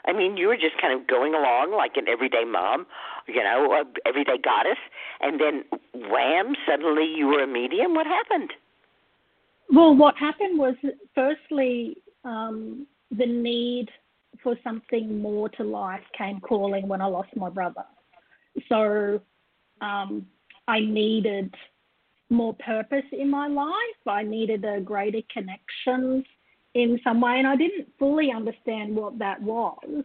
I 0.06 0.14
mean, 0.14 0.38
you 0.38 0.46
were 0.46 0.56
just 0.56 0.80
kind 0.80 0.98
of 0.98 1.06
going 1.06 1.34
along 1.34 1.74
like 1.76 1.92
an 1.96 2.08
everyday 2.08 2.44
mom, 2.44 2.86
you 3.28 3.44
know, 3.44 3.84
everyday 4.06 4.38
goddess, 4.42 4.78
and 5.20 5.38
then 5.38 5.64
wham, 6.10 6.54
suddenly 6.66 7.04
you 7.04 7.26
were 7.26 7.42
a 7.42 7.46
medium. 7.46 7.92
What 7.94 8.06
happened? 8.06 8.50
Well, 9.70 9.94
what 9.94 10.16
happened 10.16 10.58
was, 10.58 10.76
firstly, 11.14 11.98
um, 12.24 12.86
the 13.10 13.26
need 13.26 13.90
for 14.42 14.56
something 14.64 15.20
more 15.20 15.50
to 15.50 15.64
life 15.64 16.00
came 16.16 16.40
calling 16.40 16.88
when 16.88 17.02
I 17.02 17.06
lost 17.06 17.36
my 17.36 17.50
brother. 17.50 17.84
So 18.70 19.20
um, 19.82 20.26
I 20.66 20.80
needed 20.80 21.54
more 22.30 22.54
purpose 22.54 23.04
in 23.12 23.28
my 23.28 23.48
life. 23.48 24.00
I 24.06 24.22
needed 24.22 24.64
a 24.64 24.80
greater 24.80 25.20
connection 25.32 26.24
in 26.74 27.00
some 27.02 27.20
way, 27.20 27.38
and 27.38 27.46
I 27.46 27.56
didn't 27.56 27.88
fully 27.98 28.30
understand 28.30 28.94
what 28.94 29.18
that 29.18 29.42
was. 29.42 30.04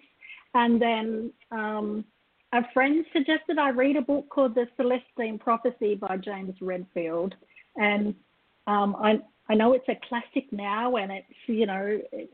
And 0.54 0.82
then 0.82 1.32
um, 1.52 2.06
a 2.54 2.62
friend 2.74 3.06
suggested 3.14 3.58
I 3.60 3.70
read 3.70 3.96
a 3.96 4.02
book 4.02 4.30
called 4.30 4.56
The 4.56 4.68
Celestine 4.78 5.40
Prophecy 5.40 5.96
by 5.96 6.18
James 6.18 6.56
Redfield, 6.62 7.36
and 7.76 8.16
um, 8.68 8.96
I 8.96 9.20
I 9.48 9.54
know 9.54 9.74
it's 9.74 9.88
a 9.90 10.00
classic 10.10 10.52
now, 10.52 10.96
and 10.96 11.12
it's 11.12 11.28
you 11.48 11.66
know 11.66 12.00
it, 12.12 12.30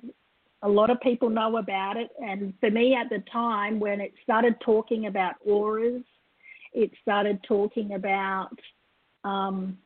a 0.62 0.70
lot 0.70 0.90
of 0.90 1.02
people 1.02 1.30
know 1.30 1.58
about 1.58 1.98
it. 1.98 2.10
And 2.20 2.54
for 2.60 2.70
me 2.70 2.96
at 2.96 3.10
the 3.10 3.24
time 3.32 3.80
when 3.80 4.00
it 4.00 4.14
started 4.24 4.56
talking 4.64 5.08
about 5.08 5.36
auras, 5.46 6.04
it 6.74 6.92
started 7.02 7.40
talking 7.48 7.96
about 7.96 8.58
um, 9.24 9.78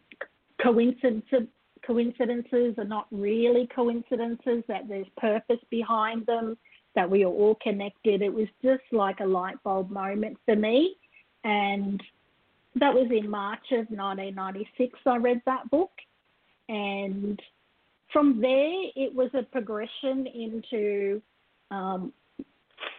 coincidences, 0.61 1.47
coincidences 1.85 2.75
are 2.77 2.85
not 2.85 3.07
really 3.11 3.67
coincidences, 3.73 4.63
that 4.67 4.87
there's 4.87 5.07
purpose 5.17 5.59
behind 5.69 6.25
them, 6.25 6.57
that 6.95 7.09
we 7.09 7.23
are 7.23 7.31
all 7.31 7.57
connected. 7.61 8.21
It 8.21 8.33
was 8.33 8.47
just 8.63 8.83
like 8.91 9.19
a 9.19 9.25
light 9.25 9.61
bulb 9.63 9.89
moment 9.89 10.37
for 10.45 10.55
me. 10.55 10.95
And 11.43 12.01
that 12.75 12.93
was 12.93 13.07
in 13.11 13.29
March 13.29 13.71
of 13.71 13.87
1996, 13.89 14.99
I 15.05 15.17
read 15.17 15.41
that 15.45 15.69
book. 15.69 15.91
And 16.67 17.39
from 18.11 18.41
there, 18.41 18.73
it 18.95 19.13
was 19.13 19.29
a 19.33 19.43
progression 19.43 20.25
into 20.27 21.21
um, 21.71 22.13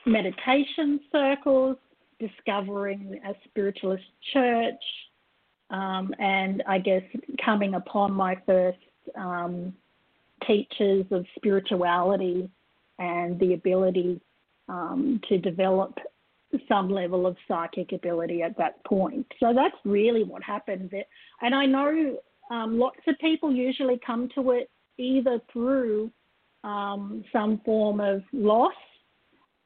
meditation 0.04 1.00
circles, 1.10 1.76
discovering 2.20 3.20
a 3.26 3.34
spiritualist 3.44 4.04
church, 4.32 4.82
um, 5.70 6.14
and 6.18 6.62
I 6.66 6.78
guess 6.78 7.02
coming 7.44 7.74
upon 7.74 8.12
my 8.12 8.36
first 8.46 8.78
um, 9.16 9.74
teachers 10.46 11.06
of 11.10 11.24
spirituality 11.36 12.48
and 12.98 13.38
the 13.40 13.54
ability 13.54 14.20
um, 14.68 15.20
to 15.28 15.38
develop 15.38 15.98
some 16.68 16.88
level 16.88 17.26
of 17.26 17.36
psychic 17.48 17.92
ability 17.92 18.42
at 18.42 18.56
that 18.58 18.82
point. 18.84 19.26
So 19.40 19.52
that's 19.54 19.76
really 19.84 20.24
what 20.24 20.42
happened. 20.42 20.92
And 21.42 21.54
I 21.54 21.66
know 21.66 22.18
um, 22.50 22.78
lots 22.78 23.00
of 23.06 23.18
people 23.18 23.52
usually 23.52 24.00
come 24.04 24.28
to 24.34 24.52
it 24.52 24.70
either 24.98 25.40
through 25.52 26.10
um, 26.64 27.24
some 27.32 27.60
form 27.64 28.00
of 28.00 28.22
loss 28.32 28.72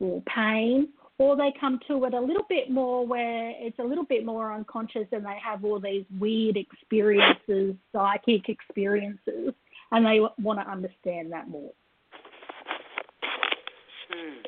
or 0.00 0.22
pain 0.22 0.88
or 1.20 1.36
they 1.36 1.52
come 1.60 1.78
to 1.86 2.02
it 2.06 2.14
a 2.14 2.20
little 2.20 2.46
bit 2.48 2.70
more 2.70 3.06
where 3.06 3.52
it's 3.58 3.78
a 3.78 3.82
little 3.82 4.06
bit 4.06 4.24
more 4.24 4.54
unconscious 4.54 5.06
and 5.12 5.22
they 5.22 5.36
have 5.44 5.62
all 5.66 5.78
these 5.78 6.06
weird 6.18 6.56
experiences, 6.56 7.74
psychic 7.92 8.48
experiences, 8.48 9.52
and 9.92 10.06
they 10.06 10.18
want 10.42 10.58
to 10.58 10.66
understand 10.66 11.30
that 11.30 11.46
more. 11.46 11.72
Hmm. 14.10 14.38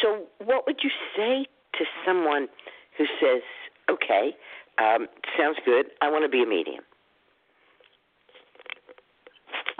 So, 0.00 0.26
what 0.44 0.68
would 0.68 0.78
you 0.84 0.90
say 1.16 1.44
to 1.78 1.84
someone 2.06 2.46
who 2.96 3.04
says, 3.20 3.42
okay, 3.90 4.36
um, 4.78 5.08
sounds 5.36 5.58
good, 5.64 5.86
I 6.00 6.08
want 6.12 6.24
to 6.24 6.28
be 6.28 6.44
a 6.44 6.46
medium? 6.46 6.84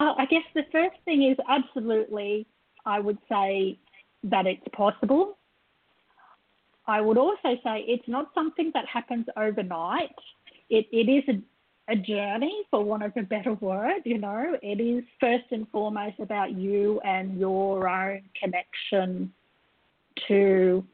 Uh, 0.01 0.15
I 0.19 0.27
guess 0.27 0.43
the 0.57 0.65
first 0.73 0.97
thing 1.05 1.31
is 1.31 1.37
absolutely, 1.49 2.49
I 2.85 2.99
would 2.99 3.19
say 3.29 3.79
that 4.25 4.47
it's 4.47 4.67
possible. 4.73 5.39
I 6.87 7.01
would 7.01 7.19
also 7.19 7.57
say 7.65 7.85
it's 7.87 8.09
not 8.09 8.31
something 8.35 8.71
that 8.75 8.87
happens 8.87 9.27
overnight. 9.37 10.15
It, 10.71 10.87
it 10.93 11.09
is 11.09 11.25
a, 11.29 11.93
a 11.93 11.97
journey, 11.97 12.63
for 12.71 12.83
want 12.85 13.03
of 13.03 13.13
a 13.17 13.23
better 13.23 13.55
word, 13.55 14.03
you 14.05 14.19
know. 14.19 14.57
It 14.63 14.81
is 14.81 15.05
first 15.21 15.45
and 15.51 15.69
foremost 15.71 16.19
about 16.19 16.53
you 16.53 17.01
and 17.05 17.39
your 17.39 17.89
own 17.89 18.23
connection 18.41 19.33
to 20.29 20.85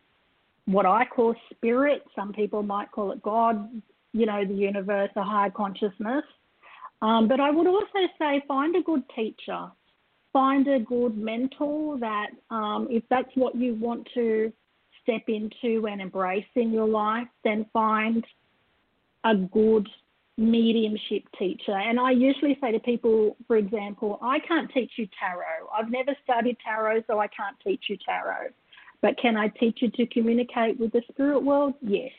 what 0.66 0.86
I 0.86 1.04
call 1.06 1.34
spirit. 1.50 2.02
Some 2.14 2.32
people 2.32 2.62
might 2.62 2.90
call 2.90 3.12
it 3.12 3.22
God. 3.22 3.82
you 4.12 4.26
know, 4.26 4.44
the 4.44 4.54
universe, 4.54 5.10
a 5.16 5.22
higher 5.22 5.50
consciousness. 5.50 6.24
Um, 7.02 7.28
but 7.28 7.40
I 7.40 7.50
would 7.50 7.66
also 7.66 8.00
say 8.18 8.42
find 8.48 8.74
a 8.74 8.82
good 8.82 9.02
teacher, 9.14 9.70
find 10.32 10.68
a 10.68 10.78
good 10.78 11.16
mentor 11.16 11.98
that, 11.98 12.28
um, 12.50 12.88
if 12.90 13.02
that's 13.10 13.30
what 13.34 13.54
you 13.54 13.74
want 13.74 14.08
to 14.14 14.52
step 15.02 15.22
into 15.28 15.86
and 15.86 16.00
embrace 16.00 16.44
in 16.54 16.72
your 16.72 16.86
life, 16.88 17.28
then 17.44 17.66
find 17.72 18.26
a 19.24 19.34
good 19.34 19.88
mediumship 20.36 21.24
teacher. 21.38 21.72
And 21.76 21.98
I 21.98 22.12
usually 22.12 22.56
say 22.60 22.72
to 22.72 22.78
people, 22.78 23.36
for 23.46 23.56
example, 23.56 24.18
I 24.22 24.38
can't 24.38 24.70
teach 24.72 24.92
you 24.96 25.08
tarot. 25.18 25.68
I've 25.76 25.90
never 25.90 26.14
studied 26.22 26.56
tarot, 26.64 27.02
so 27.06 27.18
I 27.18 27.26
can't 27.26 27.56
teach 27.64 27.84
you 27.88 27.96
tarot. 28.04 28.50
But 29.00 29.16
can 29.18 29.36
I 29.36 29.48
teach 29.48 29.78
you 29.80 29.90
to 29.90 30.06
communicate 30.06 30.78
with 30.78 30.92
the 30.92 31.02
spirit 31.10 31.40
world? 31.40 31.74
Yes. 31.80 32.10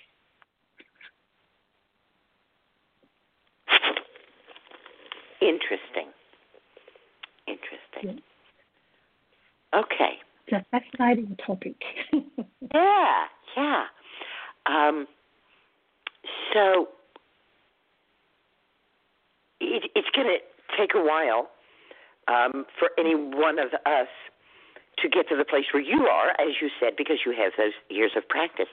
Interesting. 5.42 6.12
Interesting. 7.50 8.22
Yeah. 9.74 9.80
Okay. 9.80 10.20
It's 10.48 10.66
a 10.66 10.80
fascinating 10.80 11.38
topic. 11.46 11.76
yeah, 12.74 13.26
yeah. 13.56 13.84
Um, 14.66 15.08
so 16.54 16.90
it, 19.60 19.92
it's 19.96 20.10
going 20.16 20.28
to 20.28 20.38
take 20.78 20.92
a 20.96 21.02
while 21.02 21.50
um, 22.28 22.66
for 22.78 22.90
any 22.98 23.16
one 23.16 23.60
of 23.60 23.74
us 23.86 24.08
to 25.00 25.10
get 25.10 25.30
to 25.30 25.36
the 25.36 25.46
place 25.46 25.66
where 25.74 25.84
you 25.84 26.08
are, 26.08 26.30
as 26.32 26.56
you 26.62 26.70
said, 26.80 26.94
because 26.98 27.20
you 27.26 27.32
have 27.32 27.54
those 27.58 27.74
years 27.90 28.12
of 28.18 28.28
practice. 28.28 28.68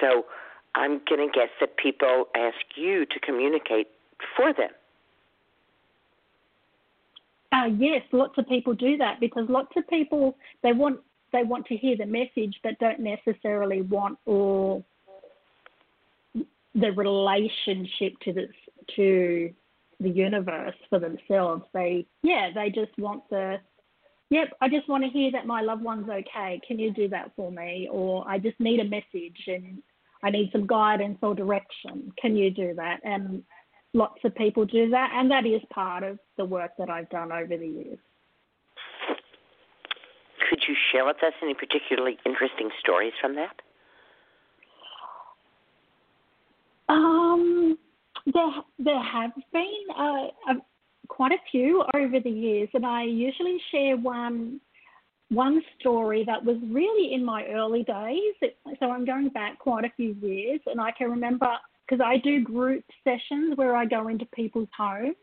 So 0.00 0.26
I'm 0.74 1.00
going 1.08 1.26
to 1.26 1.32
guess 1.32 1.50
that 1.60 1.76
people 1.76 2.26
ask 2.36 2.76
you 2.76 3.06
to 3.06 3.20
communicate 3.20 3.88
for 4.36 4.52
them. 4.52 4.70
Uh, 7.56 7.66
yes, 7.78 8.02
lots 8.12 8.36
of 8.38 8.46
people 8.48 8.74
do 8.74 8.96
that 8.98 9.18
because 9.20 9.48
lots 9.48 9.72
of 9.76 9.88
people 9.88 10.36
they 10.62 10.72
want 10.72 11.00
they 11.32 11.42
want 11.42 11.64
to 11.66 11.76
hear 11.76 11.96
the 11.96 12.06
message 12.06 12.54
but 12.62 12.78
don't 12.78 13.00
necessarily 13.00 13.82
want 13.82 14.18
or 14.26 14.84
the 16.34 16.92
relationship 16.92 18.12
to 18.22 18.32
this 18.32 18.52
to 18.94 19.50
the 20.00 20.10
universe 20.10 20.74
for 20.90 20.98
themselves. 20.98 21.62
They 21.72 22.06
yeah, 22.22 22.50
they 22.54 22.68
just 22.70 22.96
want 22.98 23.28
the 23.30 23.56
yep, 24.28 24.52
I 24.60 24.68
just 24.68 24.88
want 24.88 25.04
to 25.04 25.10
hear 25.10 25.32
that 25.32 25.46
my 25.46 25.62
loved 25.62 25.82
one's 25.82 26.08
okay. 26.08 26.60
Can 26.66 26.78
you 26.78 26.92
do 26.92 27.08
that 27.08 27.32
for 27.36 27.50
me? 27.50 27.88
Or 27.90 28.28
I 28.28 28.38
just 28.38 28.60
need 28.60 28.80
a 28.80 28.84
message 28.84 29.44
and 29.46 29.82
I 30.22 30.30
need 30.30 30.50
some 30.52 30.66
guidance 30.66 31.18
or 31.22 31.34
direction. 31.34 32.12
Can 32.20 32.36
you 32.36 32.50
do 32.50 32.74
that? 32.74 33.00
And 33.02 33.44
lots 33.96 34.20
of 34.24 34.34
people 34.34 34.64
do 34.64 34.90
that, 34.90 35.10
and 35.14 35.30
that 35.30 35.46
is 35.46 35.62
part 35.70 36.02
of 36.02 36.18
the 36.36 36.44
work 36.44 36.72
that 36.78 36.90
I've 36.90 37.08
done 37.08 37.32
over 37.32 37.56
the 37.56 37.66
years. 37.66 37.98
Could 40.48 40.60
you 40.68 40.76
share 40.92 41.04
with 41.04 41.16
us 41.24 41.32
any 41.42 41.54
particularly 41.54 42.18
interesting 42.24 42.68
stories 42.78 43.14
from 43.20 43.34
that? 43.34 43.56
Um, 46.88 47.76
there 48.32 48.52
there 48.78 49.02
have 49.02 49.32
been 49.52 49.84
uh, 49.98 50.28
a, 50.50 50.54
quite 51.08 51.32
a 51.32 51.38
few 51.50 51.84
over 51.96 52.20
the 52.20 52.30
years, 52.30 52.68
and 52.74 52.86
I 52.86 53.02
usually 53.04 53.58
share 53.72 53.96
one 53.96 54.60
one 55.30 55.60
story 55.80 56.22
that 56.24 56.44
was 56.44 56.56
really 56.70 57.12
in 57.12 57.24
my 57.24 57.44
early 57.46 57.82
days. 57.82 58.52
So 58.78 58.90
I'm 58.90 59.04
going 59.04 59.30
back 59.30 59.58
quite 59.58 59.84
a 59.84 59.90
few 59.96 60.14
years, 60.22 60.60
and 60.66 60.80
I 60.80 60.92
can 60.92 61.10
remember 61.10 61.48
because 61.86 62.04
I 62.04 62.18
do 62.18 62.42
group 62.42 62.84
sessions 63.04 63.56
where 63.56 63.76
I 63.76 63.84
go 63.84 64.08
into 64.08 64.26
people's 64.34 64.68
homes, 64.76 65.16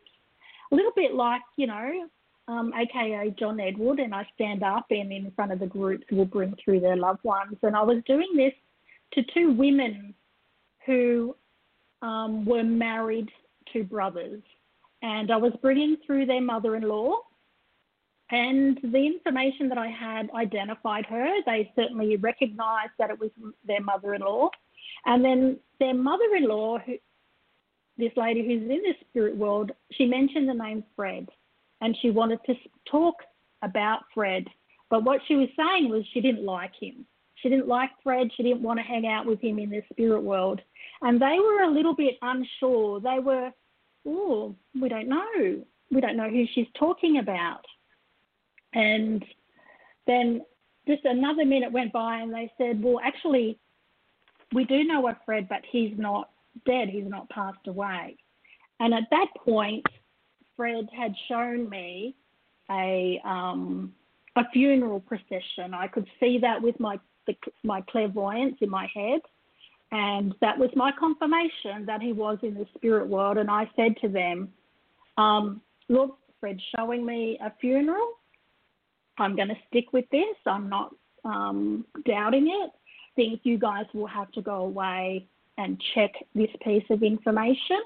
a 0.72 0.74
little 0.74 0.92
bit 0.96 1.14
like, 1.14 1.42
you 1.56 1.66
know, 1.66 2.08
um, 2.48 2.72
aka 2.74 3.34
John 3.38 3.60
Edward, 3.60 3.98
and 4.00 4.14
I 4.14 4.26
stand 4.34 4.62
up 4.62 4.86
and 4.90 5.12
in 5.12 5.30
front 5.34 5.52
of 5.52 5.60
the 5.60 5.66
groups 5.66 6.04
will 6.10 6.24
bring 6.24 6.54
through 6.62 6.80
their 6.80 6.96
loved 6.96 7.24
ones. 7.24 7.56
And 7.62 7.76
I 7.76 7.82
was 7.82 8.02
doing 8.06 8.28
this 8.34 8.52
to 9.14 9.22
two 9.32 9.52
women 9.52 10.14
who 10.86 11.36
um, 12.02 12.44
were 12.44 12.64
married 12.64 13.30
to 13.72 13.84
brothers, 13.84 14.42
and 15.02 15.30
I 15.30 15.36
was 15.36 15.52
bringing 15.62 15.96
through 16.06 16.26
their 16.26 16.42
mother 16.42 16.76
in 16.76 16.82
law. 16.82 17.16
And 18.30 18.78
the 18.82 19.06
information 19.06 19.68
that 19.68 19.78
I 19.78 19.88
had 19.88 20.30
identified 20.34 21.04
her, 21.06 21.28
they 21.46 21.70
certainly 21.76 22.16
recognized 22.16 22.92
that 22.98 23.10
it 23.10 23.20
was 23.20 23.30
their 23.66 23.82
mother 23.82 24.14
in 24.14 24.22
law. 24.22 24.48
And 25.06 25.24
then 25.24 25.58
their 25.78 25.94
mother-in-law, 25.94 26.78
this 27.96 28.12
lady 28.16 28.44
who's 28.44 28.62
in 28.62 28.68
the 28.68 28.94
spirit 29.08 29.36
world, 29.36 29.72
she 29.92 30.06
mentioned 30.06 30.48
the 30.48 30.54
name 30.54 30.84
Fred, 30.96 31.28
and 31.80 31.96
she 32.00 32.10
wanted 32.10 32.40
to 32.46 32.54
talk 32.90 33.14
about 33.62 34.00
Fred. 34.12 34.44
But 34.90 35.04
what 35.04 35.20
she 35.26 35.36
was 35.36 35.48
saying 35.56 35.88
was 35.88 36.04
she 36.12 36.20
didn't 36.20 36.44
like 36.44 36.72
him. 36.78 37.06
She 37.36 37.48
didn't 37.48 37.68
like 37.68 37.90
Fred. 38.02 38.30
She 38.36 38.42
didn't 38.42 38.62
want 38.62 38.78
to 38.78 38.84
hang 38.84 39.06
out 39.06 39.26
with 39.26 39.40
him 39.40 39.58
in 39.58 39.70
the 39.70 39.82
spirit 39.90 40.22
world. 40.22 40.60
And 41.02 41.20
they 41.20 41.36
were 41.38 41.62
a 41.64 41.70
little 41.70 41.94
bit 41.94 42.14
unsure. 42.22 43.00
They 43.00 43.18
were, 43.18 43.50
oh, 44.06 44.54
we 44.80 44.88
don't 44.88 45.08
know. 45.08 45.62
We 45.90 46.00
don't 46.00 46.16
know 46.16 46.30
who 46.30 46.44
she's 46.54 46.66
talking 46.78 47.18
about. 47.18 47.64
And 48.72 49.24
then 50.06 50.42
just 50.86 51.04
another 51.04 51.44
minute 51.44 51.72
went 51.72 51.92
by 51.92 52.18
and 52.18 52.32
they 52.32 52.50
said, 52.58 52.82
well, 52.82 53.00
actually, 53.04 53.58
we 54.52 54.64
do 54.64 54.84
know 54.84 55.08
of 55.08 55.16
Fred, 55.24 55.48
but 55.48 55.62
he's 55.70 55.94
not 55.96 56.30
dead. 56.66 56.88
He's 56.88 57.08
not 57.08 57.28
passed 57.30 57.66
away. 57.66 58.16
And 58.80 58.94
at 58.94 59.04
that 59.10 59.26
point, 59.38 59.84
Fred 60.56 60.88
had 60.96 61.14
shown 61.28 61.68
me 61.68 62.14
a 62.70 63.20
um, 63.24 63.92
a 64.36 64.42
funeral 64.52 65.00
procession. 65.00 65.74
I 65.74 65.86
could 65.86 66.06
see 66.20 66.38
that 66.38 66.60
with 66.60 66.78
my 66.80 66.98
the, 67.26 67.34
my 67.62 67.80
clairvoyance 67.82 68.56
in 68.60 68.70
my 68.70 68.88
head, 68.94 69.20
and 69.92 70.34
that 70.40 70.58
was 70.58 70.70
my 70.74 70.92
confirmation 70.98 71.86
that 71.86 72.02
he 72.02 72.12
was 72.12 72.38
in 72.42 72.54
the 72.54 72.66
spirit 72.76 73.08
world. 73.08 73.38
And 73.38 73.50
I 73.50 73.70
said 73.76 73.96
to 74.02 74.08
them, 74.08 74.48
um, 75.18 75.60
"Look, 75.88 76.18
Fred's 76.40 76.62
showing 76.76 77.04
me 77.04 77.38
a 77.44 77.52
funeral. 77.60 78.08
I'm 79.18 79.36
going 79.36 79.48
to 79.48 79.56
stick 79.68 79.92
with 79.92 80.06
this. 80.10 80.36
I'm 80.46 80.68
not 80.68 80.94
um, 81.24 81.84
doubting 82.04 82.48
it 82.48 82.70
think 83.16 83.40
you 83.44 83.58
guys 83.58 83.86
will 83.94 84.06
have 84.06 84.30
to 84.32 84.42
go 84.42 84.56
away 84.56 85.26
and 85.58 85.80
check 85.94 86.12
this 86.34 86.50
piece 86.62 86.84
of 86.90 87.02
information. 87.02 87.80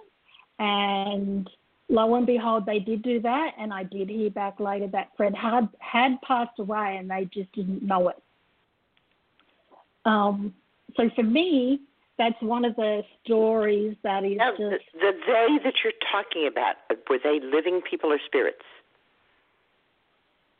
And 0.59 1.49
lo 1.89 2.15
and 2.15 2.27
behold, 2.27 2.67
they 2.67 2.79
did 2.79 3.03
do 3.03 3.21
that, 3.21 3.53
and 3.59 3.73
I 3.73 3.85
did 3.85 4.09
hear 4.09 4.31
back 4.31 4.61
later 4.61 4.89
that 4.89 5.11
Fred 5.17 5.35
had 5.35 5.69
had 5.79 6.21
passed 6.23 6.59
away, 6.59 6.97
and 6.99 7.11
they 7.11 7.29
just 7.33 7.53
didn't 7.53 7.83
know 7.83 8.09
it. 8.09 8.23
Um, 10.05 10.55
so 10.97 11.11
for 11.15 11.23
me, 11.23 11.81
that's 12.19 12.41
one 12.41 12.65
of 12.65 12.75
the 12.77 13.03
stories 13.25 13.97
that 14.03 14.25
is 14.25 14.37
now, 14.37 14.51
just 14.51 14.61
the, 14.61 14.79
the 15.01 15.13
they 15.27 15.59
that 15.65 15.75
you're 15.85 15.93
talking 16.11 16.49
about 16.49 16.77
were 17.09 17.19
they 17.23 17.41
living 17.41 17.81
people 17.89 18.13
or 18.13 18.19
spirits? 18.27 18.65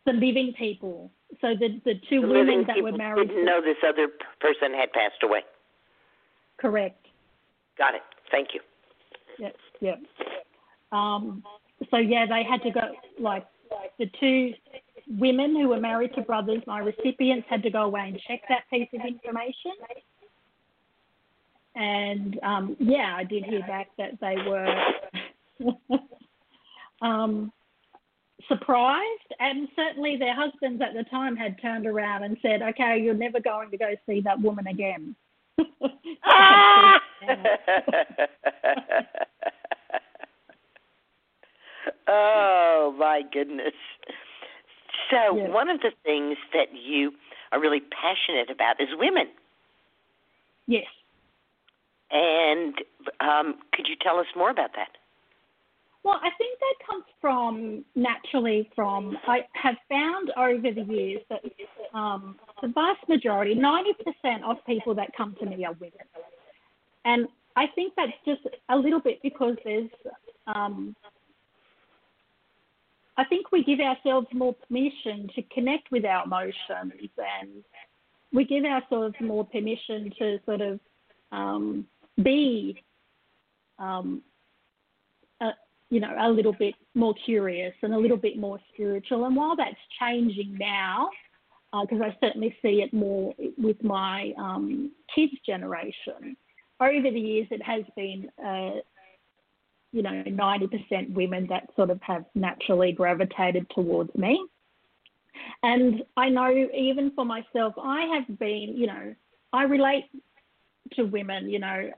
The 0.07 0.13
living 0.13 0.55
people. 0.57 1.11
So 1.41 1.55
the 1.55 1.81
the 1.85 1.95
two 2.09 2.23
the 2.23 2.29
women 2.29 2.65
that 2.67 2.83
were 2.83 2.93
married 2.93 3.29
didn't 3.29 3.45
know 3.45 3.61
this 3.61 3.77
other 3.87 4.09
person 4.41 4.75
had 4.75 4.93
passed 4.93 5.23
away. 5.23 5.41
Correct. 6.59 7.07
Got 7.77 7.95
it. 7.95 8.03
Thank 8.31 8.49
you. 8.55 8.61
Yep. 9.39 9.57
Yep. 9.81 10.01
Um, 10.91 11.45
so 11.91 11.99
yeah, 11.99 12.27
they 12.27 12.43
had 12.43 12.63
to 12.63 12.71
go 12.71 12.93
like 13.21 13.47
the 13.99 14.11
two 14.19 14.53
women 15.09 15.55
who 15.55 15.69
were 15.69 15.81
married 15.81 16.15
to 16.15 16.23
brothers. 16.23 16.63
My 16.67 16.81
recipients 16.81 17.47
had 17.49 17.63
to 17.63 17.71
go 17.71 17.83
away 17.83 18.09
and 18.09 18.21
check 18.27 18.41
that 18.49 18.69
piece 18.71 18.89
of 18.93 19.01
information. 19.07 19.73
And 21.77 22.41
um, 22.43 22.77
yeah, 22.81 23.15
I 23.17 23.25
did 23.25 23.45
hear 23.45 23.61
back 23.61 23.89
that 23.99 24.19
they 24.21 24.37
were 24.47 26.01
um, 27.03 27.53
surprised, 28.47 29.35
and 29.41 29.69
certainly 29.75 30.17
their 30.17 30.35
husbands 30.35 30.83
at 30.83 30.95
the 30.95 31.05
time 31.11 31.37
had 31.37 31.61
turned 31.61 31.87
around 31.87 32.23
and 32.23 32.37
said, 32.43 32.63
"Okay, 32.63 33.01
you're 33.03 33.15
never 33.15 33.41
going 33.41 33.71
to 33.71 33.77
go 33.77 33.95
see 34.07 34.21
that 34.21 34.41
woman 34.41 34.67
again." 34.67 35.17
oh 42.09 42.95
my 42.97 43.23
goodness! 43.33 43.75
So 45.11 45.37
yes. 45.37 45.51
one 45.51 45.69
of 45.69 45.81
the 45.81 45.91
things 46.05 46.37
that 46.53 46.69
you 46.75 47.13
are 47.53 47.61
really 47.61 47.81
passionate 47.81 48.51
about 48.51 48.81
is 48.81 48.89
women. 48.99 49.29
Yes. 50.67 50.87
And 52.11 52.75
um, 53.21 53.59
could 53.73 53.87
you 53.89 53.97
tell 54.01 54.19
us 54.19 54.27
more 54.37 54.51
about 54.51 54.71
that? 54.77 54.98
Well, 56.05 56.21
I 56.23 56.31
think 56.39 56.59
that 56.59 56.87
comes 56.87 57.05
from 57.21 57.85
naturally 57.95 58.71
from 58.75 59.17
I 59.27 59.41
have 59.53 59.75
found 59.89 60.31
over 60.37 60.73
the 60.73 60.93
years 60.93 61.21
that 61.29 61.43
um, 61.93 62.37
the 62.63 62.69
vast 62.69 63.07
majority, 63.09 63.55
ninety 63.55 63.93
percent 63.95 64.45
of 64.45 64.57
people 64.67 64.95
that 64.95 65.11
come 65.17 65.37
to 65.41 65.47
me 65.47 65.65
are 65.65 65.75
women, 65.75 65.93
and 67.05 67.29
I 67.57 67.67
think 67.75 67.95
that's 67.97 68.13
just 68.25 68.43
a 68.69 68.77
little 68.77 69.01
bit 69.01 69.21
because 69.23 69.57
there's 69.65 69.91
um, 70.47 70.95
I 73.19 73.25
think 73.25 73.51
we 73.51 73.65
give 73.65 73.81
ourselves 73.81 74.29
more 74.33 74.55
permission 74.55 75.29
to 75.35 75.43
connect 75.53 75.91
with 75.91 76.05
our 76.05 76.25
emotions 76.25 76.93
and 77.43 77.65
we 78.33 78.45
give 78.45 78.65
ourselves 78.65 79.17
more 79.21 79.45
permission 79.45 80.13
to 80.21 80.39
sort 80.47 80.61
of 80.61 80.79
um, 81.33 81.85
be, 82.23 82.81
um, 83.81 84.23
you 85.91 86.01
know, 86.01 86.15
a 86.19 86.29
little 86.29 86.53
bit 86.53 86.75
more 86.95 87.15
curious 87.25 87.75
and 87.83 87.95
a 87.95 87.99
little 87.99 88.17
bit 88.17 88.39
more 88.39 88.59
spiritual. 88.73 89.25
And 89.25 89.35
while 89.35 89.57
that's 89.57 89.77
changing 90.01 90.57
now, 90.59 91.09
because 91.73 92.01
uh, 92.01 92.07
I 92.07 92.17
certainly 92.21 92.57
see 92.63 92.83
it 92.83 92.93
more 92.93 93.35
with 93.57 93.83
my 93.83 94.33
um, 94.39 94.93
kids' 95.15 95.33
generation, 95.45 96.37
over 96.81 97.11
the 97.11 97.21
years 97.21 97.49
it 97.51 97.63
has 97.63 97.83
been 97.97 98.31
uh, 98.45 98.81
you 99.93 100.03
know, 100.03 100.11
90% 100.11 101.13
women 101.15 101.47
that 101.49 101.69
sort 101.75 101.91
of 101.91 102.01
have 102.03 102.25
naturally 102.35 102.93
gravitated 102.93 103.67
towards 103.75 104.15
me. 104.15 104.45
And 105.63 106.03
I 106.17 106.29
know 106.29 106.51
even 106.51 107.13
for 107.15 107.25
myself, 107.25 107.75
I 107.83 108.03
have 108.15 108.39
been, 108.39 108.75
you 108.77 108.87
know, 108.87 109.15
I 109.53 109.63
relate 109.63 110.05
to 110.95 111.05
women, 111.05 111.49
you 111.49 111.59
know, 111.59 111.91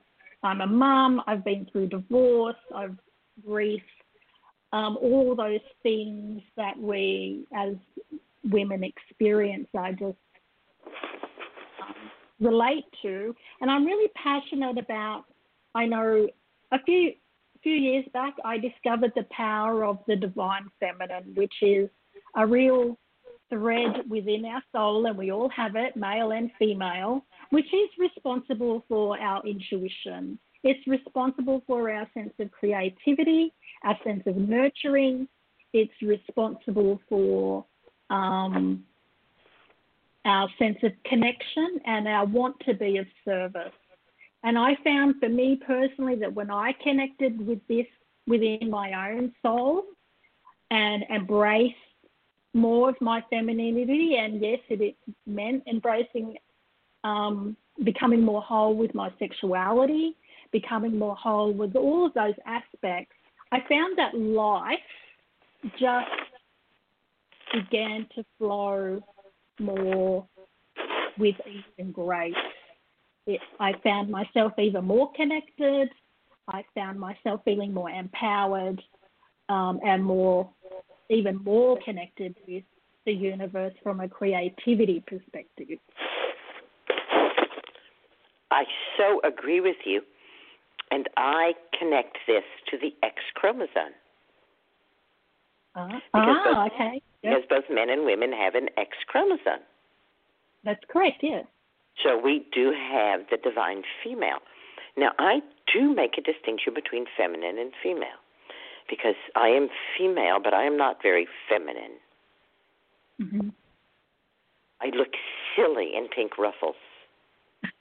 I'm 0.43 0.61
a 0.61 0.67
mum, 0.67 1.21
I've 1.27 1.43
been 1.43 1.67
through 1.71 1.87
divorce, 1.87 2.55
I've 2.73 2.97
grief, 3.45 3.81
um, 4.73 4.97
all 5.01 5.35
those 5.35 5.59
things 5.83 6.41
that 6.57 6.77
we 6.77 7.45
as 7.55 7.75
women 8.43 8.83
experience, 8.83 9.67
I 9.77 9.91
just 9.91 10.17
um, 11.81 11.95
relate 12.39 12.85
to. 13.01 13.35
And 13.59 13.69
I'm 13.69 13.85
really 13.85 14.09
passionate 14.15 14.77
about, 14.77 15.25
I 15.75 15.85
know 15.85 16.27
a 16.71 16.83
few 16.83 17.13
few 17.63 17.73
years 17.73 18.05
back, 18.13 18.33
I 18.43 18.57
discovered 18.57 19.11
the 19.15 19.25
power 19.29 19.85
of 19.85 19.99
the 20.07 20.15
divine 20.15 20.67
feminine, 20.79 21.33
which 21.35 21.53
is 21.61 21.89
a 22.35 22.45
real 22.45 22.97
thread 23.49 24.09
within 24.09 24.45
our 24.45 24.63
soul, 24.71 25.05
and 25.05 25.17
we 25.17 25.31
all 25.31 25.49
have 25.49 25.75
it, 25.75 25.95
male 25.95 26.31
and 26.31 26.49
female, 26.57 27.23
which 27.51 27.65
is 27.65 27.89
responsible 27.99 28.83
for 28.87 29.19
our 29.19 29.45
intuition. 29.45 30.39
It's 30.63 30.85
responsible 30.87 31.63
for 31.65 31.89
our 31.89 32.07
sense 32.13 32.33
of 32.39 32.51
creativity, 32.51 33.53
our 33.83 33.97
sense 34.03 34.23
of 34.25 34.35
nurturing. 34.37 35.27
It's 35.73 35.93
responsible 36.01 36.99
for 37.09 37.65
um, 38.09 38.83
our 40.25 40.49
sense 40.59 40.77
of 40.83 40.91
connection 41.05 41.79
and 41.85 42.07
our 42.07 42.25
want 42.25 42.59
to 42.65 42.73
be 42.73 42.97
of 42.97 43.07
service. 43.25 43.73
And 44.43 44.57
I 44.57 44.75
found 44.83 45.15
for 45.19 45.29
me 45.29 45.59
personally 45.65 46.15
that 46.15 46.33
when 46.33 46.51
I 46.51 46.73
connected 46.83 47.45
with 47.45 47.59
this 47.67 47.85
within 48.27 48.69
my 48.69 49.11
own 49.11 49.33
soul 49.41 49.83
and 50.69 51.03
embraced 51.13 51.75
more 52.53 52.89
of 52.89 52.95
my 53.01 53.23
femininity, 53.29 54.15
and 54.17 54.41
yes, 54.41 54.59
it 54.69 54.95
meant 55.25 55.63
embracing, 55.67 56.35
um, 57.03 57.55
becoming 57.83 58.21
more 58.21 58.41
whole 58.41 58.75
with 58.75 58.93
my 58.93 59.11
sexuality, 59.19 60.15
becoming 60.51 60.97
more 60.97 61.15
whole 61.15 61.53
with 61.53 61.75
all 61.75 62.05
of 62.05 62.13
those 62.13 62.33
aspects, 62.45 63.15
I 63.51 63.59
found 63.69 63.97
that 63.97 64.17
life 64.17 64.79
just 65.79 66.07
began 67.53 68.07
to 68.15 68.23
flow 68.37 69.01
more 69.59 70.27
with 71.17 71.35
ease 71.47 71.63
and 71.77 71.93
grace 71.93 72.33
it, 73.27 73.39
I 73.59 73.73
found 73.83 74.09
myself 74.09 74.53
even 74.57 74.85
more 74.85 75.11
connected. 75.13 75.89
I 76.47 76.63
found 76.75 76.99
myself 76.99 77.41
feeling 77.45 77.73
more 77.73 77.89
empowered 77.89 78.81
um, 79.49 79.79
and 79.85 80.03
more, 80.03 80.49
even 81.09 81.43
more 81.43 81.77
connected 81.83 82.35
with 82.47 82.63
the 83.05 83.13
universe 83.13 83.73
from 83.83 83.99
a 83.99 84.07
creativity 84.07 85.03
perspective. 85.05 85.79
I 88.49 88.63
so 88.97 89.21
agree 89.23 89.61
with 89.61 89.77
you, 89.85 90.01
and 90.91 91.07
I 91.17 91.53
connect 91.77 92.17
this 92.27 92.43
to 92.69 92.77
the 92.77 92.93
X 93.03 93.15
chromosome. 93.35 93.95
Uh, 95.73 95.87
ah, 96.13 96.43
both, 96.45 96.73
okay. 96.73 97.01
Yep. 97.23 97.33
Because 97.33 97.43
both 97.49 97.75
men 97.75 97.89
and 97.89 98.05
women 98.05 98.31
have 98.33 98.55
an 98.55 98.67
X 98.77 98.89
chromosome. 99.07 99.63
That's 100.63 100.83
correct, 100.89 101.19
yes. 101.21 101.45
So 102.03 102.17
we 102.17 102.45
do 102.53 102.71
have 102.71 103.21
the 103.31 103.37
divine 103.37 103.83
female. 104.03 104.39
Now, 104.97 105.11
I 105.17 105.39
do 105.73 105.93
make 105.93 106.17
a 106.17 106.21
distinction 106.21 106.73
between 106.73 107.05
feminine 107.17 107.57
and 107.57 107.71
female 107.81 108.19
because 108.89 109.15
I 109.35 109.47
am 109.47 109.69
female, 109.97 110.39
but 110.43 110.53
I 110.53 110.63
am 110.63 110.77
not 110.77 110.97
very 111.01 111.27
feminine. 111.49 111.97
Mm-hmm. 113.21 113.49
I 114.81 114.85
look 114.95 115.13
silly 115.55 115.91
in 115.95 116.07
pink 116.09 116.37
ruffles. 116.37 116.75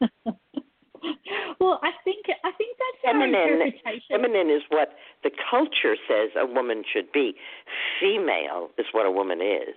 well, 1.60 1.81
I 1.82 1.90
think 2.05 2.27
I 2.28 2.52
think 2.52 2.77
that's 2.78 3.12
feminine. 3.12 3.35
interpretation. 3.35 4.02
Feminine 4.10 4.51
is 4.51 4.62
what 4.68 4.90
the 5.22 5.31
culture 5.51 5.97
says 6.09 6.31
a 6.36 6.47
woman 6.47 6.82
should 6.93 7.10
be. 7.12 7.35
Female 8.01 8.70
is 8.78 8.86
what 8.93 9.06
a 9.06 9.10
woman 9.10 9.40
is. 9.40 9.74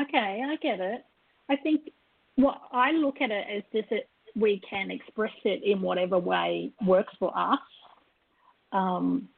Okay, 0.00 0.42
I 0.44 0.56
get 0.56 0.80
it. 0.80 1.04
I 1.50 1.56
think 1.56 1.90
what 2.36 2.60
I 2.72 2.92
look 2.92 3.20
at 3.20 3.30
it 3.30 3.46
as 3.54 3.62
just 3.72 3.90
that 3.90 4.08
we 4.34 4.60
can 4.68 4.90
express 4.90 5.32
it 5.44 5.62
in 5.62 5.82
whatever 5.82 6.18
way 6.18 6.72
works 6.86 7.12
for 7.18 7.36
us. 7.36 7.58
Um, 8.72 9.28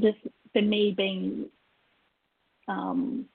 just 0.00 0.18
for 0.52 0.62
me 0.62 0.94
being 0.96 1.46
um, 2.68 3.26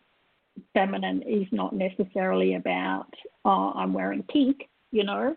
feminine 0.73 1.21
is 1.23 1.47
not 1.51 1.73
necessarily 1.73 2.55
about 2.55 3.13
oh 3.45 3.71
I'm 3.75 3.93
wearing 3.93 4.23
pink, 4.23 4.69
you 4.91 5.03
know. 5.03 5.35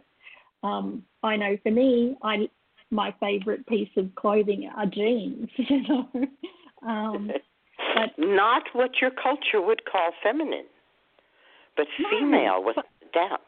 Um, 0.63 1.03
I 1.23 1.37
know 1.37 1.57
for 1.63 1.71
me, 1.71 2.17
I 2.23 2.49
my 2.91 3.15
favorite 3.21 3.67
piece 3.67 3.91
of 3.97 4.15
clothing 4.15 4.71
are 4.77 4.87
jeans, 4.87 5.49
you 5.57 5.83
know. 5.89 6.09
um, 6.87 7.31
but 7.95 8.11
not 8.19 8.63
what 8.73 9.01
your 9.01 9.11
culture 9.11 9.61
would 9.61 9.83
call 9.85 10.11
feminine 10.23 10.67
but 11.77 11.87
female 12.11 12.63
without 12.65 12.87
doubt. 13.13 13.41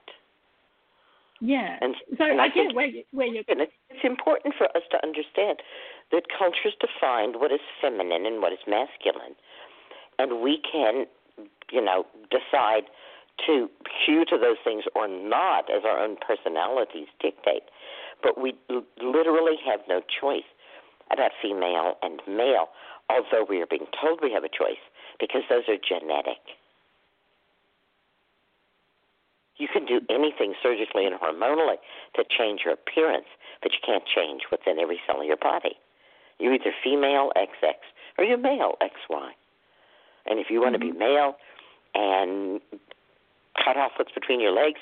Yeah. 1.41 1.77
And 1.81 1.95
so 2.17 2.25
and 2.25 2.41
I, 2.41 2.45
I 2.45 2.49
get 2.49 2.75
where 2.75 2.87
you, 2.87 3.05
where 3.13 3.27
you. 3.27 3.43
It's 3.49 4.05
important 4.05 4.55
for 4.57 4.65
us 4.77 4.83
to 4.93 5.03
understand 5.03 5.61
that 6.13 6.23
cultures 6.37 6.75
define 6.81 7.41
what 7.41 7.53
is 7.53 7.61
feminine 7.81 8.27
and 8.27 8.41
what 8.41 8.53
is 8.53 8.61
masculine, 8.67 9.35
and 10.19 10.41
we 10.43 10.61
can, 10.71 11.07
you 11.71 11.83
know, 11.83 12.07
decide 12.31 12.85
to 13.47 13.69
hew 14.07 14.25
to 14.27 14.39
those 14.39 14.59
things 14.63 14.85
or 14.95 15.09
not 15.09 15.71
as 15.71 15.83
our 15.85 15.99
own 15.99 16.17
personalities 16.17 17.09
dictate. 17.21 17.65
But 18.23 18.41
we 18.41 18.55
literally 19.03 19.57
have 19.67 19.81
no 19.89 20.01
choice 20.01 20.47
about 21.11 21.33
female 21.43 21.95
and 22.03 22.21
male, 22.29 22.69
although 23.11 23.45
we 23.49 23.61
are 23.61 23.67
being 23.67 23.87
told 24.01 24.21
we 24.23 24.33
have 24.33 24.45
a 24.45 24.49
choice 24.49 24.81
because 25.21 25.43
those 25.51 25.65
are 25.69 25.77
genetic. 25.77 26.41
You 29.57 29.69
can 29.73 29.87
do 29.87 30.01
anything 30.11 30.55
surgically 30.63 31.07
and 31.07 31.15
hormonally 31.15 31.77
to 32.17 32.25
change 32.29 32.63
your 32.65 32.75
appearance, 32.75 33.27
but 33.63 33.73
you 33.73 33.79
can't 33.85 34.05
change 34.07 34.43
what's 34.49 34.65
in 34.67 34.79
every 34.79 34.99
cell 35.07 35.21
of 35.21 35.27
your 35.27 35.37
body. 35.37 35.77
You're 36.39 36.55
either 36.55 36.73
female 36.83 37.31
XX 37.37 37.75
or 38.19 38.25
you're 38.25 38.39
male 38.39 38.75
XY. 38.83 39.31
And 40.27 40.39
if 40.39 40.47
you 40.51 40.61
want 40.61 40.77
mm-hmm. 40.77 40.89
to 40.89 40.93
be 40.93 40.99
male 40.99 41.37
and 41.95 42.61
cut 43.63 43.77
off 43.77 43.93
what's 43.97 44.13
between 44.13 44.41
your 44.41 44.53
legs, 44.53 44.81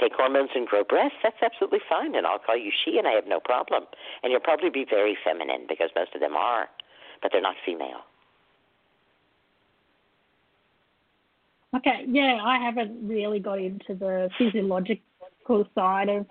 take 0.00 0.12
hormones 0.14 0.50
and 0.54 0.66
grow 0.66 0.84
breasts, 0.84 1.18
that's 1.22 1.36
absolutely 1.42 1.80
fine. 1.88 2.14
And 2.14 2.26
I'll 2.26 2.38
call 2.38 2.56
you 2.56 2.70
she, 2.84 2.98
and 2.98 3.06
I 3.06 3.12
have 3.12 3.26
no 3.26 3.40
problem. 3.40 3.84
And 4.22 4.32
you'll 4.32 4.40
probably 4.40 4.70
be 4.70 4.86
very 4.88 5.16
feminine 5.22 5.66
because 5.68 5.90
most 5.94 6.14
of 6.14 6.20
them 6.20 6.34
are, 6.34 6.68
but 7.22 7.32
they're 7.32 7.42
not 7.42 7.56
female. 7.64 8.04
Okay, 11.74 12.06
yeah, 12.08 12.38
I 12.42 12.58
haven't 12.58 13.06
really 13.06 13.38
got 13.38 13.58
into 13.58 13.94
the 13.94 14.30
physiological 14.38 15.68
side 15.74 16.08
of 16.08 16.26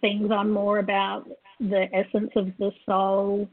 things. 0.00 0.30
I'm 0.32 0.50
more 0.50 0.78
about 0.78 1.28
the 1.60 1.86
essence 1.94 2.30
of 2.34 2.48
the 2.58 2.72
soul 2.84 3.48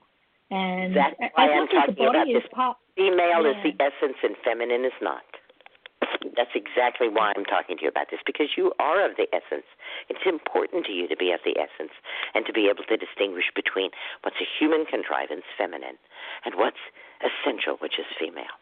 and 0.49 0.95
why 0.95 1.19
I'm 1.37 1.67
talking 1.67 2.07
about 2.07 2.25
this. 2.25 2.43
Part, 2.51 2.77
Female 2.99 3.47
yeah. 3.47 3.55
is 3.55 3.59
the 3.63 3.71
essence 3.79 4.19
and 4.19 4.35
feminine 4.43 4.83
is 4.83 4.97
not. 4.99 5.23
That's 6.35 6.51
exactly 6.51 7.07
why 7.07 7.31
I'm 7.35 7.45
talking 7.47 7.77
to 7.77 7.83
you 7.83 7.87
about 7.87 8.11
this 8.11 8.19
because 8.25 8.51
you 8.59 8.73
are 8.79 9.07
of 9.07 9.15
the 9.15 9.27
essence. 9.31 9.67
It's 10.09 10.27
important 10.27 10.85
to 10.87 10.91
you 10.91 11.07
to 11.07 11.15
be 11.15 11.31
of 11.31 11.39
the 11.47 11.55
essence 11.55 11.95
and 12.35 12.45
to 12.45 12.51
be 12.51 12.67
able 12.67 12.83
to 12.91 12.97
distinguish 12.97 13.47
between 13.55 13.91
what's 14.23 14.35
a 14.43 14.47
human 14.47 14.83
contrivance, 14.83 15.47
feminine, 15.57 15.95
and 16.43 16.55
what's 16.55 16.83
essential, 17.23 17.79
which 17.79 17.99
is 17.99 18.05
female. 18.19 18.59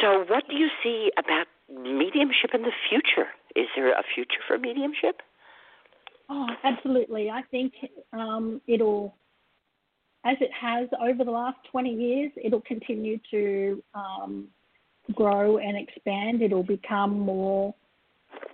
So, 0.00 0.24
what 0.28 0.48
do 0.48 0.56
you 0.56 0.68
see 0.82 1.12
about 1.16 1.46
mediumship 1.68 2.54
in 2.54 2.62
the 2.62 2.76
future? 2.88 3.28
Is 3.56 3.68
there 3.76 3.92
a 3.92 4.02
future 4.14 4.40
for 4.46 4.58
mediumship? 4.58 5.20
Oh, 6.28 6.48
absolutely. 6.64 7.28
I 7.30 7.42
think 7.50 7.72
um, 8.12 8.60
it'll, 8.66 9.14
as 10.24 10.36
it 10.40 10.50
has 10.52 10.88
over 11.00 11.24
the 11.24 11.30
last 11.30 11.58
20 11.70 11.92
years, 11.92 12.32
it'll 12.42 12.60
continue 12.60 13.18
to 13.30 13.82
um, 13.94 14.48
grow 15.14 15.58
and 15.58 15.76
expand. 15.76 16.42
It'll 16.42 16.62
become 16.62 17.18
more, 17.18 17.74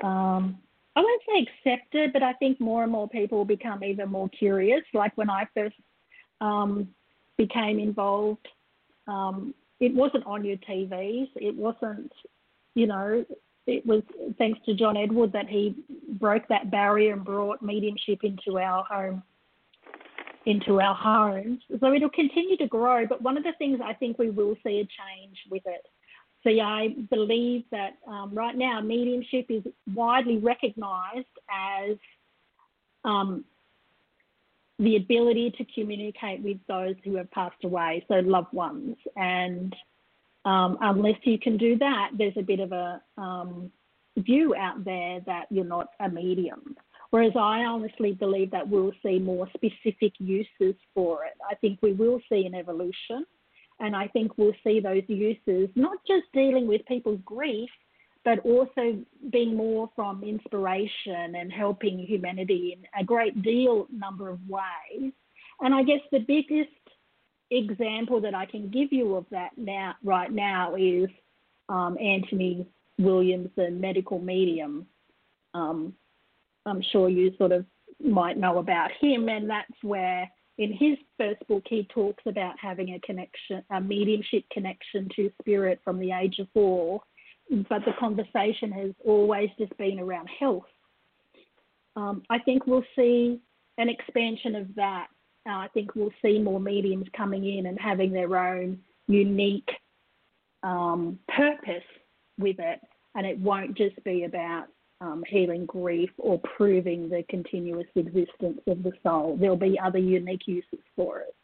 um, 0.02 0.58
I 0.96 1.00
won't 1.00 1.22
say 1.28 1.46
accepted, 1.46 2.12
but 2.12 2.22
I 2.22 2.32
think 2.34 2.58
more 2.60 2.82
and 2.82 2.92
more 2.92 3.08
people 3.08 3.38
will 3.38 3.44
become 3.44 3.84
even 3.84 4.08
more 4.08 4.30
curious. 4.30 4.82
Like 4.94 5.12
when 5.16 5.28
I 5.28 5.46
first 5.54 5.76
um, 6.40 6.88
became 7.36 7.78
involved, 7.78 8.48
um, 9.06 9.54
it 9.80 9.94
wasn't 9.94 10.26
on 10.26 10.44
your 10.44 10.56
TVs. 10.56 11.28
It 11.36 11.54
wasn't, 11.54 12.12
you 12.74 12.86
know, 12.86 13.24
it 13.66 13.84
was 13.84 14.02
thanks 14.38 14.58
to 14.64 14.74
John 14.74 14.96
Edward 14.96 15.32
that 15.32 15.48
he 15.48 15.76
broke 16.12 16.48
that 16.48 16.70
barrier 16.70 17.12
and 17.12 17.24
brought 17.24 17.60
mediumship 17.60 18.24
into 18.24 18.58
our 18.58 18.84
home 18.84 19.22
into 20.48 20.80
our 20.80 20.94
homes. 20.94 21.60
So 21.80 21.92
it'll 21.92 22.08
continue 22.08 22.56
to 22.56 22.66
grow, 22.66 23.06
but 23.06 23.20
one 23.20 23.36
of 23.36 23.44
the 23.44 23.52
things 23.58 23.80
I 23.84 23.92
think 23.92 24.18
we 24.18 24.30
will 24.30 24.56
see 24.64 24.80
a 24.80 24.88
change 25.00 25.36
with 25.50 25.62
it. 25.66 25.84
So 26.42 26.50
yeah, 26.50 26.66
I 26.66 26.94
believe 27.10 27.64
that 27.70 27.98
um, 28.06 28.32
right 28.32 28.56
now 28.56 28.80
mediumship 28.80 29.46
is 29.50 29.62
widely 29.94 30.38
recognised 30.38 31.26
as 31.50 31.96
um, 33.04 33.44
the 34.78 34.96
ability 34.96 35.52
to 35.58 35.64
communicate 35.74 36.40
with 36.40 36.58
those 36.68 36.94
who 37.04 37.16
have 37.16 37.30
passed 37.32 37.64
away, 37.64 38.04
so 38.08 38.14
loved 38.20 38.52
ones, 38.52 38.96
and 39.16 39.74
um, 40.44 40.78
unless 40.80 41.18
you 41.24 41.38
can 41.38 41.56
do 41.56 41.76
that, 41.78 42.10
there's 42.16 42.36
a 42.36 42.42
bit 42.42 42.60
of 42.60 42.72
a 42.72 43.02
um, 43.18 43.70
view 44.16 44.54
out 44.54 44.84
there 44.84 45.20
that 45.26 45.46
you're 45.50 45.64
not 45.64 45.88
a 46.00 46.08
medium. 46.08 46.76
Whereas 47.10 47.32
I 47.36 47.64
honestly 47.64 48.12
believe 48.12 48.50
that 48.50 48.68
we'll 48.68 48.92
see 49.02 49.18
more 49.18 49.48
specific 49.54 50.12
uses 50.18 50.74
for 50.94 51.24
it. 51.24 51.34
I 51.50 51.54
think 51.54 51.78
we 51.80 51.92
will 51.92 52.20
see 52.30 52.44
an 52.44 52.54
evolution, 52.54 53.24
and 53.80 53.96
I 53.96 54.08
think 54.08 54.36
we'll 54.36 54.52
see 54.62 54.80
those 54.80 55.04
uses 55.08 55.70
not 55.74 55.98
just 56.06 56.24
dealing 56.34 56.66
with 56.66 56.84
people's 56.86 57.20
grief, 57.24 57.70
but 58.24 58.40
also 58.40 58.98
being 59.30 59.56
more 59.56 59.88
from 59.96 60.22
inspiration 60.22 61.34
and 61.36 61.50
helping 61.50 61.98
humanity 61.98 62.76
in 62.76 63.00
a 63.00 63.04
great 63.04 63.42
deal 63.42 63.86
number 63.90 64.28
of 64.28 64.38
ways. 64.48 65.12
And 65.60 65.74
I 65.74 65.82
guess 65.82 66.00
the 66.12 66.18
biggest 66.18 66.68
example 67.50 68.20
that 68.20 68.34
I 68.34 68.44
can 68.44 68.68
give 68.68 68.92
you 68.92 69.14
of 69.16 69.24
that 69.30 69.50
now, 69.56 69.94
right 70.04 70.30
now, 70.30 70.74
is 70.74 71.08
um, 71.70 71.96
Anthony 71.98 72.66
Williamson, 72.98 73.80
medical 73.80 74.18
medium. 74.18 74.86
Um, 75.54 75.94
I'm 76.68 76.82
sure 76.92 77.08
you 77.08 77.32
sort 77.38 77.52
of 77.52 77.64
might 78.02 78.38
know 78.38 78.58
about 78.58 78.90
him, 79.00 79.28
and 79.28 79.48
that's 79.48 79.82
where 79.82 80.28
in 80.58 80.72
his 80.72 80.98
first 81.16 81.46
book 81.48 81.64
he 81.68 81.88
talks 81.92 82.22
about 82.26 82.54
having 82.60 82.94
a 82.94 83.00
connection, 83.00 83.62
a 83.70 83.80
mediumship 83.80 84.44
connection 84.52 85.08
to 85.16 85.30
spirit 85.40 85.80
from 85.84 85.98
the 85.98 86.12
age 86.12 86.38
of 86.38 86.48
four. 86.52 87.00
But 87.50 87.84
the 87.86 87.92
conversation 87.98 88.70
has 88.72 88.90
always 89.04 89.48
just 89.58 89.76
been 89.78 89.98
around 89.98 90.28
health. 90.38 90.66
Um, 91.96 92.22
I 92.28 92.38
think 92.40 92.66
we'll 92.66 92.84
see 92.94 93.40
an 93.78 93.88
expansion 93.88 94.54
of 94.54 94.74
that 94.74 95.06
uh, 95.48 95.52
I 95.52 95.68
think 95.72 95.94
we'll 95.94 96.12
see 96.22 96.38
more 96.38 96.60
mediums 96.60 97.06
coming 97.16 97.58
in 97.58 97.66
and 97.66 97.78
having 97.80 98.12
their 98.12 98.36
own 98.36 98.78
unique 99.06 99.68
um, 100.62 101.18
purpose 101.34 101.84
with 102.38 102.56
it, 102.58 102.80
and 103.14 103.26
it 103.26 103.38
won't 103.38 103.76
just 103.76 104.02
be 104.04 104.24
about 104.24 104.66
um, 105.00 105.22
healing 105.26 105.66
grief 105.66 106.10
or 106.18 106.40
proving 106.56 107.08
the 107.08 107.22
continuous 107.28 107.86
existence 107.94 108.60
of 108.66 108.82
the 108.82 108.92
soul. 109.02 109.36
There'll 109.40 109.56
be 109.56 109.78
other 109.78 109.98
unique 109.98 110.46
uses 110.46 110.80
for 110.96 111.20
it. 111.20 111.34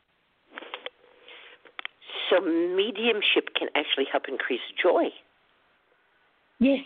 So, 2.31 2.41
mediumship 2.41 3.55
can 3.55 3.69
actually 3.77 4.07
help 4.11 4.25
increase 4.29 4.61
joy. 4.83 5.05
Yes, 6.59 6.85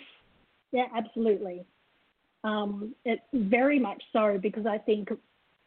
yeah, 0.73 0.87
absolutely. 0.95 1.65
Um, 2.45 2.95
it 3.05 3.21
very 3.33 3.79
much 3.79 4.03
so 4.13 4.39
because 4.41 4.67
I 4.67 4.79
think 4.79 5.11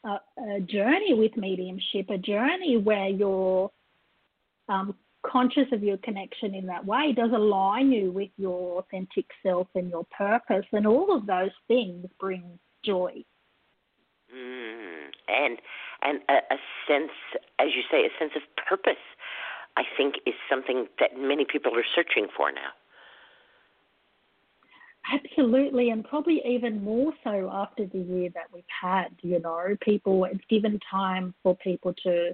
a, 0.03 0.19
a 0.55 0.59
journey 0.61 1.13
with 1.13 1.35
mediumship, 1.37 2.09
a 2.09 2.17
journey 2.17 2.77
where 2.77 3.07
you're 3.07 3.71
um, 4.69 4.95
conscious 5.25 5.67
of 5.71 5.83
your 5.83 5.97
connection 5.97 6.53
in 6.55 6.65
that 6.67 6.85
way 6.85 7.13
does 7.15 7.31
align 7.33 7.91
you 7.91 8.11
with 8.11 8.29
your 8.37 8.79
authentic 8.79 9.25
self 9.43 9.67
and 9.75 9.89
your 9.89 10.05
purpose, 10.17 10.65
and 10.71 10.87
all 10.87 11.15
of 11.15 11.25
those 11.25 11.51
things 11.67 12.05
bring 12.19 12.59
joy. 12.83 13.23
Mm, 14.35 15.11
and 15.27 15.57
and 16.01 16.19
a, 16.29 16.53
a 16.53 16.57
sense, 16.87 17.11
as 17.59 17.69
you 17.75 17.83
say, 17.91 18.05
a 18.05 18.09
sense 18.19 18.31
of 18.35 18.41
purpose. 18.67 19.01
I 19.77 19.83
think 19.95 20.15
is 20.25 20.33
something 20.49 20.87
that 20.99 21.11
many 21.17 21.45
people 21.45 21.71
are 21.77 21.85
searching 21.95 22.27
for 22.35 22.51
now. 22.51 22.71
Absolutely, 25.11 25.89
and 25.89 26.03
probably 26.03 26.41
even 26.45 26.83
more 26.83 27.13
so 27.23 27.49
after 27.51 27.85
the 27.85 27.99
year 27.99 28.29
that 28.33 28.45
we've 28.53 28.63
had. 28.81 29.07
You 29.21 29.39
know, 29.39 29.75
people, 29.81 30.25
it's 30.25 30.43
given 30.49 30.79
time 30.89 31.33
for 31.41 31.55
people 31.55 31.93
to 32.03 32.31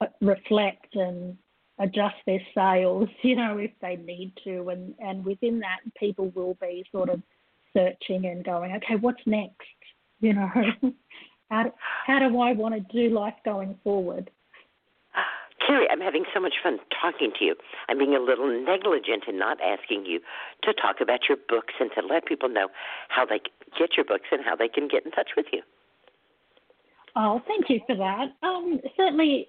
uh, 0.00 0.06
reflect 0.20 0.94
and 0.94 1.36
adjust 1.80 2.16
their 2.26 2.40
sales, 2.54 3.08
you 3.22 3.34
know, 3.34 3.58
if 3.58 3.72
they 3.80 3.96
need 3.96 4.32
to. 4.44 4.68
And, 4.68 4.94
and 5.00 5.24
within 5.24 5.60
that, 5.60 5.78
people 5.98 6.30
will 6.34 6.56
be 6.60 6.84
sort 6.92 7.08
of 7.08 7.20
searching 7.72 8.26
and 8.26 8.44
going, 8.44 8.72
okay, 8.76 8.96
what's 8.96 9.22
next? 9.26 9.56
You 10.22 10.34
know, 10.34 10.50
how, 11.50 11.62
do, 11.62 11.70
how 12.06 12.18
do 12.18 12.40
I 12.40 12.52
want 12.52 12.74
to 12.74 12.80
do 12.92 13.08
life 13.08 13.36
going 13.42 13.78
forward? 13.82 14.30
Kerrie, 15.66 15.88
I'm 15.90 16.00
having 16.00 16.24
so 16.34 16.40
much 16.40 16.54
fun 16.62 16.78
talking 17.00 17.32
to 17.38 17.44
you. 17.44 17.54
I'm 17.88 17.96
being 17.96 18.14
a 18.14 18.20
little 18.20 18.48
negligent 18.48 19.24
in 19.28 19.38
not 19.38 19.58
asking 19.62 20.04
you 20.04 20.20
to 20.64 20.74
talk 20.74 20.96
about 21.00 21.20
your 21.28 21.38
books 21.48 21.74
and 21.80 21.90
to 21.94 22.06
let 22.06 22.26
people 22.26 22.50
know 22.50 22.68
how 23.08 23.24
they 23.24 23.40
get 23.78 23.96
your 23.96 24.04
books 24.04 24.28
and 24.32 24.44
how 24.44 24.56
they 24.56 24.68
can 24.68 24.88
get 24.88 25.06
in 25.06 25.10
touch 25.10 25.30
with 25.36 25.46
you. 25.52 25.62
Oh, 27.16 27.40
thank 27.46 27.68
you 27.68 27.80
for 27.86 27.96
that. 27.96 28.32
Um, 28.42 28.80
certainly, 28.96 29.48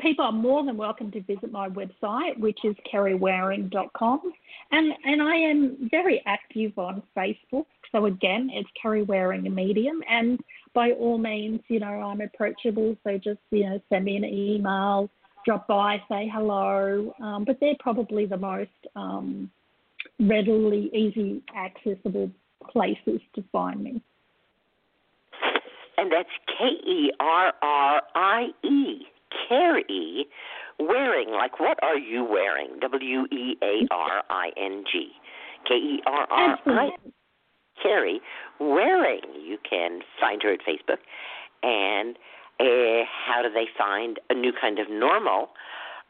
people 0.00 0.24
are 0.24 0.32
more 0.32 0.64
than 0.64 0.76
welcome 0.76 1.10
to 1.12 1.20
visit 1.22 1.52
my 1.52 1.68
website, 1.68 2.38
which 2.38 2.58
is 2.64 2.74
kerriewearing.com. 2.92 4.32
And, 4.72 4.92
and 5.04 5.22
I 5.22 5.36
am 5.36 5.88
very 5.90 6.22
active 6.26 6.78
on 6.78 7.02
Facebook. 7.16 7.66
So, 7.92 8.06
again, 8.06 8.50
it's 8.52 8.68
Kerrie 8.80 9.02
Wearing, 9.02 9.46
a 9.46 9.50
medium. 9.50 10.02
And 10.08 10.40
by 10.74 10.92
all 10.92 11.18
means, 11.18 11.60
you 11.68 11.80
know, 11.80 11.86
I'm 11.86 12.20
approachable. 12.20 12.96
So 13.04 13.18
just, 13.18 13.40
you 13.50 13.68
know, 13.68 13.80
send 13.88 14.04
me 14.04 14.16
an 14.16 14.24
email, 14.24 15.10
drop 15.44 15.66
by, 15.66 16.02
say 16.08 16.30
hello. 16.32 17.14
Um, 17.20 17.44
but 17.44 17.58
they're 17.60 17.74
probably 17.80 18.26
the 18.26 18.36
most 18.36 18.70
um, 18.94 19.50
readily, 20.20 20.90
easy, 20.94 21.42
accessible 21.56 22.30
places 22.70 23.20
to 23.34 23.44
find 23.50 23.82
me. 23.82 24.02
And 25.98 26.10
that's 26.10 26.28
K 26.46 26.64
E 26.88 27.12
R 27.20 27.52
R 27.60 28.02
I 28.14 28.46
E, 28.64 29.02
Kerrie, 29.48 30.26
wearing. 30.78 31.30
Like, 31.30 31.60
what 31.60 31.78
are 31.82 31.98
you 31.98 32.24
wearing? 32.24 32.78
W 32.80 33.26
E 33.30 33.56
A 33.62 33.86
R 33.90 34.22
I 34.30 34.50
N 34.56 34.84
G. 34.90 35.08
K 35.66 35.74
E 35.74 36.02
R 36.06 36.26
R 36.30 36.58
I. 36.66 36.90
Kerrie 37.82 38.20
Wearing. 38.58 39.22
You 39.42 39.58
can 39.68 40.00
find 40.20 40.42
her 40.42 40.52
at 40.52 40.60
Facebook. 40.60 40.98
And 41.62 42.16
uh, 42.58 43.04
how 43.26 43.42
do 43.42 43.52
they 43.52 43.66
find 43.76 44.18
a 44.30 44.34
new 44.34 44.52
kind 44.58 44.78
of 44.78 44.90
normal 44.90 45.48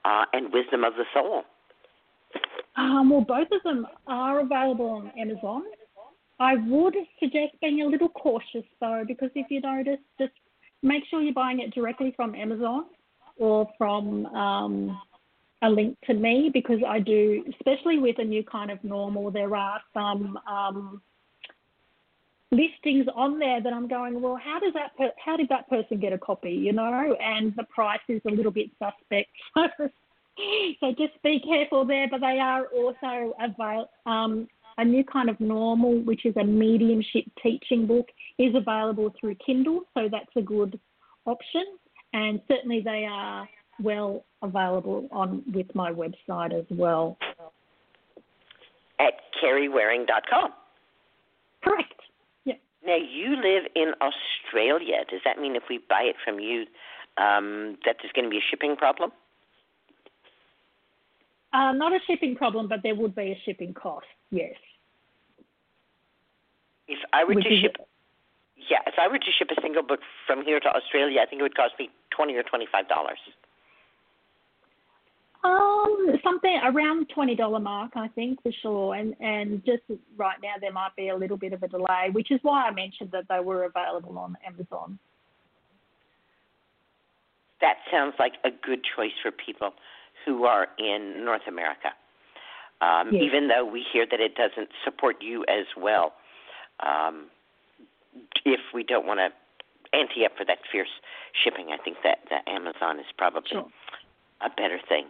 uh, 0.05 0.25
and 0.33 0.53
wisdom 0.53 0.85
of 0.85 0.95
the 0.95 1.05
soul? 1.15 1.43
Um, 2.77 3.11
well, 3.11 3.21
both 3.21 3.49
of 3.53 3.63
them 3.65 3.87
are 4.07 4.41
available 4.41 4.89
on 4.89 5.13
Amazon. 5.19 5.63
I 6.39 6.55
would 6.67 6.95
suggest 7.19 7.53
being 7.61 7.83
a 7.83 7.87
little 7.87 8.09
cautious 8.09 8.65
though, 8.81 9.05
because 9.07 9.31
if 9.35 9.51
you 9.51 9.61
notice, 9.61 9.99
just 10.19 10.33
make 10.83 11.03
sure 11.11 11.21
you're 11.21 11.35
buying 11.35 11.61
it 11.61 11.75
directly 11.75 12.13
from 12.17 12.35
Amazon 12.35 12.85
or 13.37 13.69
from 13.79 14.27
um, 14.27 15.01
a 15.63 15.71
link 15.71 15.97
to 16.07 16.15
me, 16.15 16.51
because 16.53 16.81
I 16.87 17.01
do, 17.01 17.45
especially 17.51 17.99
with 17.99 18.19
a 18.19 18.25
new 18.25 18.43
kind 18.43 18.71
of 18.71 18.83
normal, 18.83 19.31
there 19.31 19.55
are 19.55 19.81
some 19.93 20.39
um, 20.51 21.03
listings 22.51 23.07
on 23.15 23.39
there 23.39 23.63
that 23.63 23.73
I'm 23.73 23.89
going, 23.89 24.21
well, 24.21 24.39
how 24.43 24.59
does 24.59 24.73
that 24.75 24.97
per- 24.97 25.13
how 25.25 25.37
did 25.37 25.49
that 25.51 25.69
person 25.69 26.01
get 26.01 26.13
a 26.13 26.19
copy, 26.19 26.53
you 26.53 26.73
know? 26.73 27.17
And 27.21 27.55
the 27.57 27.65
price 27.65 28.01
is 28.09 28.21
a 28.27 28.31
little 28.31 28.53
bit 28.53 28.71
suspect. 28.79 29.31
so 29.57 30.93
just 30.97 31.23
be 31.23 31.41
careful 31.41 31.85
there. 31.85 32.09
But 32.11 32.21
they 32.21 32.39
are 32.41 32.67
also 32.67 33.35
avail- 33.41 33.91
um, 34.07 34.49
a 34.79 34.85
new 34.85 35.05
kind 35.05 35.29
of 35.29 35.39
normal, 35.41 36.01
which 36.01 36.25
is 36.25 36.35
a 36.37 36.45
mediumship 36.45 37.25
teaching 37.43 37.87
book, 37.87 38.07
is 38.39 38.55
available 38.55 39.13
through 39.21 39.37
Kindle. 39.45 39.83
So 39.95 40.09
that's 40.11 40.31
a 40.37 40.43
good 40.43 40.81
option. 41.27 41.65
And 42.13 42.41
certainly 42.49 42.81
they 42.81 43.07
are 43.09 43.49
well 43.81 44.25
available 44.43 45.09
on 45.13 45.43
with 45.53 45.75
my 45.75 45.93
website 45.93 46.53
as 46.53 46.67
well. 46.71 47.17
At 48.99 49.15
kerriewearing.com. 49.43 50.53
Correct. 51.63 51.95
Yeah. 52.45 52.55
Now 52.85 52.97
you 52.97 53.37
live 53.37 53.65
in 53.75 53.93
Australia. 54.01 55.05
Does 55.11 55.21
that 55.25 55.39
mean 55.39 55.57
if 55.57 55.65
we 55.69 55.79
buy 55.89 56.03
it 56.03 56.17
from 56.25 56.41
you, 56.41 56.67
um, 57.17 57.79
that 57.85 57.97
there's 58.01 58.13
going 58.15 58.25
to 58.25 58.31
be 58.31 58.39
a 58.39 58.47
shipping 58.51 58.77
problem? 58.77 59.13
Uh, 61.53 61.73
not 61.73 61.93
a 61.93 61.99
shipping 62.07 62.37
problem, 62.37 62.69
but 62.69 62.81
there 62.83 62.95
would 62.95 63.15
be 63.15 63.33
a 63.33 63.43
shipping 63.45 63.75
cost. 63.75 64.07
Yes. 64.31 64.55
If 66.87 66.99
I 67.13 67.25
were 67.25 67.35
Which 67.35 67.45
to 67.45 67.61
ship, 67.61 67.77
yeah, 68.69 68.79
if 68.87 68.95
I 68.99 69.09
were 69.09 69.19
to 69.19 69.33
ship 69.39 69.49
a 69.57 69.61
single 69.63 69.83
book 69.83 70.01
from 70.27 70.45
here 70.45 70.61
to 70.61 70.69
Australia, 70.69 71.21
I 71.23 71.27
think 71.27 71.41
it 71.41 71.43
would 71.43 71.57
cost 71.57 71.75
me 71.79 71.91
twenty 72.11 72.35
or 72.35 72.43
twenty-five 72.43 72.89
dollars. 72.89 73.19
Um, 75.43 76.19
something 76.23 76.61
around 76.65 77.09
twenty 77.15 77.35
dollar 77.35 77.61
mark, 77.61 77.93
I 77.95 78.09
think 78.09 78.43
for 78.43 78.53
sure. 78.61 78.95
And 78.95 79.15
and 79.21 79.65
just 79.65 79.83
right 80.17 80.37
now 80.43 80.55
there 80.61 80.73
might 80.73 80.95
be 80.97 81.09
a 81.09 81.17
little 81.17 81.39
bit 81.39 81.53
of 81.53 81.63
a 81.63 81.69
delay, 81.69 82.09
which 82.13 82.31
is 82.31 82.41
why 82.43 82.67
I 82.67 82.71
mentioned 82.73 83.11
that 83.13 83.25
they 83.29 83.41
were 83.41 83.65
available 83.65 84.19
on 84.19 84.37
Amazon. 84.47 84.99
That 87.61 87.77
sounds 87.91 88.15
like 88.19 88.35
a 88.45 88.51
good 88.51 88.81
choice 88.97 89.13
for 89.23 89.31
people 89.31 89.73
who 90.25 90.45
are 90.45 90.69
in 90.79 91.25
North 91.25 91.47
America. 91.49 91.89
Um, 92.83 93.11
Yes. 93.13 93.23
Even 93.25 93.49
though 93.49 93.65
we 93.65 93.85
hear 93.93 94.07
that 94.11 94.21
it 94.21 94.35
doesn't 94.35 94.71
support 94.85 95.17
you 95.21 95.45
as 95.49 95.67
well, 95.77 96.15
um, 96.81 97.27
if 98.45 98.61
we 98.75 98.83
don't 98.83 99.07
want 99.07 99.21
to 99.21 99.31
ante 99.97 100.25
up 100.25 100.33
for 100.37 100.45
that 100.45 100.59
fierce 100.71 101.01
shipping, 101.33 101.69
I 101.73 101.83
think 101.83 101.99
that, 102.05 102.19
that 102.31 102.47
Amazon 102.49 102.99
is 102.99 103.07
probably 103.17 103.51
Sure. 103.51 103.67
a 104.41 104.51
better 104.51 104.79
thing. 104.89 105.07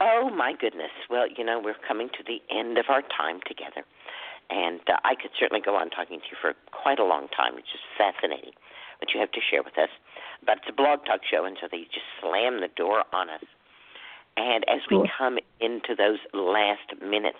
Oh 0.00 0.30
my 0.30 0.52
goodness! 0.52 0.90
Well, 1.08 1.28
you 1.28 1.44
know 1.44 1.60
we're 1.60 1.78
coming 1.86 2.08
to 2.18 2.24
the 2.26 2.42
end 2.50 2.76
of 2.76 2.86
our 2.88 3.02
time 3.02 3.38
together, 3.46 3.84
and 4.50 4.80
uh, 4.88 4.96
I 5.04 5.14
could 5.14 5.30
certainly 5.38 5.62
go 5.62 5.76
on 5.76 5.90
talking 5.90 6.18
to 6.18 6.26
you 6.28 6.36
for 6.40 6.54
quite 6.72 6.98
a 6.98 7.04
long 7.04 7.28
time. 7.28 7.56
It's 7.56 7.70
just 7.70 7.84
fascinating 7.96 8.52
what 8.98 9.14
you 9.14 9.20
have 9.20 9.30
to 9.30 9.40
share 9.40 9.62
with 9.62 9.78
us. 9.78 9.90
But 10.44 10.58
it's 10.58 10.66
a 10.68 10.72
blog 10.72 11.04
talk 11.06 11.20
show, 11.28 11.44
and 11.44 11.56
so 11.60 11.68
they 11.70 11.82
just 11.82 12.06
slam 12.20 12.60
the 12.60 12.68
door 12.74 13.04
on 13.12 13.30
us. 13.30 13.44
And 14.36 14.64
as 14.68 14.80
we 14.90 15.08
come 15.18 15.38
into 15.60 15.94
those 15.96 16.18
last 16.32 17.00
minutes, 17.00 17.38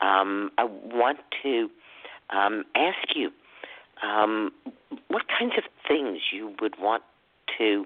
um, 0.00 0.52
I 0.58 0.64
want 0.64 1.18
to 1.42 1.70
um, 2.30 2.64
ask 2.76 3.16
you 3.16 3.30
um, 4.02 4.52
what 5.08 5.22
kinds 5.38 5.54
of 5.58 5.64
things 5.86 6.18
you 6.32 6.54
would 6.60 6.74
want 6.78 7.02
to 7.58 7.84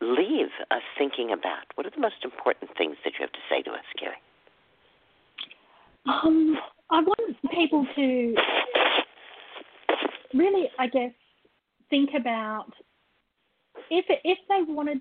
leave 0.00 0.48
us 0.70 0.82
thinking 0.96 1.30
about. 1.32 1.64
What 1.74 1.86
are 1.86 1.90
the 1.90 2.00
most 2.00 2.24
important 2.24 2.70
things 2.76 2.96
that 3.04 3.14
you 3.18 3.20
have 3.20 3.32
to 3.32 3.38
say 3.50 3.62
to 3.62 3.70
us, 3.70 3.84
Gary? 3.98 4.16
Um, 6.06 6.56
I 6.90 7.00
want 7.00 7.36
people 7.52 7.86
to 7.94 8.34
really, 10.34 10.70
I 10.78 10.86
guess, 10.86 11.12
think 11.90 12.10
about 12.18 12.72
if 13.90 14.04
if 14.08 14.38
they 14.48 14.72
wanted 14.72 15.00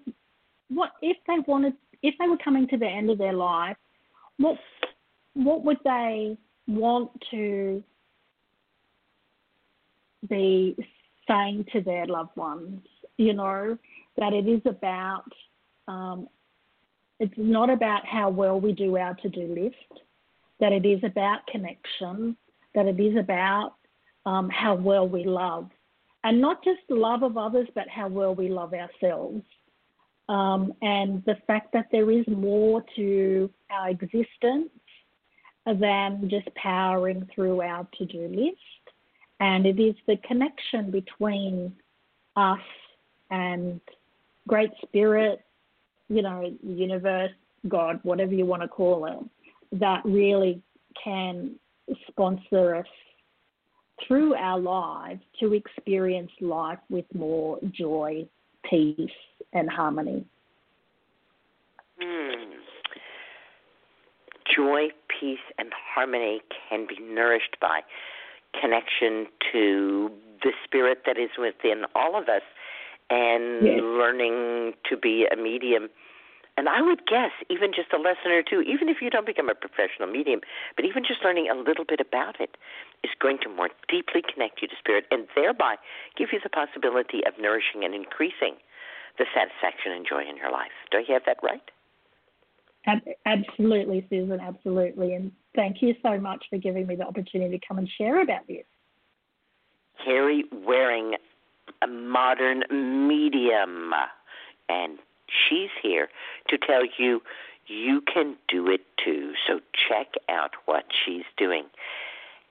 what 0.69 0.91
if 1.02 1.18
they 1.27 1.38
wanted 1.48 1.73
if 2.02 2.15
they 2.19 2.27
were 2.27 2.38
coming 2.38 2.68
to 2.68 2.77
the 2.77 2.88
end 2.88 3.10
of 3.10 3.18
their 3.18 3.34
life, 3.34 3.77
what 4.38 4.57
what 5.36 5.64
would 5.64 5.77
they 5.84 6.38
want 6.68 7.11
to 7.31 7.84
be 10.27 10.75
saying 11.27 11.65
to 11.73 11.81
their 11.81 12.05
loved 12.05 12.35
ones? 12.35 12.81
You 13.17 13.33
know 13.33 13.77
that 14.17 14.33
it 14.33 14.47
is 14.47 14.61
about 14.65 15.25
um, 15.87 16.27
it's 17.19 17.33
not 17.37 17.69
about 17.69 18.05
how 18.05 18.29
well 18.29 18.59
we 18.59 18.71
do 18.71 18.97
our 18.97 19.13
to 19.15 19.29
do 19.29 19.53
list 19.53 20.01
that 20.59 20.73
it 20.73 20.85
is 20.85 20.99
about 21.03 21.45
connection, 21.47 22.35
that 22.75 22.85
it 22.85 22.99
is 22.99 23.15
about 23.17 23.75
um, 24.25 24.49
how 24.49 24.75
well 24.75 25.07
we 25.07 25.23
love, 25.23 25.69
and 26.23 26.41
not 26.41 26.63
just 26.63 26.79
the 26.89 26.95
love 26.95 27.23
of 27.23 27.37
others, 27.37 27.67
but 27.73 27.87
how 27.87 28.07
well 28.07 28.35
we 28.35 28.49
love 28.49 28.73
ourselves. 28.73 29.41
Um, 30.27 30.73
and 30.81 31.23
the 31.25 31.37
fact 31.47 31.73
that 31.73 31.87
there 31.91 32.11
is 32.11 32.25
more 32.27 32.83
to 32.95 33.49
our 33.71 33.89
existence 33.89 34.69
than 35.65 36.29
just 36.29 36.53
powering 36.55 37.27
through 37.33 37.61
our 37.61 37.87
to 37.97 38.05
do 38.05 38.27
list. 38.27 38.57
And 39.39 39.65
it 39.65 39.79
is 39.79 39.95
the 40.07 40.17
connection 40.27 40.91
between 40.91 41.73
us 42.35 42.59
and 43.31 43.79
Great 44.47 44.71
Spirit, 44.81 45.41
you 46.09 46.21
know, 46.21 46.53
universe, 46.63 47.31
God, 47.67 47.99
whatever 48.03 48.33
you 48.33 48.45
want 48.45 48.61
to 48.61 48.67
call 48.67 49.05
it, 49.05 49.79
that 49.79 50.03
really 50.03 50.61
can 51.01 51.55
sponsor 52.07 52.75
us 52.75 52.85
through 54.07 54.33
our 54.35 54.59
lives 54.59 55.21
to 55.39 55.53
experience 55.53 56.31
life 56.41 56.79
with 56.89 57.05
more 57.13 57.59
joy, 57.71 58.25
peace, 58.69 59.09
and 59.53 59.69
harmony. 59.69 60.25
Hmm. 62.01 62.51
Joy, 64.55 64.87
peace, 65.19 65.37
and 65.57 65.69
harmony 65.93 66.41
can 66.69 66.87
be 66.87 66.97
nourished 67.01 67.57
by 67.61 67.81
connection 68.59 69.27
to 69.51 70.11
the 70.41 70.51
spirit 70.63 71.03
that 71.05 71.17
is 71.17 71.31
within 71.38 71.84
all 71.95 72.15
of 72.15 72.30
us 72.30 72.43
and 73.09 73.65
Yes. 73.65 73.80
learning 73.81 74.73
to 74.89 74.95
be 74.95 75.27
a 75.31 75.35
medium. 75.35 75.89
And 76.57 76.67
I 76.67 76.81
would 76.81 77.07
guess 77.07 77.31
even 77.49 77.71
just 77.73 77.93
a 77.93 77.97
lesson 77.97 78.31
or 78.31 78.43
two, 78.43 78.61
even 78.61 78.89
if 78.89 78.97
you 79.01 79.09
don't 79.09 79.26
become 79.26 79.49
a 79.49 79.55
professional 79.55 80.11
medium, 80.11 80.41
but 80.76 80.84
even 80.84 81.03
just 81.07 81.23
learning 81.23 81.47
a 81.49 81.55
little 81.55 81.85
bit 81.85 82.01
about 82.01 82.39
it 82.41 82.57
is 83.03 83.11
going 83.19 83.38
to 83.43 83.49
more 83.49 83.69
deeply 83.88 84.21
connect 84.21 84.61
you 84.61 84.67
to 84.67 84.76
spirit 84.77 85.05
and 85.09 85.27
thereby 85.35 85.76
give 86.17 86.30
you 86.34 86.39
the 86.43 86.49
possibility 86.49 87.26
of 87.26 87.39
nourishing 87.39 87.85
and 87.85 87.95
increasing 87.95 88.55
the 89.17 89.26
satisfaction 89.34 89.93
and 89.93 90.05
joy 90.05 90.21
in 90.27 90.35
your 90.35 90.51
life. 90.51 90.76
Do 90.91 90.99
I 90.99 91.13
have 91.13 91.23
that 91.26 91.38
right? 91.41 91.63
Absolutely, 93.26 94.05
Susun, 94.11 94.41
absolutely. 94.41 95.13
And 95.13 95.31
thank 95.60 95.81
you 95.81 95.94
so 96.02 96.18
much 96.18 96.45
for 96.49 96.57
giving 96.57 96.88
me 96.88 96.95
the 96.95 97.06
opportunity 97.06 97.60
to 97.60 97.68
come 97.68 97.77
and 97.77 97.90
share 97.98 98.22
about 98.22 98.48
this. 98.48 98.64
Kerrie 100.03 100.45
Wearing, 100.65 101.15
a 101.81 101.88
modern 101.88 102.64
medium, 102.72 103.91
and 104.69 104.98
she's 105.27 105.69
here 105.84 106.07
to 106.48 106.57
tell 106.57 106.84
you 106.98 107.22
you 107.68 108.02
can 108.11 108.38
do 108.48 108.72
it 108.72 108.81
too. 109.03 109.34
So 109.48 109.60
check 109.90 110.14
out 110.30 110.52
what 110.65 110.86
she's 111.06 111.26
doing. 111.38 111.65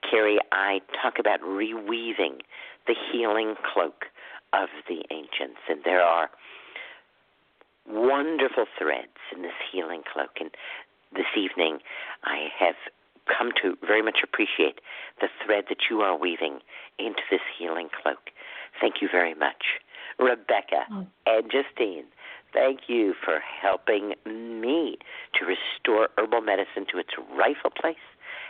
Kerrie, 0.09 0.37
I 0.51 0.79
talk 1.01 1.15
about 1.19 1.41
reweaving 1.41 2.41
the 2.85 2.95
healing 3.11 3.55
cloak 3.73 4.05
of 4.53 4.69
the 4.87 5.03
ancients, 5.09 5.61
and 5.67 5.79
there 5.83 6.03
are 6.03 6.29
wonderful 7.87 8.65
threads 8.77 9.17
in 9.35 9.41
this 9.41 9.51
healing 9.71 10.03
cloak. 10.13 10.37
And 10.39 10.51
this 11.11 11.25
evening, 11.35 11.79
I 12.23 12.49
have 12.59 12.75
come 13.29 13.51
to 13.61 13.77
very 13.85 14.01
much 14.01 14.19
appreciate 14.23 14.79
the 15.21 15.27
thread 15.45 15.65
that 15.69 15.89
you 15.89 16.01
are 16.01 16.17
weaving 16.17 16.59
into 16.97 17.21
this 17.29 17.41
healing 17.57 17.89
cloak. 18.01 18.29
Thank 18.81 18.95
you 19.01 19.07
very 19.11 19.33
much. 19.33 19.79
Rebecca 20.17 20.85
Oh. 20.91 21.07
and 21.27 21.49
Justine, 21.51 22.05
thank 22.53 22.89
you 22.89 23.13
for 23.13 23.39
helping 23.39 24.15
me 24.25 24.97
to 25.35 25.45
restore 25.45 26.09
herbal 26.17 26.41
medicine 26.41 26.85
to 26.91 26.97
its 26.97 27.11
rightful 27.33 27.69
place 27.71 27.95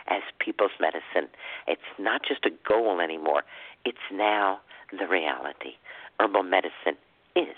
as 0.08 0.22
people's 0.38 0.72
medicine. 0.80 1.28
It's 1.68 1.82
not 1.98 2.22
just 2.24 2.44
a 2.46 2.50
goal 2.66 3.00
anymore, 3.00 3.44
it's 3.84 3.98
now 4.10 4.60
the 4.90 5.06
reality. 5.06 5.76
Herbal 6.18 6.42
medicine 6.42 6.96
is 7.36 7.56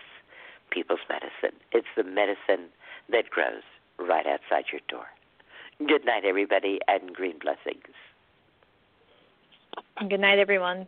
people's 0.70 1.01
medicine. 1.09 1.59
It's 1.73 1.89
the 1.97 2.05
medicine 2.05 2.69
that 3.11 3.31
grows 3.31 3.62
right 3.99 4.27
outside 4.27 4.66
your 4.73 4.81
door. 4.89 5.07
Good 5.88 6.04
night, 6.04 6.24
everybody, 6.24 6.78
and 6.86 7.12
green 7.12 7.38
blessings. 7.38 7.82
Good 10.09 10.20
night, 10.20 10.38
everyone. 10.38 10.86